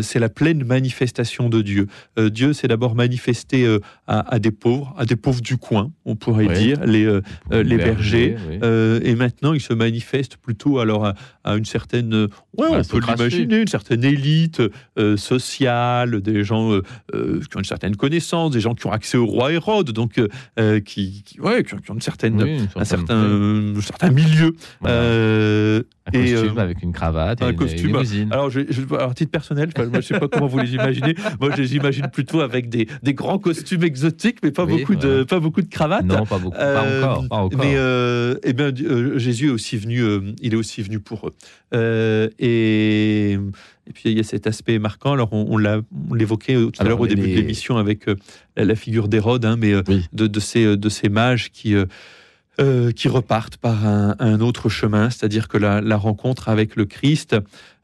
c'est 0.03 0.19
la 0.19 0.29
pleine 0.29 0.65
manifestation 0.65 1.49
de 1.49 1.63
Dieu. 1.63 1.87
Dieu 2.19 2.53
s'est 2.53 2.69
d'abord 2.69 2.95
manifesté 2.95 3.67
à, 4.07 4.35
à 4.35 4.39
des 4.39 4.51
pauvres, 4.51 4.95
à 4.99 5.07
des 5.07 5.17
pauvres 5.17 5.41
du 5.41 5.57
coin, 5.57 5.91
on 6.05 6.17
pourrait 6.17 6.49
Oui. 6.49 6.59
dire, 6.59 6.85
les, 6.85 7.21
les 7.51 7.77
bergers. 7.77 8.37
oui. 8.51 8.59
Et 9.05 9.15
maintenant, 9.15 9.55
il 9.55 9.61
se 9.61 9.73
manifeste 9.73 10.37
plutôt 10.37 10.81
alors 10.81 11.07
à, 11.07 11.15
à 11.45 11.57
une 11.57 11.65
certaine, 11.65 12.13
ouais, 12.59 12.69
on 12.69 12.83
peut 12.83 13.01
L'imaginer, 13.29 13.61
une 13.61 13.69
certaine 13.69 14.05
élite 14.05 14.63
euh, 14.99 15.17
sociale, 15.17 16.21
des 16.21 16.45
gens 16.45 16.73
euh, 16.73 16.83
euh, 17.15 17.41
qui 17.41 17.57
ont 17.57 17.61
une 17.61 17.65
certaine 17.65 17.97
connaissance, 17.97 18.53
des 18.53 18.61
gens 18.61 18.75
qui 18.75 18.87
ont 18.87 18.93
accès 18.93 19.17
au 19.17 19.27
roi 19.27 19.53
Hérode, 19.53 19.91
donc 19.91 20.21
euh, 20.59 20.81
qui, 20.81 21.23
qui, 21.25 21.41
ouais, 21.41 21.63
qui 21.63 21.75
ont, 21.75 21.79
qui 21.79 21.91
ont 21.91 21.95
une 21.95 22.01
certaine, 22.01 22.43
Oui, 22.43 22.59
une 22.59 22.69
un 22.77 22.85
certain, 22.85 24.11
milieu. 24.11 24.55
Voilà. 24.81 25.83
Euh, 26.15 26.19
un 26.19 26.23
et, 26.25 26.33
costume 26.33 26.59
euh, 26.59 26.63
avec 26.63 26.83
une 26.83 26.93
cravate 26.93 27.41
et 27.41 27.45
un 27.45 27.51
une, 27.51 27.57
costume. 27.57 27.97
une. 28.15 28.33
Alors, 28.33 28.51
je, 28.51 28.61
je, 28.69 28.83
alors, 28.95 29.11
à 29.11 29.15
titre 29.15 29.31
personnel, 29.31 29.71
je 29.95 30.01
sais 30.01 30.19
pas 30.19 30.29
comment 30.29 30.47
vous 30.47 30.59
les 30.59 30.75
imaginez. 30.75 31.15
Moi, 31.41 31.51
je 31.57 31.63
les 31.63 31.77
imagine 31.77 32.09
plutôt 32.13 32.41
avec 32.41 32.69
des, 32.69 32.87
des 33.03 33.15
grands 33.15 33.39
costumes 33.39 33.85
exotiques, 33.85 34.39
mais 34.43 34.51
pas 34.51 34.65
Oui, 34.65 34.79
beaucoup 34.81 34.95
de, 34.97 35.09
voilà. 35.09 35.25
pas 35.25 35.41
beaucoup 35.41 35.63
de 35.63 35.69
cravates. 35.69 36.05
non, 36.05 36.27
pas 36.27 36.39
beaucoup, 36.39 36.57
Euh, 36.59 37.03
pas 37.03 37.11
encore, 37.13 37.29
pas 37.29 37.37
encore. 37.37 37.59
Mais 37.59 37.75
euh, 37.77 38.35
eh 38.45 38.53
ben, 38.53 38.75
euh, 38.83 39.19
Jésus 39.19 39.49
est 39.49 39.53
aussi 39.53 39.77
venu, 39.77 40.01
euh, 40.01 40.21
il 40.43 40.53
est 40.55 40.57
aussi 40.57 40.83
venu 40.83 41.01
pour 41.01 41.29
eux. 41.29 41.33
Euh, 41.75 42.29
et, 42.39 43.33
et 43.33 43.93
puis 43.93 44.03
il 44.11 44.17
y 44.17 44.21
a 44.21 44.25
cet 44.25 44.47
aspect 44.47 44.79
marquant. 44.79 45.13
Alors 45.13 45.33
on, 45.33 45.47
on 45.53 46.15
l'évoquait 46.15 46.55
tout 46.55 46.73
à 46.79 46.85
l'heure 46.85 47.01
au 47.01 47.07
les- 47.07 47.15
début 47.15 47.31
de 47.31 47.37
l'émission 47.37 47.77
avec 47.77 48.09
euh, 48.09 48.17
la, 48.57 48.65
la 48.65 48.75
figure 48.75 49.09
d'Hérode, 49.09 49.45
hein, 49.45 49.57
mais 49.59 49.73
euh, 49.73 49.83
Oui. 49.89 50.05
de, 50.13 50.27
de 50.27 50.41
ces 50.41 50.77
de 50.77 50.89
ces 50.89 51.09
mages 51.09 51.51
qui 51.53 51.75
euh, 51.75 51.85
euh, 52.61 52.93
qui 52.93 53.09
repartent 53.09 53.57
par 53.57 53.87
un, 53.87 54.41
autre 54.41 54.69
chemin, 54.69 55.09
c'est-à-dire 55.09 55.49
que 55.49 55.57
la, 55.57 55.97
rencontre 55.97 56.51
avec 56.51 56.77
le 56.77 56.85
Christ, 56.85 57.35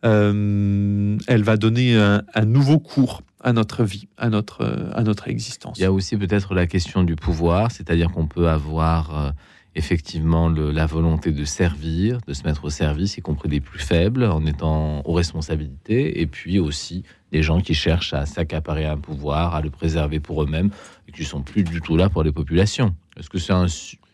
euh, 0.04 1.16
elle 1.26 1.42
va 1.44 1.56
donner 1.56 1.96
un, 1.96 2.44
nouveau 2.44 2.78
cours 2.78 3.22
à 3.40 3.54
notre 3.54 3.84
vie, 3.84 4.08
à 4.18 4.28
notre 4.28 5.28
existence. 5.28 5.78
Il 5.78 5.82
y 5.82 5.86
a 5.86 5.92
aussi 5.92 6.18
peut-être 6.18 6.54
la 6.54 6.66
question 6.66 7.04
du 7.04 7.16
pouvoir, 7.16 7.70
c'est-à-dire 7.70 8.10
qu'on 8.10 8.26
peut 8.26 8.50
avoir 8.50 9.18
euh, 9.18 9.30
effectivement 9.76 10.50
la 10.50 10.84
volonté 10.84 11.32
de 11.32 11.44
servir, 11.46 12.18
de 12.26 12.34
se 12.34 12.42
mettre 12.42 12.64
au 12.64 12.70
service, 12.70 13.16
y 13.16 13.22
compris 13.22 13.48
des 13.48 13.60
plus 13.60 13.78
faibles, 13.78 14.24
en 14.24 14.44
étant 14.44 15.00
aux 15.06 15.14
responsabilités, 15.14 16.20
et 16.20 16.26
puis 16.26 16.58
aussi 16.58 17.02
des 17.32 17.42
gens 17.42 17.62
qui 17.62 17.72
cherchent 17.72 18.12
à 18.12 18.26
s'accaparer 18.26 18.84
un 18.84 18.98
pouvoir, 18.98 19.54
à 19.54 19.62
le 19.62 19.70
préserver 19.70 20.20
pour 20.20 20.42
eux-mêmes, 20.42 20.68
et 21.08 21.12
qui 21.12 21.24
sont 21.24 21.40
plus 21.40 21.62
du 21.62 21.80
tout 21.80 21.96
là 21.96 22.10
pour 22.10 22.22
les 22.22 22.32
populations. 22.32 22.94
Est-ce 23.18 23.30
que 23.30 23.38
c'est 23.38 23.54
un, 23.54 23.66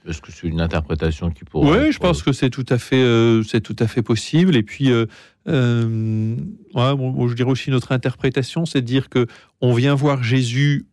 est-ce 0.07 0.20
que 0.20 0.32
c'est 0.32 0.46
une 0.48 0.61
interprétation 0.61 1.30
qui 1.30 1.44
pourrait 1.44 1.70
Oui, 1.70 1.76
être- 1.86 1.92
je 1.92 1.98
pense 1.98 2.22
que 2.22 2.32
c'est 2.32 2.50
tout 2.50 2.66
à 2.68 2.78
fait, 2.78 3.03
euh, 3.03 3.42
c'est 3.42 3.61
tout 3.61 3.76
à 3.78 3.86
fait 3.86 4.03
possible. 4.03 4.57
Et 4.57 4.62
puis, 4.62 4.90
euh, 4.90 5.07
euh, 5.48 6.34
ouais, 6.74 6.96
bon, 6.96 7.11
bon, 7.11 7.28
je 7.28 7.34
dirais 7.34 7.50
aussi 7.50 7.70
notre 7.70 7.92
interprétation, 7.92 8.66
c'est 8.66 8.80
de 8.80 8.86
dire 8.86 9.09
que 9.09 9.26
on 9.61 9.72
vient 9.74 9.94
voir 9.94 10.22
Jésus, 10.22 10.86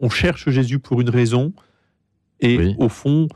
on 0.00 0.08
cherche 0.10 0.48
Jésus 0.50 0.78
pour 0.78 1.00
une 1.00 1.10
raison, 1.10 1.52
et 2.40 2.58
Oui. 2.58 2.74
au 2.78 2.88
fond, 2.88 3.28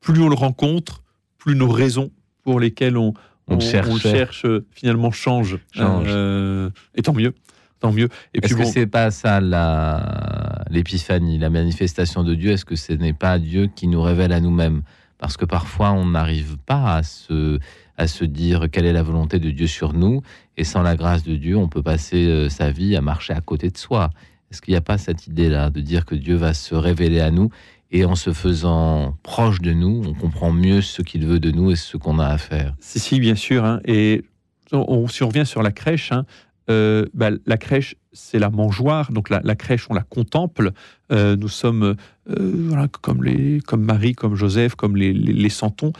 plus 0.00 0.20
on 0.22 0.28
le 0.28 0.34
rencontre, 0.34 1.02
plus 1.38 1.54
nos 1.54 1.68
raisons 1.70 2.10
pour 2.44 2.60
lesquelles 2.60 2.96
on, 2.96 3.14
On 3.48 3.54
le 3.54 3.60
cherche. 3.60 3.98
cherche, 4.02 4.44
euh, 4.44 4.66
finalement 4.72 5.10
changent. 5.10 5.58
Change. 5.72 6.06
Euh, 6.08 6.70
et 6.94 7.02
tant 7.02 7.14
mieux, 7.14 7.34
tant 7.80 7.92
mieux. 7.92 8.08
Et 8.34 8.40
puis 8.40 8.46
Est-ce 8.50 8.54
que 8.56 8.62
bon, 8.62 8.70
c'est 8.72 8.86
pas 8.86 9.10
ça 9.10 9.40
la 9.40 10.64
l'épiphanie, 10.70 11.38
la 11.38 11.50
manifestation 11.50 12.24
de 12.24 12.34
Dieu? 12.34 12.52
Est-ce 12.52 12.64
que 12.64 12.76
ce 12.76 12.92
n'est 12.92 13.12
pas 13.12 13.38
Dieu 13.38 13.68
qui 13.74 13.86
nous 13.88 14.02
révèle 14.02 14.32
à 14.32 14.40
nous-mêmes? 14.40 14.82
Parce 15.18 15.36
que 15.36 15.44
parfois 15.44 15.92
on 15.92 16.06
n'arrive 16.06 16.56
pas 16.66 16.96
à 16.96 17.02
se 17.02 17.58
à 17.96 18.06
se 18.06 18.24
dire 18.24 18.66
quelle 18.70 18.86
est 18.86 18.92
la 18.92 19.02
volonté 19.02 19.40
de 19.40 19.50
Dieu 19.50 19.66
sur 19.66 19.92
nous, 19.92 20.22
et 20.56 20.62
sans 20.62 20.82
la 20.82 20.94
grâce 20.94 21.24
de 21.24 21.34
Dieu, 21.34 21.56
on 21.56 21.66
peut 21.68 21.82
passer 21.82 22.26
euh, 22.26 22.48
sa 22.48 22.70
vie 22.70 22.94
à 22.94 23.00
marcher 23.00 23.32
à 23.32 23.40
côté 23.40 23.70
de 23.70 23.76
soi. 23.76 24.10
Est-ce 24.52 24.62
qu'il 24.62 24.72
n'y 24.72 24.78
a 24.78 24.82
pas 24.82 24.98
cette 24.98 25.26
idée-là 25.26 25.70
de 25.70 25.80
dire 25.80 26.04
que 26.04 26.14
Dieu 26.14 26.36
va 26.36 26.54
se 26.54 26.74
révéler 26.76 27.20
à 27.20 27.30
nous? 27.32 27.50
Et 27.90 28.04
en 28.04 28.14
se 28.14 28.32
faisant 28.34 29.16
proche 29.22 29.60
de 29.62 29.72
nous, 29.72 30.02
on 30.06 30.12
comprend 30.14 30.52
mieux 30.52 30.80
ce 30.82 31.00
qu'il 31.02 31.26
veut 31.26 31.40
de 31.40 31.50
nous 31.50 31.70
et 31.72 31.76
ce 31.76 31.96
qu'on 31.96 32.18
a 32.18 32.26
à 32.26 32.38
faire 32.38 32.74
Si, 32.80 33.00
si, 33.00 33.18
bien 33.18 33.34
sûr. 33.34 33.64
hein. 33.64 33.80
Et 33.86 34.24
on, 34.72 34.84
on- 34.88 35.08
si 35.08 35.22
on 35.24 35.28
revient 35.28 35.46
sur 35.46 35.62
la 35.62 35.72
crèche, 35.72 36.12
hein, 36.12 36.24
euh, 36.70 37.04
bah, 37.14 37.30
la 37.46 37.56
crèche, 37.56 37.96
c'est 38.12 38.38
la 38.38 38.50
mangeoire. 38.50 39.10
Donc 39.12 39.30
la, 39.30 39.40
la 39.44 39.54
crèche, 39.56 39.86
on 39.90 39.94
la 39.94 40.02
contemple. 40.02 40.72
Euh, 41.12 41.36
nous 41.36 41.48
sommes, 41.48 41.82
euh, 42.30 42.52
voilà, 42.68 42.88
comme, 42.88 43.24
les, 43.24 43.60
comme 43.60 43.82
Marie, 43.82 44.14
comme 44.14 44.34
Joseph, 44.34 44.74
comme 44.74 44.96
les, 44.96 45.12
les, 45.12 45.32
les 45.32 45.48
santons, 45.48 45.92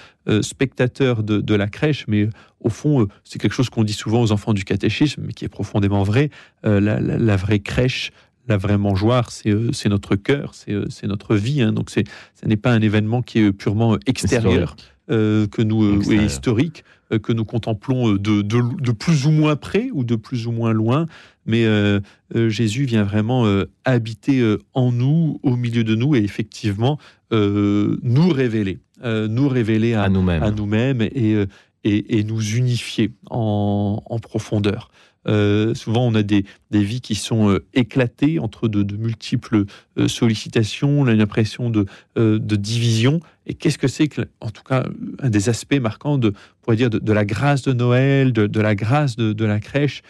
spectateurs 0.42 1.22
de, 1.22 1.40
de 1.40 1.54
la 1.54 1.68
crèche. 1.68 2.04
Mais 2.08 2.28
au 2.60 2.68
fond, 2.70 3.06
c'est 3.24 3.38
quelque 3.38 3.54
chose 3.54 3.70
qu'on 3.70 3.84
dit 3.84 3.92
souvent 3.92 4.20
aux 4.22 4.32
enfants 4.32 4.52
du 4.54 4.64
catéchisme, 4.64 5.22
mais 5.26 5.32
qui 5.32 5.44
est 5.44 5.48
profondément 5.48 6.02
vrai. 6.02 6.30
La, 6.64 6.80
la- 6.80 7.00
la 7.00 7.36
vraie 7.36 7.60
crèche, 7.60 8.10
la 8.46 8.56
vraie 8.56 8.78
mangeoire, 8.78 9.30
c'est 9.30 9.88
notre 9.88 10.16
cœur, 10.16 10.52
c'est 10.54 11.06
notre 11.06 11.36
vie. 11.36 11.62
hein. 11.62 11.72
Donc 11.72 11.90
ce 11.90 12.00
n'est 12.46 12.56
pas 12.56 12.72
un 12.72 12.80
événement 12.80 13.22
qui 13.22 13.40
est 13.40 13.52
purement 13.52 13.96
extérieur 14.06 14.76
que 15.08 15.62
nous 15.62 15.82
euh, 15.84 16.12
et 16.12 16.24
historique 16.24 16.84
euh, 17.12 17.18
que 17.18 17.32
nous 17.32 17.44
contemplons 17.44 18.12
euh, 18.14 18.18
de, 18.18 18.42
de, 18.42 18.62
de 18.80 18.92
plus 18.92 19.26
ou 19.26 19.30
moins 19.30 19.56
près 19.56 19.90
ou 19.92 20.04
de 20.04 20.16
plus 20.16 20.46
ou 20.46 20.52
moins 20.52 20.72
loin, 20.72 21.06
mais 21.46 21.64
euh, 21.64 22.00
euh, 22.34 22.48
Jésus 22.50 22.84
vient 22.84 23.04
vraiment 23.04 23.46
euh, 23.46 23.64
habiter 23.84 24.40
euh, 24.40 24.58
en 24.74 24.92
nous, 24.92 25.40
au 25.42 25.56
milieu 25.56 25.84
de 25.84 25.94
nous, 25.94 26.14
et 26.14 26.18
effectivement 26.18 26.98
euh, 27.32 27.96
nous 28.02 28.28
révéler, 28.28 28.78
euh, 29.02 29.28
nous 29.28 29.48
révéler 29.48 29.94
à, 29.94 30.02
à 30.02 30.08
nous-mêmes. 30.08 30.42
à 30.42 30.50
nous-mêmes 30.50 31.02
et, 31.02 31.34
euh, 31.34 31.46
et, 31.84 32.18
et 32.18 32.24
nous 32.24 32.42
unifier 32.42 33.12
en, 33.30 34.02
en 34.04 34.18
profondeur. 34.18 34.90
Euh, 35.28 35.74
souvent, 35.74 36.06
on 36.06 36.14
a 36.14 36.22
des, 36.22 36.44
des 36.70 36.82
vies 36.82 37.00
qui 37.00 37.14
sont 37.14 37.50
euh, 37.50 37.64
éclatées 37.74 38.38
entre 38.38 38.66
de, 38.68 38.82
de 38.82 38.96
multiples 38.96 39.64
euh, 39.98 40.08
sollicitations, 40.08 41.00
on 41.02 41.06
a 41.06 41.12
une 41.12 41.20
impression 41.20 41.70
de, 41.70 41.86
de 42.16 42.56
division. 42.56 43.20
Et 43.46 43.54
qu'est-ce 43.54 43.78
que 43.78 43.88
c'est 43.88 44.08
que, 44.08 44.22
en 44.40 44.50
tout 44.50 44.62
cas, 44.62 44.84
un 45.20 45.30
des 45.30 45.48
aspects 45.48 45.78
marquants 45.80 46.18
de, 46.18 46.28
on 46.28 46.32
pourrait 46.62 46.76
dire, 46.76 46.90
de, 46.90 46.98
de 46.98 47.12
la 47.12 47.24
grâce 47.24 47.62
de 47.62 47.72
Noël, 47.72 48.32
de, 48.32 48.60
la 48.60 48.74
grâce 48.74 49.16
de, 49.16 49.44
la 49.44 49.60
crèche 49.60 50.02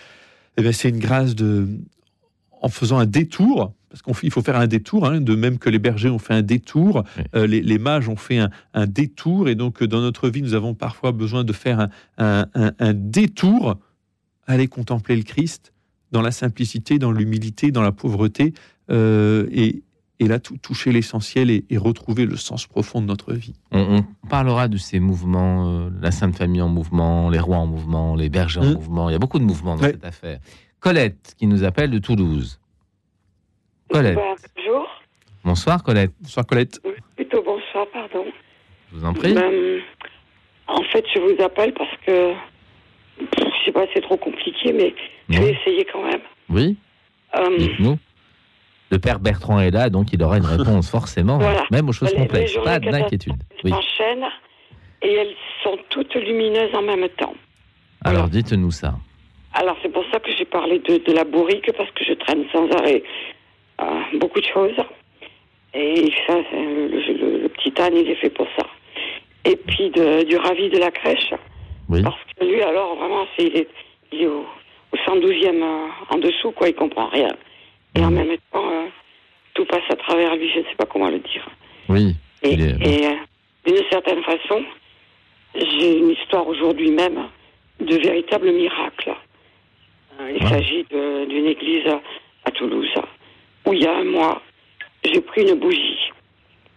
Eh 0.56 0.62
bien, 0.62 0.72
c'est 0.72 0.88
une 0.88 0.98
grâce 0.98 1.34
de, 1.34 1.66
en 2.62 2.68
faisant 2.68 2.98
un 2.98 3.06
détour, 3.06 3.72
parce 3.90 4.02
qu'il 4.20 4.30
faut 4.30 4.42
faire 4.42 4.56
un 4.56 4.66
détour, 4.66 5.06
hein, 5.06 5.20
de 5.20 5.34
même 5.34 5.58
que 5.58 5.70
les 5.70 5.78
bergers 5.78 6.10
ont 6.10 6.18
fait 6.18 6.34
un 6.34 6.42
détour, 6.42 7.04
Oui. 7.16 7.24
euh, 7.36 7.46
les, 7.46 7.60
les 7.62 7.78
mages 7.78 8.08
ont 8.08 8.16
fait 8.16 8.38
un, 8.38 8.50
un 8.74 8.86
détour, 8.86 9.48
et 9.48 9.54
donc 9.54 9.82
dans 9.84 10.00
notre 10.00 10.28
vie, 10.28 10.42
nous 10.42 10.54
avons 10.54 10.74
parfois 10.74 11.12
besoin 11.12 11.42
de 11.44 11.52
faire 11.52 11.88
un- 12.18 12.46
un 12.54 12.92
détour, 12.94 13.78
aller 14.48 14.66
contempler 14.68 15.16
le 15.16 15.22
Christ 15.22 15.72
dans 16.10 16.22
la 16.22 16.30
simplicité, 16.30 16.98
dans 16.98 17.12
l'humilité, 17.12 17.70
dans 17.70 17.82
la 17.82 17.92
pauvreté, 17.92 18.54
euh, 18.90 19.46
et, 19.52 19.82
et 20.20 20.26
là, 20.26 20.38
tou- 20.40 20.56
toucher 20.56 20.90
l'essentiel 20.90 21.50
et, 21.50 21.64
et 21.70 21.76
retrouver 21.76 22.24
le 22.26 22.36
sens 22.36 22.66
profond 22.66 23.00
de 23.02 23.06
notre 23.06 23.34
vie. 23.34 23.54
On, 23.72 23.98
on 24.22 24.26
parlera 24.28 24.66
de 24.68 24.78
ces 24.78 25.00
mouvements, 25.00 25.68
euh, 25.68 25.90
la 26.00 26.10
Sainte 26.10 26.34
Famille 26.36 26.62
en 26.62 26.68
mouvement, 26.68 27.28
les 27.30 27.38
rois 27.38 27.58
en 27.58 27.66
mouvement, 27.66 28.16
les 28.16 28.30
bergers 28.30 28.60
en 28.60 28.64
Mm. 28.64 28.72
mouvement. 28.74 29.08
Il 29.10 29.12
y 29.12 29.16
a 29.16 29.18
beaucoup 29.18 29.38
de 29.38 29.44
mouvements 29.44 29.76
dans 29.76 29.82
Ouais. 29.82 29.92
cette 29.92 30.04
affaire. 30.04 30.38
Colette, 30.80 31.34
qui 31.38 31.46
nous 31.46 31.62
appelle 31.64 31.90
de 31.90 31.98
Toulouse. 31.98 32.58
Colette. 33.90 34.16
Bonjour. 34.56 34.86
Bonsoir, 35.44 35.82
Colette. 35.82 36.12
Bonsoir 36.20 36.46
Colette. 36.46 36.80
Plutôt 37.16 37.42
bonsoir, 37.42 37.86
pardon. 37.92 38.24
Je 38.92 38.96
vous 38.98 39.04
en 39.04 39.12
prie. 39.12 39.34
Ben, 39.34 39.80
en 40.68 40.82
fait, 40.92 41.04
je 41.14 41.20
vous 41.20 41.42
appelle 41.42 41.72
parce 41.74 41.90
que 42.06 42.32
je 43.20 43.64
sais 43.64 43.72
pas, 43.72 43.84
c'est 43.94 44.00
trop 44.02 44.16
compliqué, 44.16 44.72
mais 44.72 44.94
je 45.28 45.40
vais 45.40 45.52
essayer 45.52 45.84
quand 45.92 46.02
même. 46.02 46.20
Oui, 46.48 46.76
Euh, 47.36 47.56
dites-nous. 47.58 47.98
Le 48.90 48.98
père 48.98 49.18
Bertrand 49.20 49.60
est 49.60 49.70
là, 49.70 49.90
donc 49.90 50.12
il 50.14 50.22
aura 50.22 50.38
une 50.38 50.46
réponse 50.46 50.90
forcément, 50.90 51.36
Voilà. 51.38 51.64
même 51.70 51.88
aux 51.88 51.92
choses 51.92 52.08
Les- 52.12 52.16
les 52.16 52.22
complexes. 52.22 52.52
journées 52.54 52.64
Pas 52.70 52.78
d'inquiétude. 52.78 53.34
Oui. 53.64 53.70
s'enchaînent 53.70 54.24
et 55.02 55.12
elles 55.12 55.34
sont 55.62 55.76
toutes 55.90 56.14
lumineuses 56.14 56.74
en 56.74 56.80
même 56.82 57.06
temps. 57.10 57.34
Alors 58.04 58.28
dites-nous 58.28 58.70
ça. 58.70 58.94
Alors, 59.54 59.76
c'est 59.82 59.88
pour 59.92 60.04
ça 60.12 60.20
que 60.20 60.30
j'ai 60.36 60.44
parlé 60.44 60.78
de, 60.78 60.98
de 60.98 61.12
la 61.12 61.24
bourrique, 61.24 61.70
parce 61.76 61.90
que 61.90 62.04
je 62.04 62.12
traîne 62.14 62.44
sans 62.52 62.68
arrêt 62.78 63.02
euh, 63.80 63.84
beaucoup 64.18 64.40
de 64.40 64.46
choses. 64.46 64.76
Et 65.74 66.10
ça, 66.26 66.34
le, 66.52 66.88
le- 66.88 67.38
le 67.42 67.48
petit 67.48 67.72
âne, 67.80 67.94
il 67.96 68.08
est 68.10 68.14
fait 68.16 68.30
pour 68.30 68.46
ça. 68.58 68.64
Et 69.44 69.56
puis 69.56 69.90
de- 69.90 70.22
du 70.24 70.36
ravi 70.36 70.68
de 70.70 70.78
la 70.78 70.90
crèche, 70.90 71.34
Oui. 71.88 72.02
parce 72.02 72.16
que 72.38 72.44
lui, 72.44 72.60
alors, 72.62 72.96
vraiment, 72.96 73.26
c'est, 73.36 73.44
il 73.46 73.56
est, 73.56 73.68
il 74.12 74.22
est 74.22 74.26
au, 74.26 74.44
au 74.92 74.96
112e 74.96 75.62
euh, 75.62 75.88
en 76.10 76.18
dessous, 76.18 76.50
quoi, 76.52 76.68
il 76.68 76.74
comprend 76.74 77.08
rien. 77.08 77.34
Et 77.94 78.00
en 78.04 78.10
même 78.10 78.36
temps, 78.52 78.70
euh, 78.70 78.86
tout 79.54 79.64
passe 79.64 79.82
à 79.90 79.96
travers 79.96 80.36
lui, 80.36 80.50
je 80.52 80.58
ne 80.58 80.64
sais 80.64 80.74
pas 80.76 80.86
comment 80.86 81.08
le 81.08 81.18
dire. 81.18 81.48
Oui. 81.88 82.14
Et, 82.42 82.52
Il 82.52 82.62
est- 82.62 82.86
et, 83.02 83.06
euh, 83.06 83.14
d'une 83.66 83.82
certaine 83.90 84.22
façon, 84.22 84.62
j'ai 85.54 85.98
une 85.98 86.10
histoire 86.10 86.46
aujourd'hui 86.46 86.90
même 86.90 87.24
de 87.80 87.94
véritable 87.96 88.52
miracle. 88.52 89.14
Il 90.34 90.46
s'agit 90.48 90.84
d'une 90.90 91.46
église 91.46 91.86
à, 91.86 92.00
à 92.44 92.50
Toulouse 92.50 92.88
où 93.64 93.72
il 93.72 93.82
y 93.82 93.86
a 93.86 93.96
un 93.96 94.04
mois, 94.04 94.42
j'ai 95.04 95.20
pris 95.20 95.42
une 95.48 95.54
bougie. 95.54 96.10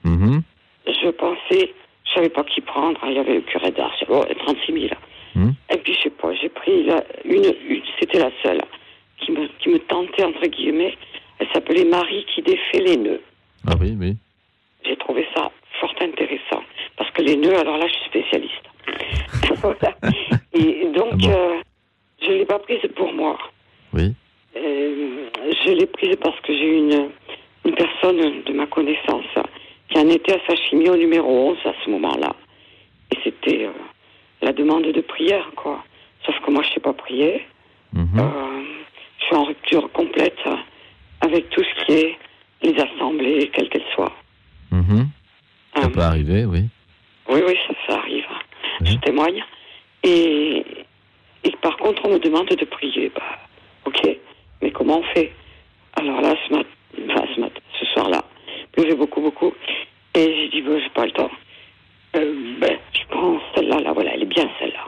Mhm. 0.03 0.41
Je 0.87 1.09
pensais, 1.09 1.73
Je 2.11 2.15
savais 2.15 2.29
pas 2.29 2.43
qui 2.43 2.59
prendre. 2.61 2.99
Il 3.07 3.13
y 3.13 3.19
avait 3.19 3.35
le 3.35 3.41
curé 3.41 3.71
d'Ars, 3.71 3.95
oh, 4.09 4.23
36 4.45 4.73
000. 4.73 4.87
Hmm? 5.35 5.51
Et 5.73 5.77
puis, 5.77 5.93
je 5.93 6.01
sais 6.03 6.09
pas, 6.09 6.33
j'ai 6.35 6.49
pris 6.49 6.83
la- 6.83 7.03
une, 7.23 7.45
une- 7.67 7.81
c'était 7.99 8.19
la 8.19 8.31
seule 8.43 8.59
qui 9.17 9.31
me, 9.31 9.47
qui 9.59 9.69
me 9.69 9.79
tentait, 9.79 10.23
entre 10.25 10.45
guillemets. 10.47 10.97
Elle 11.39 11.47
s'appelait 11.53 11.85
Marie 11.85 12.25
qui 12.35 12.41
défait 12.41 12.79
les 12.79 12.97
nœuds. 12.97 13.21
Ah 13.67 13.75
oui, 13.79 13.95
oui. 13.97 14.15
J'ai 14.83 14.97
trouvé 14.97 15.25
ça 15.35 15.51
fort 15.79 15.93
intéressant. 16.01 16.63
Parce 16.97 17.09
que 17.11 17.21
les 17.21 17.37
nœuds, 17.37 17.57
alors 17.57 17.77
là, 17.77 17.87
je 17.87 17.93
suis 17.93 18.05
spécialiste. 18.09 18.65
Voilà. 19.61 19.95
Et 20.53 20.85
donc, 20.93 21.09
Ah 21.13 21.15
bon 21.17 21.29
euh, 21.29 21.59
je 22.21 22.29
ne 22.31 22.35
l'ai 22.37 22.45
pas 22.45 22.59
prise 22.59 22.81
pour 22.95 23.13
moi. 23.13 23.37
Oui. 23.93 24.13
Euh, 24.57 25.29
je 25.65 25.71
l'ai 25.71 25.85
prise 25.87 26.15
parce 26.21 26.39
que 26.41 26.53
j'ai 26.53 26.77
une, 26.77 27.09
une 27.65 27.75
personne 27.75 28.41
de 28.43 28.53
ma 28.53 28.65
connaissance 28.67 29.25
qui 29.91 29.99
en 29.99 30.07
était 30.09 30.33
à 30.33 30.39
sa 30.47 30.55
chimio 30.55 30.95
numéro 30.95 31.51
11 31.51 31.57
à 31.65 31.73
ce 31.83 31.89
moment-là. 31.89 32.33
Et 33.13 33.17
c'était 33.23 33.65
euh, 33.65 33.71
la 34.41 34.53
demande 34.53 34.83
de 34.83 35.01
prière, 35.01 35.51
quoi. 35.55 35.83
Sauf 36.25 36.35
que 36.39 36.49
moi, 36.51 36.63
je 36.63 36.69
ne 36.69 36.73
sais 36.75 36.79
pas 36.79 36.93
prier. 36.93 37.45
Mhm. 37.93 38.19
Euh, 38.19 38.63
je 39.19 39.25
suis 39.25 39.35
en 39.35 39.43
rupture 39.43 39.91
complète 39.91 40.39
avec 41.19 41.49
tout 41.49 41.61
ce 41.63 41.85
qui 41.85 41.91
est 41.93 42.17
les 42.63 42.75
assemblées, 42.79 43.49
quelles 43.53 43.69
qu'elles 43.69 43.85
soient. 43.93 44.13
Mhm. 44.71 45.09
Ça 45.75 45.83
Euh, 45.85 45.89
peut 45.89 45.99
arriver, 45.99 46.45
oui. 46.45 46.63
oui, 47.29 47.41
oui, 47.45 47.57
ça, 47.67 47.73
ça 47.87 47.99
arrive. 47.99 48.25
Mhm. 48.79 48.87
Je 48.87 48.95
témoigne. 48.97 49.43
Et, 50.03 50.63
et 51.43 51.51
par 51.61 51.75
contre, 51.77 52.05
on 52.05 52.13
me 52.13 52.19
demande 52.19 52.47
de 52.47 52.65
prier. 52.65 53.11
Bah, 53.13 53.39
ok, 53.85 54.17
mais 54.61 54.71
comment 54.71 54.99
on 54.99 55.03
fait? 55.13 55.33
Alors 55.95 56.21
là, 56.21 56.33
ce, 56.47 56.53
mat 56.53 56.65
enfin, 57.09 57.25
ce, 57.35 57.39
matin, 57.41 57.59
pleuvait 58.71 58.95
beaucoup, 58.95 59.21
beaucoup. 59.21 59.53
Et 60.15 60.35
j'ai 60.35 60.49
dit, 60.49 60.61
bah, 60.61 60.77
j'ai 60.79 60.89
pas 60.89 61.05
le 61.05 61.11
temps. 61.11 61.31
Euh, 62.15 62.55
ben, 62.59 62.77
je 62.93 63.05
prends 63.09 63.39
celle-là, 63.55 63.79
là, 63.79 63.93
voilà, 63.93 64.13
elle 64.13 64.23
est 64.23 64.25
bien 64.25 64.49
celle-là. 64.59 64.87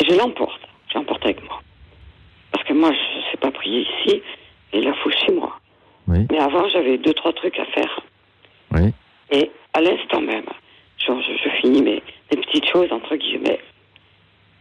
Et 0.00 0.04
je 0.08 0.14
l'emporte. 0.16 0.60
Je 0.88 0.94
l'emporte 0.98 1.24
avec 1.24 1.42
moi. 1.44 1.60
Parce 2.52 2.64
que 2.64 2.72
moi, 2.72 2.90
je 2.92 3.18
ne 3.18 3.22
sais 3.30 3.36
pas 3.38 3.50
prier 3.50 3.80
ici, 3.82 4.22
et 4.72 4.78
il 4.78 4.84
la 4.84 4.94
faut 4.94 5.10
chez 5.10 5.32
moi. 5.32 5.58
Oui. 6.08 6.26
Mais 6.30 6.38
avant, 6.38 6.68
j'avais 6.68 6.98
deux, 6.98 7.14
trois 7.14 7.32
trucs 7.32 7.58
à 7.58 7.64
faire. 7.66 8.00
Oui. 8.72 8.92
Et 9.30 9.50
à 9.74 9.80
l'instant 9.80 10.20
même, 10.20 10.46
genre, 11.04 11.20
je, 11.22 11.32
je 11.44 11.48
finis 11.60 11.82
mes, 11.82 12.02
mes 12.32 12.40
petites 12.40 12.66
choses, 12.68 12.90
entre 12.92 13.14
guillemets. 13.16 13.60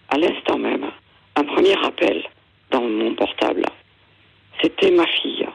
À 0.09 0.17
l'instant 0.17 0.57
même, 0.57 0.85
un 1.35 1.43
premier 1.43 1.73
appel 1.85 2.23
dans 2.71 2.81
mon 2.81 3.13
portable, 3.15 3.63
c'était 4.61 4.91
ma 4.91 5.05
fille. 5.07 5.47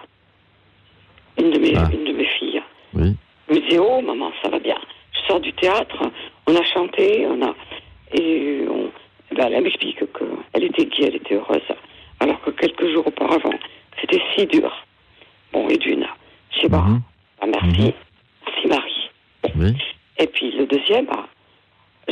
Une 1.38 1.51
de 1.51 1.59
mes, 1.59 1.74
Ah. 1.76 1.88
une 1.92 2.05
de 2.05 2.12
mes 2.12 2.24
filles. 2.26 2.44
Elle 3.49 3.57
me 3.57 3.61
disait, 3.61 3.79
oh 3.79 4.01
maman, 4.01 4.31
ça 4.43 4.49
va 4.49 4.59
bien. 4.59 4.77
Je 5.12 5.21
sors 5.29 5.41
du 5.41 5.53
théâtre, 5.53 5.97
on 6.47 6.57
a 6.57 6.62
chanté, 6.65 7.27
on 7.27 7.43
a... 7.43 7.55
Et 8.12 8.65
on... 8.69 8.91
eh 9.31 9.35
ben, 9.35 9.53
elle 9.53 9.62
m'explique 9.65 9.99
qu'elle 9.99 10.65
était 10.65 10.87
gaie, 10.87 11.07
elle 11.09 11.16
était 11.16 11.35
heureuse. 11.35 11.61
Alors 12.21 12.41
que 12.43 12.51
quelques 12.51 12.89
jours 12.93 13.07
auparavant, 13.07 13.55
c'était 14.01 14.23
si 14.35 14.47
dur. 14.47 14.73
Bon, 15.53 15.69
et 15.69 15.77
d'une, 15.79 16.07
je 16.55 16.61
sais 16.62 16.69
pas, 16.69 16.79
Mhm. 16.83 17.01
ah, 17.41 17.47
merci, 17.47 17.81
Mhm. 17.81 17.93
merci 18.47 18.69
Marie. 18.69 19.11
Oui. 19.57 19.77
Et 20.19 20.27
puis 20.27 20.51
le 20.53 20.66
deuxième, 20.66 21.07
ah, 21.11 21.27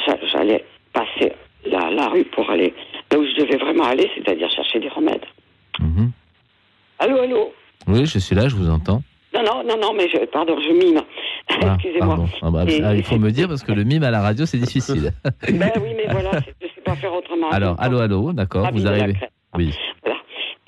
j'a- 0.04 0.18
j'allais 0.26 0.64
passer 0.92 1.32
la, 1.64 1.90
la 1.90 2.08
rue 2.08 2.24
pour 2.24 2.48
aller 2.50 2.74
là 3.10 3.18
où 3.18 3.24
je 3.24 3.40
devais 3.42 3.56
vraiment 3.56 3.84
aller, 3.84 4.10
c'est-à-dire 4.14 4.50
chercher 4.50 4.80
des 4.80 4.88
remèdes. 4.88 5.24
Mhm. 5.80 6.10
Allô, 6.98 7.18
allô? 7.18 7.52
Oui, 7.88 8.06
je 8.06 8.18
suis 8.18 8.34
là, 8.34 8.48
je 8.48 8.54
vous 8.56 8.68
entends. 8.70 9.02
Non, 9.34 9.42
non, 9.42 9.64
non, 9.64 9.76
non, 9.80 9.94
mais 9.94 10.08
je, 10.08 10.18
pardon, 10.26 10.58
je 10.60 10.70
mime. 10.72 11.00
Ah, 11.48 11.74
Excusez-moi. 11.74 12.18
Ah 12.42 12.50
bah, 12.50 12.64
Et- 12.68 12.82
ah, 12.82 12.94
il 12.94 13.02
faut 13.02 13.18
me 13.18 13.30
dire 13.30 13.48
parce 13.48 13.62
que 13.62 13.72
le 13.72 13.84
mime 13.84 14.02
à 14.04 14.10
la 14.10 14.20
radio, 14.20 14.44
c'est 14.46 14.58
difficile. 14.58 15.12
Ben 15.48 15.72
oui, 15.82 15.90
mais 15.96 16.06
voilà, 16.10 16.30
je 16.60 16.66
ne 16.66 16.70
sais 16.74 16.80
pas 16.84 16.96
faire 16.96 17.14
autrement. 17.14 17.50
Alors, 17.50 17.76
allô, 17.78 17.98
allô, 17.98 18.32
d'accord, 18.32 18.68
vous 18.72 18.86
arrivez. 18.86 19.14
Oui. 19.56 19.74
Voilà. 20.04 20.18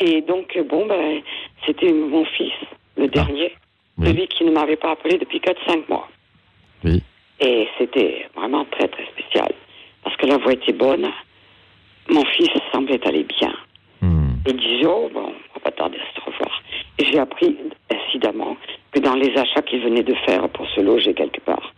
Et 0.01 0.23
donc, 0.23 0.59
bon, 0.69 0.87
ben, 0.87 1.21
c'était 1.67 1.93
mon 1.93 2.25
fils, 2.25 2.53
le 2.97 3.09
dernier. 3.09 3.53
Oui. 3.97 4.09
celui 4.09 4.27
qui 4.27 4.45
ne 4.45 4.51
m'avait 4.51 4.75
pas 4.77 4.91
appelé 4.91 5.19
depuis 5.19 5.39
4-5 5.39 5.89
mois. 5.89 6.09
Oui. 6.83 7.01
Et 7.41 7.69
c'était 7.79 8.27
vraiment 8.35 8.65
très, 8.65 8.89
très 8.89 9.05
spécial. 9.07 9.53
Parce 10.03 10.17
que 10.17 10.27
la 10.27 10.37
voix 10.39 10.53
était 10.53 10.73
bonne. 10.73 11.07
Mon 12.11 12.25
fils 12.25 12.51
semblait 12.73 13.01
aller 13.07 13.25
bien. 13.25 13.53
Il 14.47 14.57
disait, 14.57 14.85
oh, 14.87 15.09
bon, 15.15 15.33
on 15.33 15.55
va 15.55 15.61
pas 15.63 15.71
tarder 15.71 15.97
à 15.97 16.21
se 16.21 16.25
revoir. 16.27 16.63
J'ai 16.99 17.19
appris, 17.19 17.57
incidemment, 17.91 18.57
que 18.93 19.01
dans 19.01 19.15
les 19.15 19.37
achats 19.37 19.63
qu'il 19.63 19.81
venait 19.83 20.03
de 20.05 20.15
faire 20.27 20.49
pour 20.51 20.69
se 20.69 20.81
loger 20.81 21.13
quelque 21.15 21.41
part, 21.41 21.73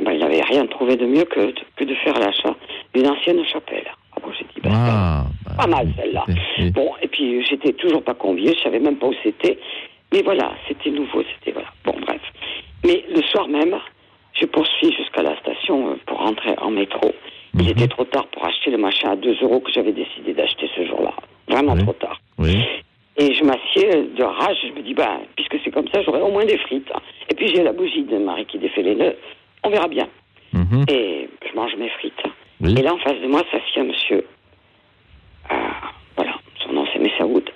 eh 0.00 0.04
ben, 0.04 0.12
il 0.12 0.20
n'avait 0.20 0.42
rien 0.42 0.64
trouvé 0.66 0.96
de 0.96 1.06
mieux 1.06 1.24
que 1.24 1.40
de, 1.40 1.54
que 1.76 1.84
de 1.84 1.94
faire 1.96 2.14
l'achat 2.18 2.54
d'une 2.94 3.08
ancienne 3.08 3.44
chapelle. 3.44 3.86
Ah 4.16 4.20
bon, 4.22 4.30
j'ai 4.38 4.44
dit, 4.44 4.60
ben, 4.62 4.70
Ah, 4.72 5.24
bah, 5.44 5.52
pas 5.58 5.66
mal 5.66 5.86
oui, 5.86 5.92
celle-là. 5.96 6.24
Bon, 6.70 6.92
et 7.02 7.08
puis 7.08 7.44
j'étais 7.44 7.72
toujours 7.72 8.02
pas 8.04 8.14
conviée, 8.14 8.54
je 8.56 8.62
savais 8.62 8.78
même 8.78 8.96
pas 8.96 9.08
où 9.08 9.14
c'était. 9.24 9.58
Mais 10.12 10.22
voilà, 10.22 10.52
c'était 10.68 10.90
nouveau, 10.90 11.22
c'était 11.34 11.52
voilà. 11.52 11.68
Bon, 11.84 11.94
bref. 12.00 12.20
Mais 12.84 13.04
le 13.14 13.20
soir 13.22 13.48
même, 13.48 13.76
je 14.40 14.46
poursuis 14.46 14.92
jusqu'à 14.96 15.22
la 15.22 15.36
station 15.40 15.90
euh, 15.90 15.94
pour 16.06 16.18
rentrer 16.18 16.54
en 16.58 16.70
métro. 16.70 17.12
Il 17.54 17.62
Mhm. 17.64 17.68
était 17.70 17.88
trop 17.88 18.04
tard 18.04 18.26
pour 18.28 18.44
acheter 18.46 18.70
le 18.70 18.78
machin 18.78 19.10
à 19.10 19.16
2 19.16 19.36
euros 19.42 19.58
que 19.60 19.72
j'avais 19.72 19.92
décidé 19.92 20.32
d'acheter 20.32 20.68
ce 20.76 20.86
jour-là. 20.86 21.12
Vraiment 21.48 21.72
Oui. 21.72 21.82
trop 21.82 21.92
tard. 21.94 22.20
Oui. 22.38 22.56
Et 23.20 23.34
je 23.34 23.42
m'assieds 23.44 24.04
de 24.16 24.22
rage, 24.22 24.56
je 24.62 24.72
me 24.72 24.82
dis, 24.82 24.94
bah, 24.94 25.18
puisque 25.34 25.56
c'est 25.64 25.70
comme 25.72 25.88
ça, 25.92 26.02
j'aurai 26.02 26.20
au 26.20 26.30
moins 26.30 26.44
des 26.44 26.56
frites. 26.58 26.90
Et 27.28 27.34
puis 27.34 27.48
j'ai 27.48 27.62
la 27.64 27.72
bougie 27.72 28.04
de 28.04 28.16
Marie 28.18 28.46
qui 28.46 28.58
défait 28.58 28.82
les 28.82 28.94
nœuds. 28.94 29.16
On 29.64 29.70
verra 29.70 29.88
bien. 29.88 30.08
Mhm. 30.52 30.84
Et 30.88 31.28
je 31.50 31.54
mange 31.56 31.74
mes 31.76 31.88
frites. 31.88 32.22
Oui. 32.60 32.74
Et 32.78 32.82
là, 32.82 32.94
en 32.94 32.98
face 32.98 33.20
de 33.20 33.26
moi, 33.26 33.42
s'assied 33.50 33.82
un 33.82 33.84
monsieur. 33.84 34.24
Euh, 35.50 35.54
voilà, 36.16 36.34
son 36.64 36.72
nom 36.72 36.86
c'est 36.92 36.98
Messaoud. 37.00 37.50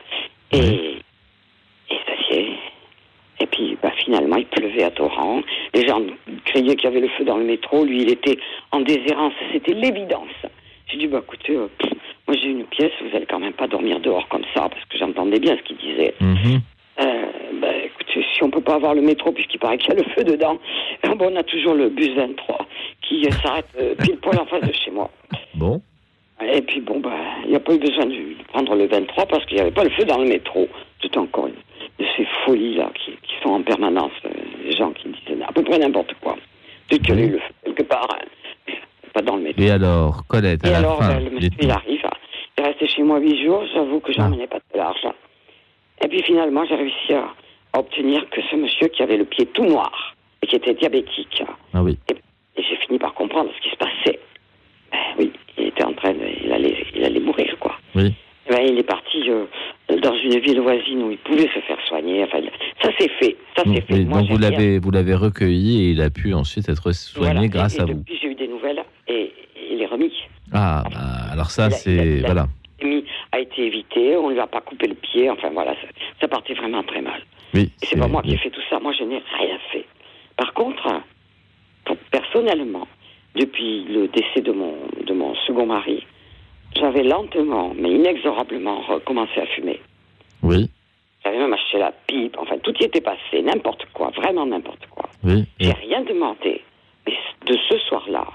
Et 0.52 0.58
Oui. 0.58 1.98
s'assied. 2.06 2.52
Et 3.40 3.46
puis, 3.46 3.76
bah, 3.82 3.90
finalement, 4.04 4.36
il 4.36 4.46
pleuvait 4.46 4.82
à 4.84 4.90
torrent. 4.90 5.42
Les 5.74 5.86
gens 5.86 6.00
criaient 6.44 6.74
qu'il 6.76 6.84
y 6.84 6.92
avait 6.92 7.00
le 7.00 7.08
feu 7.08 7.24
dans 7.24 7.36
le 7.36 7.44
métro. 7.44 7.84
Lui, 7.84 8.02
il 8.02 8.10
était 8.10 8.38
en 8.72 8.80
déshérence. 8.80 9.32
C'était 9.52 9.74
l'évidence. 9.74 10.28
J'ai 10.88 10.98
dit, 10.98 11.06
bah, 11.06 11.20
écoutez, 11.24 11.56
euh, 11.56 11.68
pff, 11.78 11.91
pièce, 12.76 12.92
vous 13.00 13.14
allez 13.16 13.26
quand 13.26 13.38
même 13.38 13.52
pas 13.52 13.66
dormir 13.68 14.00
dehors 14.00 14.26
comme 14.28 14.44
ça, 14.54 14.68
parce 14.68 14.84
que 14.88 14.98
j'entendais 14.98 15.38
bien 15.38 15.56
ce 15.56 15.62
qu'il 15.62 15.76
disait. 15.76 16.14
Mhm. 16.20 16.60
Euh, 17.00 17.22
bah, 17.60 17.68
écoutez, 17.84 18.24
si 18.34 18.42
on 18.42 18.50
peut 18.50 18.60
pas 18.60 18.74
avoir 18.74 18.94
le 18.94 19.00
métro, 19.02 19.32
puisqu'il 19.32 19.58
paraît 19.58 19.78
qu'il 19.78 19.90
y 19.94 19.96
a 19.96 20.02
le 20.02 20.08
feu 20.14 20.24
dedans, 20.24 20.58
euh, 21.06 21.14
bon, 21.14 21.30
on 21.32 21.36
a 21.36 21.42
toujours 21.42 21.74
le 21.74 21.88
bus 21.88 22.10
23 22.14 22.66
qui 23.02 23.26
euh, 23.26 23.30
s'arrête 23.42 23.66
euh, 23.80 23.94
pile 24.02 24.16
poil 24.18 24.38
en 24.38 24.46
face 24.46 24.62
de 24.62 24.72
chez 24.72 24.90
moi. 24.90 25.10
Bon. 25.54 25.80
Et 26.54 26.60
puis 26.62 26.80
bon, 26.80 26.98
bah, 26.98 27.14
il 27.44 27.50
n'y 27.50 27.56
a 27.56 27.60
pas 27.60 27.72
eu 27.74 27.78
besoin 27.78 28.04
de, 28.06 28.12
de 28.12 28.44
prendre 28.48 28.74
le 28.74 28.86
23 28.86 29.26
parce 29.26 29.44
qu'il 29.46 29.56
n'y 29.56 29.62
avait 29.62 29.70
pas 29.70 29.84
le 29.84 29.90
feu 29.90 30.04
dans 30.04 30.18
le 30.18 30.28
métro. 30.28 30.68
Tout 31.00 31.18
encore 31.18 31.46
une 31.46 31.54
de 31.98 32.04
ces 32.16 32.26
folies-là 32.44 32.90
qui, 32.94 33.12
qui 33.22 33.34
sont 33.42 33.50
en 33.50 33.62
permanence. 33.62 34.12
les 34.64 34.72
gens 34.72 34.90
qui 34.92 35.08
disent 35.08 35.42
à 35.48 35.52
peu 35.52 35.62
près 35.62 35.78
n'importe 35.78 36.14
quoi. 36.20 36.36
Dès 36.90 36.98
qu'il 36.98 37.14
y 37.16 37.22
a 37.22 37.24
eu 37.26 37.30
le 37.30 37.38
feu 37.38 37.52
quelque 37.64 37.82
part, 37.84 38.08
hein, 38.12 38.72
pas 39.14 39.22
dans 39.22 39.36
le 39.36 39.42
métro. 39.42 39.62
Et 39.62 39.70
alors, 39.70 40.26
Colette, 40.26 40.64
à 40.64 40.68
Et 40.68 40.72
la 40.72 40.78
alors, 40.78 40.98
fin, 41.02 41.18
le 41.20 41.30
monsieur, 41.30 41.38
il 41.42 41.50
dites-moi. 41.50 41.74
arrive. 41.74 41.91
Il 43.18 43.28
est 43.28 43.30
resté 43.30 43.36
chez 43.36 43.36
moi 43.36 43.36
huit 43.36 43.44
jours. 43.44 43.64
J'avoue 43.74 44.00
que 44.00 44.12
j'en 44.12 44.24
Ah. 44.24 44.28
menais 44.28 44.46
pas 44.46 44.58
de 44.72 44.78
l'argent. 44.78 45.14
Et 46.04 46.08
puis 46.08 46.22
finalement, 46.22 46.64
j'ai 46.66 46.74
réussi 46.76 47.12
à, 47.14 47.28
obtenir 47.78 48.28
que 48.30 48.40
ce 48.50 48.56
monsieur 48.56 48.88
qui 48.88 49.02
avait 49.02 49.16
le 49.16 49.24
pied 49.24 49.46
tout 49.46 49.64
noir 49.64 50.14
et 50.42 50.46
qui 50.46 50.56
était 50.56 50.74
diabétique, 50.74 51.42
Ah 51.72 51.82
oui. 51.82 51.96
et 52.10 52.62
j'ai 52.62 52.76
fini 52.86 52.98
par 52.98 53.14
comprendre 53.14 53.50
ce 53.56 53.62
qui 53.62 53.70
se 53.70 53.76
passait. 53.76 54.18
Ben 54.92 54.98
oui, 55.18 55.32
il 55.56 55.68
était 55.68 55.84
en 55.84 55.94
train 55.94 56.12
de, 56.12 56.20
il 56.44 56.52
allait, 56.52 56.84
il 56.94 57.02
allait 57.04 57.20
mourir 57.20 57.56
quoi. 57.60 57.74
Oui. 57.94 58.12
Eh 58.46 58.50
ben, 58.52 58.60
il 58.68 58.78
est 58.78 58.82
parti 58.82 59.22
euh, 59.30 59.46
dans 60.02 60.14
une 60.18 60.38
ville 60.40 60.60
voisine 60.60 61.02
où 61.04 61.10
il 61.12 61.18
pouvait 61.18 61.48
se 61.54 61.60
faire 61.60 61.78
soigner. 61.88 62.24
Enfin, 62.24 62.40
ça 62.82 62.90
s'est 62.98 63.08
fait, 63.20 63.36
ça 63.56 63.62
s'est 63.64 63.80
fait. 63.82 64.04
Moi, 64.04 64.20
donc 64.20 64.30
vous 64.30 64.38
l'avez, 64.38 64.78
vous 64.80 64.90
l'avez 64.90 65.14
recueilli 65.14 65.84
et 65.86 65.90
il 65.92 66.02
a 66.02 66.10
pu 66.10 66.34
ensuite 66.34 66.68
être 66.68 66.92
soigné 66.92 67.32
Voilà. 67.32 67.48
grâce 67.48 67.76
et, 67.78 67.80
à 67.80 67.84
et 67.84 67.92
vous. 67.92 68.00
Depuis, 68.00 68.18
j'ai 68.20 68.28
eu 68.28 68.34
des 68.34 68.48
nouvelles 68.48 68.82
et, 69.08 69.14
et 69.22 69.32
il 69.72 69.80
est 69.80 69.86
remis. 69.86 70.12
Ah, 70.52 70.82
bah, 70.90 70.98
alors 71.32 71.50
ça, 71.50 71.70
c'est 71.70 72.20
voilà. 72.20 72.46
Amy 72.82 73.04
a 73.30 73.38
été 73.38 73.64
évité, 73.64 74.16
on 74.16 74.28
lui 74.28 74.40
a 74.40 74.41
pas 74.52 74.60
coupé 74.60 74.86
le 74.86 74.94
pied, 74.94 75.28
enfin 75.30 75.50
voilà, 75.50 75.72
ça, 75.74 75.88
ça 76.20 76.28
partait 76.28 76.54
vraiment 76.54 76.82
très 76.84 77.00
mal. 77.02 77.20
Oui. 77.54 77.72
Et 77.82 77.86
c'est 77.86 77.98
pas 77.98 78.06
moi 78.08 78.22
qui 78.22 78.34
ai 78.34 78.36
fait 78.36 78.50
tout 78.50 78.60
ça, 78.70 78.78
moi 78.78 78.92
je 78.92 79.02
n'ai 79.04 79.20
rien 79.38 79.58
fait. 79.72 79.86
Par 80.36 80.52
contre, 80.54 80.86
personnellement, 82.10 82.86
depuis 83.34 83.84
le 83.84 84.08
décès 84.08 84.40
de 84.42 84.52
mon, 84.52 84.74
de 85.06 85.12
mon 85.12 85.34
second 85.46 85.66
mari, 85.66 86.06
j'avais 86.76 87.02
lentement, 87.02 87.72
mais 87.76 87.90
inexorablement 87.90 88.80
recommencé 88.82 89.40
à 89.40 89.46
fumer. 89.46 89.80
Oui. 90.42 90.70
J'avais 91.24 91.38
même 91.38 91.52
acheté 91.52 91.78
la 91.78 91.92
pipe, 92.06 92.36
enfin 92.38 92.58
tout 92.58 92.74
y 92.80 92.84
était 92.84 93.00
passé, 93.00 93.42
n'importe 93.42 93.86
quoi, 93.92 94.10
vraiment 94.10 94.46
n'importe 94.46 94.86
quoi. 94.90 95.08
Oui. 95.24 95.44
Et- 95.60 95.64
J'ai 95.64 95.72
rien 95.72 96.02
demandé, 96.02 96.62
mais 97.06 97.14
de 97.46 97.56
ce 97.68 97.78
soir-là, 97.88 98.26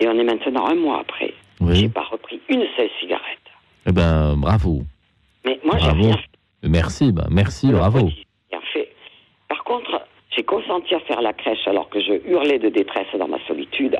et 0.00 0.06
on 0.08 0.18
est 0.18 0.24
maintenant 0.24 0.66
un 0.66 0.74
mois 0.74 1.00
après, 1.00 1.32
j'ai 1.60 1.66
oui. 1.84 1.88
pas 1.88 2.02
repris 2.04 2.40
une 2.48 2.64
seule 2.76 2.90
cigarette. 3.00 3.38
Eh 3.88 3.92
ben, 3.92 4.34
bravo. 4.36 4.82
Mais 5.44 5.58
moi 5.64 5.76
j'ai 5.78 5.86
Bravo. 5.86 6.02
rien 6.02 6.16
Merci, 7.30 7.66
Le 7.68 7.74
bravo. 7.78 8.06
petit, 8.06 8.26
Bien 8.50 8.60
fait. 8.72 8.88
Par 9.48 9.62
contre, 9.64 10.00
j'ai 10.34 10.42
consenti 10.44 10.94
à 10.94 11.00
faire 11.00 11.20
la 11.22 11.32
crèche 11.32 11.66
alors 11.66 11.88
que 11.88 12.00
je 12.00 12.12
hurlais 12.28 12.58
de 12.58 12.68
détresse 12.68 13.06
dans 13.18 13.28
ma 13.28 13.38
solitude. 13.46 13.98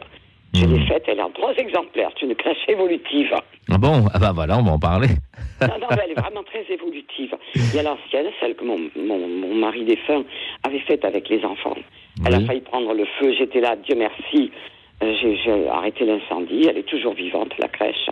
Je 0.54 0.64
Hmm. 0.64 0.72
l'ai 0.72 0.86
faite, 0.86 1.04
elle 1.06 1.18
est 1.18 1.22
en 1.22 1.30
trois 1.30 1.54
exemplaires. 1.56 2.10
C'est 2.18 2.24
une 2.26 2.34
crèche 2.34 2.64
évolutive. 2.68 3.34
Ah 3.70 3.76
bon, 3.78 4.06
ah 4.14 4.18
bah 4.18 4.32
voilà, 4.34 4.56
on 4.58 4.62
va 4.62 4.72
en 4.72 4.78
parler. 4.78 5.08
Non, 5.60 5.68
non, 5.80 5.86
mais 5.90 5.96
elle 6.04 6.10
est 6.12 6.20
vraiment 6.20 6.42
très 6.44 6.64
évolutive. 6.72 7.34
Il 7.54 7.74
y 7.74 7.78
a 7.78 7.82
l'ancienne, 7.82 8.26
celle 8.40 8.54
que 8.54 8.64
mon, 8.64 8.78
mon, 8.96 9.26
mon 9.28 9.54
mari 9.54 9.84
défunt 9.84 10.22
avait 10.62 10.78
faite 10.80 11.04
avec 11.04 11.28
les 11.28 11.44
enfants. 11.44 11.76
Elle 12.26 12.34
a 12.34 12.40
failli 12.40 12.60
prendre 12.62 12.94
le 12.94 13.04
feu. 13.18 13.34
J'étais 13.36 13.60
là, 13.60 13.76
Dieu 13.76 13.96
merci. 13.96 14.50
Euh, 15.02 15.14
j'ai 15.20 15.68
arrêté 15.68 16.06
l'incendie. 16.06 16.66
Elle 16.68 16.78
est 16.78 16.88
toujours 16.88 17.12
vivante, 17.14 17.52
la 17.58 17.68
crèche. 17.68 18.08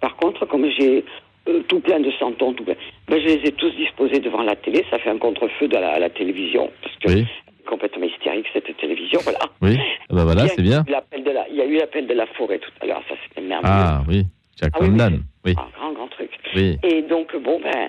Par 0.00 0.16
contre, 0.16 0.46
comme 0.46 0.68
j'ai 0.76 1.04
euh, 1.48 1.62
tout 1.68 1.80
plein 1.80 2.00
de 2.00 2.10
santons, 2.18 2.52
tout 2.54 2.64
plein, 2.64 2.74
ben, 3.08 3.20
je 3.20 3.26
les 3.26 3.48
ai 3.48 3.52
tous 3.52 3.70
disposés 3.76 4.20
devant 4.20 4.42
la 4.42 4.56
télé. 4.56 4.84
Ça 4.90 4.98
fait 4.98 5.10
un 5.10 5.18
contre-feu 5.18 5.68
de 5.68 5.76
la, 5.76 5.92
à 5.94 5.98
la 5.98 6.10
télévision. 6.10 6.70
Parce 6.82 6.96
que 6.96 7.08
Oui. 7.20 7.26
complètement 7.66 8.06
hystérique, 8.06 8.46
cette 8.52 8.76
télévision. 8.76 9.20
Voilà. 9.22 9.38
Oui, 9.62 9.76
ah 10.10 10.14
bah 10.14 10.24
voilà, 10.24 10.46
c'est 10.48 10.62
bien. 10.62 10.82
de 10.82 10.90
la- 10.92 11.46
Il 11.50 11.56
y 11.56 11.60
a 11.62 11.66
eu 11.66 11.76
l'appel 11.76 12.06
de 12.06 12.14
la 12.14 12.26
forêt 12.26 12.58
tout 12.58 12.70
à 12.80 12.86
l'heure. 12.86 13.02
Ça, 13.08 13.14
c'était 13.28 13.40
merveilleux. 13.46 13.74
Ah 13.74 14.02
oui, 14.08 14.22
Jack 14.60 14.72
Ah 14.74 14.78
oui, 14.82 14.88
London. 14.88 15.20
Oui, 15.44 15.52
Un 15.58 15.78
grand, 15.78 15.92
grand 15.92 16.08
truc. 16.08 16.30
Et 16.54 17.02
donc, 17.02 17.34
bon, 17.36 17.60
ben, 17.60 17.88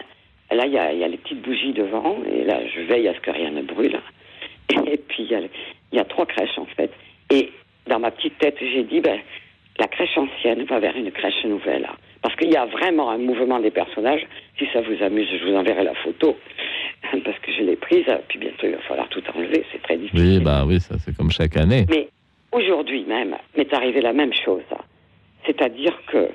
là, 0.55 0.65
il 0.65 0.73
y 0.73 0.77
a, 0.77 0.91
il 0.93 0.99
y 0.99 1.03
a 1.03 1.07
les 1.07 1.17
petites 1.17 1.41
bougies 1.41 1.73
devant, 1.73 2.17
et 2.29 2.43
là, 2.43 2.59
je 2.67 2.81
veille 2.81 3.07
à 3.07 3.13
ce 3.13 3.19
que 3.19 3.31
rien 3.31 3.51
ne 3.51 3.61
brûle. 3.61 3.99
Et 4.87 4.97
puis, 4.97 5.23
il 5.23 5.31
y 5.31 5.35
a, 5.35 5.39
y 5.93 5.99
a 5.99 6.05
trois 6.05 6.25
crèches, 6.25 6.57
en 6.57 6.65
fait. 6.65 6.91
Et 7.31 7.51
dans 7.87 7.99
ma 7.99 8.11
petite 8.11 8.37
tête, 8.39 8.57
j'ai 8.59 8.83
dit, 8.83 8.99
ben, 8.99 9.19
la 9.79 9.87
crèche 9.87 10.17
ancienne 10.17 10.63
va 10.63 10.79
vers 10.79 10.95
une 10.95 11.11
crèche 11.11 11.43
nouvelle. 11.45 11.87
Parce 12.25 12.37
qu'il 12.37 12.51
y 12.51 12.55
a 12.57 12.65
vraiment 12.65 13.11
un 13.11 13.19
mouvement 13.19 13.59
des 13.59 13.69
personnages. 13.69 14.25
Si 14.57 14.65
ça 14.73 14.81
vous 14.81 15.03
amuse, 15.03 15.27
je 15.31 15.45
vous 15.45 15.55
enverrai 15.55 15.83
la 15.83 15.93
photo. 15.93 16.35
Parce 17.23 17.37
que 17.37 17.51
je 17.51 17.61
l'ai 17.61 17.75
prise, 17.75 18.05
puis 18.29 18.39
bientôt, 18.39 18.63
il 18.65 18.71
va 18.71 18.79
falloir 18.79 19.07
tout 19.09 19.21
enlever. 19.35 19.63
C'est 19.71 19.79
très 19.83 19.95
difficile. 19.95 20.39
Oui, 20.39 20.43
bah 20.43 20.63
oui, 20.65 20.79
ça 20.79 20.95
c'est 20.97 21.15
comme 21.15 21.29
chaque 21.29 21.55
année. 21.55 21.85
Mais 21.87 22.07
aujourd'hui 22.51 23.03
même, 23.03 23.35
m'est 23.55 23.71
arrivé 23.71 24.01
la 24.01 24.11
même 24.11 24.33
chose. 24.33 24.63
C'est-à-dire 25.45 25.93
que 26.07 26.29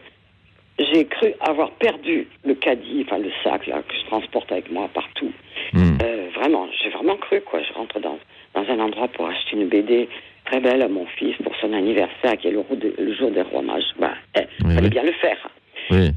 j'ai 0.79 1.07
cru 1.07 1.35
avoir 1.41 1.73
perdu 1.73 2.29
le 2.45 2.55
caddie, 2.55 3.05
enfin 3.05 3.19
le 3.19 3.33
sac 3.43 3.67
là, 3.67 3.83
que 3.83 3.93
je 4.01 4.07
transporte 4.07 4.53
avec 4.53 4.71
moi 4.71 4.89
partout. 4.95 5.33
Hmm. 5.73 5.99
Euh, 6.05 6.29
vraiment, 6.37 6.69
j'ai 6.81 6.91
vraiment 6.91 7.17
cru, 7.17 7.41
quoi. 7.41 7.61
Je 7.69 7.73
rentre 7.73 7.99
dans, 7.99 8.21
dans 8.55 8.63
un 8.63 8.79
endroit 8.79 9.09
pour 9.09 9.27
acheter 9.27 9.57
une 9.57 9.67
BD 9.67 10.09
très 10.45 10.61
belle 10.61 10.83
à 10.83 10.89
mon 10.89 11.07
fils 11.07 11.35
pour 11.43 11.57
son 11.57 11.73
anniversaire, 11.73 12.37
qui 12.39 12.47
est 12.47 12.53
le, 12.53 12.63
jour 12.63 12.77
des- 12.77 12.95
le 12.97 13.13
jour 13.15 13.33
des 13.33 13.43
rois 13.43 13.63
mages. 13.63 13.83
Ben, 13.99 14.13
eh, 14.37 14.43
Oui, 14.65 14.75
fallait 14.75 14.83
oui. 14.87 14.91
bien 14.91 15.03
le 15.03 15.13
faire. 15.15 15.51
Oui, 15.91 16.11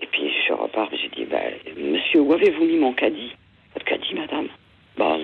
Et 0.00 0.06
puis 0.06 0.30
je 0.48 0.52
repars, 0.52 0.88
j'ai 0.92 1.08
dit, 1.08 1.24
ben, 1.30 1.52
monsieur, 1.76 2.20
où 2.20 2.32
avez-vous 2.32 2.64
mis 2.64 2.76
mon 2.78 2.92
caddie? 2.92 3.32
Votre 3.74 3.86
caddie, 3.86 4.14
madame? 4.14 4.48
Bon, 4.96 5.20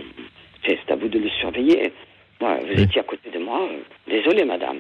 c'est 0.65 0.79
c'est 0.87 0.93
à 0.93 0.97
vous 0.97 1.09
de 1.09 1.19
le 1.19 1.29
surveiller. 1.31 1.93
Moi, 2.41 2.57
vous 2.63 2.75
Oui. 2.77 2.83
étiez 2.83 3.01
à 3.01 3.05
côté 3.05 3.31
de 3.31 3.39
moi. 3.39 3.69
Désolé, 4.07 4.45
madame. 4.45 4.79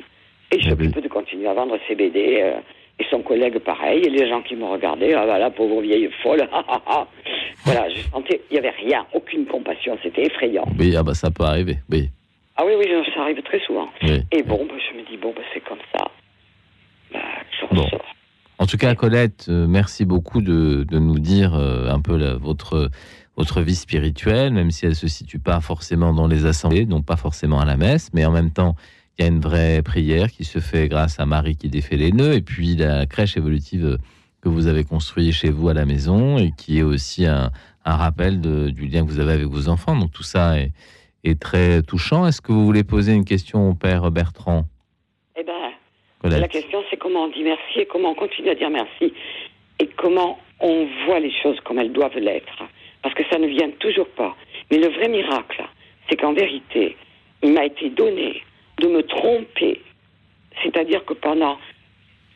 Et 0.53 0.61
je 0.61 0.69
Eh 0.69 0.73
oui. 0.73 0.86
s'occupe 0.86 1.03
de 1.03 1.09
continuer 1.09 1.49
à 1.49 1.55
vendre 1.55 1.78
ses 1.89 1.95
BD. 1.95 2.40
euh, 2.43 2.61
et 3.01 3.05
son 3.11 3.23
collègue, 3.23 3.59
pareil. 3.61 4.03
Et 4.07 4.11
les 4.11 4.28
gens 4.28 4.43
qui 4.43 4.57
me 4.57 4.65
regardaient, 4.65 5.15
ah 5.15 5.24
bah 5.24 5.39
la 5.39 5.51
pauvre 5.51 5.81
vieille 5.82 6.11
folle. 6.23 6.49
ah, 6.53 6.65
ah, 6.69 6.82
ah. 6.86 7.07
voilà, 7.65 7.89
je 7.90 8.01
sentais, 8.11 8.40
il 8.51 8.55
n'y 8.55 8.59
avait 8.59 8.70
rien, 8.70 9.07
aucune 9.15 9.47
compassion. 9.47 9.97
C'était 10.03 10.23
effrayant. 10.24 10.65
oui, 10.78 10.97
ah 10.97 11.03
bah 11.05 11.15
ça 11.15 11.31
peut 11.31 11.45
arriver. 11.45 11.77
Oui, 11.93 12.09
Ah 12.57 12.65
oui, 12.66 12.73
oui, 12.77 12.86
ça 13.15 13.23
arrive 13.23 13.40
très 13.43 13.61
souvent. 13.61 13.89
oui. 14.03 14.20
Et 14.32 14.43
bon, 14.43 14.65
bah, 14.66 14.74
je 14.90 14.97
me 14.99 15.05
dis, 15.09 15.16
bon, 15.16 15.32
bah, 15.36 15.43
c'est 15.55 15.61
comme 15.61 15.78
ça. 15.97 16.07
Bah, 17.12 17.20
je 17.53 17.66
Bon. 17.77 17.86
En 18.61 18.67
tout 18.67 18.77
cas, 18.77 18.97
Colette, 18.97 19.47
euh, 19.49 19.69
merci 19.69 20.05
beaucoup 20.05 20.43
de, 20.43 20.85
nous 20.91 21.21
dire 21.21 21.55
euh, 21.55 21.89
un 21.91 22.01
peu 22.01 22.33
votre, 22.33 22.91
votre 23.37 23.61
vie 23.61 23.77
spirituelle, 23.77 24.53
même 24.53 24.73
si 24.73 24.85
elle 24.85 24.97
se 24.97 25.07
situe 25.07 25.39
pas 25.39 25.61
forcément 25.61 26.13
dans 26.13 26.27
les 26.27 26.45
assemblées, 26.45 26.85
donc 26.85 27.05
pas 27.05 27.17
forcément 27.17 27.61
à 27.61 27.65
la 27.65 27.77
messe, 27.77 28.11
mais 28.15 28.27
en 28.27 28.33
même 28.33 28.51
temps, 28.51 28.75
il 29.17 29.23
y 29.23 29.25
a 29.25 29.29
une 29.29 29.41
vraie 29.41 29.81
prière 29.83 30.33
qui 30.33 30.45
se 30.45 30.59
fait 30.59 30.89
grâce 30.89 31.21
à 31.21 31.27
Marie 31.27 31.55
qui 31.55 31.69
défait 31.69 31.97
les 31.97 32.11
nœuds, 32.11 32.35
et 32.35 32.43
puis 32.43 32.75
la 32.75 33.07
crèche 33.07 33.37
évolutive 33.37 33.87
euh, 33.87 33.99
que 34.41 34.49
vous 34.49 34.67
avez 34.67 34.83
construite 34.83 35.33
chez 35.33 35.51
vous 35.51 35.69
à 35.69 35.75
la 35.75 35.85
maison, 35.85 36.37
et 36.39 36.53
qui 36.57 36.79
est 36.79 36.83
aussi 36.83 37.27
un, 37.27 37.53
rappel 37.85 38.41
du 38.41 38.87
lien 38.87 39.07
que 39.07 39.11
vous 39.11 39.19
avez 39.19 39.33
avec 39.33 39.47
vos 39.47 39.69
enfants. 39.69 39.97
Donc 39.97 40.11
tout 40.11 40.23
ça 40.23 40.59
est, 40.59 40.73
très 41.41 41.83
touchant. 41.83 42.27
Est-ce 42.27 42.43
que 42.43 42.53
vous 42.53 42.67
voulez 42.67 42.85
poser 42.85 43.15
une 43.15 43.25
question 43.25 43.71
au 43.71 43.75
père 43.75 44.11
Bertrand? 44.11 44.67
Colette 46.20 46.40
La 46.40 46.49
question, 46.49 46.82
c'est 46.90 46.97
comment 46.97 47.24
on 47.24 47.28
dit 47.28 47.43
merci 47.43 47.81
et 47.81 47.86
comment 47.86 48.11
on 48.11 48.15
continue 48.15 48.51
à 48.51 48.55
dire 48.55 48.70
merci 48.70 49.12
et 49.78 49.86
comment 49.97 50.39
on 50.61 50.89
voit 51.07 51.20
les 51.20 51.32
choses 51.43 51.59
comme 51.61 51.78
elles 51.78 51.93
doivent 51.93 52.19
l'être. 52.19 52.62
Parce 53.03 53.15
que 53.15 53.23
ça 53.31 53.39
ne 53.39 53.47
vient 53.47 53.70
toujours 53.78 54.09
pas. 54.09 54.35
Mais 54.70 54.78
le 54.78 54.89
vrai 54.89 55.09
miracle, 55.09 55.65
c'est 56.09 56.16
qu'en 56.16 56.32
vérité, 56.32 56.97
il 57.43 57.53
m'a 57.53 57.65
été 57.65 57.90
donné 57.90 58.43
de 58.78 58.89
me 58.89 59.03
tromper. 59.03 59.81
C'est-à-dire 60.62 61.05
que 61.05 61.15
pendant 61.15 61.59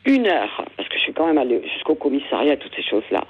une 0.05 0.27
heure, 0.27 0.65
parce 0.77 0.87
que 0.87 0.97
je 0.97 1.03
suis 1.03 1.13
quand 1.13 1.27
même 1.27 1.37
allée 1.37 1.61
jusqu'au 1.73 1.95
commissariat, 1.95 2.57
toutes 2.57 2.75
ces 2.75 2.83
choses-là, 2.83 3.25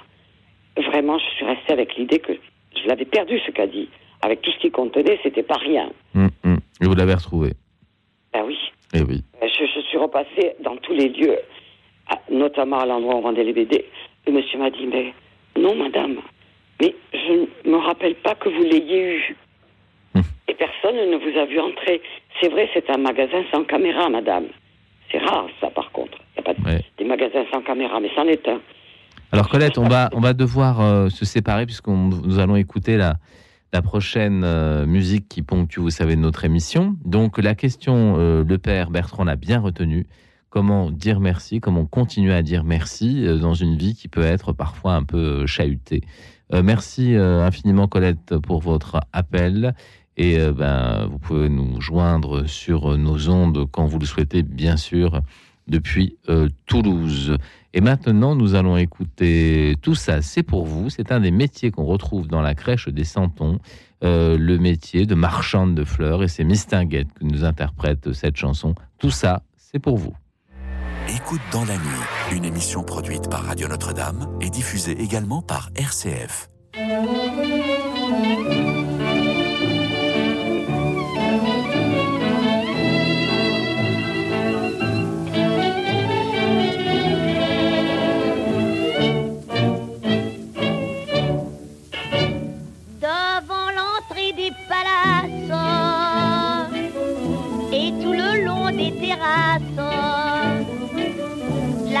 vraiment, 0.76 1.18
je 1.18 1.24
suis 1.36 1.44
restée 1.44 1.72
avec 1.72 1.96
l'idée 1.96 2.20
que 2.20 2.32
je 2.80 2.88
l'avais 2.88 3.04
perdu, 3.04 3.40
ce 3.44 3.50
caddie. 3.50 3.88
Avec 4.22 4.42
tout 4.42 4.50
ce 4.52 4.58
qu'il 4.58 4.72
contenait, 4.72 5.18
c'était 5.22 5.42
pas 5.42 5.56
rien. 5.56 5.90
Hum. 6.14 6.30
Et 6.80 6.86
vous 6.86 6.94
l'avez 6.94 7.14
retrouvé 7.14 7.52
Ben 8.32 8.42
oui. 8.46 8.58
Eh 8.94 9.02
oui. 9.02 9.22
Je, 9.42 9.64
je 9.74 9.80
suis 9.80 9.98
repassée 9.98 10.54
dans 10.62 10.76
tous 10.76 10.92
les 10.92 11.08
lieux, 11.08 11.36
notamment 12.30 12.78
à 12.78 12.86
l'endroit 12.86 13.14
où 13.16 13.18
on 13.18 13.22
vendait 13.22 13.44
les 13.44 13.52
BD. 13.52 13.84
Le 14.26 14.32
monsieur 14.32 14.58
m'a 14.58 14.70
dit, 14.70 14.86
mais 14.86 15.12
non, 15.60 15.74
madame, 15.74 16.16
mais 16.80 16.94
je 17.12 17.46
ne 17.68 17.72
me 17.72 17.78
rappelle 17.78 18.14
pas 18.16 18.34
que 18.34 18.48
vous 18.48 18.62
l'ayez 18.62 19.16
eu. 19.16 19.36
Hum. 20.14 20.22
Et 20.48 20.54
personne 20.54 20.96
ne 20.96 21.16
vous 21.16 21.38
a 21.38 21.44
vu 21.46 21.60
entrer. 21.60 22.00
C'est 22.40 22.48
vrai, 22.48 22.68
c'est 22.72 22.88
un 22.90 22.98
magasin 22.98 23.42
sans 23.52 23.64
caméra, 23.64 24.08
madame. 24.08 24.46
C'est 25.10 25.18
rare, 25.18 25.46
ça, 25.60 25.70
par 25.70 25.90
contre. 25.92 26.18
Il 26.36 26.42
n'y 26.42 26.48
a 26.48 26.54
pas 26.54 26.60
de- 26.60 26.66
Ouais. 26.66 26.84
des 26.98 27.04
magasins 27.04 27.44
sans 27.52 27.62
caméra, 27.62 28.00
mais 28.00 28.10
c'en 28.14 28.26
est 28.26 28.46
un. 28.48 28.60
Alors 29.32 29.48
Colette, 29.48 29.78
on 29.78 29.88
va, 29.88 30.10
on 30.12 30.20
va 30.20 30.32
devoir 30.32 30.80
euh, 30.80 31.08
se 31.08 31.24
séparer 31.24 31.66
puisque 31.66 31.88
nous 31.88 32.38
allons 32.38 32.54
écouter 32.56 32.96
la, 32.96 33.14
la 33.74 33.82
prochaine 33.82 34.44
euh, 34.44 34.86
musique 34.86 35.28
qui 35.28 35.42
ponctue, 35.42 35.80
vous 35.80 35.90
savez, 35.90 36.14
notre 36.14 36.44
émission. 36.44 36.96
Donc 37.04 37.38
la 37.38 37.56
question, 37.56 38.14
euh, 38.18 38.44
le 38.44 38.56
père 38.56 38.88
Bertrand 38.90 39.24
l'a 39.24 39.34
bien 39.34 39.58
retenue. 39.58 40.06
Comment 40.48 40.92
dire 40.92 41.18
merci, 41.18 41.58
comment 41.58 41.84
continuer 41.84 42.32
à 42.32 42.42
dire 42.42 42.62
merci 42.62 43.26
euh, 43.26 43.36
dans 43.36 43.54
une 43.54 43.76
vie 43.76 43.96
qui 43.96 44.06
peut 44.06 44.22
être 44.22 44.52
parfois 44.52 44.94
un 44.94 45.02
peu 45.02 45.44
chahutée. 45.46 46.02
Merci 46.52 47.16
infiniment 47.16 47.88
Colette 47.88 48.36
pour 48.38 48.60
votre 48.60 49.00
appel. 49.12 49.74
Et 50.16 50.38
ben, 50.38 51.08
vous 51.10 51.18
pouvez 51.18 51.48
nous 51.48 51.80
joindre 51.80 52.46
sur 52.46 52.96
nos 52.96 53.28
ondes 53.28 53.66
quand 53.72 53.86
vous 53.86 53.98
le 53.98 54.04
souhaitez, 54.04 54.42
bien 54.44 54.76
sûr, 54.76 55.20
depuis 55.66 56.16
Toulouse. 56.66 57.36
Et 57.76 57.80
maintenant, 57.80 58.36
nous 58.36 58.54
allons 58.54 58.76
écouter 58.76 59.74
tout 59.82 59.96
ça. 59.96 60.22
C'est 60.22 60.44
pour 60.44 60.64
vous. 60.64 60.90
C'est 60.90 61.10
un 61.10 61.18
des 61.18 61.32
métiers 61.32 61.72
qu'on 61.72 61.84
retrouve 61.84 62.28
dans 62.28 62.40
la 62.40 62.54
crèche 62.54 62.88
des 62.88 63.02
Santons, 63.02 63.58
euh, 64.04 64.38
le 64.38 64.58
métier 64.58 65.06
de 65.06 65.16
marchande 65.16 65.74
de 65.74 65.84
fleurs. 65.84 66.22
Et 66.22 66.28
c'est 66.28 66.44
Miss 66.44 66.68
Tinguette 66.68 67.08
qui 67.18 67.26
nous 67.26 67.44
interprète 67.44 68.12
cette 68.12 68.36
chanson. 68.36 68.76
Tout 68.98 69.10
ça, 69.10 69.42
c'est 69.56 69.80
pour 69.80 69.98
vous. 69.98 70.14
Écoute 71.08 71.40
dans 71.50 71.64
la 71.64 71.74
nuit, 71.74 72.36
une 72.36 72.44
émission 72.44 72.84
produite 72.84 73.28
par 73.28 73.42
Radio 73.42 73.66
Notre-Dame 73.66 74.38
et 74.40 74.50
diffusée 74.50 74.98
également 75.02 75.42
par 75.42 75.70
RCF. 75.74 76.48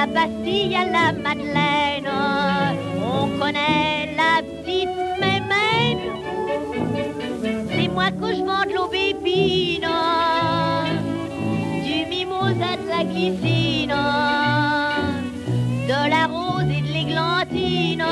La 0.04 0.12
Bastille 0.12 0.76
à 0.76 0.84
la 0.84 1.12
Madeleine, 1.12 2.10
on 3.00 3.38
connaît 3.38 4.14
la 4.16 4.42
petite 4.42 4.88
mémène. 5.18 6.00
C'est 7.70 7.88
moi 7.88 8.10
que 8.10 8.34
je 8.34 8.42
vends 8.42 8.66
de 8.68 8.74
l'aubépine, 8.74 9.88
du 11.84 11.98
mimosa, 12.10 12.76
de 12.76 12.88
la 12.88 13.04
glycine, 13.04 13.96
de 15.88 16.00
la 16.10 16.26
rose 16.26 16.70
et 16.70 16.82
de 16.82 16.92
l'églantine. 16.92 18.04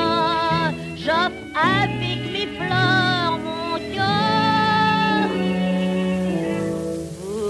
J'offre 0.97 1.43
avec 1.53 2.19
mes 2.33 2.47
fleurs 2.57 3.37
mon 3.37 3.77
cœur. 3.93 5.29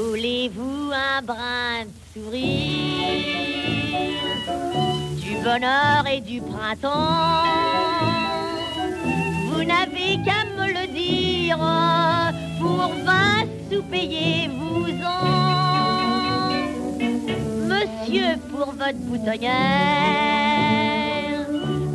Voulez-vous 0.10 0.91
un 0.91 1.22
brin 1.22 1.86
de 1.86 1.91
sourire, 2.14 2.72
du 2.72 2.73
bonheur 5.44 6.07
et 6.11 6.22
du 6.22 6.40
printemps 6.41 7.44
Vous 9.49 9.64
n'avez 9.64 10.18
qu'à 10.26 10.45
me 10.57 10.68
le 10.80 10.86
dire, 10.94 11.57
pour 12.60 12.88
vingt 13.06 13.45
sous 13.70 13.84
payez-vous-en. 13.84 15.24
monsieur, 17.72 18.38
pour 18.52 18.72
votre 18.72 19.02
boutonnière. 19.10 19.52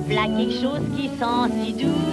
V'là 0.07 0.25
quelque 0.27 0.61
chose 0.63 0.87
qui 0.97 1.09
sent 1.19 1.45
si 1.65 1.73
doux. 1.73 2.05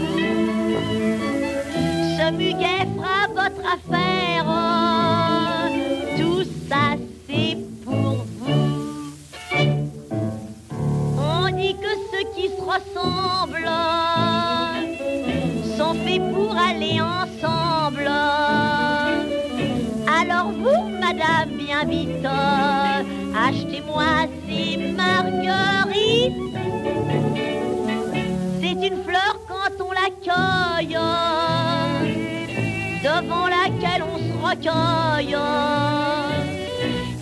Ce 2.18 2.32
muguet 2.32 2.88
fera 2.96 3.22
votre 3.34 3.64
affaire. 3.76 4.46
Tout 6.18 6.44
ça, 6.70 6.86
c'est 7.28 7.58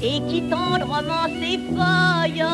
et 0.02 0.22
qui 0.30 0.41
tendrement 0.44 1.28
ses 1.40 1.57
feuilles. 1.57 2.45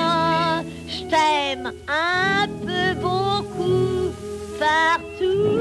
Je 0.88 1.02
t'aime 1.10 1.72
un 1.88 2.48
peu 2.66 3.00
beaucoup 3.00 4.12
partout. 4.60 5.60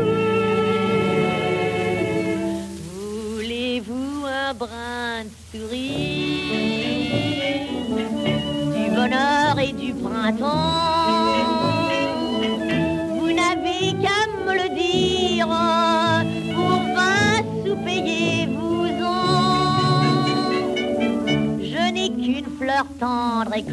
Voulez-vous 3.35 4.25
un 4.27 4.55
brin 4.55 5.25
de 5.25 5.59
souris, 5.59 6.43
du 8.77 8.91
bonheur 8.95 9.59
et 9.59 9.73
du 9.73 9.93
printemps? 9.95 10.88
Que 23.63 23.73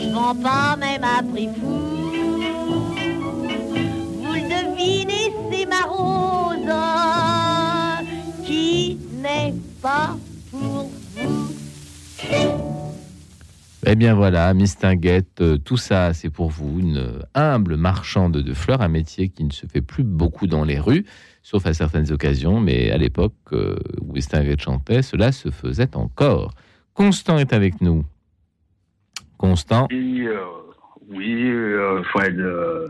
je 0.00 0.08
vends 0.12 0.34
pas 0.34 0.76
même 0.76 1.04
à 1.04 1.22
prix 1.22 1.48
fou. 1.58 1.78
Vous 4.20 4.32
le 4.32 4.40
devinez, 4.42 5.32
c'est 5.50 5.66
ma 5.66 5.82
rose 5.86 6.72
qui 8.44 8.98
n'est 9.22 9.54
pas 9.80 10.16
pour. 10.50 10.90
Eh 13.86 13.94
bien 13.94 14.14
voilà, 14.14 14.52
Mistinguette, 14.52 15.40
euh, 15.40 15.56
tout 15.56 15.78
ça 15.78 16.12
c'est 16.12 16.28
pour 16.28 16.50
vous, 16.50 16.78
une 16.80 17.22
humble 17.34 17.76
marchande 17.76 18.36
de 18.36 18.52
fleurs, 18.52 18.82
un 18.82 18.88
métier 18.88 19.30
qui 19.30 19.44
ne 19.44 19.52
se 19.52 19.66
fait 19.66 19.80
plus 19.80 20.04
beaucoup 20.04 20.46
dans 20.46 20.64
les 20.64 20.78
rues, 20.78 21.06
sauf 21.42 21.64
à 21.64 21.72
certaines 21.72 22.12
occasions, 22.12 22.60
mais 22.60 22.90
à 22.90 22.98
l'époque 22.98 23.32
euh, 23.52 23.78
où 24.02 24.12
Mistinguette 24.12 24.60
chantait, 24.60 25.00
cela 25.00 25.32
se 25.32 25.50
faisait 25.50 25.96
encore. 25.96 26.52
Constant 27.02 27.38
est 27.38 27.52
avec 27.52 27.80
nous. 27.80 28.04
Constant, 29.36 29.86
Oui, 29.92 30.26
euh, 30.26 30.34
oui 31.08 31.48
euh, 31.48 32.02
Fred. 32.10 32.36
euh, 32.40 32.88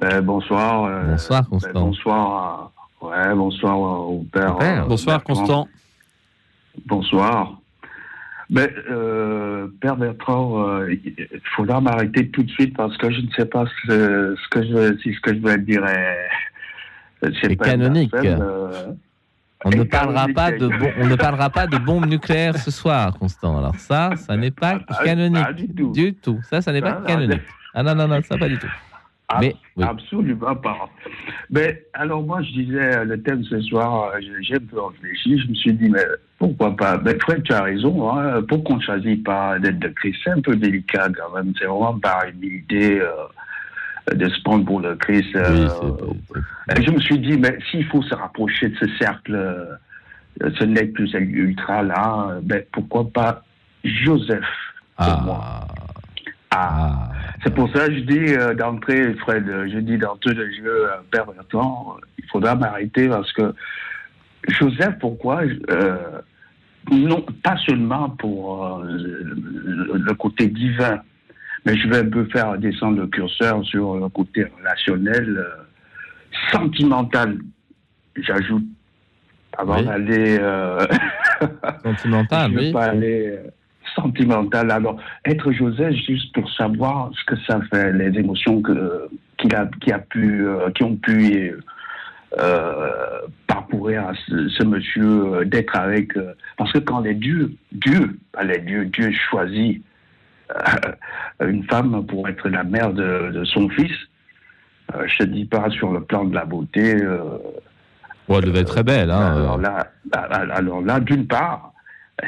ben, 0.00 0.22
bonsoir. 0.22 0.84
euh, 0.86 1.10
Bonsoir, 1.10 1.42
ben, 1.42 1.48
Constant. 1.50 1.72
bonsoir. 1.86 2.72
à- 3.02 3.06
ouais, 3.06 3.34
bonsoir 3.34 3.78
au 3.78 4.24
père. 4.32 4.56
euh, 4.62 4.86
Bonsoir, 4.86 5.18
Bertrand. 5.18 5.34
Constant. 5.34 5.68
Bonsoir. 6.86 7.58
Euh, 8.56 9.68
Père 9.82 9.96
Bertrand, 9.96 10.66
euh, 10.66 10.94
il 10.94 11.14
faudra 11.54 11.82
m'arrêter 11.82 12.30
tout 12.30 12.42
de 12.42 12.50
suite 12.50 12.74
parce 12.74 12.96
que 12.96 13.10
je 13.10 13.20
ne 13.20 13.30
sais 13.36 13.44
pas 13.44 13.66
ce, 13.86 14.36
ce 14.42 14.48
que 14.48 14.62
je, 14.62 14.96
si 15.02 15.12
ce 15.12 15.20
que 15.20 15.34
je 15.34 15.38
vais 15.40 15.58
dire 15.58 15.84
est, 15.86 16.28
c'est 17.42 17.52
est 17.52 17.56
pas 17.56 17.66
canonique. 17.66 18.14
euh, 18.14 18.86
On 19.64 19.70
ne 19.70 19.82
parlera 19.84 20.26
pas 20.28 20.50
de 20.52 20.70
on 20.98 21.06
ne 21.06 21.16
parlera 21.16 21.50
pas 21.50 21.66
de 21.66 21.76
bombes 21.76 22.06
nucléaires 22.06 22.56
ce 22.56 22.70
soir, 22.70 23.12
Constant. 23.18 23.58
Alors 23.58 23.74
ça, 23.76 24.16
ça 24.16 24.36
n'est 24.36 24.50
pas 24.50 24.80
Ah, 24.88 25.04
canonique 25.04 25.44
pas 25.44 25.52
du 25.52 25.68
tout. 25.68 25.92
du 25.92 26.14
tout. 26.14 26.40
Ça, 26.44 26.62
ça 26.62 26.72
n'est 26.72 26.80
pas 26.80 26.96
Ah, 26.96 27.00
non, 27.00 27.06
canonique. 27.06 27.42
Ah 27.74 27.82
non 27.82 27.94
non 27.94 28.08
non, 28.08 28.22
ça 28.22 28.38
pas 28.38 28.48
du 28.48 28.56
tout. 28.58 28.66
Ab- 29.28 29.42
Mais 29.42 29.54
oui. 29.76 29.84
Absolument 29.86 30.56
pas. 30.56 30.88
Mais 31.50 31.84
alors 31.92 32.22
moi, 32.22 32.42
je 32.42 32.50
disais, 32.50 32.96
euh, 32.96 33.04
le 33.04 33.22
thème 33.22 33.44
ce 33.44 33.60
soir, 33.60 34.10
euh, 34.14 34.18
j'ai- 34.20 34.42
j'ai 34.42 34.54
un 34.56 34.66
peu 34.66 34.80
réfléchi, 34.82 35.38
je 35.38 35.46
me 35.48 35.54
suis 35.54 35.72
dit, 35.74 35.88
mais 35.88 36.02
pourquoi 36.38 36.74
pas? 36.74 36.98
Mais 36.98 37.16
Fred, 37.20 37.42
tu 37.44 37.52
as 37.52 37.62
raison, 37.62 38.10
hein, 38.10 38.42
pourquoi 38.48 38.74
on 38.74 38.78
ne 38.78 38.82
choisit 38.82 39.22
pas 39.22 39.58
d'être 39.60 39.78
de 39.78 39.88
Christ 39.88 40.18
C'est 40.24 40.30
un 40.30 40.40
peu 40.40 40.56
délicat 40.56 41.08
quand 41.16 41.32
même, 41.36 41.52
c'est 41.58 41.66
vraiment 41.66 41.96
par 41.98 42.24
humilité 42.28 43.00
euh, 43.00 43.08
de 44.12 44.28
se 44.28 44.42
prendre 44.42 44.64
pour 44.64 44.80
le 44.80 44.94
Christ. 44.96 45.34
euh, 45.36 45.68
et 46.76 46.82
je 46.82 46.90
me 46.90 47.00
suis 47.00 47.18
dit, 47.18 47.36
mais 47.38 47.58
s'il 47.70 47.84
faut 47.86 48.02
se 48.02 48.14
rapprocher 48.14 48.68
de 48.68 48.76
ce 48.76 48.86
cercle, 48.98 49.34
euh, 49.34 50.50
ce 50.58 50.64
nec 50.64 50.92
plus 50.92 51.12
ultra 51.14 51.82
là, 51.82 52.28
euh, 52.30 52.40
ben, 52.42 52.62
pourquoi 52.72 53.10
pas 53.10 53.42
Joseph 53.84 54.44
pour 54.96 55.22
moi 55.22 55.66
Ah. 56.50 57.08
C'est 57.42 57.54
pour 57.54 57.70
ça 57.74 57.86
que 57.86 57.94
je 57.94 58.00
dis 58.00 58.34
euh, 58.34 58.54
d'entrée, 58.54 59.14
Fred, 59.14 59.48
euh, 59.48 59.68
je 59.72 59.78
dis 59.78 59.96
d'entrée 59.96 60.34
de 60.34 60.44
jeu, 60.50 60.88
euh, 60.90 60.96
euh, 61.14 61.60
il 62.18 62.24
faudra 62.30 62.54
m'arrêter 62.54 63.08
parce 63.08 63.32
que 63.32 63.54
Joseph, 64.48 64.98
pourquoi 65.00 65.42
euh, 65.70 65.96
Non, 66.90 67.24
pas 67.42 67.56
seulement 67.66 68.10
pour 68.10 68.78
euh, 68.78 68.84
le, 68.84 69.92
le 69.98 70.14
côté 70.14 70.48
divin, 70.48 71.00
mais 71.64 71.76
je 71.76 71.88
vais 71.88 71.98
un 71.98 72.08
peu 72.08 72.24
faire 72.26 72.56
descendre 72.58 73.00
le 73.00 73.06
curseur 73.06 73.64
sur 73.64 73.96
le 73.96 74.08
côté 74.08 74.44
relationnel, 74.58 75.36
euh, 75.38 75.62
sentimental, 76.52 77.38
j'ajoute, 78.16 78.64
avant 79.56 79.78
Oui. 79.78 79.84
d'aller... 79.84 80.38
euh, 80.40 80.86
Sentimental, 81.84 82.50
je 82.52 82.56
veux 82.56 82.62
oui. 82.66 82.72
pas 82.72 82.84
aller 82.86 83.28
euh, 83.28 83.50
sentimental. 83.94 84.70
Alors, 84.70 85.00
être 85.24 85.50
Joseph, 85.52 85.94
juste 86.06 86.32
pour 86.34 86.50
savoir 86.52 87.10
ce 87.18 87.24
que 87.24 87.40
ça 87.46 87.60
fait, 87.72 87.92
les 87.92 88.18
émotions 88.18 88.60
que 88.62 89.08
qu'il 89.38 89.54
a, 89.54 89.68
qui 89.80 89.90
a 89.90 89.98
pu, 89.98 90.46
euh, 90.46 90.70
qui 90.70 90.84
ont 90.84 90.96
pu 90.96 91.54
euh, 92.38 92.90
parcourir 93.46 94.06
à 94.08 94.12
ce, 94.28 94.48
ce 94.50 94.62
monsieur 94.64 95.02
euh, 95.34 95.44
d'être 95.44 95.74
avec. 95.76 96.12
parce 96.58 96.72
que 96.72 96.78
quand 96.78 97.00
les 97.00 97.14
dieux, 97.14 97.52
Dieu, 97.72 98.18
pas 98.32 98.44
les 98.44 98.58
dieux, 98.58 98.84
Dieu 98.84 99.10
choisit 99.30 99.82
une 101.40 101.64
femme 101.64 102.06
pour 102.06 102.28
être 102.28 102.48
la 102.48 102.64
mère 102.64 102.92
de, 102.92 103.30
de 103.32 103.44
son 103.44 103.68
fils. 103.68 103.96
Euh, 104.94 105.06
je 105.06 105.18
te 105.18 105.24
dis 105.24 105.44
pas 105.44 105.70
sur 105.70 105.92
le 105.92 106.00
plan 106.00 106.24
de 106.24 106.34
la 106.34 106.44
beauté. 106.44 106.96
euh, 107.02 107.38
elle 108.28 108.44
devait 108.44 108.60
être 108.60 108.68
très 108.68 108.82
belle. 108.84 109.10
Hein, 109.10 109.36
alors 109.36 109.58
euh. 109.58 109.62
là, 109.62 109.86
alors 110.52 110.80
là, 110.82 111.00
d'une 111.00 111.26
part, 111.26 111.72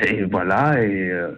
et 0.03 0.25
voilà, 0.25 0.83
et 0.83 1.11
euh, 1.11 1.31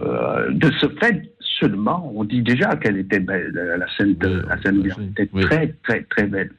euh, 0.00 0.50
de 0.50 0.70
ce 0.80 0.88
fait 1.00 1.30
seulement, 1.60 2.10
on 2.14 2.24
dit 2.24 2.42
déjà 2.42 2.74
qu'elle 2.76 2.96
était 2.96 3.20
belle, 3.20 3.52
la 3.52 3.86
scène 3.96 4.14
de 4.16 4.44
la 4.48 4.60
scène 4.62 4.84
était 5.16 5.28
très 5.42 5.74
très 5.84 6.02
très 6.04 6.26
belle. 6.26 6.50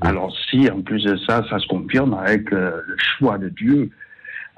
Alors 0.00 0.34
si 0.48 0.68
en 0.70 0.80
plus 0.80 1.04
de 1.04 1.16
ça, 1.18 1.44
ça 1.50 1.58
se 1.58 1.66
confirme 1.68 2.14
avec 2.14 2.52
euh, 2.52 2.80
le 2.86 2.96
choix 2.98 3.38
de 3.38 3.48
Dieu. 3.48 3.90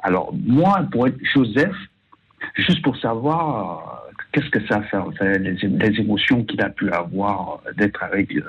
Alors 0.03 0.33
moi, 0.33 0.83
pour 0.91 1.09
être 1.09 1.19
Joseph, 1.35 1.77
juste 2.55 2.83
pour 2.83 2.97
savoir 2.97 4.00
euh, 4.00 4.00
qu'est-ce 4.33 4.51
que 4.51 4.67
ça 4.67 4.83
fait 4.83 4.97
en 4.97 5.11
fait, 5.13 5.39
les, 5.39 5.53
les 5.55 6.01
émotions 6.01 6.45
qu'il 6.45 6.61
a 6.63 6.71
pu 6.71 6.91
avoir 6.91 7.61
euh, 7.67 7.73
d'être 7.77 8.03
avec 8.03 8.35
euh, 8.37 8.43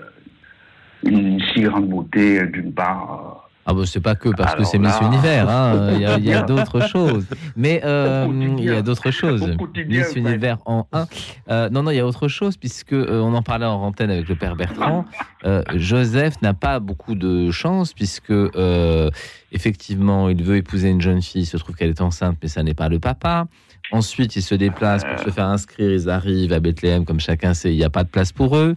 une 1.04 1.40
si 1.54 1.62
grande 1.62 1.90
beauté 1.90 2.42
euh, 2.42 2.48
d'une 2.48 2.74
part. 2.74 3.50
Ah 3.64 3.74
bon, 3.74 3.86
c'est 3.86 4.02
pas 4.02 4.16
que 4.16 4.30
parce 4.30 4.56
que 4.56 4.64
c'est 4.64 4.80
Miss 4.80 5.00
là- 5.00 5.08
Univers, 5.08 5.48
hein, 5.48 5.92
il 6.18 6.26
y 6.26 6.34
a, 6.34 6.42
d'autres 6.42 6.88
choses. 6.88 7.28
Mais 7.56 7.80
euh, 7.86 8.26
il 8.58 8.64
y 8.64 8.72
a 8.72 8.82
d'autres 8.82 9.12
choses. 9.12 9.56
Miss. 9.88 10.16
Univers 10.16 10.58
en 10.66 10.88
1. 11.48 11.70
non, 11.70 11.84
non, 11.84 11.92
il 11.92 11.98
y 11.98 12.00
a 12.00 12.08
autre 12.08 12.28
chose, 12.28 12.58
puisque 12.58 12.94
euh, 12.94 13.22
on 13.22 13.36
en 13.36 13.44
parlait 13.44 13.68
en 13.68 13.80
antenne 13.84 14.10
avec 14.10 14.28
le 14.28 14.36
père 14.36 14.56
Bertrand. 14.56 15.06
Joseph 15.76 16.42
n'a 16.42 16.56
pas 16.56 16.80
beaucoup 16.80 17.14
de 17.14 17.52
chance, 17.52 17.94
puisque 17.94 18.34
effectivement, 19.52 20.28
il 20.28 20.44
veut 20.44 20.58
épouser 20.58 20.90
une 20.90 21.02
jeune 21.02 21.22
fille, 21.22 21.44
il 21.44 21.46
se 21.46 21.58
trouve 21.58 21.76
qu'elle 21.76 21.90
est 21.92 22.02
enceinte, 22.02 22.38
mais 22.42 22.48
ça 22.48 22.64
n'est 22.64 22.74
pas 22.74 22.90
le 22.90 23.00
papa. 23.00 23.46
Ensuite, 23.92 24.36
ils 24.36 24.42
se 24.42 24.56
déplacent 24.56 25.04
pour 25.04 25.20
se 25.20 25.30
faire 25.30 25.48
inscrire, 25.48 25.92
ils 25.92 26.10
arrivent 26.10 26.54
à 26.54 26.60
Bethléem, 26.60 27.06
comme 27.06 27.20
chacun 27.20 27.54
sait, 27.54 27.74
il 27.74 27.78
n'y 27.78 27.84
a 27.84 27.90
pas 27.90 28.04
de 28.04 28.10
place 28.10 28.32
pour 28.32 28.56
eux. 28.58 28.76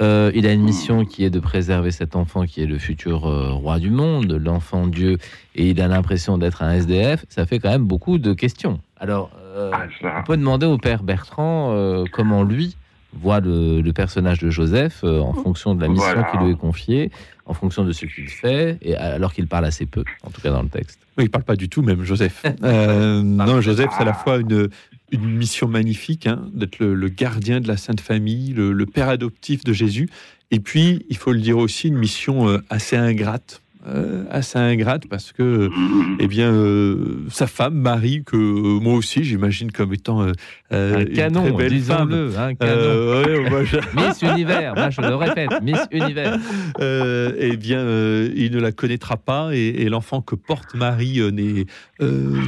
Euh, 0.00 0.30
il 0.34 0.46
a 0.46 0.52
une 0.52 0.62
mission 0.62 1.04
qui 1.04 1.24
est 1.24 1.30
de 1.30 1.40
préserver 1.40 1.90
cet 1.90 2.16
enfant 2.16 2.46
qui 2.46 2.62
est 2.62 2.66
le 2.66 2.78
futur 2.78 3.26
euh, 3.26 3.50
roi 3.52 3.78
du 3.78 3.90
monde, 3.90 4.32
l'enfant 4.32 4.86
Dieu, 4.86 5.18
et 5.54 5.68
il 5.70 5.80
a 5.80 5.88
l'impression 5.88 6.38
d'être 6.38 6.62
un 6.62 6.72
SDF. 6.72 7.26
Ça 7.28 7.44
fait 7.44 7.58
quand 7.58 7.68
même 7.70 7.84
beaucoup 7.84 8.16
de 8.18 8.32
questions. 8.32 8.80
Alors, 8.98 9.30
euh, 9.56 9.70
on 10.02 10.22
peut 10.22 10.36
demander 10.38 10.64
au 10.66 10.78
père 10.78 11.02
Bertrand 11.02 11.72
euh, 11.74 12.04
comment 12.10 12.44
lui 12.44 12.76
voit 13.12 13.40
le, 13.40 13.80
le 13.80 13.92
personnage 13.92 14.38
de 14.38 14.50
Joseph 14.50 15.00
euh, 15.04 15.20
en 15.20 15.32
fonction 15.32 15.74
de 15.74 15.82
la 15.82 15.88
mission 15.88 16.06
Voilà. 16.06 16.30
qui 16.30 16.36
lui 16.38 16.52
est 16.52 16.56
confiée, 16.56 17.10
en 17.44 17.54
fonction 17.54 17.84
de 17.84 17.92
ce 17.92 18.06
qu'il 18.06 18.28
fait, 18.28 18.78
et 18.82 18.94
alors 18.96 19.32
qu'il 19.32 19.48
parle 19.48 19.64
assez 19.64 19.84
peu, 19.84 20.04
en 20.22 20.30
tout 20.30 20.40
cas 20.40 20.50
dans 20.50 20.62
le 20.62 20.68
texte. 20.68 21.00
Il 21.18 21.30
parle 21.30 21.44
pas 21.44 21.56
du 21.56 21.68
tout, 21.68 21.82
même 21.82 22.04
Joseph. 22.04 22.44
Euh, 22.62 23.22
non, 23.22 23.60
Joseph, 23.60 23.90
c'est 23.96 24.02
à 24.02 24.06
la 24.06 24.14
fois 24.14 24.38
une, 24.38 24.68
une 25.10 25.24
mission 25.24 25.66
magnifique, 25.68 26.26
hein, 26.26 26.48
d'être 26.52 26.78
le, 26.78 26.94
le 26.94 27.08
gardien 27.08 27.60
de 27.60 27.68
la 27.68 27.76
Sainte 27.76 28.00
Famille, 28.00 28.52
le, 28.52 28.72
le 28.72 28.86
père 28.86 29.08
adoptif 29.08 29.64
de 29.64 29.72
Jésus. 29.72 30.08
Et 30.50 30.60
puis, 30.60 31.06
il 31.08 31.16
faut 31.16 31.32
le 31.32 31.40
dire 31.40 31.58
aussi, 31.58 31.88
une 31.88 31.96
mission 31.96 32.48
euh, 32.48 32.58
assez 32.70 32.96
ingrate. 32.96 33.62
Euh, 33.86 34.24
assez 34.30 34.58
ingrate 34.58 35.06
parce 35.08 35.32
que 35.32 35.70
eh 36.18 36.26
bien 36.26 36.52
euh, 36.52 37.24
sa 37.30 37.46
femme 37.46 37.74
Marie 37.74 38.22
que 38.24 38.36
euh, 38.36 38.78
moi 38.78 38.92
aussi 38.94 39.24
j'imagine 39.24 39.72
comme 39.72 39.94
étant 39.94 40.22
euh, 40.22 40.32
Un 40.70 41.00
une 41.00 41.12
canon, 41.14 41.42
très 41.42 41.52
belle 41.52 41.80
femme 41.80 42.08
disons-le, 42.10 42.38
un 42.38 42.54
canon. 42.54 43.22
Ouais, 43.22 43.48
moi, 43.50 43.64
je- 43.64 43.76
Miss 43.96 44.20
Univers, 44.20 44.74
moi 44.74 44.90
je 44.90 45.00
le 45.00 45.14
répète, 45.14 45.50
Miss 45.62 45.78
Univers. 45.92 46.38
eh 46.78 47.56
bien, 47.56 47.80
il 48.34 48.50
ne 48.52 48.60
la 48.60 48.72
connaîtra 48.72 49.16
pas 49.16 49.50
et, 49.54 49.68
et 49.68 49.88
l'enfant 49.88 50.20
que 50.20 50.34
porte 50.34 50.74
Marie 50.74 51.20
n'est 51.32 51.64
eh 52.00 52.04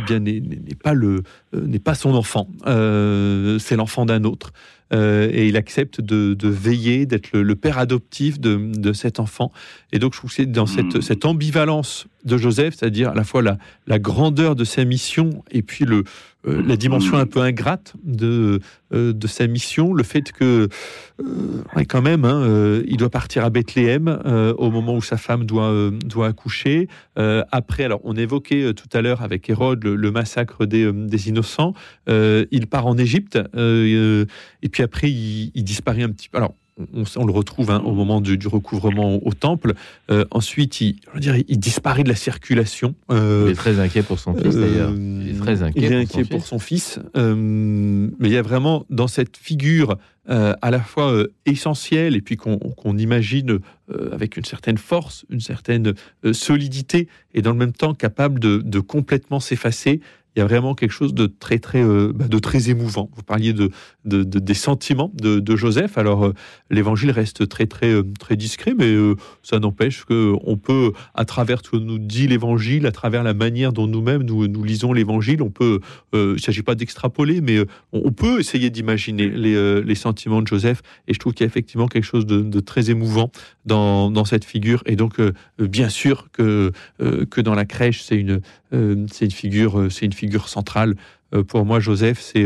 bien 0.07 0.19
n'est 0.21 0.43
pas 0.83 0.93
le 0.93 1.23
n'est 1.55 1.79
pas 1.79 1.95
son 1.95 2.15
enfant. 2.15 2.47
C'est 2.67 3.77
l'enfant 3.77 4.05
d'un 4.05 4.25
autre. 4.25 4.53
Euh, 4.95 5.29
et 5.33 5.49
il 5.49 5.57
accepte 5.57 6.01
de, 6.01 6.35
de 6.35 6.49
veiller, 6.49 7.07
d'être 7.07 7.33
le, 7.33 7.43
le 7.43 7.57
père 7.57 7.79
adoptif 7.79 8.39
de, 8.39 8.57
de 8.57 8.93
cet 8.93 9.21
enfant. 9.21 9.51
Et 9.93 9.99
donc, 9.99 10.13
je 10.13 10.19
trouve 10.19 10.31
que 10.31 10.37
c'est 10.37 10.47
dans 10.53 10.67
cette, 10.67 11.01
cette 11.01 11.25
ambivalence 11.25 12.07
de 12.25 12.37
Joseph, 12.37 12.75
c'est-à-dire 12.77 13.11
à 13.11 13.15
la 13.15 13.25
fois 13.25 13.43
la, 13.43 13.99
grandeur 13.99 14.57
de 14.57 14.65
sa 14.65 14.85
mission 14.85 15.43
et 15.51 15.63
puis 15.63 15.85
le, 15.85 16.05
euh, 16.47 16.63
la 16.67 16.77
dimension 16.77 17.17
un 17.17 17.27
peu 17.27 17.41
ingrate 17.41 17.95
de, 18.03 18.61
euh, 18.93 19.13
de 19.13 19.27
sa 19.27 19.47
mission, 19.47 19.93
le 19.93 20.03
fait 20.03 20.33
que, 20.33 20.69
euh, 21.21 21.85
quand 21.89 22.03
même, 22.03 22.25
hein, 22.25 22.83
il 22.87 22.97
doit 22.97 23.11
partir 23.11 23.45
à 23.45 23.51
Bethléem 23.51 24.09
au 24.59 24.71
moment 24.71 24.97
où 24.97 25.03
sa 25.03 25.17
femme 25.17 25.45
doit, 25.45 25.91
doit 26.05 26.29
accoucher. 26.29 26.89
Après, 27.17 27.85
alors, 27.85 28.01
on 28.05 28.15
évoquait 28.15 28.73
tout 28.75 28.89
à 28.93 29.03
l'heure 29.03 29.23
avec 29.23 29.49
Hérode 29.49 29.85
le, 29.85 30.11
massacre 30.11 30.67
des, 30.67 30.91
des 30.93 31.29
innocents. 31.29 31.75
Il 32.09 32.67
part 32.69 32.87
en 32.87 32.97
Égypte 32.97 33.39
et 33.57 34.69
puis 34.71 34.83
après, 34.83 35.11
il, 35.11 35.51
il 35.55 35.65
disparaît 35.65 36.03
un 36.03 36.11
petit 36.11 36.29
peu. 36.29 36.39
Alors, 36.39 36.55
on, 36.95 37.05
on 37.17 37.25
le 37.27 37.33
retrouve 37.33 37.71
hein, 37.71 37.83
au 37.85 37.93
moment 37.93 38.21
du, 38.21 38.39
du 38.39 38.49
recouvrement 38.49 39.17
au, 39.17 39.23
au 39.27 39.33
temple. 39.35 39.75
Euh, 40.11 40.25
ensuite, 40.31 40.81
il, 40.81 40.97
disparaît 41.59 42.03
de 42.03 42.09
la 42.09 42.15
circulation. 42.15 42.95
Euh, 43.11 43.45
Il 43.47 43.53
est 43.53 43.55
très 43.55 43.79
inquiet 43.79 44.03
pour 44.03 44.19
son 44.19 44.35
fils 44.35 44.55
d'ailleurs. 44.57 44.93
Il 44.93 45.31
est 45.31 45.39
très 45.39 45.63
inquiet, 45.63 45.81
il 45.81 45.85
est 45.85 45.89
pour, 45.89 45.99
inquiet 45.99 46.25
son 46.25 46.29
pour 46.29 46.41
fils. 46.41 46.49
son 46.49 46.59
fils. 46.59 46.99
Euh, 47.17 47.35
mais 48.19 48.29
il 48.29 48.33
y 48.33 48.37
a 48.37 48.43
vraiment 48.43 48.87
dans 48.91 49.09
cette 49.09 49.37
figure 49.37 49.97
euh, 50.29 50.55
à 50.63 50.71
la 50.71 50.81
fois 50.81 51.13
euh, 51.13 51.33
essentielle 51.47 52.15
et 52.15 52.21
puis 52.21 52.37
qu'on 52.37 52.97
imagine 52.97 53.59
euh, 53.91 54.13
avec 54.13 54.37
une 54.37 54.45
certaine 54.45 54.79
force, 54.79 55.25
une 55.31 55.41
certaine 55.41 55.95
euh, 56.25 56.33
solidité 56.33 57.09
et 57.35 57.43
dans 57.43 57.51
le 57.51 57.59
même 57.59 57.73
temps 57.73 57.93
capable 57.95 58.39
de, 58.39 58.59
de 58.59 58.81
complètement 58.81 59.41
s'effacer. 59.41 60.01
Il 60.35 60.39
y 60.39 60.43
a 60.43 60.47
vraiment 60.47 60.75
quelque 60.75 60.93
chose 60.93 61.13
de 61.15 61.27
très 61.27 61.59
très 61.59 61.83
euh, 61.83 62.13
bah, 62.15 62.27
de 62.29 62.39
très 62.39 62.71
émouvant. 62.71 63.11
Vous 63.15 63.23
parliez 63.23 63.53
de, 63.53 63.71
de- 64.05 64.23
de- 64.25 64.39
des 64.39 64.55
sentiments 64.55 65.13
de, 65.15 65.41
de 65.41 65.57
Joseph. 65.57 65.99
Alors 65.99 66.25
euh, 66.27 66.33
l'évangile 66.71 67.11
reste 67.11 67.49
très 67.49 67.67
très 67.67 67.91
euh, 67.93 68.03
très 68.19 68.37
discret, 68.37 68.75
mais 68.79 68.95
ça 69.43 69.59
n'empêche 69.59 70.05
que 70.05 70.33
on 70.45 70.57
peut, 70.57 70.93
à 71.15 71.25
travers 71.25 71.59
ce 71.65 71.71
que 71.71 71.77
nous 71.77 71.99
dit 71.99 72.27
l'évangile, 72.29 72.87
à 72.87 72.93
travers 72.93 73.23
la 73.23 73.35
manière 73.35 73.73
dont 73.73 73.87
nous-mêmes 73.87 74.23
nous, 74.23 74.49
nous 74.49 74.65
lisons 74.65 74.93
l'évangile, 74.93 75.43
on 75.43 75.51
peut. 75.51 75.81
il 76.15 76.41
s'agit 76.41 76.63
pas 76.63 76.75
d'extrapoler, 76.75 77.41
mais 77.41 77.61
on, 77.93 78.03
on 78.05 78.13
peut 78.13 78.41
essayer 78.41 78.71
d'imaginer 78.71 79.29
les, 79.29 79.83
les 79.83 79.95
sentiments 79.95 80.41
de 80.43 80.47
Joseph. 80.47 80.83
Et 81.09 81.15
je 81.15 81.19
trouve 81.19 81.35
qu'il 81.35 81.45
y 81.45 81.47
a 81.47 81.49
effectivement 81.49 81.89
quelque 81.89 82.05
chose 82.05 82.27
de, 82.27 82.41
de 82.41 82.61
très 82.61 82.91
émouvant 82.91 83.31
dans, 83.65 84.25
cette 84.25 84.45
figure. 84.45 84.83
Et 84.87 84.97
donc, 84.97 85.21
euh, 85.21 85.33
bien 85.59 85.89
sûr 85.89 86.29
que 86.33 86.73
euh, 87.01 87.25
que 87.27 87.41
dans 87.41 87.55
la 87.55 87.65
crèche, 87.65 88.03
c'est 88.03 88.17
une 88.17 88.41
euh, 88.73 89.07
une 89.21 89.31
figure 89.31 89.89
une 90.03 90.13
figure 90.13 90.49
centrale. 90.49 90.97
Pour 91.49 91.65
moi, 91.65 91.81
Joseph, 91.81 92.21
c'est 92.21 92.45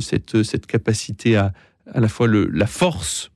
cette 0.00 0.42
cette 0.44 0.66
capacité 0.66 1.36
à 1.36 1.52
à 1.92 2.00
la 2.00 2.08
fois 2.08 2.26
le, 2.26 2.48
la 2.48 2.66
force, 2.66 3.30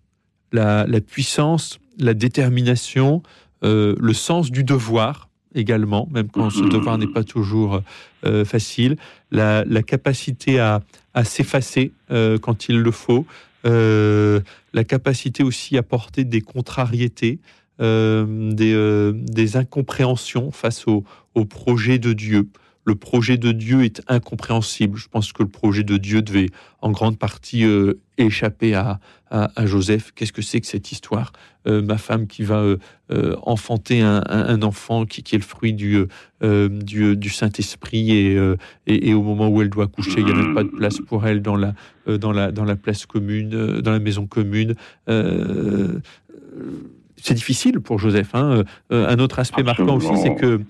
la, 0.50 0.86
la 0.86 1.02
puissance, 1.02 1.78
la 1.98 2.14
détermination, 2.14 3.22
le 3.62 4.12
sens 4.14 4.50
du 4.50 4.64
devoir 4.64 5.28
également, 5.54 6.08
même 6.10 6.30
quand 6.30 6.48
ce 6.48 6.62
devoir 6.62 6.96
n'est 6.96 7.06
pas 7.06 7.24
toujours 7.24 7.82
facile, 8.46 8.96
la, 9.30 9.62
la 9.66 9.82
capacité 9.82 10.58
à, 10.58 10.80
à 11.12 11.24
s'effacer 11.24 11.92
quand 12.40 12.70
il 12.70 12.78
le 12.78 12.90
faut, 12.90 13.26
euh, 13.66 14.40
la 14.72 14.84
capacité 14.84 15.42
aussi 15.42 15.76
à 15.76 15.82
porter 15.82 16.24
des 16.24 16.40
contrariétés, 16.40 17.40
euh, 17.80 18.52
des, 18.52 18.72
euh, 18.72 19.12
des 19.14 19.56
incompréhensions 19.56 20.50
face 20.50 20.86
au, 20.86 21.04
au 21.34 21.44
projet 21.44 21.98
de 21.98 22.12
Dieu. 22.12 22.48
Le 22.88 22.94
projet 22.94 23.36
de 23.36 23.52
Dieu 23.52 23.84
est 23.84 24.00
incompréhensible. 24.08 24.96
Je 24.96 25.08
pense 25.08 25.32
que 25.34 25.42
le 25.42 25.48
projet 25.50 25.84
de 25.84 25.98
Dieu 25.98 26.22
devait 26.22 26.48
en 26.80 26.90
grande 26.90 27.18
partie 27.18 27.64
euh, 27.64 28.00
échapper 28.16 28.72
à, 28.74 28.98
à- 29.30 29.50
à 29.60 29.66
Joseph. 29.66 30.12
Qu'est-ce 30.14 30.32
que 30.32 30.40
c'est 30.40 30.60
que 30.62 30.66
cette 30.66 30.90
histoire? 30.90 31.32
Euh, 31.66 31.82
Ma 31.82 31.98
femme 31.98 32.26
qui 32.26 32.44
va 32.44 32.62
euh, 32.62 33.36
enfanter 33.42 34.00
un, 34.00 34.62
enfant 34.62 35.04
qui, 35.04 35.22
qui 35.22 35.34
est 35.34 35.38
le 35.38 35.44
fruit 35.44 35.74
du, 35.74 36.06
du, 36.42 37.16
du 37.16 37.28
Saint-Esprit 37.28 38.10
et, 38.10 38.36
et, 38.86 39.08
et 39.10 39.12
au 39.14 39.22
moment 39.22 39.48
où 39.48 39.60
elle 39.60 39.68
doit 39.68 39.86
coucher, 39.88 40.20
il 40.20 40.24
n'y 40.24 40.30
a 40.30 40.34
même 40.34 40.54
pas 40.54 40.62
de 40.64 40.68
place 40.70 40.98
pour 41.06 41.26
elle 41.26 41.42
dans 41.42 41.56
la, 41.56 41.74
dans 42.06 42.32
la, 42.32 42.52
dans 42.52 42.64
la 42.64 42.76
place 42.76 43.04
commune, 43.04 43.50
dans 43.82 43.92
la 43.92 43.98
maison 44.00 44.26
commune. 44.26 44.74
C'est 47.20 47.34
difficile 47.34 47.80
pour 47.80 47.98
Joseph. 47.98 48.30
hein. 48.34 48.64
Euh, 48.92 49.08
un 49.08 49.18
autre 49.18 49.38
aspect 49.40 49.62
marquant 49.62 49.96
aussi, 49.96 50.16
c'est 50.22 50.34
que, 50.36 50.56
vous 50.56 50.64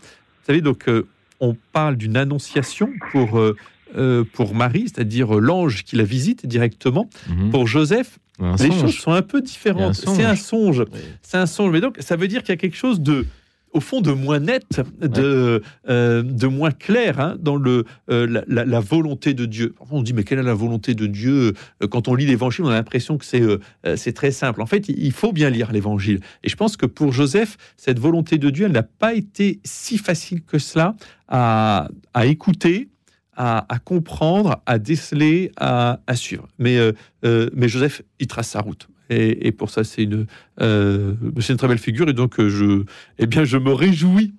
savez, 0.46 0.62
donc, 0.62 0.88
euh, 0.88 1.06
on 1.40 1.56
parle 1.72 1.96
d'une 1.96 2.16
annonciation 2.16 2.90
pour, 3.12 3.38
euh, 3.38 3.56
euh, 3.96 4.24
pour 4.32 4.54
Marie, 4.54 4.84
c'est-à-dire 4.84 5.36
euh, 5.36 5.40
l'ange 5.40 5.84
qui 5.84 5.96
la 5.96 6.04
visite 6.04 6.46
directement. 6.46 7.08
Pour 7.50 7.66
Joseph, 7.66 8.18
les 8.40 8.70
choses 8.70 8.96
sont 8.96 9.12
un 9.12 9.22
peu 9.22 9.40
différentes. 9.40 9.94
C'est 9.94 10.24
un 10.24 10.36
songe. 10.36 10.78
songe. 10.78 10.84
C'est 11.22 11.38
un 11.38 11.46
songe. 11.46 11.72
Mais 11.72 11.80
donc, 11.80 11.96
ça 12.00 12.16
veut 12.16 12.28
dire 12.28 12.42
qu'il 12.42 12.50
y 12.50 12.58
a 12.58 12.60
quelque 12.60 12.76
chose 12.76 13.00
de 13.00 13.26
au 13.72 13.80
fond 13.80 14.00
de 14.00 14.12
moins 14.12 14.38
net, 14.40 14.80
de, 15.00 15.62
euh, 15.88 16.22
de 16.22 16.46
moins 16.46 16.70
clair 16.70 17.20
hein, 17.20 17.36
dans 17.38 17.56
le, 17.56 17.84
euh, 18.10 18.26
la, 18.26 18.42
la- 18.46 18.64
la 18.64 18.80
volonté 18.80 19.34
de 19.34 19.44
Dieu. 19.46 19.74
On 19.90 20.02
dit, 20.02 20.12
mais 20.14 20.24
quelle 20.24 20.38
est 20.38 20.42
la 20.42 20.54
volonté 20.54 20.94
de 20.94 21.06
Dieu 21.06 21.52
Euh, 21.82 21.86
Quand 21.88 22.08
on 22.08 22.14
lit 22.14 22.26
l'Évangile, 22.26 22.64
on 22.64 22.68
a 22.68 22.74
l'impression 22.74 23.18
que 23.18 23.24
c'est 23.24 23.42
euh, 23.42 23.58
c'est 23.96 24.12
très 24.12 24.30
simple. 24.30 24.62
En 24.62 24.66
fait, 24.66 24.88
il 24.88 25.12
faut 25.12 25.32
bien 25.32 25.50
lire 25.50 25.70
l'Évangile. 25.72 26.20
Et 26.42 26.48
je 26.48 26.56
pense 26.56 26.76
que 26.76 26.86
pour 26.86 27.12
Joseph, 27.12 27.56
cette 27.76 27.98
volonté 27.98 28.38
de 28.38 28.50
Dieu, 28.50 28.66
elle 28.66 28.72
n'a 28.72 28.82
pas 28.82 29.14
été 29.14 29.60
si 29.64 29.98
facile 29.98 30.42
que 30.42 30.58
cela 30.58 30.94
à, 31.28 31.88
à 32.14 32.26
écouter, 32.26 32.88
à, 33.36 33.72
à 33.72 33.78
comprendre, 33.78 34.62
à 34.66 34.78
déceler, 34.78 35.52
à, 35.56 36.00
à 36.06 36.16
suivre. 36.16 36.48
Mais, 36.58 36.78
mais 37.22 37.68
Joseph, 37.68 38.02
il 38.18 38.26
trace 38.26 38.48
sa 38.48 38.60
route. 38.60 38.88
Et, 39.10 39.46
et 39.46 39.52
pour 39.52 39.70
ça, 39.70 39.84
c'est 39.84 40.02
une, 40.02 40.26
euh, 40.60 41.14
c'est 41.40 41.52
une 41.54 41.58
très 41.58 41.68
belle 41.68 41.78
figure. 41.78 42.08
Et 42.08 42.12
donc, 42.12 42.38
euh, 42.40 42.48
je, 42.48 42.82
eh 43.18 43.26
bien, 43.26 43.44
je 43.44 43.56
me 43.56 43.72
réjouis 43.72 44.34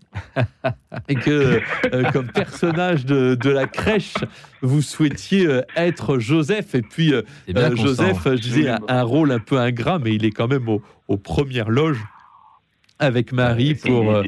et 1.07 1.15
que, 1.15 1.59
euh, 1.93 2.03
comme 2.11 2.27
personnage 2.27 3.05
de, 3.05 3.35
de 3.35 3.49
la 3.49 3.65
crèche, 3.67 4.13
vous 4.61 4.81
souhaitiez 4.81 5.47
être 5.75 6.19
Joseph. 6.19 6.75
Et 6.75 6.81
puis, 6.83 7.13
bien, 7.47 7.69
Constant. 7.71 7.85
Joseph, 7.85 8.21
je 8.25 8.29
disais, 8.41 8.67
a 8.69 8.79
un 8.87 9.03
rôle 9.03 9.31
un 9.31 9.39
peu 9.39 9.57
ingrat, 9.59 9.99
mais 9.99 10.13
il 10.13 10.23
est 10.25 10.31
quand 10.31 10.47
même 10.47 10.69
au- 10.69 10.81
aux 11.07 11.17
premières 11.17 11.69
loges 11.69 12.03
avec 13.01 13.31
Marie 13.31 13.75
pour, 13.75 14.11
euh, 14.13 14.23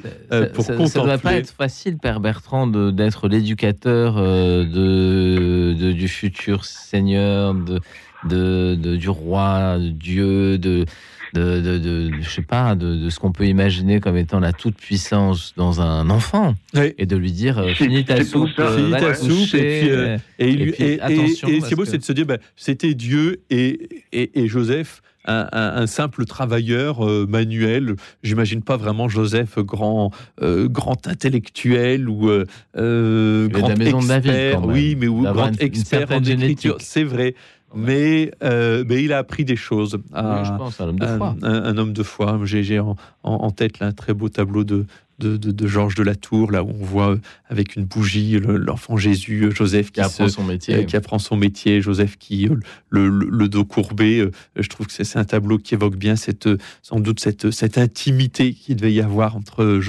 pour 0.54 0.64
ça, 0.64 0.74
contempler. 0.76 0.88
ça 0.90 1.04
doit 1.04 1.18
pas 1.18 1.34
être 1.36 1.52
facile, 1.54 1.98
Père 1.98 2.22
Bertrand, 2.22 2.68
d'être 2.68 3.28
l'éducateur 3.28 4.16
euh, 4.18 4.64
de, 4.64 5.74
de- 5.78 5.92
du 5.92 6.08
futur 6.08 6.64
Seigneur, 6.64 7.54
de, 7.54 7.82
de, 8.28 8.76
de- 8.76 8.96
du 8.96 9.10
roi, 9.10 9.78
de 9.80 9.90
Dieu, 9.90 10.58
de, 10.58 10.86
de, 11.34 11.62
de, 11.62 11.78
de- 11.78 12.12
je 12.22 12.30
sais 12.30 12.42
pas, 12.42 12.76
de, 12.76 12.96
de 12.96 13.10
ce 13.10 13.20
qu'on 13.20 13.32
peut 13.32 13.48
imaginer 13.48 14.00
comme 14.00 14.18
étant 14.18 14.40
la 14.40 14.54
toute 14.54 14.76
puissance 14.76 15.54
dans 15.58 15.82
un 15.82 16.10
enfant, 16.10 16.56
et 16.98 17.06
de 17.06 17.16
lui 17.16 17.32
dire 17.32 17.58
euh, 17.60 17.74
finis 17.74 18.04
ta 18.06 18.24
soupe, 18.24 18.50
euh, 18.60 18.78
Finis 18.78 18.92
ta 18.92 19.14
soupe, 19.14 19.30
coucher, 19.30 19.78
et 19.78 19.80
puis, 19.82 19.92
euh, 19.92 20.18
et, 20.40 20.52
lui- 20.52 20.72
puis, 20.74 20.84
et- 20.84 21.02
attention, 21.02 21.48
et 21.48 21.62
ce 21.62 21.68
qui 21.68 21.74
est 21.74 21.76
beau, 21.78 21.84
que- 21.84 21.90
c'est 21.90 21.98
de 22.00 22.04
se 22.04 22.14
dire, 22.14 22.26
ben, 22.26 22.38
c'était 22.56 22.94
Dieu 22.94 23.42
et, 23.50 23.88
et, 24.12 24.42
et 24.42 24.48
Joseph, 24.48 25.02
un, 25.26 25.48
un- 25.52 25.82
un 25.84 25.86
simple 25.88 26.26
travailleur 26.26 27.08
euh, 27.08 27.28
manuel. 27.30 27.96
J'imagine 28.24 28.64
pas 28.64 28.76
vraiment 28.76 29.08
Joseph 29.08 29.60
grand, 29.60 30.10
euh, 30.42 30.68
grand 30.68 31.08
intellectuel 31.08 32.10
ou 32.10 32.28
euh, 32.32 32.46
euh, 32.76 33.48
de 33.48 33.54
grand 33.54 33.68
la 33.68 33.76
maison 33.76 34.00
de 34.02 34.08
David, 34.08 34.32
expert. 34.32 34.56
quand 34.56 34.62
même. 34.68 34.76
oui, 34.76 34.96
mais 35.00 35.08
ou 35.08 35.22
grand 35.22 35.48
une- 35.50 35.54
une 35.60 35.62
expert 35.62 36.12
en 36.12 36.24
écriture. 36.24 36.78
C'est 36.80 37.04
vrai. 37.04 37.36
Mais, 37.74 38.32
euh, 38.44 38.84
mais 38.88 39.04
il 39.04 39.14
a 39.14 39.18
appris 39.20 39.46
des 39.46 39.56
choses. 39.56 39.98
à- 40.14 40.40
Oui, 40.42 40.46
je 40.46 40.52
pense, 40.58 40.82
un 40.82 40.90
homme 40.90 41.00
de 41.00 41.06
foi. 41.06 41.36
un, 41.42 41.54
un 41.64 41.78
homme 41.78 41.94
de 41.94 42.04
foi. 42.04 42.40
J'ai 42.44 42.80
en, 42.80 42.96
en- 43.24 43.32
en 43.34 43.52
tête 43.52 43.80
là, 43.80 43.88
un 43.88 43.92
très 43.94 44.14
beau 44.14 44.28
tableau 44.30 44.64
de, 44.66 44.86
de, 45.20 45.38
de- 45.38 45.52
de 45.52 45.68
Georges 45.68 45.96
de 45.96 46.04
la 46.04 46.16
Tour, 46.16 46.52
là 46.52 46.64
où 46.64 46.70
on 46.70 46.84
voit 46.84 47.12
euh, 47.12 47.18
avec 47.48 47.76
une 47.78 47.86
bougie 47.86 48.40
le- 48.40 48.58
l'enfant 48.58 48.98
Jésus, 48.98 49.44
euh, 49.46 49.52
Joseph 49.52 49.92
qui, 49.92 50.02
apprend 50.02 50.28
se- 50.28 50.34
son 50.36 50.44
métier. 50.44 50.76
euh, 50.76 50.84
qui 50.84 50.96
apprend 50.98 51.18
son 51.20 51.38
métier, 51.38 51.82
Joseph 51.82 52.18
qui 52.18 52.50
le, 52.90 53.08
le- 53.08 53.30
le 53.30 53.48
dos 53.48 53.64
courbé. 53.64 54.30
Je 54.58 54.68
trouve 54.68 54.88
que 54.88 54.94
c'est 54.94 55.18
un 55.20 55.24
tableau 55.24 55.58
qui 55.58 55.74
évoque 55.76 55.96
bien 55.96 56.16
cette, 56.18 56.50
sans 56.82 57.00
doute 57.00 57.20
cette, 57.22 57.52
cette 57.52 57.78
intimité 57.78 58.54
qu'il 58.54 58.76
devait 58.76 58.92
y 58.94 59.00
avoir 59.02 59.36
entre, 59.38 59.80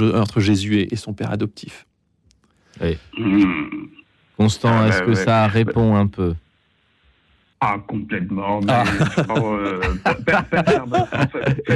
Jésus 0.40 0.76
et, 0.76 0.92
et 0.92 0.96
son 0.96 1.14
père 1.14 1.32
adoptif. 1.32 1.86
Oui. 2.80 2.96
Constant, 4.36 4.70
Ah, 4.72 4.88
est-ce 4.88 5.00
bah, 5.00 5.06
que 5.06 5.14
ça 5.14 5.46
répond 5.46 5.94
un 5.96 6.06
peu? 6.06 6.34
Ah, 7.64 7.76
complètement. 7.86 8.58
Mais, 8.60 8.72
euh, 8.72 9.80
Père, 10.26 10.44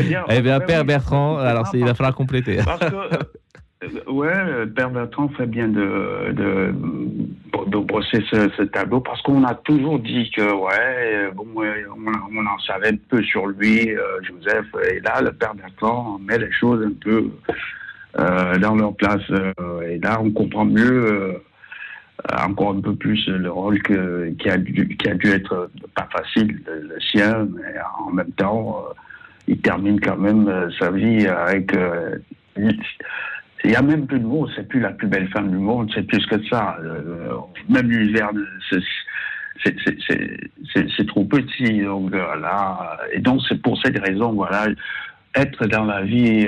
bien- 0.03 0.25
Eh 0.29 0.41
bien, 0.41 0.59
Père 0.61 0.85
Bertrand, 0.85 1.39
alors 1.39 1.69
il 1.75 1.85
va 1.85 1.95
falloir 1.95 2.15
compléter. 2.15 2.59
Parce 2.65 2.81
que, 2.81 2.95
euh, 2.97 4.11
ouais, 4.11 4.67
Père 4.75 4.91
Bertrand 4.91 5.29
fait 5.37 5.47
bien 5.47 5.69
de, 5.69 6.33
de, 6.33 6.75
de 7.69 7.79
brosser 7.79 8.21
ce, 8.31 8.49
ce 8.57 8.63
tableau 8.63 9.01
parce 9.01 9.23
qu'on 9.23 9.45
a 9.45 9.55
toujours 9.55 10.01
dit 10.01 10.29
que, 10.35 10.43
ouais, 10.43 11.31
bon, 11.35 11.47
on, 11.55 12.37
on 12.37 12.47
en 12.47 12.59
savait 12.67 12.89
un 12.89 12.97
peu 13.09 13.23
sur 13.23 13.47
lui, 13.47 13.91
euh, 13.91 14.01
Joseph, 14.23 14.67
et 14.91 14.99
là, 15.01 15.21
le 15.23 15.31
Père 15.33 15.55
Bertrand 15.55 16.19
met 16.19 16.39
les 16.39 16.51
choses 16.53 16.85
un 16.85 16.93
peu 17.01 17.31
euh, 18.19 18.59
dans 18.59 18.75
leur 18.75 18.95
place. 18.97 19.23
et 19.89 19.99
là, 19.99 20.19
on 20.21 20.31
comprend 20.33 20.65
mieux. 20.65 21.41
Euh, 22.33 22.37
encore 22.45 22.71
un 22.71 22.81
peu 22.81 22.95
plus 22.95 23.27
le 23.29 23.51
rôle 23.51 23.83
que, 23.83 24.31
qui, 24.39 24.49
a 24.49 24.57
dû, 24.57 24.97
qui 24.97 25.09
a 25.09 25.15
dû 25.15 25.31
être 25.31 25.71
pas 25.95 26.09
facile, 26.11 26.61
le, 26.67 26.99
sien, 27.01 27.47
mais 27.55 27.75
en 27.99 28.11
même 28.11 28.33
temps, 28.33 28.79
euh, 28.79 28.93
il 29.49 29.61
termine 29.61 30.01
quand 30.01 30.17
même 30.17 30.49
euh, 30.49 30.71
sa 30.79 30.91
vie 30.91 31.27
avec. 31.27 31.73
il 32.57 32.79
il 33.65 33.73
y 33.73 33.75
a 33.75 33.83
même 33.83 34.07
plus 34.07 34.21
de 34.21 34.27
mots, 34.27 34.47
c'est 34.55 34.69
plus 34.69 34.79
la 34.79 34.91
plus 34.91 35.09
belle 35.09 35.29
femme 35.29 35.51
du 35.51 35.57
monde, 35.57 35.91
c'est 35.93 36.07
plus 36.07 36.25
que 36.27 36.37
ça. 36.49 36.79
Même 37.69 37.91
l'univers, 37.91 38.31
c'est- 38.71 38.79
trop 41.09 41.25
petit. 41.25 41.81
Donc 41.81 42.13
là, 42.13 42.97
et 43.13 43.19
donc 43.19 43.41
c'est 43.49 43.61
pour 43.61 43.81
cette 43.83 43.99
raison, 43.99 44.35
voilà, 44.35 44.67
être 45.35 45.67
dans 45.67 45.85
la 45.85 46.03
vie, 46.03 46.47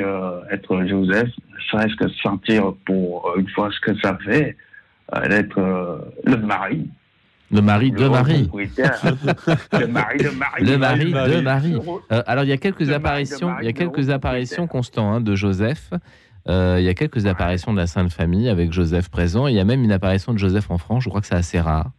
être 0.51 0.87
Joseph, 0.87 1.31
serait-ce 1.71 1.97
que 1.97 2.09
sentir 2.23 2.75
pour 2.85 3.35
une 3.37 3.49
fois 3.49 3.71
ce 3.73 3.81
que 3.81 3.99
ça 4.01 4.17
fait, 4.25 4.57
d'être 5.29 5.59
euh, 5.59 5.99
le 6.25 6.37
mari. 6.37 6.89
Le 7.51 7.63
mari 7.63 7.91
de 7.91 8.09
Marie. 8.09 8.51
le 9.73 9.87
mari 9.87 10.19
de 10.19 10.29
Marie. 10.29 10.65
Le 10.65 10.77
mari 10.77 11.05
de 11.07 11.41
Marie. 11.41 11.43
Marie. 11.43 11.77
Euh, 12.13 12.23
alors, 12.27 12.45
il 12.45 12.49
y 12.49 12.53
a 12.53 12.59
quelques 12.59 12.91
apparitions, 12.91 13.49
Marie, 13.49 13.65
il 13.65 13.67
y 13.67 13.71
a 13.71 13.73
quelques 13.73 14.11
apparitions 14.11 14.67
constants 14.67 15.11
hein, 15.11 15.21
de 15.23 15.35
Joseph. 15.35 15.91
Euh, 16.49 16.77
il 16.79 16.85
y 16.85 16.89
a 16.89 16.95
quelques 16.95 17.27
apparitions 17.27 17.73
de 17.73 17.79
la 17.79 17.87
Sainte 17.87 18.13
Famille 18.13 18.49
avec 18.49 18.73
Joseph 18.73 19.09
présent. 19.09 19.47
Il 19.47 19.55
y 19.55 19.61
a 19.61 19.65
même 19.65 19.83
une 19.83 19.93
apparition 19.93 20.33
de 20.33 20.39
Joseph 20.39 20.71
en 20.71 20.79
France. 20.79 21.05
Je 21.05 21.09
crois 21.09 21.21
que 21.21 21.27
c'est 21.27 21.35
assez 21.35 21.61
rare. 21.61 21.91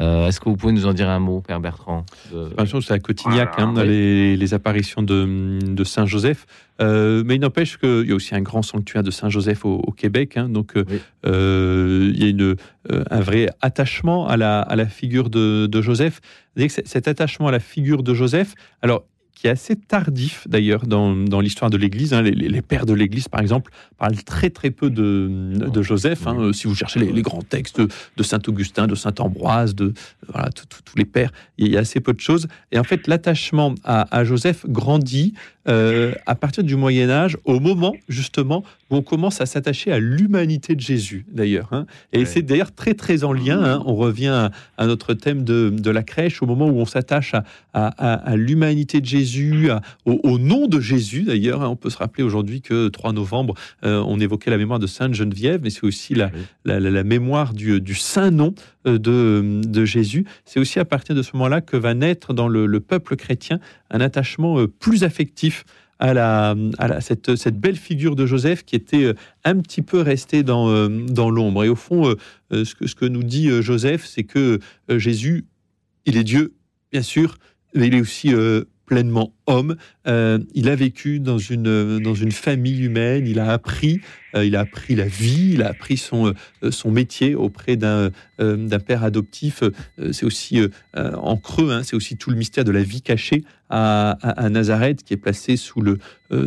Euh, 0.00 0.26
Est-ce 0.26 0.40
que 0.40 0.48
vous 0.48 0.56
pouvez 0.56 0.72
nous 0.72 0.86
en 0.86 0.92
dire 0.92 1.08
un 1.08 1.20
mot, 1.20 1.40
Père 1.40 1.60
Bertrand 1.60 2.04
de- 2.32 2.50
c'est 2.80 2.94
à 2.94 2.98
Cotignac, 2.98 3.54
hein, 3.58 3.72
les, 3.84 4.36
les 4.36 4.54
apparitions 4.54 5.02
de, 5.02 5.58
de 5.62 5.84
Saint 5.84 6.04
Joseph. 6.06 6.46
Euh, 6.80 7.22
mais 7.24 7.36
il 7.36 7.40
n'empêche 7.40 7.78
qu'il 7.78 8.04
y 8.08 8.10
a 8.10 8.14
aussi 8.16 8.34
un 8.34 8.40
grand 8.40 8.62
sanctuaire 8.62 9.04
de 9.04 9.12
Saint 9.12 9.28
Joseph 9.28 9.64
au, 9.64 9.76
au 9.76 9.92
Québec. 9.92 10.36
hein, 10.36 10.48
donc 10.48 10.76
euh, 10.76 10.84
euh, 11.26 12.10
il 12.12 12.20
y 12.20 12.26
a 12.26 12.28
une, 12.30 12.56
un 12.90 13.20
vrai 13.20 13.48
attachement 13.60 14.26
à 14.26 14.36
la, 14.36 14.60
à 14.60 14.74
la 14.74 14.86
figure 14.86 15.30
de, 15.30 15.66
de 15.66 15.80
Joseph. 15.82 16.20
Cet 16.68 17.06
attachement 17.08 17.46
à 17.48 17.52
la 17.52 17.60
figure 17.60 18.02
de 18.02 18.14
Joseph, 18.14 18.54
alors 18.82 19.04
qui 19.44 19.48
est 19.48 19.50
assez 19.50 19.76
tardif 19.76 20.48
d'ailleurs 20.48 20.86
dans, 20.86 21.14
dans 21.14 21.40
l'histoire 21.40 21.70
de 21.70 21.76
l'Église. 21.76 22.14
hein. 22.14 22.22
Les, 22.22 22.30
les- 22.30 22.48
les 22.48 22.62
pères 22.62 22.86
de 22.86 22.94
l'Église, 22.94 23.28
par 23.28 23.42
exemple, 23.42 23.70
parlent 23.98 24.16
très 24.24 24.48
très 24.48 24.70
peu 24.70 24.88
de, 24.88 25.28
de 25.54 25.82
Joseph. 25.82 26.26
hein. 26.26 26.50
Si 26.54 26.66
vous 26.66 26.74
cherchez 26.74 26.98
les, 26.98 27.12
les 27.12 27.20
grands 27.20 27.42
textes 27.42 27.78
de 27.82 28.22
Saint 28.22 28.38
Augustin, 28.48 28.86
de 28.86 28.94
Saint 28.94 29.12
Ambroise, 29.18 29.74
de 29.74 29.92
voilà, 30.32 30.48
tous 30.50 30.96
les 30.96 31.04
pères, 31.04 31.30
il 31.58 31.68
y 31.68 31.76
a 31.76 31.80
assez 31.80 32.00
peu 32.00 32.14
de 32.14 32.20
choses. 32.20 32.48
Et 32.72 32.78
en 32.78 32.84
fait, 32.84 33.06
l'attachement 33.06 33.74
à, 33.84 34.16
à 34.16 34.24
Joseph 34.24 34.64
grandit 34.66 35.34
euh, 35.68 36.12
à 36.26 36.34
partir 36.34 36.62
du 36.64 36.76
Moyen 36.76 37.08
Âge, 37.10 37.38
au 37.44 37.58
moment 37.60 37.94
justement 38.08 38.64
où 38.90 38.96
on 38.96 39.02
commence 39.02 39.40
à 39.40 39.46
s'attacher 39.46 39.92
à 39.92 39.98
l'humanité 39.98 40.74
de 40.74 40.80
Jésus, 40.80 41.24
d'ailleurs. 41.32 41.68
hein. 41.72 41.86
Et 42.12 42.24
c'est 42.26 42.42
d'ailleurs 42.42 42.72
très 42.74 42.94
très 42.94 43.24
en 43.24 43.32
lien. 43.32 43.62
hein. 43.64 43.82
On 43.86 43.94
revient 43.94 44.26
à, 44.28 44.50
à 44.76 44.86
notre 44.86 45.14
thème 45.14 45.42
de, 45.44 45.70
de 45.70 45.90
la 45.90 46.02
crèche, 46.02 46.42
au 46.42 46.46
moment 46.46 46.66
où 46.68 46.78
on 46.78 46.84
s'attache 46.84 47.34
à, 47.34 47.42
à- 47.72 48.36
l'humanité 48.36 49.00
de 49.00 49.06
Jésus, 49.06 49.68
au, 50.04 50.20
au 50.22 50.38
nom 50.38 50.66
de 50.66 50.80
Jésus, 50.80 51.22
d'ailleurs. 51.22 51.62
hein. 51.62 51.68
On 51.68 51.76
peut 51.76 51.90
se 51.90 51.98
rappeler 51.98 52.24
aujourd'hui 52.24 52.60
que 52.60 52.88
3 52.88 53.12
novembre, 53.12 53.54
euh, 53.84 54.02
on 54.06 54.20
évoquait 54.20 54.50
la 54.50 54.58
mémoire 54.58 54.78
de 54.78 54.86
Sainte 54.86 55.14
Geneviève, 55.14 55.60
mais 55.62 55.70
c'est 55.70 55.84
aussi 55.84 56.14
la, 56.14 56.30
la, 56.64 56.78
la- 56.80 56.90
la 56.90 57.04
mémoire 57.04 57.54
du, 57.54 57.80
du 57.80 57.94
saint 57.94 58.30
nom 58.30 58.54
euh, 58.86 58.98
de, 58.98 59.60
de 59.66 59.84
Jésus. 59.84 60.24
C'est 60.44 60.60
aussi 60.60 60.78
à 60.78 60.84
partir 60.84 61.14
de 61.14 61.22
ce 61.22 61.30
moment-là 61.34 61.60
que 61.60 61.76
va 61.76 61.94
naître 61.94 62.34
dans 62.34 62.48
le, 62.48 62.66
le 62.66 62.80
peuple 62.80 63.16
chrétien 63.16 63.58
un 63.90 64.00
attachement 64.00 64.58
plus 64.80 65.04
affectif 65.04 65.53
à, 65.98 66.12
la, 66.12 66.54
à 66.78 66.88
la- 66.88 67.00
cette, 67.00 67.36
cette 67.36 67.58
belle 67.58 67.76
figure 67.76 68.16
de 68.16 68.26
Joseph 68.26 68.64
qui 68.64 68.74
était 68.76 69.04
euh, 69.04 69.14
un 69.44 69.56
petit 69.60 69.82
peu 69.82 70.00
restée 70.00 70.42
dans, 70.42 70.68
euh, 70.68 70.88
dans 70.88 71.30
l'ombre. 71.30 71.64
Et 71.64 71.68
au 71.68 71.76
fond, 71.76 72.14
euh, 72.52 72.64
ce, 72.64 72.74
que, 72.74 72.86
ce 72.86 72.94
que 72.94 73.06
nous 73.06 73.22
dit 73.22 73.48
Joseph, 73.62 74.04
c'est 74.04 74.24
que 74.24 74.58
Jésus, 74.88 75.44
il 76.06 76.16
est 76.16 76.24
Dieu, 76.24 76.54
bien 76.92 77.02
sûr, 77.02 77.36
mais 77.74 77.86
il 77.86 77.94
est 77.94 78.00
aussi 78.00 78.32
pleinement 78.86 79.32
homme. 79.46 79.76
Euh, 80.06 80.38
il 80.54 80.68
a 80.68 80.76
vécu 80.76 81.20
dans 81.20 81.38
une, 81.38 81.98
dans 82.00 82.14
une 82.14 82.32
famille 82.32 82.80
humaine, 82.82 83.26
il 83.26 83.38
a 83.38 83.52
appris, 83.52 84.00
euh, 84.34 84.44
il 84.44 84.56
a 84.56 84.60
appris 84.60 84.94
la 84.94 85.06
vie, 85.06 85.52
il 85.54 85.62
a 85.62 85.68
appris 85.68 85.96
son, 85.96 86.34
euh, 86.62 86.70
son 86.70 86.90
métier 86.90 87.34
auprès 87.34 87.76
d'un 87.76 88.10
père 88.86 89.04
adoptif. 89.04 89.62
C'est 90.12 90.24
aussi 90.24 90.60
en 90.94 91.36
creux, 91.36 91.70
hein, 91.72 91.82
c'est 91.82 91.96
aussi 91.96 92.16
tout 92.16 92.30
le 92.30 92.36
mystère 92.36 92.64
de 92.64 92.72
la 92.72 92.82
vie 92.82 93.02
cachée 93.02 93.44
à, 93.70 94.16
Nazareth 94.50 95.02
qui 95.02 95.14
est 95.14 95.18
placé 95.18 95.56
sous, 95.56 95.80
le, 95.80 95.98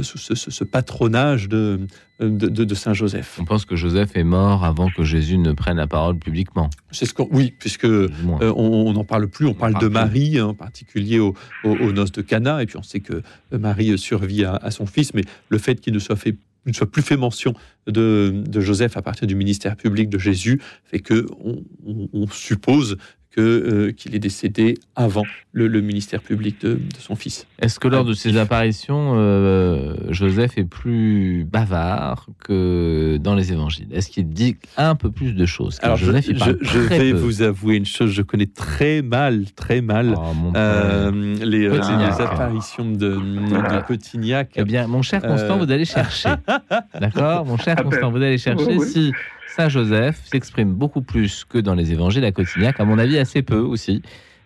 sous 0.01 0.17
ce 0.17 0.63
patronage 0.63 1.49
de, 1.49 1.79
de, 2.19 2.27
de- 2.47 2.63
de 2.63 2.75
Saint 2.75 2.93
Joseph. 2.93 3.37
On 3.39 3.45
pense 3.45 3.65
que 3.65 3.75
Joseph 3.75 4.15
est 4.15 4.23
mort 4.23 4.63
avant 4.63 4.89
que 4.89 5.03
Jésus 5.03 5.37
ne 5.37 5.51
prenne 5.51 5.77
la 5.77 5.87
parole 5.87 6.17
publiquement. 6.17 6.69
C'est 6.91 7.05
ce 7.05 7.13
qu'on, 7.13 7.27
oui, 7.31 7.53
puisque 7.59 7.85
euh, 7.85 8.09
on 8.41 8.91
n'en 8.93 9.03
parle 9.03 9.27
plus, 9.27 9.45
on, 9.45 9.53
parle 9.53 9.73
parle 9.73 9.83
de. 9.85 9.89
Marie, 9.89 10.39
hein, 10.39 10.47
en 10.47 10.53
particulier 10.53 11.19
au- 11.19 11.35
au- 11.63 11.69
aux 11.77 11.91
noces 11.91 12.11
de 12.11 12.21
Cana, 12.21 12.63
et 12.63 12.65
puis 12.65 12.77
on 12.77 12.83
sait 12.83 12.99
que 13.01 13.21
euh, 13.53 13.57
Marie 13.59 13.97
survit 13.97 14.43
à, 14.45 14.55
à 14.55 14.71
son 14.71 14.85
fils, 14.85 15.13
mais 15.13 15.23
le 15.49 15.57
fait 15.57 15.79
qu'il 15.79 15.93
ne 15.93 15.99
soit 15.99 16.15
fait 16.15 16.35
ne 16.65 16.73
soit 16.73 16.91
plus 16.91 17.01
fait 17.01 17.15
mention 17.15 17.53
de, 17.87 18.43
de 18.45 18.59
Joseph 18.59 18.97
à 18.97 19.01
partir 19.01 19.25
du 19.25 19.35
ministère 19.35 19.77
public 19.77 20.09
de 20.09 20.17
Jésus 20.17 20.59
fait 20.83 20.99
que 20.99 21.25
on, 21.39 21.63
on- 21.85 22.09
on 22.11 22.27
suppose 22.27 22.97
que 23.37 23.41
euh, 23.41 23.91
qu'il 23.91 24.15
est 24.15 24.19
décédé 24.19 24.79
avant 24.95 25.21
le, 25.51 25.67
le 25.67 25.81
ministère 25.81 26.21
public 26.23 26.59
de, 26.61 26.73
de 26.73 26.97
son 26.99 27.15
fils. 27.15 27.45
Est-ce 27.61 27.79
que 27.79 27.87
lors 27.87 28.03
de 28.03 28.13
ces 28.13 28.35
apparitions, 28.35 29.13
euh, 29.15 29.93
Joseph 30.09 30.57
est 30.57 30.63
plus 30.63 31.45
bavard 31.45 32.25
que 32.43 33.17
dans 33.21 33.35
les 33.35 33.51
évangiles? 33.53 33.89
Est-ce 33.91 34.09
qu'il 34.09 34.27
dit 34.29 34.57
un 34.75 34.95
peu 34.95 35.11
plus 35.11 35.33
de 35.33 35.45
choses? 35.45 35.77
Alors, 35.83 35.97
je, 35.97 36.11
il 36.27 36.37
parle 36.39 36.57
vais 36.63 37.11
peu. 37.11 37.17
vous 37.17 37.43
avouer 37.43 37.75
une 37.75 37.85
chose, 37.85 38.09
je 38.11 38.23
connais 38.23 38.47
très 38.47 39.03
mal, 39.03 39.43
très 39.55 39.81
mal 39.81 40.15
euh, 40.55 41.35
les, 41.43 41.67
euh, 41.67 41.77
Cotignac. 41.77 42.17
les 42.17 42.23
apparitions 42.25 42.91
de, 42.91 43.09
de 43.17 43.85
Cotignac. 43.87 44.49
Eh 44.55 44.63
bien, 44.63 44.87
mon 44.87 45.03
cher 45.03 45.21
Constant, 45.21 45.59
Euh, 45.59 45.65
vous 45.65 45.71
allez 45.71 45.85
chercher. 45.85 46.29
D'accord? 46.99 47.45
Mon 47.45 47.57
cher 47.57 47.75
Ah 47.77 47.83
ben, 47.83 47.89
Constant, 47.91 48.09
vous 48.09 48.17
allez 48.17 48.39
chercher 48.39 48.65
oui, 48.65 48.77
oui. 48.79 48.87
si 48.87 49.11
Saint 49.55 49.69
Joseph 49.69 50.19
s'exprime 50.25 50.73
beaucoup 50.73 51.01
plus 51.01 51.45
que 51.45 51.57
dans 51.57 51.73
les 51.73 51.91
évangiles 51.91 52.25
à 52.25 52.31
Cotignac, 52.31 52.79
à 52.79 52.85
mon 52.85 52.97
avis 52.99 53.17
assez 53.17 53.41
peu 53.41 53.57
aussi. 53.59 54.01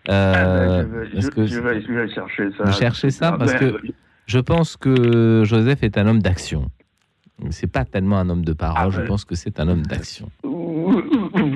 Euh, 0.08 0.32
Ah 0.34 0.44
ben, 0.82 0.82
je, 0.82 0.86
vais, 0.86 1.10
parce 1.12 1.24
je- 1.26 1.30
que 1.30 1.46
je 1.46 1.60
vais- 1.60 1.82
je 1.82 1.92
vais 1.92 2.08
chercher 2.14 2.48
ça. 2.56 2.64
vous 2.64 2.72
cherchez 2.72 3.10
ça 3.10 3.30
Ah 3.34 3.38
parce 3.38 3.52
ben, 3.52 3.58
que 3.72 3.80
je 4.26 4.38
pense 4.38 4.76
que 4.76 5.42
Joseph 5.44 5.82
est 5.82 5.96
un 5.98 6.06
homme 6.06 6.20
d'action. 6.22 6.70
C'est 7.50 7.70
pas 7.70 7.84
tellement 7.84 8.18
un 8.18 8.30
homme 8.30 8.44
de 8.44 8.52
parole, 8.52 8.92
je 8.92 9.00
ben. 9.00 9.06
pense 9.08 9.24
que 9.24 9.34
c'est 9.34 9.58
un 9.58 9.68
homme 9.68 9.82
d'action. 9.82 10.28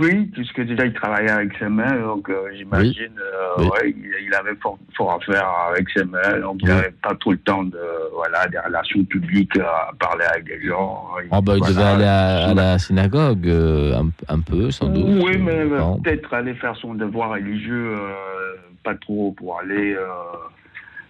Oui, 0.00 0.26
puisque 0.32 0.60
déjà 0.62 0.84
il 0.86 0.92
travaillait 0.92 1.30
avec 1.30 1.52
ses 1.58 1.68
mains, 1.68 1.98
donc 2.00 2.28
euh, 2.28 2.48
j'imagine, 2.56 3.12
euh, 3.18 3.54
Oui. 3.58 3.66
ouais, 3.68 3.90
il, 3.96 4.26
il 4.26 4.34
avait 4.34 4.54
fort, 4.56 4.78
fort 4.96 5.12
à 5.14 5.20
faire 5.20 5.48
avec 5.70 5.88
ses 5.90 6.04
mains, 6.04 6.40
donc 6.40 6.58
il 6.62 6.68
n'avait 6.68 6.94
pas 7.02 7.14
tout 7.20 7.30
le 7.32 7.38
temps 7.38 7.62
de, 7.64 7.78
voilà, 8.14 8.46
des 8.48 8.58
relations 8.58 9.04
publiques 9.04 9.56
à 9.58 9.90
parler 9.98 10.24
avec 10.24 10.44
des 10.46 10.66
gens. 10.66 11.04
Oh 11.30 11.40
bah, 11.42 11.54
il 11.56 11.62
devait 11.66 11.82
aller 11.82 12.04
à, 12.04 12.48
à 12.48 12.54
la 12.54 12.78
synagogue 12.78 13.46
euh, 13.46 13.94
un, 14.00 14.10
un 14.34 14.40
peu, 14.40 14.70
sans 14.70 14.88
doute. 14.88 15.04
Oui, 15.24 15.38
mais 15.38 15.52
euh, 15.60 15.94
peut-être 16.02 16.32
aller 16.34 16.54
faire 16.54 16.76
son 16.76 16.94
devoir 16.94 17.30
religieux, 17.30 17.94
euh, 17.98 18.54
pas 18.82 18.94
trop 18.94 19.32
pour 19.32 19.58
aller. 19.60 19.96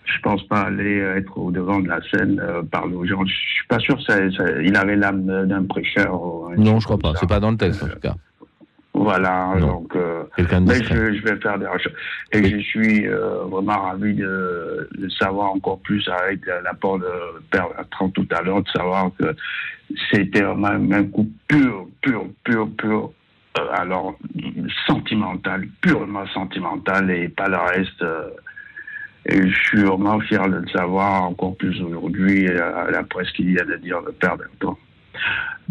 Euh, 0.09 0.13
je 0.15 0.21
pense 0.23 0.43
pas 0.49 0.63
aller 0.63 0.99
être 0.99 1.37
au 1.39 1.51
devant 1.51 1.81
de 1.81 1.89
la 1.89 2.01
scène, 2.11 2.41
euh, 2.41 2.63
parler 2.63 2.95
aux 2.95 3.07
gens. 3.07 3.25
Je 3.25 3.33
suis 3.35 3.67
pas 3.69 3.79
sûr. 3.79 4.01
Ça, 4.03 4.15
ça- 4.33 4.63
il 4.63 4.77
avait 4.77 4.97
l'âme 4.97 5.47
d'un 5.47 5.65
prêcheur. 5.65 6.13
Non, 6.57 6.81
je 6.81 6.85
crois 6.85 6.99
pas. 6.99 7.13
C'est 7.17 7.29
pas 7.29 7.41
dans 7.41 7.51
le 7.51 7.57
texte 7.57 7.83
en 7.83 7.89
tout 7.89 8.01
cas. 8.01 8.15
Voilà, 8.95 9.53
Non. 9.61 9.67
donc. 9.83 9.95
euh, 9.95 10.23
mais 10.39 10.83
je, 10.83 11.13
je 11.13 11.23
vais 11.23 11.37
faire 11.37 11.59
des 11.59 11.67
recherches. 11.67 11.95
Et 12.33 12.43
je 12.49 12.59
suis 12.61 13.07
euh, 13.07 13.45
vraiment 13.45 13.79
ravi 13.83 14.15
de, 14.15 14.89
de 14.97 15.09
savoir 15.11 15.51
encore 15.53 15.79
plus 15.81 16.09
avec 16.09 16.49
euh, 16.49 16.63
l'apport 16.63 16.99
de 16.99 17.05
Père 17.51 17.69
Bertrand 17.77 18.09
tout 18.09 18.27
à 18.31 18.41
l'heure, 18.41 18.63
de 18.63 18.69
savoir 18.71 19.11
que 19.19 19.37
c'était 20.11 20.41
vraiment 20.41 20.95
un 20.95 21.05
coup 21.05 21.31
pur, 21.47 21.87
pur, 22.01 22.25
pur, 22.43 22.69
pur, 22.79 23.11
euh, 23.59 23.63
alors 23.75 24.17
sentimental, 24.87 25.67
purement 25.83 26.27
sentimental 26.29 27.11
et 27.11 27.29
pas 27.29 27.49
le 27.49 27.59
reste. 27.59 28.03
Euh, 29.31 29.35
et 29.35 29.49
je 29.51 29.57
suis 29.69 29.83
vraiment 29.83 30.19
fier 30.21 30.49
de 30.49 30.57
le 30.57 30.69
savoir 30.69 31.25
encore 31.25 31.57
plus 31.57 31.81
aujourd'hui, 31.83 32.47
euh, 32.49 32.93
après 32.99 33.25
ce 33.25 33.33
qu'il 33.33 33.47
vient 33.55 33.65
de 33.65 33.77
dire 33.77 34.01
le 34.05 34.13
Père 34.13 34.37
Bertrand. 34.37 34.79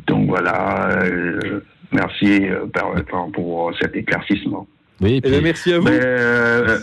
Donc 0.08 0.28
voilà, 0.28 0.90
euh, 1.04 1.62
merci 1.92 2.48
euh, 2.48 2.66
Père 2.68 2.94
Bertrand 2.94 3.32
pour 3.32 3.72
cet 3.80 3.96
éclaircissement. 3.96 4.68
Oui, 5.02 5.16
et 5.18 5.22
Eh 5.24 5.30
bien, 5.30 5.42
merci 5.42 5.74
à 5.74 5.80
vous. 5.80 5.86
Mais, 5.86 6.00
euh, 6.04 6.78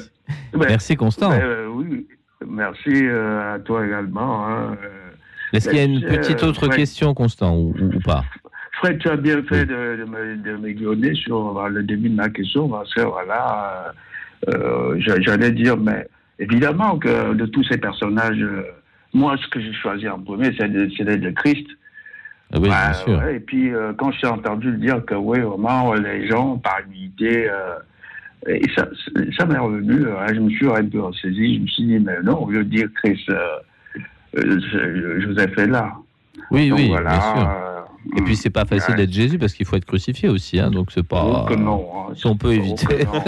Ben, 0.53 0.66
Merci 0.69 0.97
Constant. 0.97 1.31
ben, 1.31 1.40
euh, 1.43 1.66
oui, 1.69 2.07
merci 2.47 2.90
euh, 3.07 3.55
à 3.55 3.59
toi 3.59 3.85
également. 3.86 4.47
hein. 4.49 4.77
Euh, 4.82 4.89
Est-ce 5.53 5.69
qu'il 5.69 5.78
y 5.78 5.81
a 5.81 5.85
une 5.85 6.01
ben, 6.01 6.19
petite 6.20 6.43
euh, 6.43 6.47
autre 6.49 6.66
Fred- 6.66 6.77
question, 6.77 7.12
Constant, 7.15 7.57
ou, 7.57 7.74
pas? 8.05 8.24
Fred, 8.78 8.99
tu 8.99 9.09
as 9.09 9.16
bien 9.16 9.43
fait 9.44 9.65
de, 9.66 9.97
de 9.97 10.05
me, 10.05 10.36
de 10.36 10.57
me 10.57 10.70
guionner 10.73 11.15
sur 11.15 11.59
euh, 11.59 11.69
le 11.69 11.82
début 11.82 12.09
de 12.09 12.15
ma 12.16 12.28
question 12.31 12.69
parce 12.69 12.93
que 12.94 13.03
voilà, 13.03 13.94
euh, 14.49 14.53
euh, 14.55 14.94
j'a- 15.01 15.20
j'allais 15.20 15.53
dire, 15.53 15.77
mais 15.77 16.07
évidemment 16.43 16.98
que 16.98 17.35
de 17.35 17.47
tous 17.47 17.64
ces 17.64 17.78
personnages, 17.78 18.40
euh, 18.40 18.62
moi, 19.14 19.36
ce 19.43 19.47
que 19.48 19.60
j'ai 19.60 19.73
choisi 19.73 20.09
en 20.09 20.19
premier, 20.19 20.51
c'est 20.59 20.69
d'être 20.73 21.23
le 21.23 21.32
Christ. 21.32 21.66
Ah 22.55 22.59
Oui, 22.60 22.69
bien 22.69 22.89
Ouais, 22.89 22.94
sûr. 22.94 23.19
ouais, 23.19 23.36
et 23.36 23.40
puis, 23.40 23.73
euh, 23.73 23.93
quand 23.97 24.10
j'ai 24.12 24.27
entendu 24.27 24.73
dire 24.77 25.05
que, 25.05 25.14
oui, 25.14 25.40
vraiment, 25.40 25.94
les 25.94 26.28
gens, 26.28 26.59
par 26.59 26.78
unité, 26.90 27.48
euh, 27.51 27.77
et 28.48 28.69
ça, 28.77 28.89
ça 29.39 29.47
m'est 29.47 29.59
revenu, 29.59 30.05
hein, 30.09 30.27
je 30.35 30.40
me 30.40 30.51
suis 30.51 30.66
un 30.69 30.85
peu 30.86 31.01
ressaisi, 31.01 31.56
je 31.56 31.60
me 31.62 31.66
suis 31.69 31.85
dit, 31.85 31.98
mais 31.98 32.20
non, 32.24 32.44
au 32.44 32.51
lieu 32.51 32.64
de 32.64 32.70
dire 32.70 32.89
Christ, 33.02 33.28
euh, 33.31 33.39
euh, 34.39 35.20
Joseph 35.20 35.56
est 35.59 35.66
là. 35.66 35.93
Oui, 36.51 36.69
Donc, 36.70 36.78
oui, 36.78 36.89
voilà, 36.89 37.10
bien 37.10 37.20
sûr. 37.20 37.81
Euh, 38.07 38.19
Et 38.19 38.23
puis 38.23 38.37
c'est 38.37 38.51
pas 38.51 38.65
facile 38.65 38.91
ouais. 38.93 38.97
d'être 38.97 39.12
Jésus 39.12 39.39
parce 39.39 39.53
qu'il 39.55 39.66
faut 39.66 39.77
être 39.77 39.85
crucifié 39.85 40.29
aussi, 40.29 40.59
hein, 40.61 40.70
donc 40.70 40.91
c'est 40.93 41.07
pas. 41.07 41.45
Oh 41.45 41.49
que 41.49 41.55
non, 41.55 41.87
hein. 41.95 42.12
Si 42.15 42.27
on 42.27 42.37
peut 42.37 42.49
Oh 42.49 42.53
éviter, 42.53 43.05
non. 43.05 43.12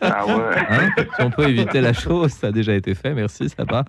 ah 0.00 0.26
ouais. 0.26 0.56
hein, 0.68 0.88
si 1.16 1.22
on 1.22 1.30
peut 1.30 1.48
éviter 1.48 1.80
la 1.80 1.92
chose, 1.92 2.30
ça 2.32 2.48
a 2.48 2.52
déjà 2.52 2.74
été 2.74 2.94
fait. 2.94 3.12
Merci, 3.14 3.48
ça 3.48 3.64
va. 3.64 3.84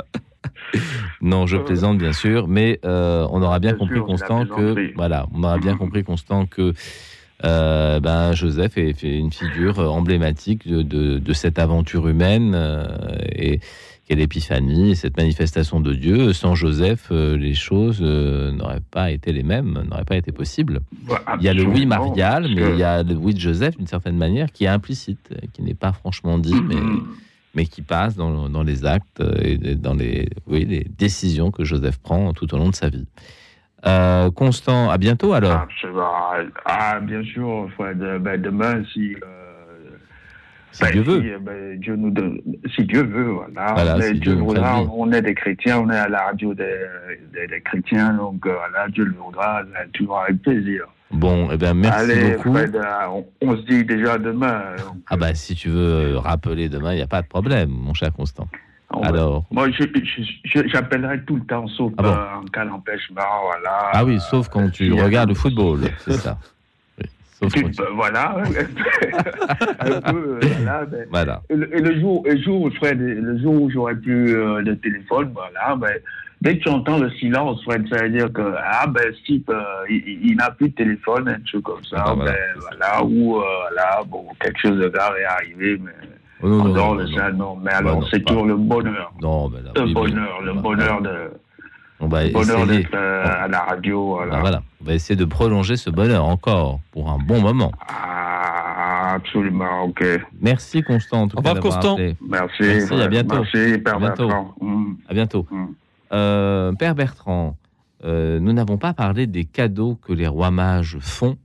Non, 1.22 1.46
je 1.48 1.58
plaisante 1.58 1.98
bien 1.98 2.14
sûr, 2.14 2.48
mais 2.48 2.80
euh, 2.86 3.28
on 3.32 3.42
aura 3.42 3.60
bien, 3.60 3.72
Bien 3.72 3.80
compris 3.80 3.96
sûr, 3.98 4.06
Constant 4.06 4.46
que 4.46 4.94
voilà, 4.96 5.28
on 5.34 5.44
aura 5.44 5.58
bien 5.60 5.76
compris 5.78 6.04
Constant 6.04 6.46
que 6.46 6.74
euh, 7.44 8.00
ben 8.00 8.34
Joseph 8.34 8.78
est, 8.78 8.94
fait 8.94 9.18
une 9.18 9.32
figure 9.32 9.80
emblématique 9.80 10.68
de, 10.68 10.82
de- 10.84 11.18
de 11.18 11.34
cette 11.34 11.58
aventure 11.60 12.08
humaine 12.08 12.54
euh, 12.56 12.86
et 13.36 13.60
qu'est 14.12 14.18
l'épiphanie, 14.18 14.98
cette 14.98 15.16
manifestation 15.16 15.80
de 15.80 15.94
Dieu. 15.94 16.34
Sans 16.34 16.54
Joseph, 16.54 17.08
euh, 17.12 17.38
les 17.38 17.54
choses 17.54 18.00
euh, 18.02 18.52
n'auraient 18.52 18.82
pas 18.92 19.10
été 19.10 19.32
les 19.32 19.42
mêmes, 19.44 19.86
n'auraient 19.90 20.04
pas 20.04 20.18
été 20.18 20.34
possibles. 20.34 20.82
Il 21.40 21.44
y 21.46 21.48
a 21.48 21.54
le 21.54 21.64
oui 21.64 21.86
marial, 21.86 22.48
mais 22.50 22.56
que- 22.56 22.74
il 22.74 22.78
y 22.80 22.84
a 22.84 23.04
le 23.04 23.16
oui 23.16 23.34
de 23.34 23.40
Joseph 23.40 23.78
d'une 23.78 23.88
certaine 23.88 24.18
manière 24.18 24.52
qui 24.52 24.66
est 24.66 24.68
implicite, 24.68 25.34
qui 25.54 25.62
n'est 25.64 25.76
pas 25.76 25.94
franchement 25.94 26.38
dit, 26.40 26.62
mais, 26.68 26.76
mais 27.56 27.66
qui 27.66 27.82
passe 27.84 28.18
dans, 28.18 28.50
dans 28.50 28.64
les 28.64 28.86
actes 28.86 29.22
euh, 29.22 29.34
et 29.42 29.76
dans 29.76 29.94
les, 29.94 30.28
oui, 30.46 30.66
les 30.66 30.86
décisions 30.98 31.50
que 31.50 31.64
Joseph 31.64 31.98
prend 32.00 32.34
tout 32.34 32.54
au 32.54 32.58
long 32.58 32.68
de 32.70 32.76
sa 32.76 32.90
vie. 32.90 33.08
Euh, 33.86 34.30
Constant, 34.30 34.90
à 34.90 34.98
bientôt 34.98 35.32
alors. 35.32 35.54
Absolument. 35.62 36.12
Ah, 36.66 37.00
bien 37.00 37.24
sûr, 37.24 37.70
Fred. 37.78 37.98
Ben, 38.20 38.42
demain, 38.42 38.84
si. 38.94 39.16
euh, 39.16 39.41
Si 40.72 40.84
ben, 40.84 40.92
Dieu 40.92 41.02
veut. 41.02 41.22
euh, 41.34 41.40
ben, 41.40 41.80
Dieu 41.80 41.96
nous 41.96 42.12
donne, 42.12 42.40
si 42.76 42.84
Dieu 42.86 43.04
veut, 43.04 43.32
voilà. 43.34 44.00
Si 44.02 44.12
Dieu 44.14 44.20
Dieu 44.20 44.34
voudra, 44.36 44.82
on 44.84 45.12
est 45.12 45.22
des 45.22 45.34
chrétiens, 45.34 45.80
on 45.80 45.90
est 45.90 45.98
à 45.98 46.08
la 46.08 46.24
radio 46.28 46.54
des, 46.54 46.64
des, 47.34 47.48
des 47.48 47.62
chrétiens, 47.62 48.14
donc 48.14 48.46
euh, 48.46 48.54
voilà, 48.58 48.88
Dieu 48.90 49.04
le 49.06 49.14
voudra, 49.14 49.64
ben, 49.64 49.90
toujours 49.94 50.20
avec 50.22 50.42
plaisir. 50.42 50.86
Bon, 51.12 51.50
eh 51.52 51.58
bien, 51.58 51.74
merci 51.74 52.10
Allez, 52.12 52.36
beaucoup. 52.38 52.54
Fred, 52.54 52.74
euh, 52.76 52.84
on, 53.10 53.26
on 53.42 53.58
se 53.58 53.62
dit 53.64 53.84
déjà 53.84 54.18
demain. 54.18 54.62
donc, 54.78 54.96
Ah 55.10 55.18
bah 55.18 55.36
si 55.36 55.56
tu 55.56 55.68
veux 55.68 56.14
euh, 56.16 56.20
rappeler 56.20 56.70
demain, 56.70 56.94
il 56.94 56.98
n'y 56.98 57.02
a 57.02 57.08
pas 57.08 57.22
de 57.22 57.28
problème, 57.28 57.70
mon 57.70 57.94
cher 57.94 58.14
Constant. 58.14 58.48
on- 58.92 59.02
Alors, 59.04 59.44
Moi, 59.52 59.68
j'appellerai 60.46 61.24
tout 61.26 61.36
le 61.36 61.44
temps, 61.44 61.68
sauf 61.68 61.92
Ah 61.98 62.02
bon 62.04 62.10
euh, 62.10 62.42
en 62.42 62.46
cas 62.46 62.66
d'empêchement, 62.66 63.22
voilà. 63.44 63.90
ah 63.92 64.06
oui, 64.06 64.20
sauf 64.22 64.48
quand 64.48 64.70
tu 64.72 64.94
regardes 64.94 65.30
le 65.30 65.36
football, 65.36 65.82
c'est 66.00 66.14
ça. 66.14 66.38
Ben, 67.42 67.72
voilà. 67.96 68.36
un 69.80 70.02
peu, 70.12 70.18
euh, 70.18 70.40
voilà, 70.58 70.86
ben, 70.86 71.06
Voilà. 71.10 71.42
Et 71.50 71.56
le, 71.56 71.76
et 71.76 71.82
le 71.82 72.00
jour, 72.00 72.24
le 72.26 72.38
jour, 72.42 72.62
où 72.62 72.70
Fred, 72.72 73.00
le 73.00 73.38
jour 73.40 73.62
où 73.64 73.70
j'aurai 73.72 73.96
plus 73.96 74.36
euh, 74.36 74.62
de 74.62 74.74
téléphone, 74.76 75.32
voilà, 75.34 75.76
ben, 75.76 75.94
dès 76.42 76.58
que 76.58 76.64
tu 76.64 76.70
entends 76.70 77.00
le 77.00 77.10
silence, 77.12 77.64
Fred, 77.64 77.88
ça 77.90 78.04
veut 78.04 78.10
dire 78.10 78.32
que 78.32 78.54
ah 78.64 78.86
ben 78.88 79.12
Steve, 79.24 79.42
euh, 79.50 79.64
il, 79.90 80.20
il- 80.30 80.36
n'a 80.38 80.52
plus 80.52 80.70
de 80.70 80.76
téléphone, 80.76 81.28
un 81.30 81.40
truc 81.46 81.64
comme 81.64 81.84
ça, 81.84 82.04
Ah, 82.06 82.14
voilà, 82.14 82.32
ben, 82.32 82.38
voilà, 82.60 83.04
ou 83.04 83.38
euh, 83.38 83.44
voilà, 83.72 84.04
bon, 84.08 84.26
quelque 84.40 84.60
chose 84.60 84.78
de 84.80 84.88
grave 84.90 85.14
est 85.20 85.26
arrivé, 85.26 85.80
mais 85.84 85.92
Oh, 86.44 86.48
non, 86.48 86.64
non, 86.66 86.74
non, 86.74 86.96
non, 86.96 87.08
ça, 87.16 87.32
non. 87.32 87.38
non. 87.38 87.56
Mais 87.64 87.70
Bah, 87.72 87.78
alors, 87.78 88.08
c'est 88.10 88.24
toujours 88.26 88.46
le 88.46 88.56
bonheur, 88.56 89.14
Non, 89.22 89.48
ben 89.50 89.64
là, 89.64 89.72
le 89.76 89.84
oui, 89.84 89.94
bonheur, 89.94 90.42
le 90.44 90.54
bonheur 90.54 91.02
de, 91.02 91.10
On 92.02 92.08
va 92.08 92.28
bonheur 92.30 92.64
essayer. 92.64 92.80
d'être 92.84 92.94
euh, 92.96 93.24
à 93.26 93.48
la 93.48 93.60
radio, 93.62 94.18
Ah, 94.20 94.26
voilà. 94.26 94.40
voilà. 94.40 94.64
On 94.82 94.86
va 94.86 94.94
essayer 94.94 95.16
de 95.16 95.26
prolonger 95.26 95.78
ce 95.78 95.90
bonheur 95.90 96.26
encore 96.26 96.80
pour 96.92 97.10
un 97.12 97.18
bon 97.20 97.40
moment. 97.42 97.72
Ah, 97.88 99.14
absolument, 99.16 99.84
ok. 99.84 100.04
Merci 100.42 100.82
Constant. 100.82 101.24
en 101.24 101.28
tout 101.28 101.38
Au 101.38 101.42
revoir, 101.42 101.60
Constant. 101.60 101.94
appelé. 101.94 102.16
Merci. 102.28 102.56
Merci, 102.64 102.94
à 103.02 103.08
bientôt. 103.08 103.36
Merci, 103.44 103.78
Père 103.80 103.96
À 103.96 104.00
bientôt. 104.00 104.28
Bertrand. 104.28 104.56
Mm. 104.62 104.94
À 105.08 105.14
bientôt. 105.14 105.48
Mm. 105.52 105.66
Euh, 106.14 106.74
Père 106.74 106.96
Bertrand, 106.96 107.56
euh, 108.04 108.40
nous 108.40 108.52
n'avons 108.54 108.78
pas 108.78 108.94
parlé 108.94 109.28
des 109.28 109.46
cadeaux 109.46 109.96
que 110.02 110.12
les 110.14 110.28
rois 110.28 110.52
mages 110.52 110.98
font 111.00 111.38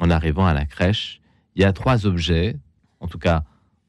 en 0.00 0.10
arrivant 0.10 0.46
à 0.46 0.54
la 0.54 0.64
crèche. 0.64 1.20
Il 1.54 1.62
y 1.62 1.64
a 1.64 1.72
trois 1.72 2.06
objets, 2.06 2.56
en 3.00 3.06
tout 3.08 3.18
cas 3.18 3.42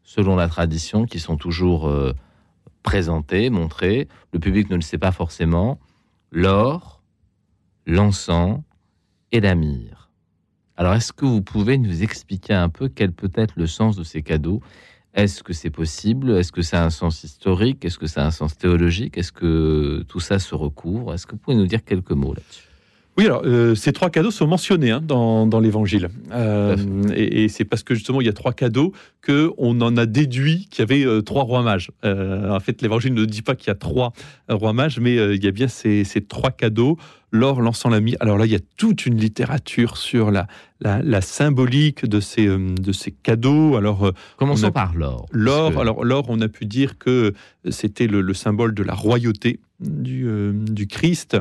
selon 0.04 0.36
la 0.36 0.48
tradition, 0.48 1.06
qui 1.06 1.20
sont 1.20 1.38
toujours 1.38 1.88
euh, 1.88 2.14
présentés, 2.84 3.50
montrés. 3.52 4.08
Le 4.34 4.40
public 4.40 4.70
ne 4.72 4.76
le 4.76 4.82
sait 4.82 4.98
pas 4.98 5.12
forcément. 5.12 5.80
L'or, 6.32 7.02
l'encens 7.88 8.62
et 9.32 9.40
la 9.40 9.56
myrrhe. 9.56 10.12
Alors, 10.78 10.94
est-ce 10.94 11.12
que 11.12 11.26
vous 11.26 11.42
pouvez 11.42 11.78
nous 11.78 12.04
expliquer 12.04 12.54
un 12.54 12.70
peu 12.70 12.88
quel 12.88 13.12
peut 13.12 13.32
être 13.34 13.56
le 13.58 13.68
sens 13.68 13.96
de 13.96 14.04
ces 14.04 14.22
cadeaux? 14.22 14.62
Est-ce 15.16 15.42
que 15.42 15.54
c'est 15.54 15.72
possible? 15.72 16.32
Est-ce 16.38 16.52
que 16.52 16.62
ça 16.62 16.84
a 16.84 16.86
un 16.86 16.92
sens 16.92 17.24
historique? 17.24 17.84
Est-ce 17.84 17.98
que 17.98 18.06
ça 18.06 18.24
a 18.24 18.28
un 18.28 18.32
sens 18.32 18.56
théologique? 18.56 19.18
Est-ce 19.18 19.32
que 19.32 20.06
tout 20.08 20.20
ça 20.20 20.38
se 20.38 20.54
recouvre? 20.54 21.14
Est-ce 21.14 21.26
que 21.26 21.32
vous 21.32 21.40
pouvez 21.40 21.58
nous 21.58 21.66
dire 21.66 21.84
quelques 21.84 22.12
mots 22.12 22.34
là-dessus? 22.34 22.69
Oui, 23.20 23.26
alors 23.26 23.42
euh, 23.46 23.76
ces 23.76 23.92
trois 23.92 24.10
cadeaux 24.10 24.32
sont 24.32 24.48
mentionnés 24.48 24.92
hein, 24.92 25.02
dans, 25.06 25.46
dans 25.46 25.60
l'Évangile. 25.60 26.08
Euh, 26.32 26.78
et 27.14 27.44
et 27.44 27.50
c'est 27.50 27.66
parce 27.66 27.84
que 27.84 27.94
justement 27.94 28.22
il 28.22 28.26
y 28.28 28.30
a 28.30 28.34
trois 28.34 28.54
cadeaux 28.54 28.94
que 29.22 29.52
on 29.58 29.82
en 29.82 29.98
a 29.98 30.06
déduit 30.06 30.68
qu'il 30.72 30.80
y 30.80 30.82
avait 30.84 31.06
euh, 31.06 31.22
trois 31.22 31.44
rois 31.44 31.62
mages. 31.62 31.92
En 32.04 32.60
fait, 32.62 32.82
l'Évangile 32.82 33.14
ne 33.14 33.26
dit 33.26 33.42
pas 33.42 33.56
qu'il 33.56 33.68
y 33.68 33.72
a 33.72 33.76
trois 33.76 34.14
rois 34.48 34.72
mages, 34.74 35.00
mais 35.00 35.16
il 35.36 35.44
y 35.44 35.48
a 35.48 35.52
bien 35.52 35.68
ces, 35.68 36.04
ces 36.06 36.22
trois 36.22 36.52
cadeaux 36.52 36.98
l'or, 37.32 37.62
l'encens, 37.62 37.92
la 37.92 38.00
myrrhe. 38.00 38.18
Alors 38.22 38.38
là, 38.40 38.46
il 38.48 38.52
y 38.52 38.56
a 38.56 38.60
toute 38.78 39.06
une 39.06 39.18
littérature 39.18 39.98
sur 39.98 40.32
la, 40.32 40.48
la, 40.80 41.02
la 41.04 41.22
symbolique 41.22 42.06
de 42.08 42.20
ces, 42.22 42.48
de 42.48 42.92
ces 42.92 43.12
cadeaux. 43.12 43.76
Alors 43.76 44.12
Commençons 44.38 44.68
a- 44.68 44.72
par 44.72 44.96
l'or. 44.96 45.26
L'or, 45.32 45.74
que- 45.74 45.78
alors 45.80 46.04
l'or, 46.06 46.26
on 46.30 46.40
a 46.42 46.48
pu 46.48 46.66
dire 46.66 46.98
que 46.98 47.34
c'était 47.70 48.08
le, 48.08 48.22
le 48.22 48.34
symbole 48.34 48.74
de 48.74 48.82
la 48.82 48.94
royauté 48.96 49.60
du, 49.80 50.26
du 50.54 50.88
Christ. 50.88 51.38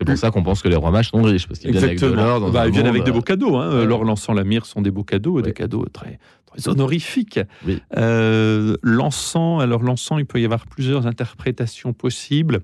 C'est 0.00 0.06
pour 0.06 0.16
ça 0.16 0.30
qu'on 0.30 0.42
pense 0.42 0.62
que 0.62 0.68
les 0.68 0.76
rois 0.76 0.90
mages 0.90 1.10
sont 1.10 1.22
riches, 1.22 1.46
parce 1.46 1.60
qu'ils 1.60 1.72
viennent 1.72 1.84
avec 1.84 2.00
de 2.00 2.06
l'or. 2.06 2.50
Bah, 2.50 2.66
ils 2.66 2.72
viennent 2.72 2.86
monde, 2.86 2.94
avec 2.94 3.04
de 3.04 3.10
euh, 3.10 3.14
beaux 3.14 3.20
cadeaux. 3.20 3.56
Hein. 3.56 3.84
L'or, 3.84 4.04
l'encens, 4.04 4.34
la 4.34 4.44
myrrhe 4.44 4.64
sont 4.64 4.80
des 4.80 4.90
beaux 4.90 5.04
cadeaux, 5.04 5.42
des 5.42 5.52
cadeaux 5.52 5.84
très, 5.92 6.18
très 6.46 6.68
honorifiques. 6.68 7.38
Oui. 7.66 7.82
Euh, 7.98 8.76
l'encens, 8.82 9.62
alors 9.62 9.82
l'encens, 9.82 10.18
il 10.18 10.24
peut 10.24 10.40
y 10.40 10.44
avoir 10.46 10.66
plusieurs 10.66 11.06
interprétations 11.06 11.92
possibles. 11.92 12.60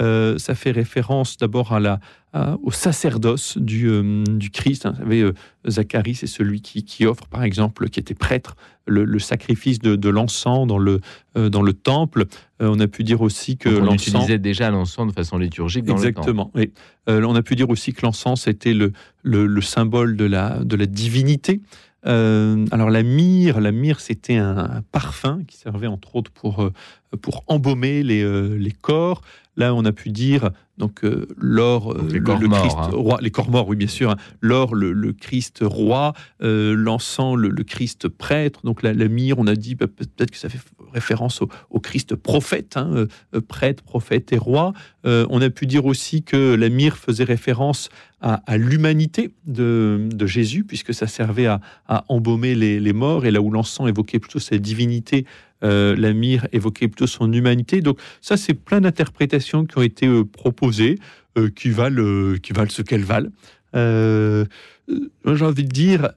Euh, 0.00 0.38
ça 0.38 0.54
fait 0.54 0.70
référence 0.70 1.36
d'abord 1.38 1.72
à 1.72 1.80
la, 1.80 1.98
à- 2.32 2.56
au 2.62 2.70
sacerdoce 2.70 3.58
du, 3.58 3.88
euh, 3.88 4.22
du 4.24 4.50
Christ. 4.50 4.86
hein. 4.86 4.92
Vous 4.96 5.02
savez, 5.02 5.22
euh, 5.22 5.32
Zacharie, 5.68 6.14
c'est 6.14 6.26
celui 6.28 6.60
qui, 6.60 6.84
qui 6.84 7.04
offre, 7.04 7.26
par 7.26 7.42
exemple, 7.42 7.88
qui 7.88 7.98
était 7.98 8.14
prêtre, 8.14 8.54
le, 8.86 9.04
le 9.04 9.18
sacrifice 9.18 9.80
de, 9.80 9.96
de 9.96 10.08
l'encens 10.08 10.66
dans 10.68 10.78
le, 10.78 11.00
euh, 11.36 11.48
dans 11.48 11.62
le 11.62 11.72
temple. 11.72 12.26
Euh, 12.62 12.70
on 12.72 12.78
a 12.80 12.86
pu 12.86 13.02
dire 13.02 13.20
aussi 13.22 13.56
que 13.56 13.68
donc 13.68 13.80
on 13.80 13.84
l'encens... 13.86 14.06
utilisait 14.08 14.38
déjà 14.38 14.70
l'encens 14.70 15.08
de 15.08 15.12
façon 15.12 15.36
liturgique 15.36 15.84
dans 15.84 15.96
le 15.96 16.00
temps. 16.00 16.08
Exactement. 16.08 16.50
oui. 16.54 16.70
Euh, 17.08 17.22
on 17.26 17.34
a 17.34 17.42
pu 17.42 17.56
dire 17.56 17.68
aussi 17.70 17.92
que 17.92 18.02
l'encens 18.06 18.46
était 18.46 18.74
le, 18.74 18.92
le, 19.22 19.46
le 19.46 19.60
symbole 19.60 20.16
de 20.16 20.24
la, 20.24 20.62
de 20.62 20.76
la 20.76 20.86
divinité. 20.86 21.60
Euh, 22.06 22.64
alors 22.70 22.90
la 22.90 23.02
myrrhe, 23.02 23.58
la 23.58 23.72
myrrhe, 23.72 23.98
c'était 24.00 24.36
un, 24.36 24.56
un 24.56 24.82
parfum 24.92 25.42
qui 25.48 25.56
servait 25.56 25.88
entre 25.88 26.14
autres 26.14 26.30
pour, 26.30 26.70
pour 27.20 27.42
embaumer 27.48 28.04
les, 28.04 28.22
euh, 28.22 28.56
les 28.56 28.70
corps. 28.70 29.22
Là, 29.58 29.74
on 29.74 29.84
a 29.84 29.92
pu 29.92 30.08
dire 30.10 30.50
donc 30.78 31.04
euh, 31.04 31.26
l'or, 31.36 31.90
euh, 31.92 32.08
le, 32.12 32.20
corps 32.20 32.38
le 32.38 32.46
morts, 32.46 32.60
Christ 32.60 32.76
hein. 32.78 32.90
roi, 32.92 33.18
les 33.20 33.32
corps 33.32 33.50
morts, 33.50 33.66
oui 33.68 33.74
bien 33.74 33.88
sûr. 33.88 34.10
hein. 34.12 34.16
L'or, 34.40 34.76
le, 34.76 34.92
le 34.92 35.12
Christ 35.12 35.58
roi, 35.62 36.12
euh, 36.40 36.72
l'encens, 36.76 37.36
le, 37.36 37.48
le 37.48 37.64
Christ 37.64 38.06
prêtre. 38.06 38.60
Donc 38.62 38.84
la, 38.84 38.92
la 38.94 39.08
myrrhe, 39.08 39.38
on 39.40 39.48
a 39.48 39.56
dit 39.56 39.74
bah, 39.74 39.88
peut-être 39.88 40.30
que 40.30 40.38
ça 40.38 40.48
fait 40.48 40.60
référence 40.94 41.42
au, 41.42 41.48
au 41.70 41.80
Christ 41.80 42.14
prophète, 42.14 42.76
hein, 42.76 43.06
prêtre, 43.48 43.82
prophète 43.82 44.32
et 44.32 44.38
roi. 44.38 44.72
On 45.04 45.40
a 45.40 45.50
pu 45.50 45.66
dire 45.66 45.84
aussi 45.86 46.22
que 46.22 46.54
la 46.54 46.68
myrrhe 46.68 46.96
faisait 46.96 47.24
référence 47.24 47.88
à, 48.20 48.34
à 48.46 48.56
l'humanité 48.56 49.34
de, 49.46 50.08
de 50.12 50.26
Jésus, 50.26 50.64
puisque 50.64 50.92
ça 50.94 51.06
servait 51.06 51.46
à, 51.46 51.60
à 51.88 52.04
embaumer 52.08 52.54
les, 52.54 52.78
les 52.78 52.92
morts, 52.92 53.24
et 53.26 53.30
là 53.30 53.40
où 53.40 53.50
l'encens 53.50 53.88
évoquait 53.88 54.18
plutôt 54.18 54.38
sa 54.38 54.58
divinité, 54.58 55.24
euh, 55.64 55.96
la 55.96 56.12
myrrhe 56.12 56.46
évoquait 56.52 56.88
plutôt 56.88 57.06
son 57.06 57.32
humanité. 57.32 57.80
Donc 57.80 57.98
ça, 58.20 58.36
c'est 58.36 58.54
plein 58.54 58.80
d'interprétations 58.80 59.64
qui 59.64 59.78
ont 59.78 59.82
été 59.82 60.06
euh, 60.06 60.24
proposées, 60.24 60.98
euh, 61.36 61.50
qui, 61.50 61.70
valent, 61.70 62.02
euh, 62.02 62.36
qui 62.38 62.52
valent 62.52 62.70
ce 62.70 62.82
qu'elles 62.82 63.04
valent. 63.04 63.30
J'ai 63.74 65.44
envie 65.44 65.64
de 65.64 65.72
dire, 65.72 66.10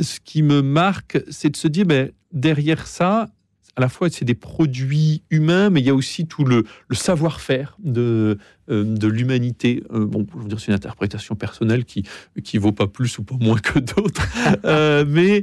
ce 0.00 0.20
qui 0.20 0.42
me 0.42 0.62
marque, 0.62 1.18
c'est 1.30 1.50
de 1.50 1.56
se 1.56 1.68
dire, 1.68 1.86
ben, 1.86 2.10
derrière 2.32 2.86
ça, 2.86 3.28
à 3.76 3.80
la 3.80 3.88
fois 3.88 4.08
c'est 4.08 4.24
des 4.24 4.34
produits 4.34 5.22
humains, 5.30 5.68
mais 5.70 5.80
il 5.80 5.86
y 5.86 5.90
a 5.90 5.94
aussi 5.94 6.26
tout 6.26 6.44
le, 6.44 6.64
le 6.88 6.96
savoir-faire 6.96 7.76
de, 7.82 8.38
de 8.68 9.06
l'humanité. 9.08 9.82
Euh, 9.92 10.06
bon, 10.06 10.26
je 10.34 10.42
veux 10.42 10.48
dire, 10.48 10.60
c'est 10.60 10.68
une 10.68 10.74
interprétation 10.74 11.34
personnelle 11.34 11.84
qui 11.84 12.04
qui 12.42 12.58
vaut 12.58 12.72
pas 12.72 12.86
plus 12.86 13.18
ou 13.18 13.22
pas 13.22 13.36
moins 13.40 13.58
que 13.58 13.78
d'autres, 13.78 14.26
Euh, 14.64 15.04
mais 15.06 15.42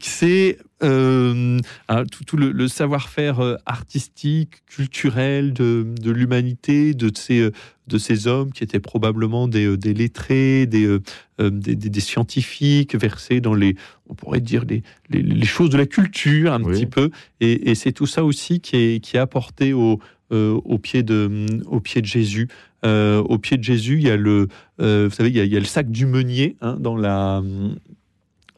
c'est 0.00 0.58
euh, 0.82 1.58
euh, 1.90 2.04
tout, 2.10 2.24
tout 2.24 2.36
le, 2.36 2.50
le 2.52 2.68
savoir-faire 2.68 3.40
euh, 3.40 3.56
artistique, 3.66 4.64
culturel 4.66 5.52
de, 5.52 5.86
de 6.00 6.10
l'humanité, 6.10 6.94
de 6.94 7.10
ces, 7.14 7.40
euh, 7.40 7.52
de 7.86 7.98
ces 7.98 8.26
hommes 8.26 8.52
qui 8.52 8.64
étaient 8.64 8.80
probablement 8.80 9.48
des, 9.48 9.66
euh, 9.66 9.76
des 9.76 9.94
lettrés, 9.94 10.66
des, 10.66 10.84
euh, 10.84 11.00
euh, 11.40 11.50
des, 11.50 12.00
scientifiques 12.00 12.96
versés 12.96 13.40
dans 13.40 13.54
les, 13.54 13.76
on 14.08 14.14
pourrait 14.14 14.40
dire, 14.40 14.64
les, 14.68 14.82
les, 15.10 15.22
les 15.22 15.46
choses 15.46 15.70
de 15.70 15.78
la 15.78 15.86
culture 15.86 16.52
un 16.52 16.60
petit 16.60 16.86
peu. 16.86 17.10
Et, 17.40 17.70
et 17.70 17.74
c'est 17.74 17.92
tout 17.92 18.06
ça 18.06 18.24
aussi 18.24 18.60
qui 18.60 18.76
est, 18.76 19.00
qui 19.00 19.16
est 19.16 19.20
apporté 19.20 19.72
au, 19.72 19.92
euh, 19.92 19.96
au, 20.30 20.78
pied 20.78 21.02
de, 21.02 21.46
au 21.66 21.80
pied 21.80 22.00
de 22.00 22.06
Jésus. 22.06 22.48
Euh, 22.84 23.22
au 23.22 23.38
pied 23.38 23.56
de 23.56 23.62
Jésus, 23.62 23.96
il 23.96 24.04
y 24.04 24.10
a 24.10 24.16
le, 24.16 24.48
euh, 24.80 25.08
vous 25.08 25.14
savez, 25.14 25.30
il 25.30 25.36
y 25.36 25.56
a 25.56 25.58
le 25.58 25.64
sac 25.64 25.90
du 25.90 26.06
meunier 26.06 26.56
hein, 26.60 26.76
dans 26.78 26.96
la, 26.96 27.42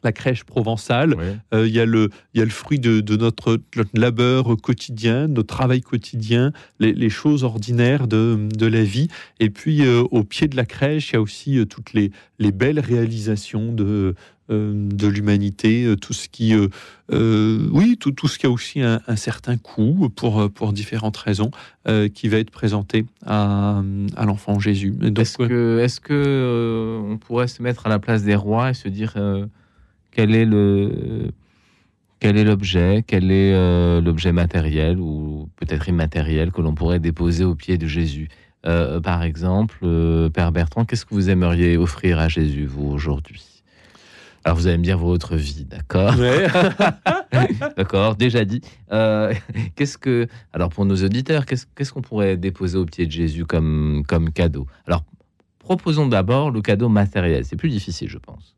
la 0.07 0.13
crèche 0.13 0.43
provençale. 0.43 1.11
Euh, 1.53 1.67
il, 1.67 1.73
y 1.73 1.79
a 1.79 1.85
le, 1.85 2.09
il 2.33 2.39
y 2.39 2.41
a 2.41 2.45
le 2.45 2.57
fruit 2.61 2.79
de, 2.79 3.01
de 3.01 3.15
notre, 3.17 3.59
notre 3.75 3.95
labeur 4.05 4.55
quotidien, 4.67 5.27
notre 5.27 5.53
travail 5.57 5.81
quotidien, 5.81 6.51
les, 6.79 6.93
les 6.93 7.09
choses 7.09 7.43
ordinaires 7.43 8.07
de, 8.07 8.47
de 8.63 8.67
la 8.67 8.83
vie. 8.83 9.09
Et 9.39 9.49
puis, 9.49 9.77
euh, 9.81 10.03
au 10.17 10.23
pied 10.23 10.47
de 10.47 10.55
la 10.55 10.65
crèche, 10.65 11.11
il 11.11 11.13
y 11.13 11.17
a 11.17 11.21
aussi 11.21 11.57
euh, 11.57 11.65
toutes 11.65 11.91
les, 11.93 12.11
les 12.39 12.51
belles 12.51 12.79
réalisations 12.79 13.73
de, 13.73 14.15
de 14.49 15.07
l'humanité, 15.07 15.93
tout 15.99 16.13
ce 16.13 16.29
qui, 16.29 16.53
euh, 16.53 16.69
euh, 17.11 17.67
oui, 17.73 17.97
tout, 17.99 18.13
tout 18.13 18.29
ce 18.29 18.39
qui 18.39 18.45
a 18.45 18.49
aussi 18.49 18.79
un, 18.81 19.01
un 19.05 19.17
certain 19.17 19.57
coût 19.57 20.07
pour, 20.15 20.49
pour 20.51 20.71
différentes 20.71 21.17
raisons, 21.17 21.51
euh, 21.89 22.07
qui 22.07 22.29
va 22.29 22.37
être 22.37 22.51
présenté 22.51 23.05
à, 23.25 23.81
à 24.15 24.23
l'enfant 24.25 24.57
Jésus. 24.67 24.93
Est-ce 25.17 25.37
que, 25.37 25.79
est-ce 25.83 25.99
que 25.99 27.01
on 27.11 27.17
pourrait 27.17 27.49
se 27.49 27.61
mettre 27.61 27.87
à 27.87 27.89
la 27.89 27.99
place 27.99 28.23
des 28.23 28.35
rois 28.35 28.69
et 28.69 28.73
se 28.73 28.87
dire 28.87 29.15
quel 30.17 30.33
est 30.33 30.45
le 30.45 31.29
quel 32.19 32.37
est 32.37 32.43
l'objet, 32.43 33.03
quel 33.05 33.29
est 33.31 33.53
euh, 33.53 34.01
l'objet 34.01 34.31
matériel 34.31 34.97
ou 34.99 35.47
peut-être 35.57 35.87
immatériel 35.87 36.51
que 36.51 36.59
l'on 36.61 36.73
pourrait 36.73 36.99
déposer 36.99 37.43
au 37.43 37.53
pied 37.53 37.77
de 37.77 37.85
Jésus 37.85 38.27
Euh, 38.65 38.99
Par 38.99 39.21
exemple, 39.21 39.77
euh, 39.83 40.27
Père 40.29 40.51
Bertrand, 40.51 40.85
qu'est-ce 40.85 41.05
que 41.05 41.13
vous 41.13 41.29
aimeriez 41.29 41.77
offrir 41.77 42.17
à 42.17 42.27
Jésus 42.29 42.65
vous 42.65 42.87
aujourd'hui? 42.87 43.43
Alors 44.43 44.57
vous 44.57 44.65
allez 44.65 44.79
me 44.79 44.83
dire 44.83 44.97
votre 44.97 45.35
vie, 45.35 45.65
d'accord? 45.65 46.15
D'accord, 47.77 48.15
déjà 48.15 48.43
dit. 48.43 48.61
Euh, 48.91 49.31
qu'est-ce 49.75 49.99
que, 49.99 50.25
alors 50.51 50.69
pour 50.69 50.85
nos 50.85 50.95
auditeurs, 50.95 51.45
qu'est-ce 51.45 51.93
qu'on 51.93 52.01
pourrait 52.01 52.37
déposer 52.37 52.79
au 52.79 52.85
pied 52.85 53.05
de 53.05 53.11
Jésus 53.11 53.45
comme, 53.45 54.01
comme 54.07 54.31
cadeau? 54.31 54.65
Alors, 54.87 55.03
proposons 55.59 56.07
d'abord 56.07 56.49
le 56.49 56.61
cadeau 56.63 56.89
matériel. 56.89 57.45
C'est 57.45 57.57
plus 57.57 57.69
difficile, 57.69 58.09
je 58.09 58.17
pense. 58.17 58.56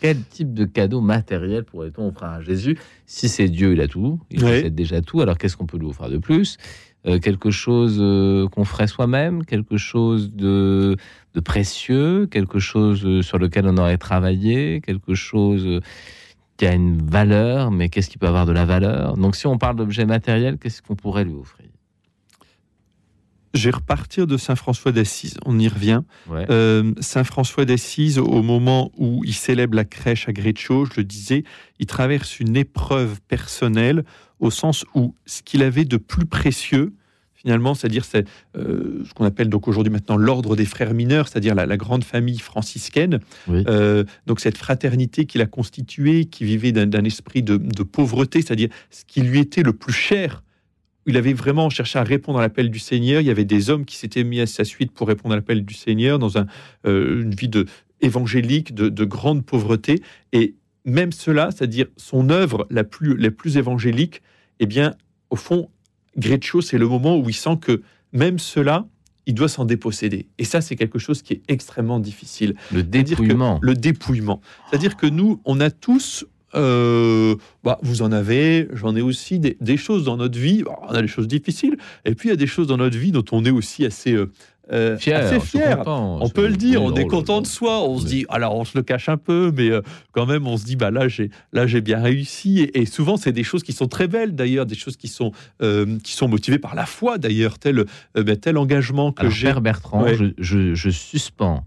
Quel 0.00 0.22
type 0.22 0.54
de 0.54 0.64
cadeau 0.64 1.00
matériel 1.00 1.64
pourrait-on 1.64 2.08
offrir 2.08 2.28
à 2.28 2.40
Jésus? 2.40 2.78
Si 3.06 3.28
c'est 3.28 3.48
Dieu, 3.48 3.72
il 3.72 3.80
a 3.80 3.88
tout, 3.88 4.20
il 4.30 4.42
Ouais. 4.44 4.56
possède 4.58 4.74
déjà 4.74 5.00
tout. 5.00 5.20
Alors 5.20 5.36
qu'est-ce 5.38 5.56
qu'on 5.56 5.66
peut 5.66 5.78
lui 5.78 5.86
offrir 5.86 6.08
de 6.10 6.18
plus? 6.18 6.56
Euh, 7.06 7.18
Quelque 7.18 7.50
chose 7.50 7.98
euh, 8.00 8.48
qu'on 8.48 8.64
ferait 8.64 8.86
soi-même, 8.88 9.44
quelque 9.44 9.76
chose 9.76 10.32
de, 10.34 10.96
de 11.34 11.40
précieux, 11.40 12.26
quelque 12.26 12.58
chose 12.58 13.04
euh, 13.06 13.22
sur 13.22 13.38
lequel 13.38 13.66
on 13.66 13.76
aurait 13.76 13.98
travaillé, 13.98 14.80
quelque 14.80 15.14
chose 15.14 15.80
qui 16.56 16.66
a 16.66 16.72
une 16.74 16.98
valeur, 17.00 17.70
mais 17.70 17.88
qu'est-ce 17.88 18.10
qui 18.10 18.18
peut 18.18 18.26
avoir 18.26 18.46
de 18.46 18.52
la 18.52 18.64
valeur? 18.64 19.16
Donc 19.16 19.36
si 19.36 19.46
on 19.46 19.58
parle 19.58 19.76
d'objet 19.76 20.06
matériel, 20.06 20.58
qu'est-ce 20.58 20.82
qu'on 20.82 20.96
pourrait 20.96 21.24
lui 21.24 21.34
offrir? 21.34 21.66
Je 23.54 23.64
vais 23.64 23.76
repartir 23.76 24.26
de 24.26 24.36
Saint 24.36 24.56
François 24.56 24.92
d'Assise. 24.92 25.36
On 25.44 25.58
y 25.58 25.68
revient. 25.68 26.02
Ouais. 26.28 26.46
Euh, 26.50 26.92
Saint 27.00 27.24
François 27.24 27.64
d'Assise, 27.64 28.18
au 28.18 28.42
moment 28.42 28.90
où 28.96 29.22
il 29.24 29.34
célèbre 29.34 29.74
la 29.74 29.84
crèche 29.84 30.28
à 30.28 30.32
Greccio, 30.32 30.84
je 30.84 30.92
le 30.98 31.04
disais, 31.04 31.44
il 31.78 31.86
traverse 31.86 32.40
une 32.40 32.56
épreuve 32.56 33.20
personnelle 33.26 34.04
au 34.38 34.50
sens 34.50 34.84
où 34.94 35.14
ce 35.26 35.42
qu'il 35.42 35.62
avait 35.62 35.84
de 35.84 35.96
plus 35.96 36.26
précieux, 36.26 36.92
finalement, 37.34 37.74
c'est-à-dire 37.74 38.04
c'est 38.04 38.26
euh, 38.56 39.02
ce 39.04 39.14
qu'on 39.14 39.24
appelle 39.24 39.48
donc 39.48 39.68
aujourd'hui 39.68 39.92
maintenant 39.92 40.16
l'ordre 40.16 40.56
des 40.56 40.64
frères 40.64 40.92
mineurs, 40.92 41.28
c'est-à-dire 41.28 41.54
la, 41.54 41.66
la 41.66 41.76
grande 41.76 42.04
famille 42.04 42.38
franciscaine. 42.38 43.20
Euh, 43.48 44.04
donc 44.26 44.40
cette 44.40 44.58
fraternité 44.58 45.24
qu'il 45.24 45.40
a 45.40 45.46
constituée, 45.46 46.26
qui 46.26 46.44
vivait 46.44 46.72
d'un 46.72 46.86
d'un 46.86 47.04
esprit 47.04 47.42
de, 47.42 47.56
de 47.56 47.82
pauvreté, 47.82 48.42
c'est-à-dire 48.42 48.68
ce 48.90 49.04
qui 49.06 49.22
lui 49.22 49.38
était 49.38 49.62
le 49.62 49.72
plus 49.72 49.92
cher 49.92 50.42
il 51.08 51.16
avait 51.16 51.32
vraiment 51.32 51.70
cherché 51.70 51.98
à 51.98 52.04
répondre 52.04 52.38
à 52.38 52.42
l'appel 52.42 52.70
du 52.70 52.78
Seigneur. 52.78 53.20
Il 53.20 53.26
y 53.26 53.30
avait 53.30 53.44
des 53.44 53.70
hommes 53.70 53.84
qui 53.84 53.96
s'étaient 53.96 54.24
mis 54.24 54.40
à 54.40 54.46
sa 54.46 54.64
suite 54.64 54.92
pour 54.92 55.08
répondre 55.08 55.32
à 55.32 55.36
l'appel 55.36 55.64
du 55.64 55.74
Seigneur 55.74 56.18
dans 56.18 56.38
un, 56.38 56.46
euh, 56.86 57.22
une 57.22 57.34
vie 57.34 57.48
de, 57.48 57.66
évangélique, 58.00 58.74
de, 58.74 58.88
de 58.88 59.04
grande 59.04 59.44
pauvreté. 59.44 60.02
Et 60.32 60.54
même 60.84 61.12
cela, 61.12 61.50
c'est-à-dire 61.50 61.86
son 61.96 62.30
œuvre 62.30 62.66
la 62.70 62.84
plus, 62.84 63.16
la 63.16 63.30
plus 63.30 63.56
évangélique, 63.56 64.22
eh 64.60 64.66
bien, 64.66 64.94
au 65.30 65.36
fond, 65.36 65.70
Greccio, 66.16 66.60
c'est 66.60 66.78
le 66.78 66.86
moment 66.86 67.18
où 67.18 67.28
il 67.28 67.34
sent 67.34 67.58
que 67.60 67.82
même 68.12 68.38
cela, 68.38 68.86
il 69.26 69.34
doit 69.34 69.48
s'en 69.48 69.64
déposséder. 69.64 70.26
Et 70.38 70.44
ça, 70.44 70.60
c'est 70.60 70.74
quelque 70.74 70.98
chose 70.98 71.22
qui 71.22 71.34
est 71.34 71.42
extrêmement 71.48 72.00
difficile. 72.00 72.54
Le 72.72 72.82
dépouillement. 72.82 73.58
Le 73.62 73.74
dépouillement. 73.74 74.40
C'est-à-dire 74.68 74.96
que 74.96 75.06
nous, 75.06 75.40
on 75.44 75.60
a 75.60 75.70
tous, 75.70 76.26
euh, 76.54 77.34
bah, 77.64 77.78
vous 77.82 78.02
en 78.02 78.12
avez, 78.12 78.68
j'en 78.72 78.94
ai 78.96 79.02
aussi, 79.02 79.38
des, 79.38 79.56
des 79.60 79.76
choses 79.76 80.04
dans 80.04 80.16
notre 80.16 80.38
vie. 80.38 80.60
Alors, 80.62 80.86
on 80.88 80.94
a 80.94 81.02
des 81.02 81.08
choses 81.08 81.28
difficiles, 81.28 81.76
et 82.04 82.14
puis 82.14 82.28
il 82.28 82.30
y 82.30 82.34
a 82.34 82.36
des 82.36 82.46
choses 82.46 82.66
dans 82.66 82.76
notre 82.78 82.96
vie 82.98 83.12
dont 83.12 83.24
on 83.32 83.44
est 83.44 83.50
aussi 83.50 83.84
assez, 83.84 84.12
euh, 84.12 84.30
euh, 84.70 84.98
Fier, 84.98 85.16
assez 85.16 85.40
fier. 85.40 85.78
content. 85.78 86.18
On 86.20 86.28
peut 86.28 86.46
le 86.46 86.56
dire, 86.56 86.82
on 86.82 86.94
est 86.94 87.06
content 87.06 87.40
de 87.40 87.46
soi. 87.46 87.82
On 87.88 87.98
se 87.98 88.04
dit, 88.06 88.26
alors 88.28 88.54
on 88.54 88.66
se 88.66 88.76
le 88.76 88.82
cache 88.82 89.08
un 89.08 89.16
peu, 89.16 89.50
mais 89.56 89.70
euh, 89.70 89.80
quand 90.12 90.26
même, 90.26 90.46
on 90.46 90.58
se 90.58 90.64
dit, 90.66 90.76
bah 90.76 90.90
là, 90.90 91.08
j'ai 91.08 91.30
là 91.54 91.66
j'ai 91.66 91.80
bien 91.80 92.02
réussi. 92.02 92.60
Et, 92.60 92.80
et 92.80 92.84
souvent, 92.86 93.16
c'est 93.16 93.32
des 93.32 93.44
choses 93.44 93.62
qui 93.62 93.72
sont 93.72 93.88
très 93.88 94.08
belles, 94.08 94.34
d'ailleurs, 94.34 94.66
des 94.66 94.74
choses 94.74 94.98
qui 94.98 95.08
sont 95.08 95.32
euh, 95.62 95.96
qui 96.04 96.12
sont 96.12 96.28
motivées 96.28 96.58
par 96.58 96.74
la 96.74 96.84
foi, 96.84 97.16
d'ailleurs, 97.16 97.58
tel 97.58 97.86
ben, 98.14 98.36
tel 98.36 98.58
engagement 98.58 99.10
que 99.12 99.20
Alors, 99.22 99.32
j'ai. 99.32 99.46
Père 99.48 99.62
Bertrand, 99.62 100.02
Ouais. 100.02 100.14
je, 100.16 100.24
je- 100.36 100.74
je 100.74 100.90
suspends 100.90 101.64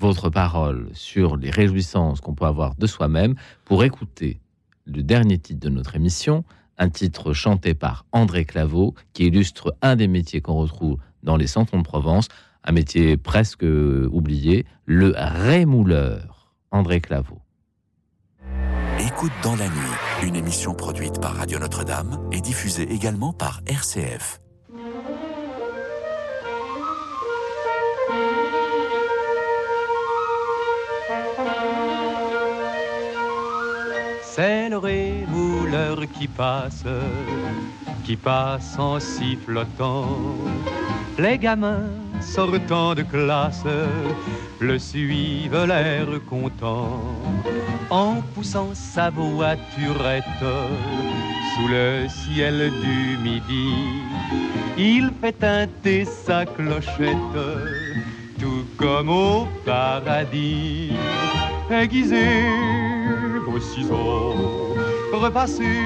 votre 0.00 0.30
parole 0.30 0.88
sur 0.94 1.36
les 1.36 1.50
réjouissances 1.50 2.20
qu'on 2.20 2.34
peut 2.34 2.46
avoir 2.46 2.74
de 2.74 2.86
soi-même 2.86 3.34
pour 3.64 3.84
écouter 3.84 4.40
le 4.86 5.02
dernier 5.02 5.38
titre 5.38 5.60
de 5.60 5.68
notre 5.68 5.94
émission, 5.94 6.42
un 6.78 6.88
titre 6.88 7.34
chanté 7.34 7.74
par 7.74 8.06
André 8.10 8.46
Claveau, 8.46 8.94
qui 9.12 9.26
illustre 9.26 9.76
un 9.82 9.96
des 9.96 10.08
métiers 10.08 10.40
qu'on 10.40 10.54
retrouve 10.54 10.96
dans 11.22 11.36
les 11.36 11.46
centres 11.46 11.76
de 11.76 11.82
Provence, 11.82 12.28
un 12.64 12.72
métier 12.72 13.16
presque 13.18 13.62
oublié, 13.62 14.64
le 14.86 15.14
rémouleur. 15.16 16.40
André 16.72 17.00
Claveau. 17.00 17.40
Écoute 19.00 19.32
dans 19.42 19.56
la 19.56 19.66
nuit, 19.66 20.28
une 20.28 20.36
émission 20.36 20.74
produite 20.74 21.20
par 21.20 21.34
Radio 21.34 21.58
Notre-Dame 21.58 22.28
et 22.30 22.40
diffusée 22.40 22.92
également 22.92 23.32
par 23.32 23.60
RCF. 23.66 24.40
C'est 34.40 34.70
le 34.70 34.78
rémouleur 34.78 35.98
qui 36.18 36.26
passe, 36.26 36.84
qui 38.06 38.16
passe 38.16 38.78
en 38.78 38.98
sifflotant? 38.98 40.16
Les 41.18 41.36
gamins 41.36 41.90
sortant 42.22 42.94
de 42.94 43.02
classe 43.02 43.66
le 44.58 44.78
suivent 44.78 45.66
l'air 45.66 46.06
content 46.26 47.02
en 47.90 48.22
poussant 48.34 48.70
sa 48.72 49.10
voiturette 49.10 50.46
sous 51.52 51.68
le 51.68 52.08
ciel 52.08 52.70
du 52.80 53.18
midi. 53.22 53.74
Il 54.78 55.10
fait 55.20 55.38
teinter 55.38 56.06
sa 56.06 56.46
clochette 56.46 57.40
tout 58.38 58.64
comme 58.78 59.10
au 59.10 59.46
paradis. 59.66 60.92
Aiguisez 61.70 62.89
ciseaux, 63.60 64.74
repassez 65.12 65.78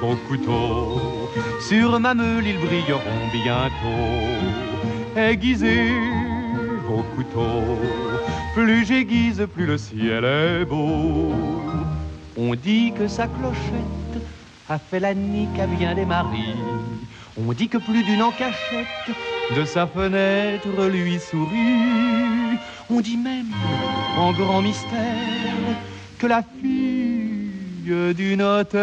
vos 0.00 0.16
couteaux. 0.28 1.28
Sur 1.60 1.98
ma 2.00 2.14
meule, 2.14 2.46
ils 2.46 2.58
brilleront 2.58 3.28
bientôt. 3.32 5.16
Aiguisez 5.16 5.92
vos 6.86 7.02
couteaux. 7.14 7.78
Plus 8.54 8.86
j'aiguise, 8.86 9.46
plus 9.54 9.66
le 9.66 9.78
ciel 9.78 10.24
est 10.24 10.64
beau. 10.64 11.32
On 12.36 12.54
dit 12.54 12.92
que 12.96 13.08
sa 13.08 13.26
clochette 13.26 14.22
a 14.68 14.78
fait 14.78 15.00
la 15.00 15.14
nique 15.14 15.58
à 15.58 15.66
bien 15.66 15.94
des 15.94 16.04
maris. 16.04 16.54
On 17.36 17.52
dit 17.52 17.68
que 17.68 17.78
plus 17.78 18.02
d'une 18.04 18.22
en 18.22 18.30
cachette 18.30 19.16
de 19.56 19.64
sa 19.64 19.86
fenêtre 19.86 20.68
lui 20.88 21.18
sourit. 21.18 22.58
On 22.90 23.00
dit 23.00 23.16
même, 23.16 23.52
en 24.16 24.32
grand 24.32 24.62
mystère, 24.62 25.54
que 26.18 26.26
la 26.26 26.42
fille 26.42 28.14
du 28.14 28.36
notaire 28.36 28.78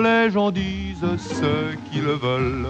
les 0.00 0.30
gens 0.30 0.50
disent 0.50 1.16
ce 1.16 1.74
qu'ils 1.86 2.02
veulent, 2.02 2.66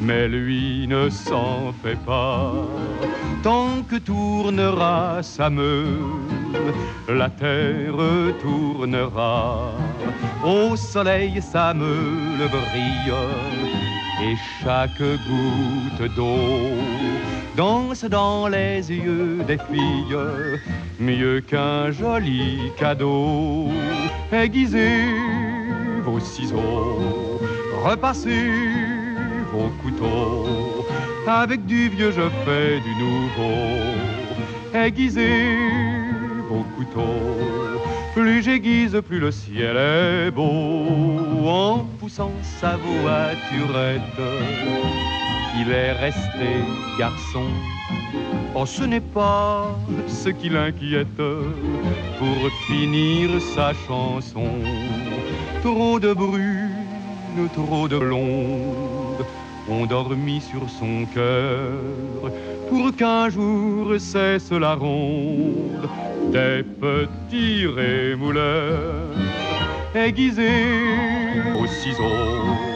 mais 0.00 0.26
lui 0.26 0.86
ne 0.88 1.10
s'en 1.10 1.72
fait 1.82 1.98
pas. 2.04 2.52
Tant 3.42 3.82
que 3.88 3.96
tournera 3.96 5.22
sa 5.22 5.50
meule, 5.50 5.98
la 7.08 7.28
terre 7.28 8.02
tournera. 8.40 9.72
Au 10.44 10.76
soleil 10.76 11.42
sa 11.42 11.74
meule 11.74 12.48
brille, 12.50 13.14
et 14.22 14.36
chaque 14.62 15.02
goutte 15.28 16.14
d'eau 16.16 16.74
danse 17.56 18.04
dans 18.04 18.48
les 18.48 18.90
yeux 18.90 19.44
des 19.46 19.58
filles, 19.58 20.16
mieux 20.98 21.40
qu'un 21.40 21.90
joli 21.90 22.72
cadeau. 22.76 23.68
Aiguisez 24.32 25.06
vos 26.02 26.20
ciseaux, 26.20 27.40
repassez 27.84 28.50
vos 29.52 29.70
couteaux, 29.82 30.86
avec 31.26 31.64
du 31.66 31.88
vieux 31.88 32.12
je 32.12 32.28
fais 32.44 32.80
du 32.80 32.94
nouveau. 32.96 33.94
Aiguisez 34.74 35.56
vos 36.48 36.64
couteaux, 36.76 37.80
plus 38.14 38.42
j'aiguise, 38.42 39.00
plus 39.06 39.20
le 39.20 39.30
ciel 39.30 39.76
est 39.76 40.30
beau. 40.30 40.86
En 41.46 41.86
poussant 42.00 42.32
sa 42.42 42.76
voiturette, 42.76 44.00
il 45.58 45.70
est 45.70 45.92
resté 45.92 46.50
garçon. 46.98 47.46
Oh, 48.54 48.66
ce 48.66 48.84
n'est 48.84 49.00
pas 49.00 49.76
ce 50.06 50.28
qui 50.28 50.48
l'inquiète 50.48 51.22
pour 52.18 52.50
finir 52.66 53.40
sa 53.54 53.72
chanson. 53.86 54.50
Trop 55.62 55.98
de 55.98 56.12
brunes, 56.12 57.48
trop 57.54 57.88
de 57.88 57.98
blondes 57.98 59.24
ont 59.68 59.86
dormi 59.86 60.40
sur 60.40 60.68
son 60.68 61.06
cœur 61.06 62.30
pour 62.68 62.94
qu'un 62.94 63.30
jour 63.30 63.94
cesse 63.98 64.50
la 64.52 64.74
ronde 64.74 65.88
des 66.32 66.62
petits 66.62 67.66
rémouleurs 67.66 69.16
aiguisés 69.94 70.82
aux 71.58 71.66
ciseaux. 71.66 72.73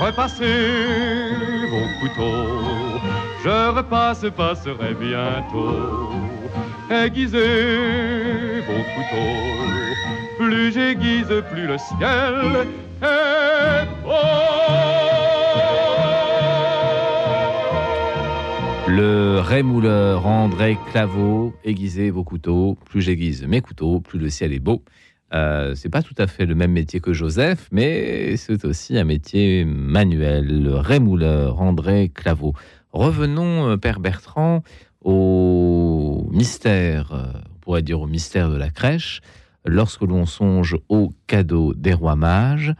Repassez 0.00 1.30
vos 1.70 1.88
couteaux, 2.00 3.00
je 3.44 3.76
repasse, 3.76 4.26
passerai 4.36 4.94
bientôt. 4.94 6.10
Aiguisez 6.90 8.60
vos 8.66 8.84
couteaux, 8.94 10.38
plus 10.38 10.72
j'aiguise, 10.72 11.32
plus 11.50 11.66
le 11.66 11.78
ciel 11.78 12.66
est 13.02 13.94
Le 18.96 19.40
rémouleur 19.40 20.24
André 20.26 20.78
Claveau, 20.92 21.52
aiguisez 21.64 22.10
vos 22.10 22.22
couteaux. 22.22 22.76
Plus 22.84 23.02
j'aiguise 23.02 23.44
mes 23.44 23.60
couteaux, 23.60 23.98
plus 23.98 24.20
le 24.20 24.30
ciel 24.30 24.52
est 24.52 24.60
beau. 24.60 24.82
Euh, 25.34 25.74
c'est 25.74 25.88
pas 25.88 26.02
tout 26.02 26.14
à 26.18 26.28
fait 26.28 26.46
le 26.46 26.54
même 26.54 26.70
métier 26.70 27.00
que 27.00 27.12
Joseph, 27.12 27.68
mais 27.72 28.36
c'est 28.36 28.64
aussi 28.64 28.96
un 28.96 29.04
métier 29.04 29.64
manuel. 29.64 30.62
Le 30.62 30.76
rémouleur 30.76 31.60
André 31.60 32.10
Claveau. 32.14 32.54
Revenons, 32.92 33.70
euh, 33.70 33.76
Père 33.76 33.98
Bertrand, 33.98 34.62
au 35.02 36.28
mystère, 36.30 37.12
euh, 37.12 37.26
on 37.52 37.58
pourrait 37.58 37.82
dire 37.82 38.00
au 38.00 38.06
mystère 38.06 38.48
de 38.48 38.56
la 38.56 38.70
crèche, 38.70 39.22
lorsque 39.64 40.02
l'on 40.02 40.24
songe 40.24 40.76
au 40.88 41.10
cadeau 41.26 41.74
des 41.74 41.94
rois 41.94 42.16
mages 42.16 42.72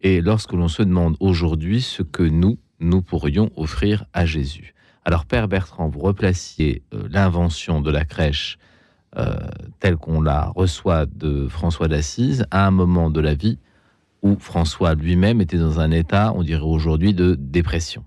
et 0.00 0.22
lorsque 0.22 0.54
l'on 0.54 0.68
se 0.68 0.82
demande 0.82 1.16
aujourd'hui 1.20 1.82
ce 1.82 2.02
que 2.02 2.22
nous, 2.22 2.58
nous 2.80 3.02
pourrions 3.02 3.50
offrir 3.56 4.06
à 4.14 4.24
Jésus. 4.24 4.72
Alors, 5.04 5.26
Père 5.26 5.48
Bertrand, 5.48 5.88
vous 5.88 6.00
replaciez 6.00 6.82
l'invention 6.92 7.80
de 7.82 7.90
la 7.90 8.04
crèche 8.04 8.58
euh, 9.16 9.36
telle 9.80 9.96
qu'on 9.96 10.20
la 10.20 10.46
reçoit 10.46 11.06
de 11.06 11.48
François 11.48 11.88
d'Assise 11.88 12.46
à 12.50 12.66
un 12.66 12.70
moment 12.70 13.10
de 13.10 13.20
la 13.20 13.34
vie 13.34 13.58
où 14.22 14.36
François 14.38 14.94
lui-même 14.94 15.40
était 15.40 15.58
dans 15.58 15.80
un 15.80 15.90
état, 15.90 16.32
on 16.34 16.42
dirait 16.42 16.62
aujourd'hui, 16.62 17.14
de 17.14 17.34
dépression. 17.38 18.04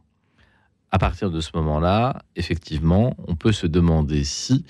À 0.91 0.99
partir 0.99 1.31
de 1.31 1.39
ce 1.39 1.51
moment-là, 1.55 2.21
effectivement, 2.35 3.15
on 3.27 3.35
peut 3.35 3.53
se 3.53 3.65
demander 3.65 4.23
si 4.23 4.65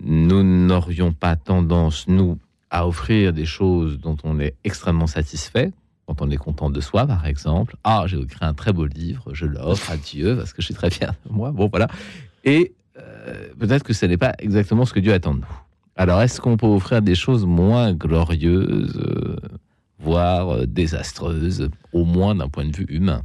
nous 0.00 0.42
n'aurions 0.42 1.12
pas 1.12 1.36
tendance, 1.36 2.08
nous, 2.08 2.38
à 2.70 2.86
offrir 2.86 3.32
des 3.32 3.46
choses 3.46 3.98
dont 3.98 4.16
on 4.24 4.40
est 4.40 4.54
extrêmement 4.64 5.06
satisfait, 5.06 5.72
quand 6.06 6.22
on 6.22 6.30
est 6.30 6.36
content 6.36 6.70
de 6.70 6.80
soi, 6.80 7.06
par 7.06 7.26
exemple. 7.26 7.76
Ah, 7.84 8.04
j'ai 8.06 8.18
écrit 8.18 8.44
un 8.44 8.54
très 8.54 8.72
beau 8.72 8.86
livre, 8.86 9.32
je 9.34 9.46
l'offre 9.46 9.90
à 9.90 9.96
Dieu 9.96 10.36
parce 10.36 10.52
que 10.52 10.62
je 10.62 10.66
suis 10.66 10.74
très 10.74 10.90
fier 10.90 11.12
de 11.24 11.32
moi. 11.32 11.52
Bon, 11.52 11.68
voilà. 11.68 11.86
Et 12.44 12.74
euh, 12.98 13.48
peut-être 13.58 13.84
que 13.84 13.92
ce 13.92 14.06
n'est 14.06 14.16
pas 14.16 14.34
exactement 14.38 14.84
ce 14.84 14.92
que 14.92 15.00
Dieu 15.00 15.12
attend 15.12 15.34
de 15.34 15.40
nous. 15.40 15.60
Alors, 15.96 16.22
est-ce 16.22 16.40
qu'on 16.40 16.56
peut 16.56 16.66
offrir 16.66 17.02
des 17.02 17.14
choses 17.14 17.44
moins 17.44 17.92
glorieuses, 17.92 18.96
euh, 18.96 19.36
voire 19.98 20.50
euh, 20.50 20.66
désastreuses, 20.66 21.68
au 21.92 22.04
moins 22.04 22.34
d'un 22.34 22.48
point 22.48 22.64
de 22.64 22.76
vue 22.76 22.86
humain? 22.88 23.22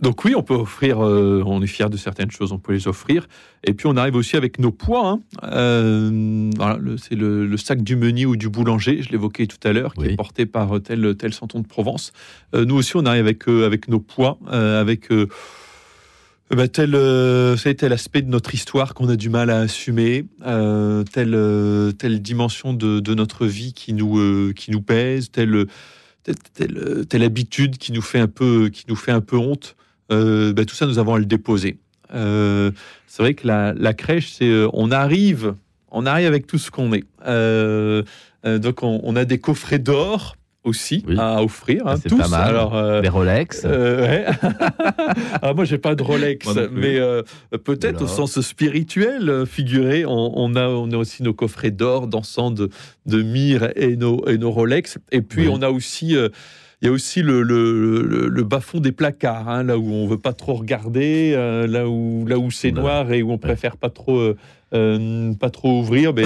Donc 0.00 0.24
oui, 0.24 0.34
on 0.34 0.42
peut 0.42 0.54
offrir, 0.54 1.04
euh, 1.04 1.42
on 1.44 1.60
est 1.60 1.66
fier 1.66 1.90
de 1.90 1.98
certaines 1.98 2.30
choses, 2.30 2.52
on 2.52 2.58
peut 2.58 2.72
les 2.72 2.88
offrir. 2.88 3.28
Et 3.64 3.74
puis 3.74 3.86
on 3.86 3.98
arrive 3.98 4.16
aussi 4.16 4.34
avec 4.36 4.58
nos 4.58 4.72
poids. 4.72 5.06
hein. 5.10 5.20
Euh, 5.44 6.50
voilà, 6.56 6.78
c'est 6.96 7.14
le, 7.14 7.46
le 7.46 7.56
sac 7.58 7.82
du 7.82 7.96
meunier 7.96 8.24
ou 8.24 8.34
du 8.34 8.48
boulanger, 8.48 9.02
je 9.02 9.10
l'évoquais 9.10 9.46
tout 9.46 9.58
à 9.62 9.74
l'heure, 9.74 9.92
qui 9.92 10.06
est 10.06 10.16
porté 10.16 10.46
par 10.46 10.80
tel, 10.82 11.14
tel 11.16 11.34
santon 11.34 11.60
de 11.60 11.66
Provence. 11.66 12.12
Euh, 12.54 12.64
nous 12.64 12.76
aussi, 12.76 12.96
on 12.96 13.04
arrive 13.04 13.26
avec, 13.26 13.46
avec 13.46 13.88
nos 13.88 14.00
poids, 14.00 14.38
avec 14.48 15.10
euh, 16.52 16.56
ben, 16.56 16.68
tel, 16.68 16.94
euh, 16.94 17.56
ça 17.56 17.68
a 17.68 17.72
été 17.72 17.88
l'aspect 17.88 18.22
de 18.22 18.28
notre 18.28 18.54
histoire 18.54 18.94
qu'on 18.94 19.08
a 19.08 19.16
du 19.16 19.28
mal 19.28 19.50
à 19.50 19.58
assumer, 19.60 20.26
euh, 20.46 21.04
telle, 21.04 21.34
euh, 21.34 21.92
telle 21.92 22.20
dimension 22.22 22.72
de, 22.72 23.00
de 23.00 23.14
notre 23.14 23.46
vie 23.46 23.72
qui 23.72 23.92
nous, 23.92 24.18
euh, 24.18 24.52
qui 24.54 24.70
nous 24.70 24.82
pèse, 24.82 25.30
telle, 25.30 25.66
telle, 26.22 26.36
telle, 26.54 27.06
telle 27.08 27.22
habitude 27.22 27.78
qui 27.78 27.92
nous 27.92 28.02
fait 28.02 28.18
un 28.18 28.28
peu, 28.28 28.68
qui 28.68 28.84
nous 28.88 28.96
fait 28.96 29.12
un 29.12 29.20
peu 29.20 29.36
honte. 29.36 29.76
Euh, 30.12 30.52
ben, 30.52 30.64
tout 30.64 30.74
ça, 30.74 30.86
nous 30.86 30.98
avons 30.98 31.14
à 31.14 31.18
le 31.18 31.26
déposer. 31.26 31.78
Euh, 32.12 32.72
c'est 33.06 33.22
vrai 33.22 33.34
que 33.34 33.46
la, 33.46 33.72
la 33.74 33.94
crèche, 33.94 34.32
c'est 34.32 34.48
euh, 34.48 34.68
on 34.72 34.90
arrive, 34.90 35.54
on 35.90 36.06
arrive 36.06 36.26
avec 36.26 36.46
tout 36.46 36.58
ce 36.58 36.70
qu'on 36.70 36.92
est. 36.92 37.04
Euh, 37.26 38.02
euh, 38.44 38.58
donc 38.58 38.82
on, 38.82 39.00
on 39.04 39.16
a 39.16 39.24
des 39.24 39.38
coffrets 39.38 39.78
d'or 39.78 40.36
aussi 40.62 41.04
à 41.16 41.42
offrir, 41.42 41.86
hein, 41.86 41.94
c'est 42.02 42.10
tous. 42.10 42.18
pas 42.18 42.28
mal. 42.28 42.48
Alors, 42.50 42.76
euh, 42.76 43.00
Des 43.00 43.08
Rolex. 43.08 43.62
euh, 43.64 44.02
ouais. 44.02 44.26
Alors 45.40 45.54
moi, 45.56 45.64
j'ai 45.64 45.78
pas 45.78 45.94
de 45.94 46.02
Rolex, 46.02 46.46
mais 46.70 46.98
euh, 46.98 47.22
peut-être 47.64 48.02
au 48.02 48.06
sens 48.06 48.38
spirituel, 48.42 49.28
euh, 49.30 49.46
figuré, 49.46 50.04
on, 50.04 50.32
on 50.36 50.54
a, 50.56 50.68
on 50.68 50.90
a 50.92 50.96
aussi 50.96 51.22
nos 51.22 51.32
coffrets 51.32 51.70
d'or, 51.70 52.06
d'encens, 52.08 52.52
de, 52.54 52.68
de 53.06 53.22
myrrhe 53.22 53.70
et 53.74 53.96
nos, 53.96 54.26
et 54.28 54.36
nos 54.36 54.50
Rolex. 54.50 54.98
Et 55.12 55.22
puis, 55.22 55.48
Oui. 55.48 55.52
on 55.52 55.62
a 55.62 55.70
aussi. 55.70 56.08
il 56.82 56.86
y 56.86 56.88
a 56.88 56.92
aussi 56.92 57.22
le, 57.22 57.42
le, 57.42 58.02
le- 58.02 58.28
le 58.28 58.42
bas-fond 58.44 58.80
des 58.80 58.92
placards, 58.92 59.48
hein, 59.48 59.62
là 59.62 59.78
où 59.78 59.90
on 59.92 60.06
veut 60.06 60.18
pas 60.18 60.32
trop 60.34 60.54
regarder, 60.54 61.32
là 61.68 61.88
où, 61.88 62.26
là 62.26 62.38
où 62.38 62.50
c'est 62.50 62.70
noir 62.72 63.10
et 63.12 63.22
où 63.22 63.32
on 63.32 63.38
préfère 63.38 63.76
pas 63.78 63.90
trop, 63.90 64.34
pas 64.70 65.50
trop 65.50 65.80
ouvrir. 65.80 66.12
Mais, 66.14 66.24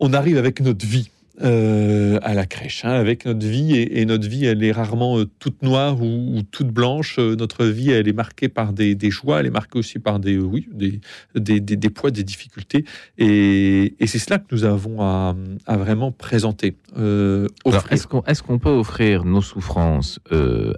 on 0.00 0.12
arrive 0.12 0.38
avec 0.38 0.60
notre 0.60 0.86
vie 0.86 1.10
euh, 1.40 2.18
à 2.22 2.34
la 2.34 2.46
crèche, 2.46 2.84
hein, 2.84 2.90
avec 2.90 3.24
notre 3.24 3.46
vie 3.46 3.76
et, 3.76 4.04
notre 4.06 4.28
vie, 4.28 4.44
elle 4.44 4.64
est 4.64 4.72
rarement 4.72 5.18
euh, 5.18 5.26
toute 5.38 5.62
noire 5.62 6.02
ou, 6.02 6.36
ou 6.36 6.42
toute 6.42 6.66
blanche. 6.66 7.16
Euh, 7.20 7.36
notre 7.36 7.64
vie, 7.64 7.92
elle 7.92 8.08
est 8.08 8.12
marquée 8.12 8.48
par 8.48 8.72
des, 8.72 8.96
joies, 9.08 9.38
elle 9.38 9.46
est 9.46 9.50
marquée 9.50 9.78
aussi 9.78 10.00
par 10.00 10.18
des, 10.18 10.36
oui, 10.36 10.68
des, 10.74 11.90
poids, 11.90 12.10
des 12.10 12.24
difficultés. 12.24 12.84
Et, 13.18 13.94
c'est 14.06 14.18
cela 14.18 14.38
que 14.38 14.46
nous 14.50 14.64
avons 14.64 15.00
à, 15.00 15.36
vraiment 15.68 16.10
présenter. 16.10 16.74
Est-ce 16.96 18.42
qu'on 18.42 18.58
peut 18.58 18.70
offrir 18.70 19.24
nos 19.24 19.42
souffrances 19.42 20.18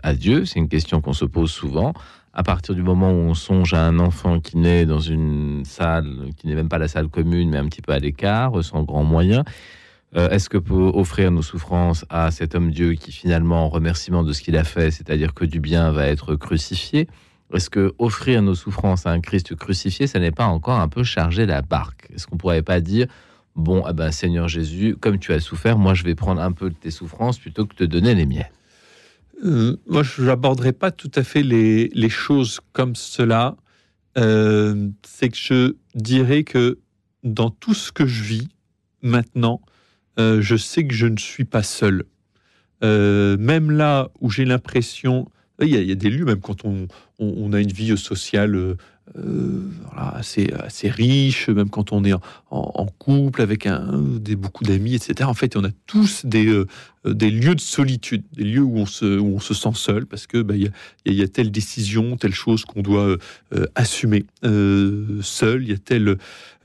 à 0.03 0.13
Dieu? 0.13 0.45
C'est 0.45 0.59
une 0.59 0.69
question 0.69 1.01
qu'on 1.01 1.15
se 1.15 1.25
pose 1.25 1.51
souvent. 1.51 1.95
À 2.35 2.43
partir 2.43 2.75
du 2.75 2.83
moment 2.83 3.11
où 3.11 3.17
on 3.17 3.35
songe 3.35 3.73
à 3.73 3.87
un 3.87 3.99
enfant 3.99 4.41
qui 4.41 4.59
naît 4.59 4.85
dans 4.85 5.01
une 5.01 5.65
salle, 5.65 6.29
qui 6.37 6.49
n'est 6.49 6.55
même 6.55 6.69
pas 6.69 6.79
la 6.79 6.87
salle 6.87 7.09
commune, 7.09 7.49
mais 7.49 7.57
un 7.57 7.67
petit 7.67 7.83
peu 7.83 7.93
à 7.93 7.99
l'écart, 7.99 8.63
sans 8.63 8.83
grands 8.83 9.05
moyens, 9.05 9.45
euh, 10.17 10.29
est-ce 10.31 10.49
que 10.49 10.59
peut 10.59 10.91
offrir 10.95 11.31
nos 11.31 11.43
souffrances 11.43 12.05
à 12.09 12.31
cet 12.31 12.55
homme 12.55 12.71
Dieu 12.71 12.95
qui 12.95 13.13
finalement, 13.13 13.67
en 13.67 13.69
remerciement 13.69 14.25
de 14.25 14.33
ce 14.33 14.43
qu'il 14.43 14.57
a 14.57 14.65
fait, 14.65 14.91
c'est-à-dire 14.91 15.35
que 15.35 15.45
du 15.45 15.61
bien 15.61 15.93
va 15.93 16.07
être 16.07 16.35
crucifié? 16.35 17.09
Est-ce 17.53 17.71
que 17.71 17.95
offrir 17.99 18.43
nos 18.43 18.55
souffrances 18.55 19.07
à 19.07 19.11
un 19.11 19.21
Christ 19.21 19.55
crucifié, 19.57 20.07
ça 20.07 20.21
n'est 20.21 20.31
pas 20.31 20.47
encore 20.47 20.79
un 20.79 20.89
peu 20.89 21.03
charger 21.03 21.47
la 21.47 21.63
barque? 21.63 22.09
Est-ce 22.15 22.27
qu'on 22.27 22.37
pourrait 22.37 22.63
pas 22.63 22.81
dire 22.81 23.07
Bon, 23.57 23.85
eh 23.89 23.93
ben, 23.93 24.13
Seigneur 24.13 24.47
Jésus, 24.47 24.97
comme 25.01 25.19
tu 25.19 25.33
as 25.33 25.41
souffert, 25.41 25.77
moi 25.77 25.95
je 25.95 26.05
vais 26.05 26.15
prendre 26.15 26.41
un 26.41 26.53
peu 26.53 26.71
de 26.71 26.75
tes 26.75 26.93
souffrances 26.93 27.39
plutôt 27.39 27.67
que 27.67 27.75
de 27.75 27.79
te 27.79 27.85
donner 27.85 28.15
les 28.15 28.27
miennes? 28.27 28.47
Euh, 29.45 29.77
moi, 29.87 30.03
je 30.03 30.23
n'aborderai 30.23 30.73
pas 30.73 30.91
tout 30.91 31.11
à 31.15 31.23
fait 31.23 31.43
les, 31.43 32.09
choses 32.09 32.61
comme 32.73 32.95
cela. 32.95 33.57
Euh, 34.19 34.89
c'est 35.05 35.29
que 35.29 35.37
je 35.37 35.75
dirais 35.95 36.45
que 36.45 36.79
dans 37.23 37.51
tout 37.51 37.75
ce 37.75 37.93
que 37.93 38.07
je 38.07 38.23
vis 38.23 38.49
maintenant, 39.03 39.61
euh, 40.21 40.43
je 40.43 40.57
sais 40.57 40.87
que 40.87 40.95
je 40.95 41.07
ne 41.07 41.17
suis 41.17 41.45
pas 41.45 41.63
seul. 41.63 42.05
euh, 42.83 43.37
même 43.39 43.71
là 43.71 44.11
où 44.21 44.31
j'ai 44.31 44.45
l'impression, 44.45 45.29
il 45.61 45.69
y, 45.69 45.93
a, 45.93 45.95
des 45.95 46.11
lieux, 46.11 46.25
même 46.25 46.41
quand 46.41 46.65
on, 46.65 47.53
a 47.53 47.61
une 47.61 47.73
vie 47.73 47.97
sociale 47.99 48.77
euh, 49.17 49.21
euh, 49.21 49.61
assez, 49.97 50.53
assez 50.59 50.89
riche, 50.89 51.49
même 51.49 51.69
quand 51.69 51.93
on 51.93 52.05
est 52.05 52.13
en, 52.51 52.87
couple 52.99 53.43
avec 53.43 53.67
un, 53.67 54.03
des, 54.19 54.37
beaucoup 54.37 54.65
d'amis, 54.65 54.95
etc. 54.95 55.29
En 55.29 55.35
fait, 55.35 55.57
on 55.57 55.65
a 55.65 55.71
tous 55.87 56.25
des, 56.25 56.47
euh, 56.47 56.67
des 57.05 57.31
lieux 57.31 57.55
de 57.55 57.61
solitude, 57.61 58.23
des 58.33 58.45
lieux 58.45 58.63
où 58.63 58.79
on 58.79 58.87
se, 58.87 59.19
où 59.19 59.35
on 59.37 59.41
se 59.41 59.55
sent 59.55 59.73
seul 59.75 60.07
parce 60.07 60.27
que 60.27 60.43
bah, 60.43 60.55
il 60.57 60.71
y, 61.07 61.23
a, 61.23 61.29
telle 61.29 61.51
décision, 61.51 62.17
telle 62.17 62.35
chose 62.35 62.65
qu'on 62.65 62.83
doit 62.83 63.17
euh, 63.55 63.67
assumer 63.75 64.25
euh, 64.45 65.21
seul. 65.23 65.63
Il 65.63 65.71
y 65.71 65.75
a 65.75 65.79
telle, 65.79 66.17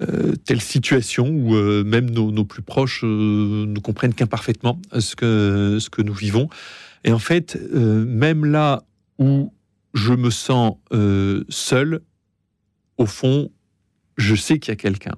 euh, 0.01 0.33
telle 0.45 0.61
situation 0.61 1.27
où 1.29 1.55
euh, 1.55 1.83
même 1.83 2.09
nos, 2.09 2.31
nos 2.31 2.45
plus 2.45 2.63
proches 2.63 3.01
euh, 3.03 3.65
ne 3.65 3.79
comprennent 3.79 4.13
qu'imparfaitement 4.13 4.79
ce 4.97 5.15
que, 5.15 5.77
ce 5.79 5.89
que 5.89 6.01
nous 6.01 6.13
vivons. 6.13 6.49
Et 7.03 7.11
en 7.11 7.19
fait, 7.19 7.57
euh, 7.73 8.03
même 8.05 8.45
là 8.45 8.83
où 9.19 9.53
je 9.93 10.13
me 10.13 10.29
sens 10.29 10.75
euh, 10.91 11.43
seul, 11.49 12.01
au 12.97 13.05
fond, 13.05 13.51
je 14.17 14.35
sais 14.35 14.59
qu'il 14.59 14.71
y 14.71 14.73
a 14.73 14.75
quelqu'un. 14.75 15.15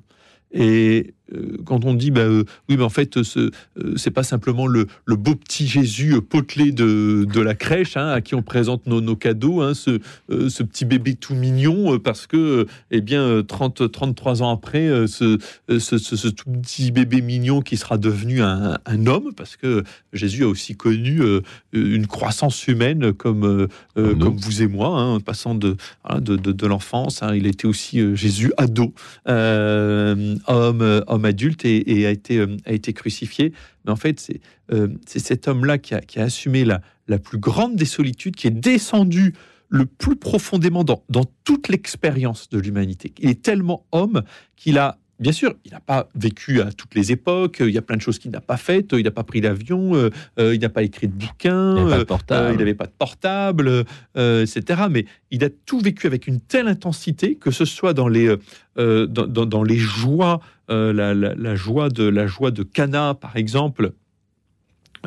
Quand 1.66 1.86
on 1.86 1.94
dit, 1.94 2.12
bah, 2.12 2.22
euh, 2.22 2.44
oui, 2.70 2.78
mais 2.78 2.84
en 2.84 2.90
fait, 2.90 3.24
ce 3.24 3.40
euh, 3.40 3.94
c'est 3.98 4.12
pas 4.12 4.24
simplement 4.24 4.68
le, 4.68 4.88
le 5.06 5.16
beau 5.16 5.36
petit 5.36 5.68
Jésus 5.68 6.14
euh, 6.16 6.22
potelé 6.22 6.72
de, 6.72 7.26
de 7.32 7.42
la 7.42 7.54
crèche, 7.56 7.98
hein, 7.98 8.08
à 8.10 8.22
qui 8.22 8.36
on 8.36 8.42
présente 8.42 8.88
nos, 8.88 9.02
nos 9.02 9.16
cadeaux, 9.16 9.62
hein, 9.62 9.74
ce, 9.74 10.00
euh, 10.32 10.50
ce 10.50 10.64
petit 10.64 10.86
bébé 10.86 11.16
tout 11.16 11.36
mignon, 11.36 11.94
euh, 11.96 12.00
parce 12.00 12.28
que, 12.28 12.38
euh, 12.38 12.66
eh 12.92 13.02
bien, 13.02 13.22
euh, 13.22 13.44
30, 13.44 13.92
33 13.92 14.42
ans 14.42 14.52
après, 14.52 14.88
euh, 14.88 15.08
ce, 15.08 15.38
euh, 15.70 15.80
ce, 15.80 15.98
ce- 15.98 16.16
ce 16.16 16.28
tout 16.30 16.50
petit 16.62 16.92
bébé 16.92 17.22
mignon 17.22 17.62
qui 17.62 17.78
sera 17.78 17.98
devenu 17.98 18.42
un, 18.42 18.78
un 18.86 19.06
homme, 19.08 19.34
parce 19.36 19.56
que 19.58 19.84
Jésus 20.14 20.44
a 20.44 20.48
aussi 20.48 20.76
connu 20.76 21.22
euh, 21.22 21.42
une 21.74 22.08
croissance 22.08 22.68
humaine 22.68 23.14
comme, 23.14 23.44
euh, 23.46 23.68
euh, 23.98 24.16
comme 24.16 24.38
vous 24.38 24.62
et 24.62 24.68
moi, 24.68 24.90
hein, 25.00 25.16
en 25.16 25.20
passant 25.20 25.56
de, 25.56 25.76
de, 26.20 26.36
de, 26.38 26.52
de 26.52 26.68
l'enfance. 26.68 27.22
il 27.36 27.46
était 27.48 27.68
aussi 27.68 28.00
euh, 28.00 28.16
Jésus 28.16 28.52
ado, 28.58 28.94
euh, 29.28 30.36
homme, 30.48 30.82
euh, 30.82 31.02
homme 31.18 31.26
adulte, 31.26 31.66
et, 31.66 32.00
et 32.00 32.06
a, 32.08 32.12
été, 32.12 32.38
euh, 32.38 32.56
a 32.66 32.72
été 32.72 32.94
crucifié. 32.94 33.52
Mais 33.86 33.92
en 33.92 33.96
fait, 33.98 34.20
c'est 34.20 34.40
euh, 34.72 34.88
cet 35.06 35.48
homme-là 35.48 35.78
qui 35.78 35.94
a, 35.94 36.02
qui 36.02 36.20
a 36.20 36.24
assumé 36.24 36.64
la, 36.66 36.82
la 37.08 37.20
plus 37.20 37.38
grande 37.40 37.76
des 37.76 37.86
solitudes, 37.86 38.36
qui 38.36 38.48
est 38.48 38.52
descendu 38.52 39.34
le 39.70 39.86
plus 39.86 40.16
profondément 40.16 40.84
dans, 40.86 41.04
dans 41.10 41.26
toute 41.44 41.68
l'expérience 41.68 42.48
de 42.50 42.58
l'humanité. 42.58 43.14
Il 43.20 43.30
est 43.30 43.42
tellement 43.42 43.86
homme 43.92 44.22
qu'il 44.56 44.78
a, 44.78 44.98
bien 45.20 45.34
sûr, 45.34 45.56
il 45.66 45.72
n'a 45.72 45.82
pas 45.82 46.08
vécu 46.16 46.62
à 46.62 46.72
toutes 46.72 46.96
les 46.96 47.12
époques, 47.12 47.58
il 47.60 47.72
y 47.72 47.78
a 47.78 47.82
plein 47.82 47.98
de 47.98 48.02
choses 48.02 48.18
qu'il 48.18 48.32
n'a 48.32 48.40
pas 48.40 48.56
faites, 48.56 48.92
il 48.94 49.04
n'a 49.04 49.12
pas 49.12 49.24
pris 49.26 49.42
l'avion, 49.42 49.94
euh, 49.94 50.10
euh, 50.40 50.56
il 50.56 50.62
n'a 50.62 50.70
pas 50.70 50.84
écrit 50.84 51.10
de 51.10 51.14
bouquin, 51.14 51.76
Il 51.76 51.84
n'avait 51.84 51.90
pas 51.90 51.98
de 52.00 52.04
portable. 52.06 52.46
euh, 52.48 52.54
il 52.54 52.58
n'avait 52.60 52.76
pas 52.76 52.86
de 52.86 52.94
portable, 52.98 53.84
euh, 54.16 54.46
etc. 54.46 54.84
Mais 54.90 55.06
il 55.32 55.44
a 55.44 55.50
tout 55.66 55.80
vécu 55.82 56.08
avec 56.08 56.28
une 56.28 56.40
telle 56.40 56.70
intensité 56.70 57.36
que 57.36 57.52
ce 57.52 57.66
soit 57.66 57.94
dans 57.94 58.08
les, 58.08 58.34
dans, 58.78 59.06
dans- 59.08 59.46
dans 59.46 59.64
les 59.64 59.78
joies, 59.78 60.40
euh, 60.70 60.92
la, 60.94 61.56
joie 61.56 61.90
de, 61.90 62.04
la 62.04 62.28
joie 62.28 62.52
de 62.52 62.64
Cana, 62.64 63.14
par 63.14 63.38
exemple, 63.38 63.94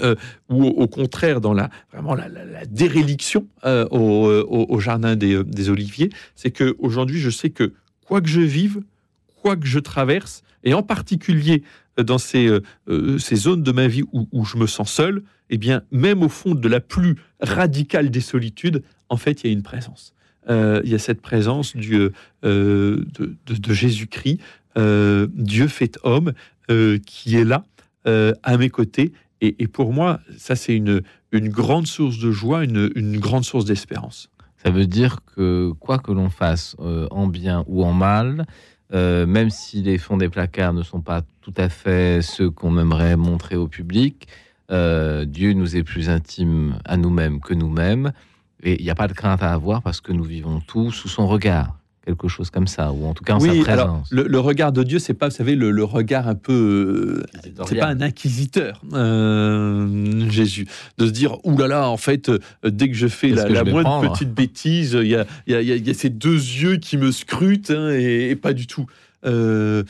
euh, 0.03 0.15
ou 0.49 0.65
au, 0.65 0.87
contraire 0.87 1.41
dans 1.41 1.53
la 1.53 1.69
vraiment 1.93 2.15
la, 2.15 2.29
la- 2.29 2.65
déréliction 2.65 3.47
euh, 3.65 3.87
au, 3.91 4.81
jardin 4.81 5.17
des, 5.17 5.69
Oliviers, 5.69 6.11
c'est 6.35 6.51
que 6.51 6.77
aujourd'hui 6.79 7.21
je 7.21 7.29
sais 7.29 7.51
que 7.51 7.75
quoi 8.07 8.21
que 8.21 8.29
je 8.29 8.41
vive, 8.41 8.81
quoi 9.43 9.57
que 9.57 9.67
je 9.67 9.79
traverse, 9.79 10.43
et 10.65 10.73
en 10.75 10.83
particulier 10.83 11.63
dans 11.99 12.19
ces, 12.19 12.49
ces 13.19 13.37
zones 13.37 13.63
de 13.63 13.73
ma 13.73 13.89
vie 13.89 14.05
où, 14.13 14.29
où 14.33 14.45
je 14.45 14.57
me 14.57 14.67
sens 14.67 14.91
seul, 14.91 15.23
eh 15.51 15.59
bien 15.59 15.83
même 15.91 16.23
au 16.23 16.29
fond 16.29 16.55
de 16.55 16.69
la 16.69 16.81
plus 16.81 17.17
radicale 17.41 18.11
des 18.11 18.21
solitudes, 18.21 18.83
en 19.09 19.17
fait 19.17 19.43
il 19.43 19.49
y 19.49 19.51
a 19.51 19.53
une 19.53 19.63
présence. 19.63 20.15
Euh, 20.49 20.81
il 20.85 20.91
y 20.91 20.95
a 20.95 20.99
cette 20.99 21.21
présence 21.21 21.75
euh, 21.77 23.05
de, 23.15 23.73
Jésus-Christ, 23.73 24.39
euh, 24.79 25.27
Dieu 25.35 25.69
fait 25.69 25.99
homme, 26.03 26.33
qui 27.05 27.35
est 27.35 27.45
là 27.45 27.65
à 28.05 28.57
mes 28.57 28.71
côtés. 28.71 29.13
Et, 29.41 29.67
pour 29.67 29.93
moi, 29.93 30.21
ça 30.37 30.55
c'est 30.55 30.77
une, 30.77 31.03
grande 31.33 31.89
source 31.89 32.19
de 32.19 32.31
joie, 32.31 32.63
une, 32.63 33.19
grande 33.19 33.45
source 33.45 33.65
d'espérance. 33.65 34.31
Ça 34.63 34.71
veut 34.71 34.87
dire 34.87 35.19
que 35.35 35.73
quoi 35.81 35.99
que 35.99 36.13
l'on 36.13 36.31
fasse, 36.31 36.77
en 36.79 37.27
bien 37.27 37.65
ou 37.67 37.85
en 37.85 37.93
mal, 37.93 38.47
même 38.93 39.51
si 39.51 39.83
les 39.83 39.99
fonds 39.99 40.17
des 40.17 40.29
placards 40.29 40.75
ne 40.75 40.85
sont 40.85 41.01
pas 41.01 41.23
tout 41.41 41.55
à 41.57 41.69
fait 41.69 42.23
ceux 42.23 42.51
qu'on 42.51 42.79
aimerait 42.79 43.17
montrer 43.17 43.57
au 43.57 43.67
public, 43.67 44.29
Dieu 44.71 45.53
nous 45.55 45.77
est 45.77 45.83
plus 45.83 46.09
intime 46.09 46.79
à 46.85 46.97
nous-mêmes 46.97 47.41
que 47.41 47.55
nous-mêmes. 47.55 48.13
Et 48.63 48.81
il 48.81 48.85
n'y 48.85 48.91
a 48.91 48.95
pas 48.95 49.09
de 49.09 49.13
crainte 49.15 49.43
à 49.43 49.53
avoir 49.53 49.83
parce 49.83 50.01
que 50.01 50.13
nous 50.13 50.25
vivons 50.25 50.61
tous 50.67 50.91
sous 50.93 51.09
son 51.09 51.27
regard. 51.27 51.77
Quelque 52.07 52.29
chose 52.29 52.49
comme 52.51 52.67
ça, 52.67 52.93
ou 52.93 53.05
en 53.07 53.13
tout 53.13 53.23
cas 53.25 53.35
en 53.35 53.41
sa 53.41 53.47
présence. 53.49 53.69
alors 53.69 54.03
le, 54.11 54.23
le 54.27 54.39
regard 54.41 54.73
de 54.73 54.83
Dieu, 54.83 54.99
c'est 54.99 55.13
pas, 55.15 55.29
vous 55.29 55.35
savez, 55.35 55.55
le, 55.55 55.71
le 55.71 55.85
regard 55.85 56.29
un 56.29 56.35
peu, 56.35 57.23
euh, 57.35 57.41
c'est 57.69 57.77
pas 57.77 57.89
un 57.89 58.01
inquisiteur, 58.01 58.81
euh, 58.95 60.29
Jésus, 60.31 60.67
de 60.99 61.07
se 61.07 61.11
dire, 61.11 61.37
là 61.45 61.69
là, 61.69 61.89
en 61.89 61.99
fait, 61.99 62.31
euh, 62.31 62.39
dès 62.65 62.89
que 62.89 62.95
je 62.97 63.07
fais 63.07 63.29
la, 63.29 63.47
je 63.49 63.71
moindre 63.71 63.83
prendre 63.83 64.13
petite 64.13 64.33
bêtise, 64.33 64.99
il 65.01 65.09
y 65.09 65.15
a, 65.15 65.27
il 65.47 65.53
y, 65.53 65.57
a, 65.57 65.61
il 65.63 65.69
y 65.69 65.73
a- 65.73 65.77
il 65.77 65.87
y 65.87 65.91
a 65.91 65.95
ces 65.95 66.11
deux 66.11 66.35
yeux 66.35 66.77
qui 66.79 66.97
me 66.97 67.13
scrutent 67.13 67.71
hein, 67.71 67.91
et, 67.93 68.31
et 68.31 68.37
pas 68.37 68.55
du 68.55 68.67
tout. 68.67 68.87
Euh, 69.27 69.85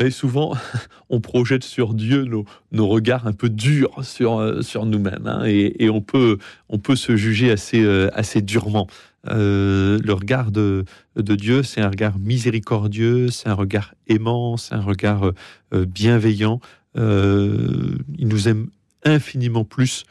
et 0.00 0.10
souvent, 0.10 0.56
on 1.10 1.20
projette 1.20 1.64
sur 1.64 1.94
Dieu 1.94 2.24
nos, 2.24 2.88
regards 2.88 3.26
un 3.26 3.32
peu 3.32 3.48
durs 3.48 4.02
sur, 4.02 4.38
euh, 4.38 4.62
sur 4.62 4.86
nous-mêmes, 4.86 5.26
hein, 5.26 5.44
et, 5.44 5.90
on, 5.90 6.00
peut, 6.00 6.38
on 6.68 6.78
peut 6.78 6.96
se 6.96 7.16
juger 7.16 7.50
assez, 7.50 7.82
euh, 7.82 8.08
assez 8.14 8.42
durement. 8.42 8.86
Euh, 9.28 9.98
le 10.02 10.12
regard 10.14 10.50
de, 10.50 10.84
de 11.16 11.34
Dieu, 11.34 11.62
c'est 11.62 11.82
un 11.82 11.90
regard 11.90 12.18
miséricordieux, 12.18 13.28
c'est 13.28 13.48
un 13.48 13.54
regard 13.54 13.94
aimant, 14.06 14.56
c'est 14.56 14.74
un 14.74 14.80
regard 14.80 15.32
bienveillant. 15.72 16.60
Il 16.96 17.98
nous 18.18 18.48
aime 18.48 18.68
infiniment 19.04 19.64
plus 19.64 20.04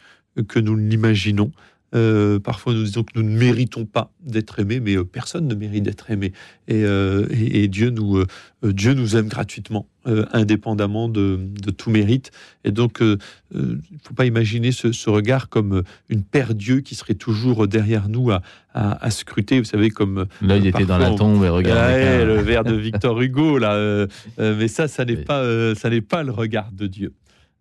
que 0.47 0.59
nous 0.59 0.75
l'imaginons. 0.75 1.51
Euh, 1.95 2.39
parfois, 2.39 2.73
nous 2.73 2.83
disons 2.83 3.03
que 3.03 3.11
nous 3.15 3.23
ne 3.27 3.35
méritons 3.35 3.85
pas 3.85 4.11
d'être 4.21 4.59
aimés, 4.59 4.79
mais 4.79 4.95
euh, 4.95 5.03
personne 5.03 5.47
ne 5.47 5.55
mérite 5.55 5.83
d'être 5.83 6.11
aimé. 6.11 6.33
Et, 6.67 6.83
euh, 6.83 7.25
et- 7.31 7.63
et 7.63 7.67
Dieu, 7.67 7.89
nous, 7.89 8.23
Dieu 8.63 8.93
nous 8.93 9.15
aime 9.15 9.27
gratuitement, 9.27 9.87
indépendamment 10.33 11.07
de, 11.09 11.39
de 11.39 11.71
tout 11.71 11.89
mérite. 11.89 12.31
Et 12.63 12.71
donc, 12.71 12.99
il 13.01 13.17
ne 13.53 13.77
faut 14.03 14.13
pas 14.13 14.25
imaginer 14.25 14.71
ce, 14.71 14.91
ce 14.91 15.09
regard 15.09 15.49
comme 15.49 15.83
une 16.09 16.23
paire 16.23 16.53
Dieu 16.55 16.81
qui 16.81 16.95
serait 16.95 17.13
toujours 17.15 17.67
derrière 17.67 18.09
nous 18.09 18.31
à, 18.31 18.41
à- 18.73 19.03
à 19.03 19.09
scruter. 19.11 19.59
Vous 19.59 19.65
savez, 19.65 19.89
comme 19.89 20.25
L'œil 20.41 20.61
euh, 20.65 20.69
était 20.69 20.85
dans 20.85 20.97
la 20.97 21.11
tombe 21.11 21.43
et 21.43 21.49
regardait 21.49 22.19
Ouais, 22.19 22.25
le 22.25 22.35
vers 22.41 22.63
de 22.63 22.75
Victor 22.75 23.19
Hugo 23.21 23.57
là. 23.57 24.05
mais 24.37 24.67
ça, 24.67 24.87
ça 24.87 25.05
n'est 25.05 25.17
pas, 25.17 25.73
ça 25.75 25.89
n'est 25.89 26.01
pas 26.01 26.23
le 26.23 26.31
regard 26.31 26.71
de 26.71 26.87
Dieu. 26.87 27.13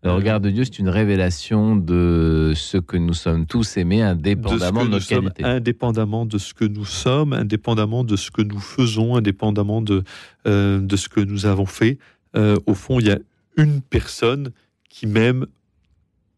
Le 0.04 0.12
regard 0.12 0.40
de 0.40 0.50
Dieu, 0.50 0.64
c'est 0.64 0.78
une 0.78 0.88
révélation 0.88 1.74
de 1.74 2.52
ce 2.54 2.78
que 2.78 2.96
nous 2.96 3.14
sommes 3.14 3.46
tous 3.46 3.76
aimés, 3.76 4.00
indépendamment 4.02 4.84
de, 4.84 4.90
notre 4.90 5.04
sommes, 5.04 5.24
qualité. 5.24 5.44
indépendamment 5.44 6.24
de 6.24 6.38
ce 6.38 6.54
que 6.54 6.64
nous 6.64 6.84
sommes, 6.84 7.32
indépendamment 7.32 8.04
de 8.04 8.14
ce 8.14 8.30
que 8.30 8.42
nous 8.42 8.60
faisons, 8.60 9.16
indépendamment 9.16 9.82
de, 9.82 10.04
euh, 10.46 10.78
de 10.80 10.96
ce 10.96 11.08
que 11.08 11.20
nous 11.20 11.46
avons 11.46 11.66
fait. 11.66 11.98
Euh, 12.36 12.56
au 12.66 12.74
fond, 12.74 13.00
il 13.00 13.08
y 13.08 13.10
a 13.10 13.18
une 13.56 13.80
personne 13.80 14.52
qui 14.88 15.06
m'aime 15.08 15.46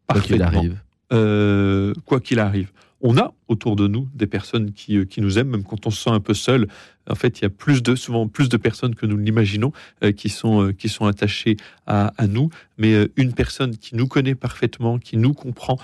Quoi 0.08 0.20
qu'il 0.22 0.38
parfaitement. 0.38 0.58
arrive. 0.60 0.82
Euh, 1.12 1.92
quoi 2.06 2.20
qu'il 2.20 2.38
arrive. 2.38 2.70
On 3.02 3.16
a 3.16 3.32
autour 3.48 3.76
de 3.76 3.88
nous 3.88 4.08
des 4.14 4.26
personnes 4.26 4.72
qui, 4.72 4.96
euh, 4.96 5.04
qui 5.04 5.20
nous 5.20 5.38
aiment, 5.38 5.48
même 5.48 5.64
quand 5.64 5.86
on 5.86 5.90
se 5.90 6.02
sent 6.02 6.10
un 6.10 6.20
peu 6.20 6.34
seul. 6.34 6.68
En 7.08 7.14
fait, 7.14 7.40
il 7.40 7.42
y 7.42 7.44
a 7.46 7.50
plus 7.50 7.82
de, 7.82 7.94
souvent 7.94 8.28
plus 8.28 8.48
de 8.48 8.56
personnes 8.56 8.94
que 8.94 9.06
nous 9.06 9.16
l'imaginons 9.16 9.72
euh, 10.04 10.12
qui, 10.12 10.28
sont, 10.28 10.62
euh, 10.62 10.72
qui 10.72 10.88
sont 10.88 11.06
attachées 11.06 11.56
à, 11.86 12.12
nous. 12.28 12.50
Mais 12.78 13.08
une 13.16 13.32
personne 13.32 13.76
qui 13.76 13.96
nous 13.96 14.06
connaît 14.06 14.36
parfaitement, 14.36 14.98
qui 14.98 15.16
nous 15.16 15.32
comprend 15.32 15.76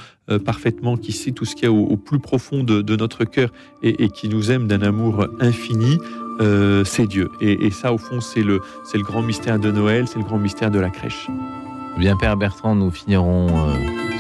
parfaitement, 0.45 0.97
qui 0.97 1.11
sait 1.11 1.33
tout 1.33 1.45
ce 1.45 1.57
qu'il 1.57 1.65
y 1.65 1.67
a 1.67 1.73
au, 1.73 1.97
plus 1.97 2.21
profond 2.21 2.63
de, 2.63 2.97
notre 2.97 3.25
cœur 3.25 3.51
et, 3.83 4.09
qui 4.11 4.29
nous 4.29 4.53
aime 4.53 4.69
d'un 4.69 4.83
amour 4.83 5.27
infini, 5.41 5.99
c'est 6.85 7.09
Dieu. 7.09 7.29
Et, 7.41 7.73
ça, 7.73 7.93
au 7.93 7.99
fond, 7.99 8.21
c'est 8.21 8.45
le, 8.45 8.61
le 8.95 9.03
grand 9.03 9.23
mystère 9.23 9.59
de 9.59 9.73
Noël, 9.73 10.07
c'est 10.07 10.21
le 10.21 10.25
grand 10.25 10.39
mystère 10.39 10.71
de 10.71 10.79
la 10.79 10.91
crèche. 10.91 11.27
Bien, 11.99 12.17
Père 12.17 12.37
Bertrand, 12.37 12.77
nous 12.77 12.93
finirons 12.93 13.49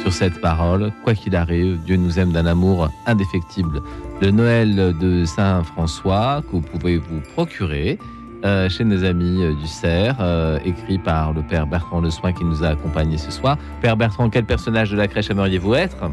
sur 0.06 0.12
cette 0.12 0.40
parole. 0.40 0.92
Quoi 1.02 1.14
qu'il 1.14 1.34
arrive, 1.34 1.78
Dieu 1.84 1.96
nous 1.96 2.20
aime 2.20 2.30
d'un 2.30 2.46
amour 2.46 2.88
indéfectible. 3.06 3.82
Le 4.22 4.30
Noël 4.30 4.94
de 4.96 5.24
Saint 5.24 5.64
François, 5.64 6.42
que 6.42 6.52
vous 6.52 6.60
pouvez 6.60 6.98
vous 6.98 7.20
procurer 7.34 7.98
euh, 8.44 8.68
chez 8.68 8.84
nos 8.84 9.02
amis 9.02 9.42
euh, 9.42 9.52
du 9.54 9.66
Cerf, 9.66 10.18
euh, 10.20 10.60
écrit 10.64 10.98
par 10.98 11.32
le 11.32 11.42
Père 11.42 11.66
Bertrand 11.66 12.00
Le 12.00 12.10
Soin 12.10 12.32
qui 12.32 12.44
nous 12.44 12.62
a 12.62 12.68
accompagnés 12.68 13.18
ce 13.18 13.32
soir. 13.32 13.58
Père 13.82 13.96
Bertrand, 13.96 14.30
quel 14.30 14.44
personnage 14.44 14.92
de 14.92 14.96
la 14.96 15.08
crèche 15.08 15.28
aimeriez-vous 15.28 15.74
être? 15.74 16.08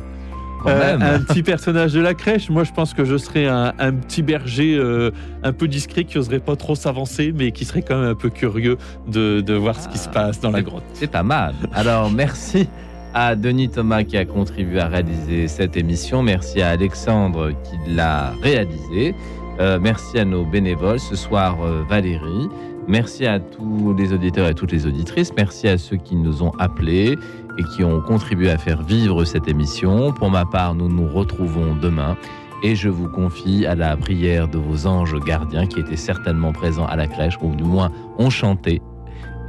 Euh, 0.65 0.97
un 0.99 1.19
petit 1.27 1.43
personnage 1.43 1.93
de 1.93 1.99
la 1.99 2.13
crèche. 2.13 2.49
Moi, 2.49 2.63
je 2.63 2.71
pense 2.71 2.93
que 2.93 3.05
je 3.05 3.17
serais 3.17 3.47
un, 3.47 3.73
un 3.77 3.93
petit 3.93 4.21
berger 4.21 4.75
euh, 4.75 5.11
un 5.43 5.53
peu 5.53 5.67
discret 5.67 6.03
qui 6.03 6.17
oserait 6.17 6.39
pas 6.39 6.55
trop 6.55 6.75
s'avancer, 6.75 7.33
mais 7.35 7.51
qui 7.51 7.65
serait 7.65 7.81
quand 7.81 7.99
même 7.99 8.09
un 8.09 8.15
peu 8.15 8.29
curieux 8.29 8.77
de, 9.07 9.41
de 9.41 9.53
voir 9.53 9.79
ce 9.79 9.87
qui 9.87 9.97
se 9.97 10.09
passe 10.09 10.39
dans 10.39 10.51
la 10.51 10.61
grotte. 10.61 10.83
C'est 10.93 11.11
pas 11.11 11.23
mal. 11.23 11.53
Alors, 11.73 12.09
merci. 12.09 12.67
À 13.13 13.35
Denis 13.35 13.69
Thomas 13.69 14.03
qui 14.03 14.17
a 14.17 14.25
contribué 14.25 14.79
à 14.79 14.87
réaliser 14.87 15.47
cette 15.47 15.77
émission. 15.77 16.23
Merci 16.23 16.61
à 16.61 16.69
Alexandre 16.69 17.51
qui 17.63 17.77
l'a 17.87 18.31
réalisée. 18.41 19.15
Euh, 19.59 19.79
merci 19.81 20.17
à 20.17 20.25
nos 20.25 20.45
bénévoles. 20.45 20.99
Ce 20.99 21.15
soir, 21.15 21.57
euh, 21.63 21.83
Valérie. 21.87 22.49
Merci 22.87 23.25
à 23.25 23.39
tous 23.39 23.95
les 23.97 24.11
auditeurs 24.11 24.49
et 24.49 24.53
toutes 24.53 24.71
les 24.71 24.85
auditrices. 24.85 25.31
Merci 25.37 25.67
à 25.67 25.77
ceux 25.77 25.97
qui 25.97 26.15
nous 26.15 26.43
ont 26.43 26.51
appelés 26.59 27.17
et 27.57 27.63
qui 27.75 27.83
ont 27.83 28.01
contribué 28.01 28.49
à 28.49 28.57
faire 28.57 28.81
vivre 28.81 29.23
cette 29.25 29.47
émission. 29.47 30.11
Pour 30.11 30.29
ma 30.29 30.45
part, 30.45 30.73
nous 30.75 30.89
nous 30.89 31.07
retrouvons 31.07 31.75
demain 31.75 32.17
et 32.63 32.75
je 32.75 32.89
vous 32.89 33.09
confie 33.09 33.65
à 33.65 33.75
la 33.75 33.95
prière 33.95 34.47
de 34.47 34.57
vos 34.57 34.87
anges 34.87 35.15
gardiens 35.25 35.67
qui 35.67 35.79
étaient 35.79 35.95
certainement 35.95 36.51
présents 36.51 36.87
à 36.87 36.95
la 36.95 37.07
crèche 37.07 37.37
ou 37.41 37.53
du 37.55 37.63
moins 37.63 37.91
ont 38.17 38.29
chanté. 38.29 38.81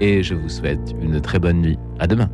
Et 0.01 0.23
je 0.23 0.35
vous 0.35 0.49
souhaite 0.49 0.95
une 1.01 1.21
très 1.21 1.39
bonne 1.39 1.61
nuit. 1.61 1.79
À 1.99 2.07
demain. 2.07 2.29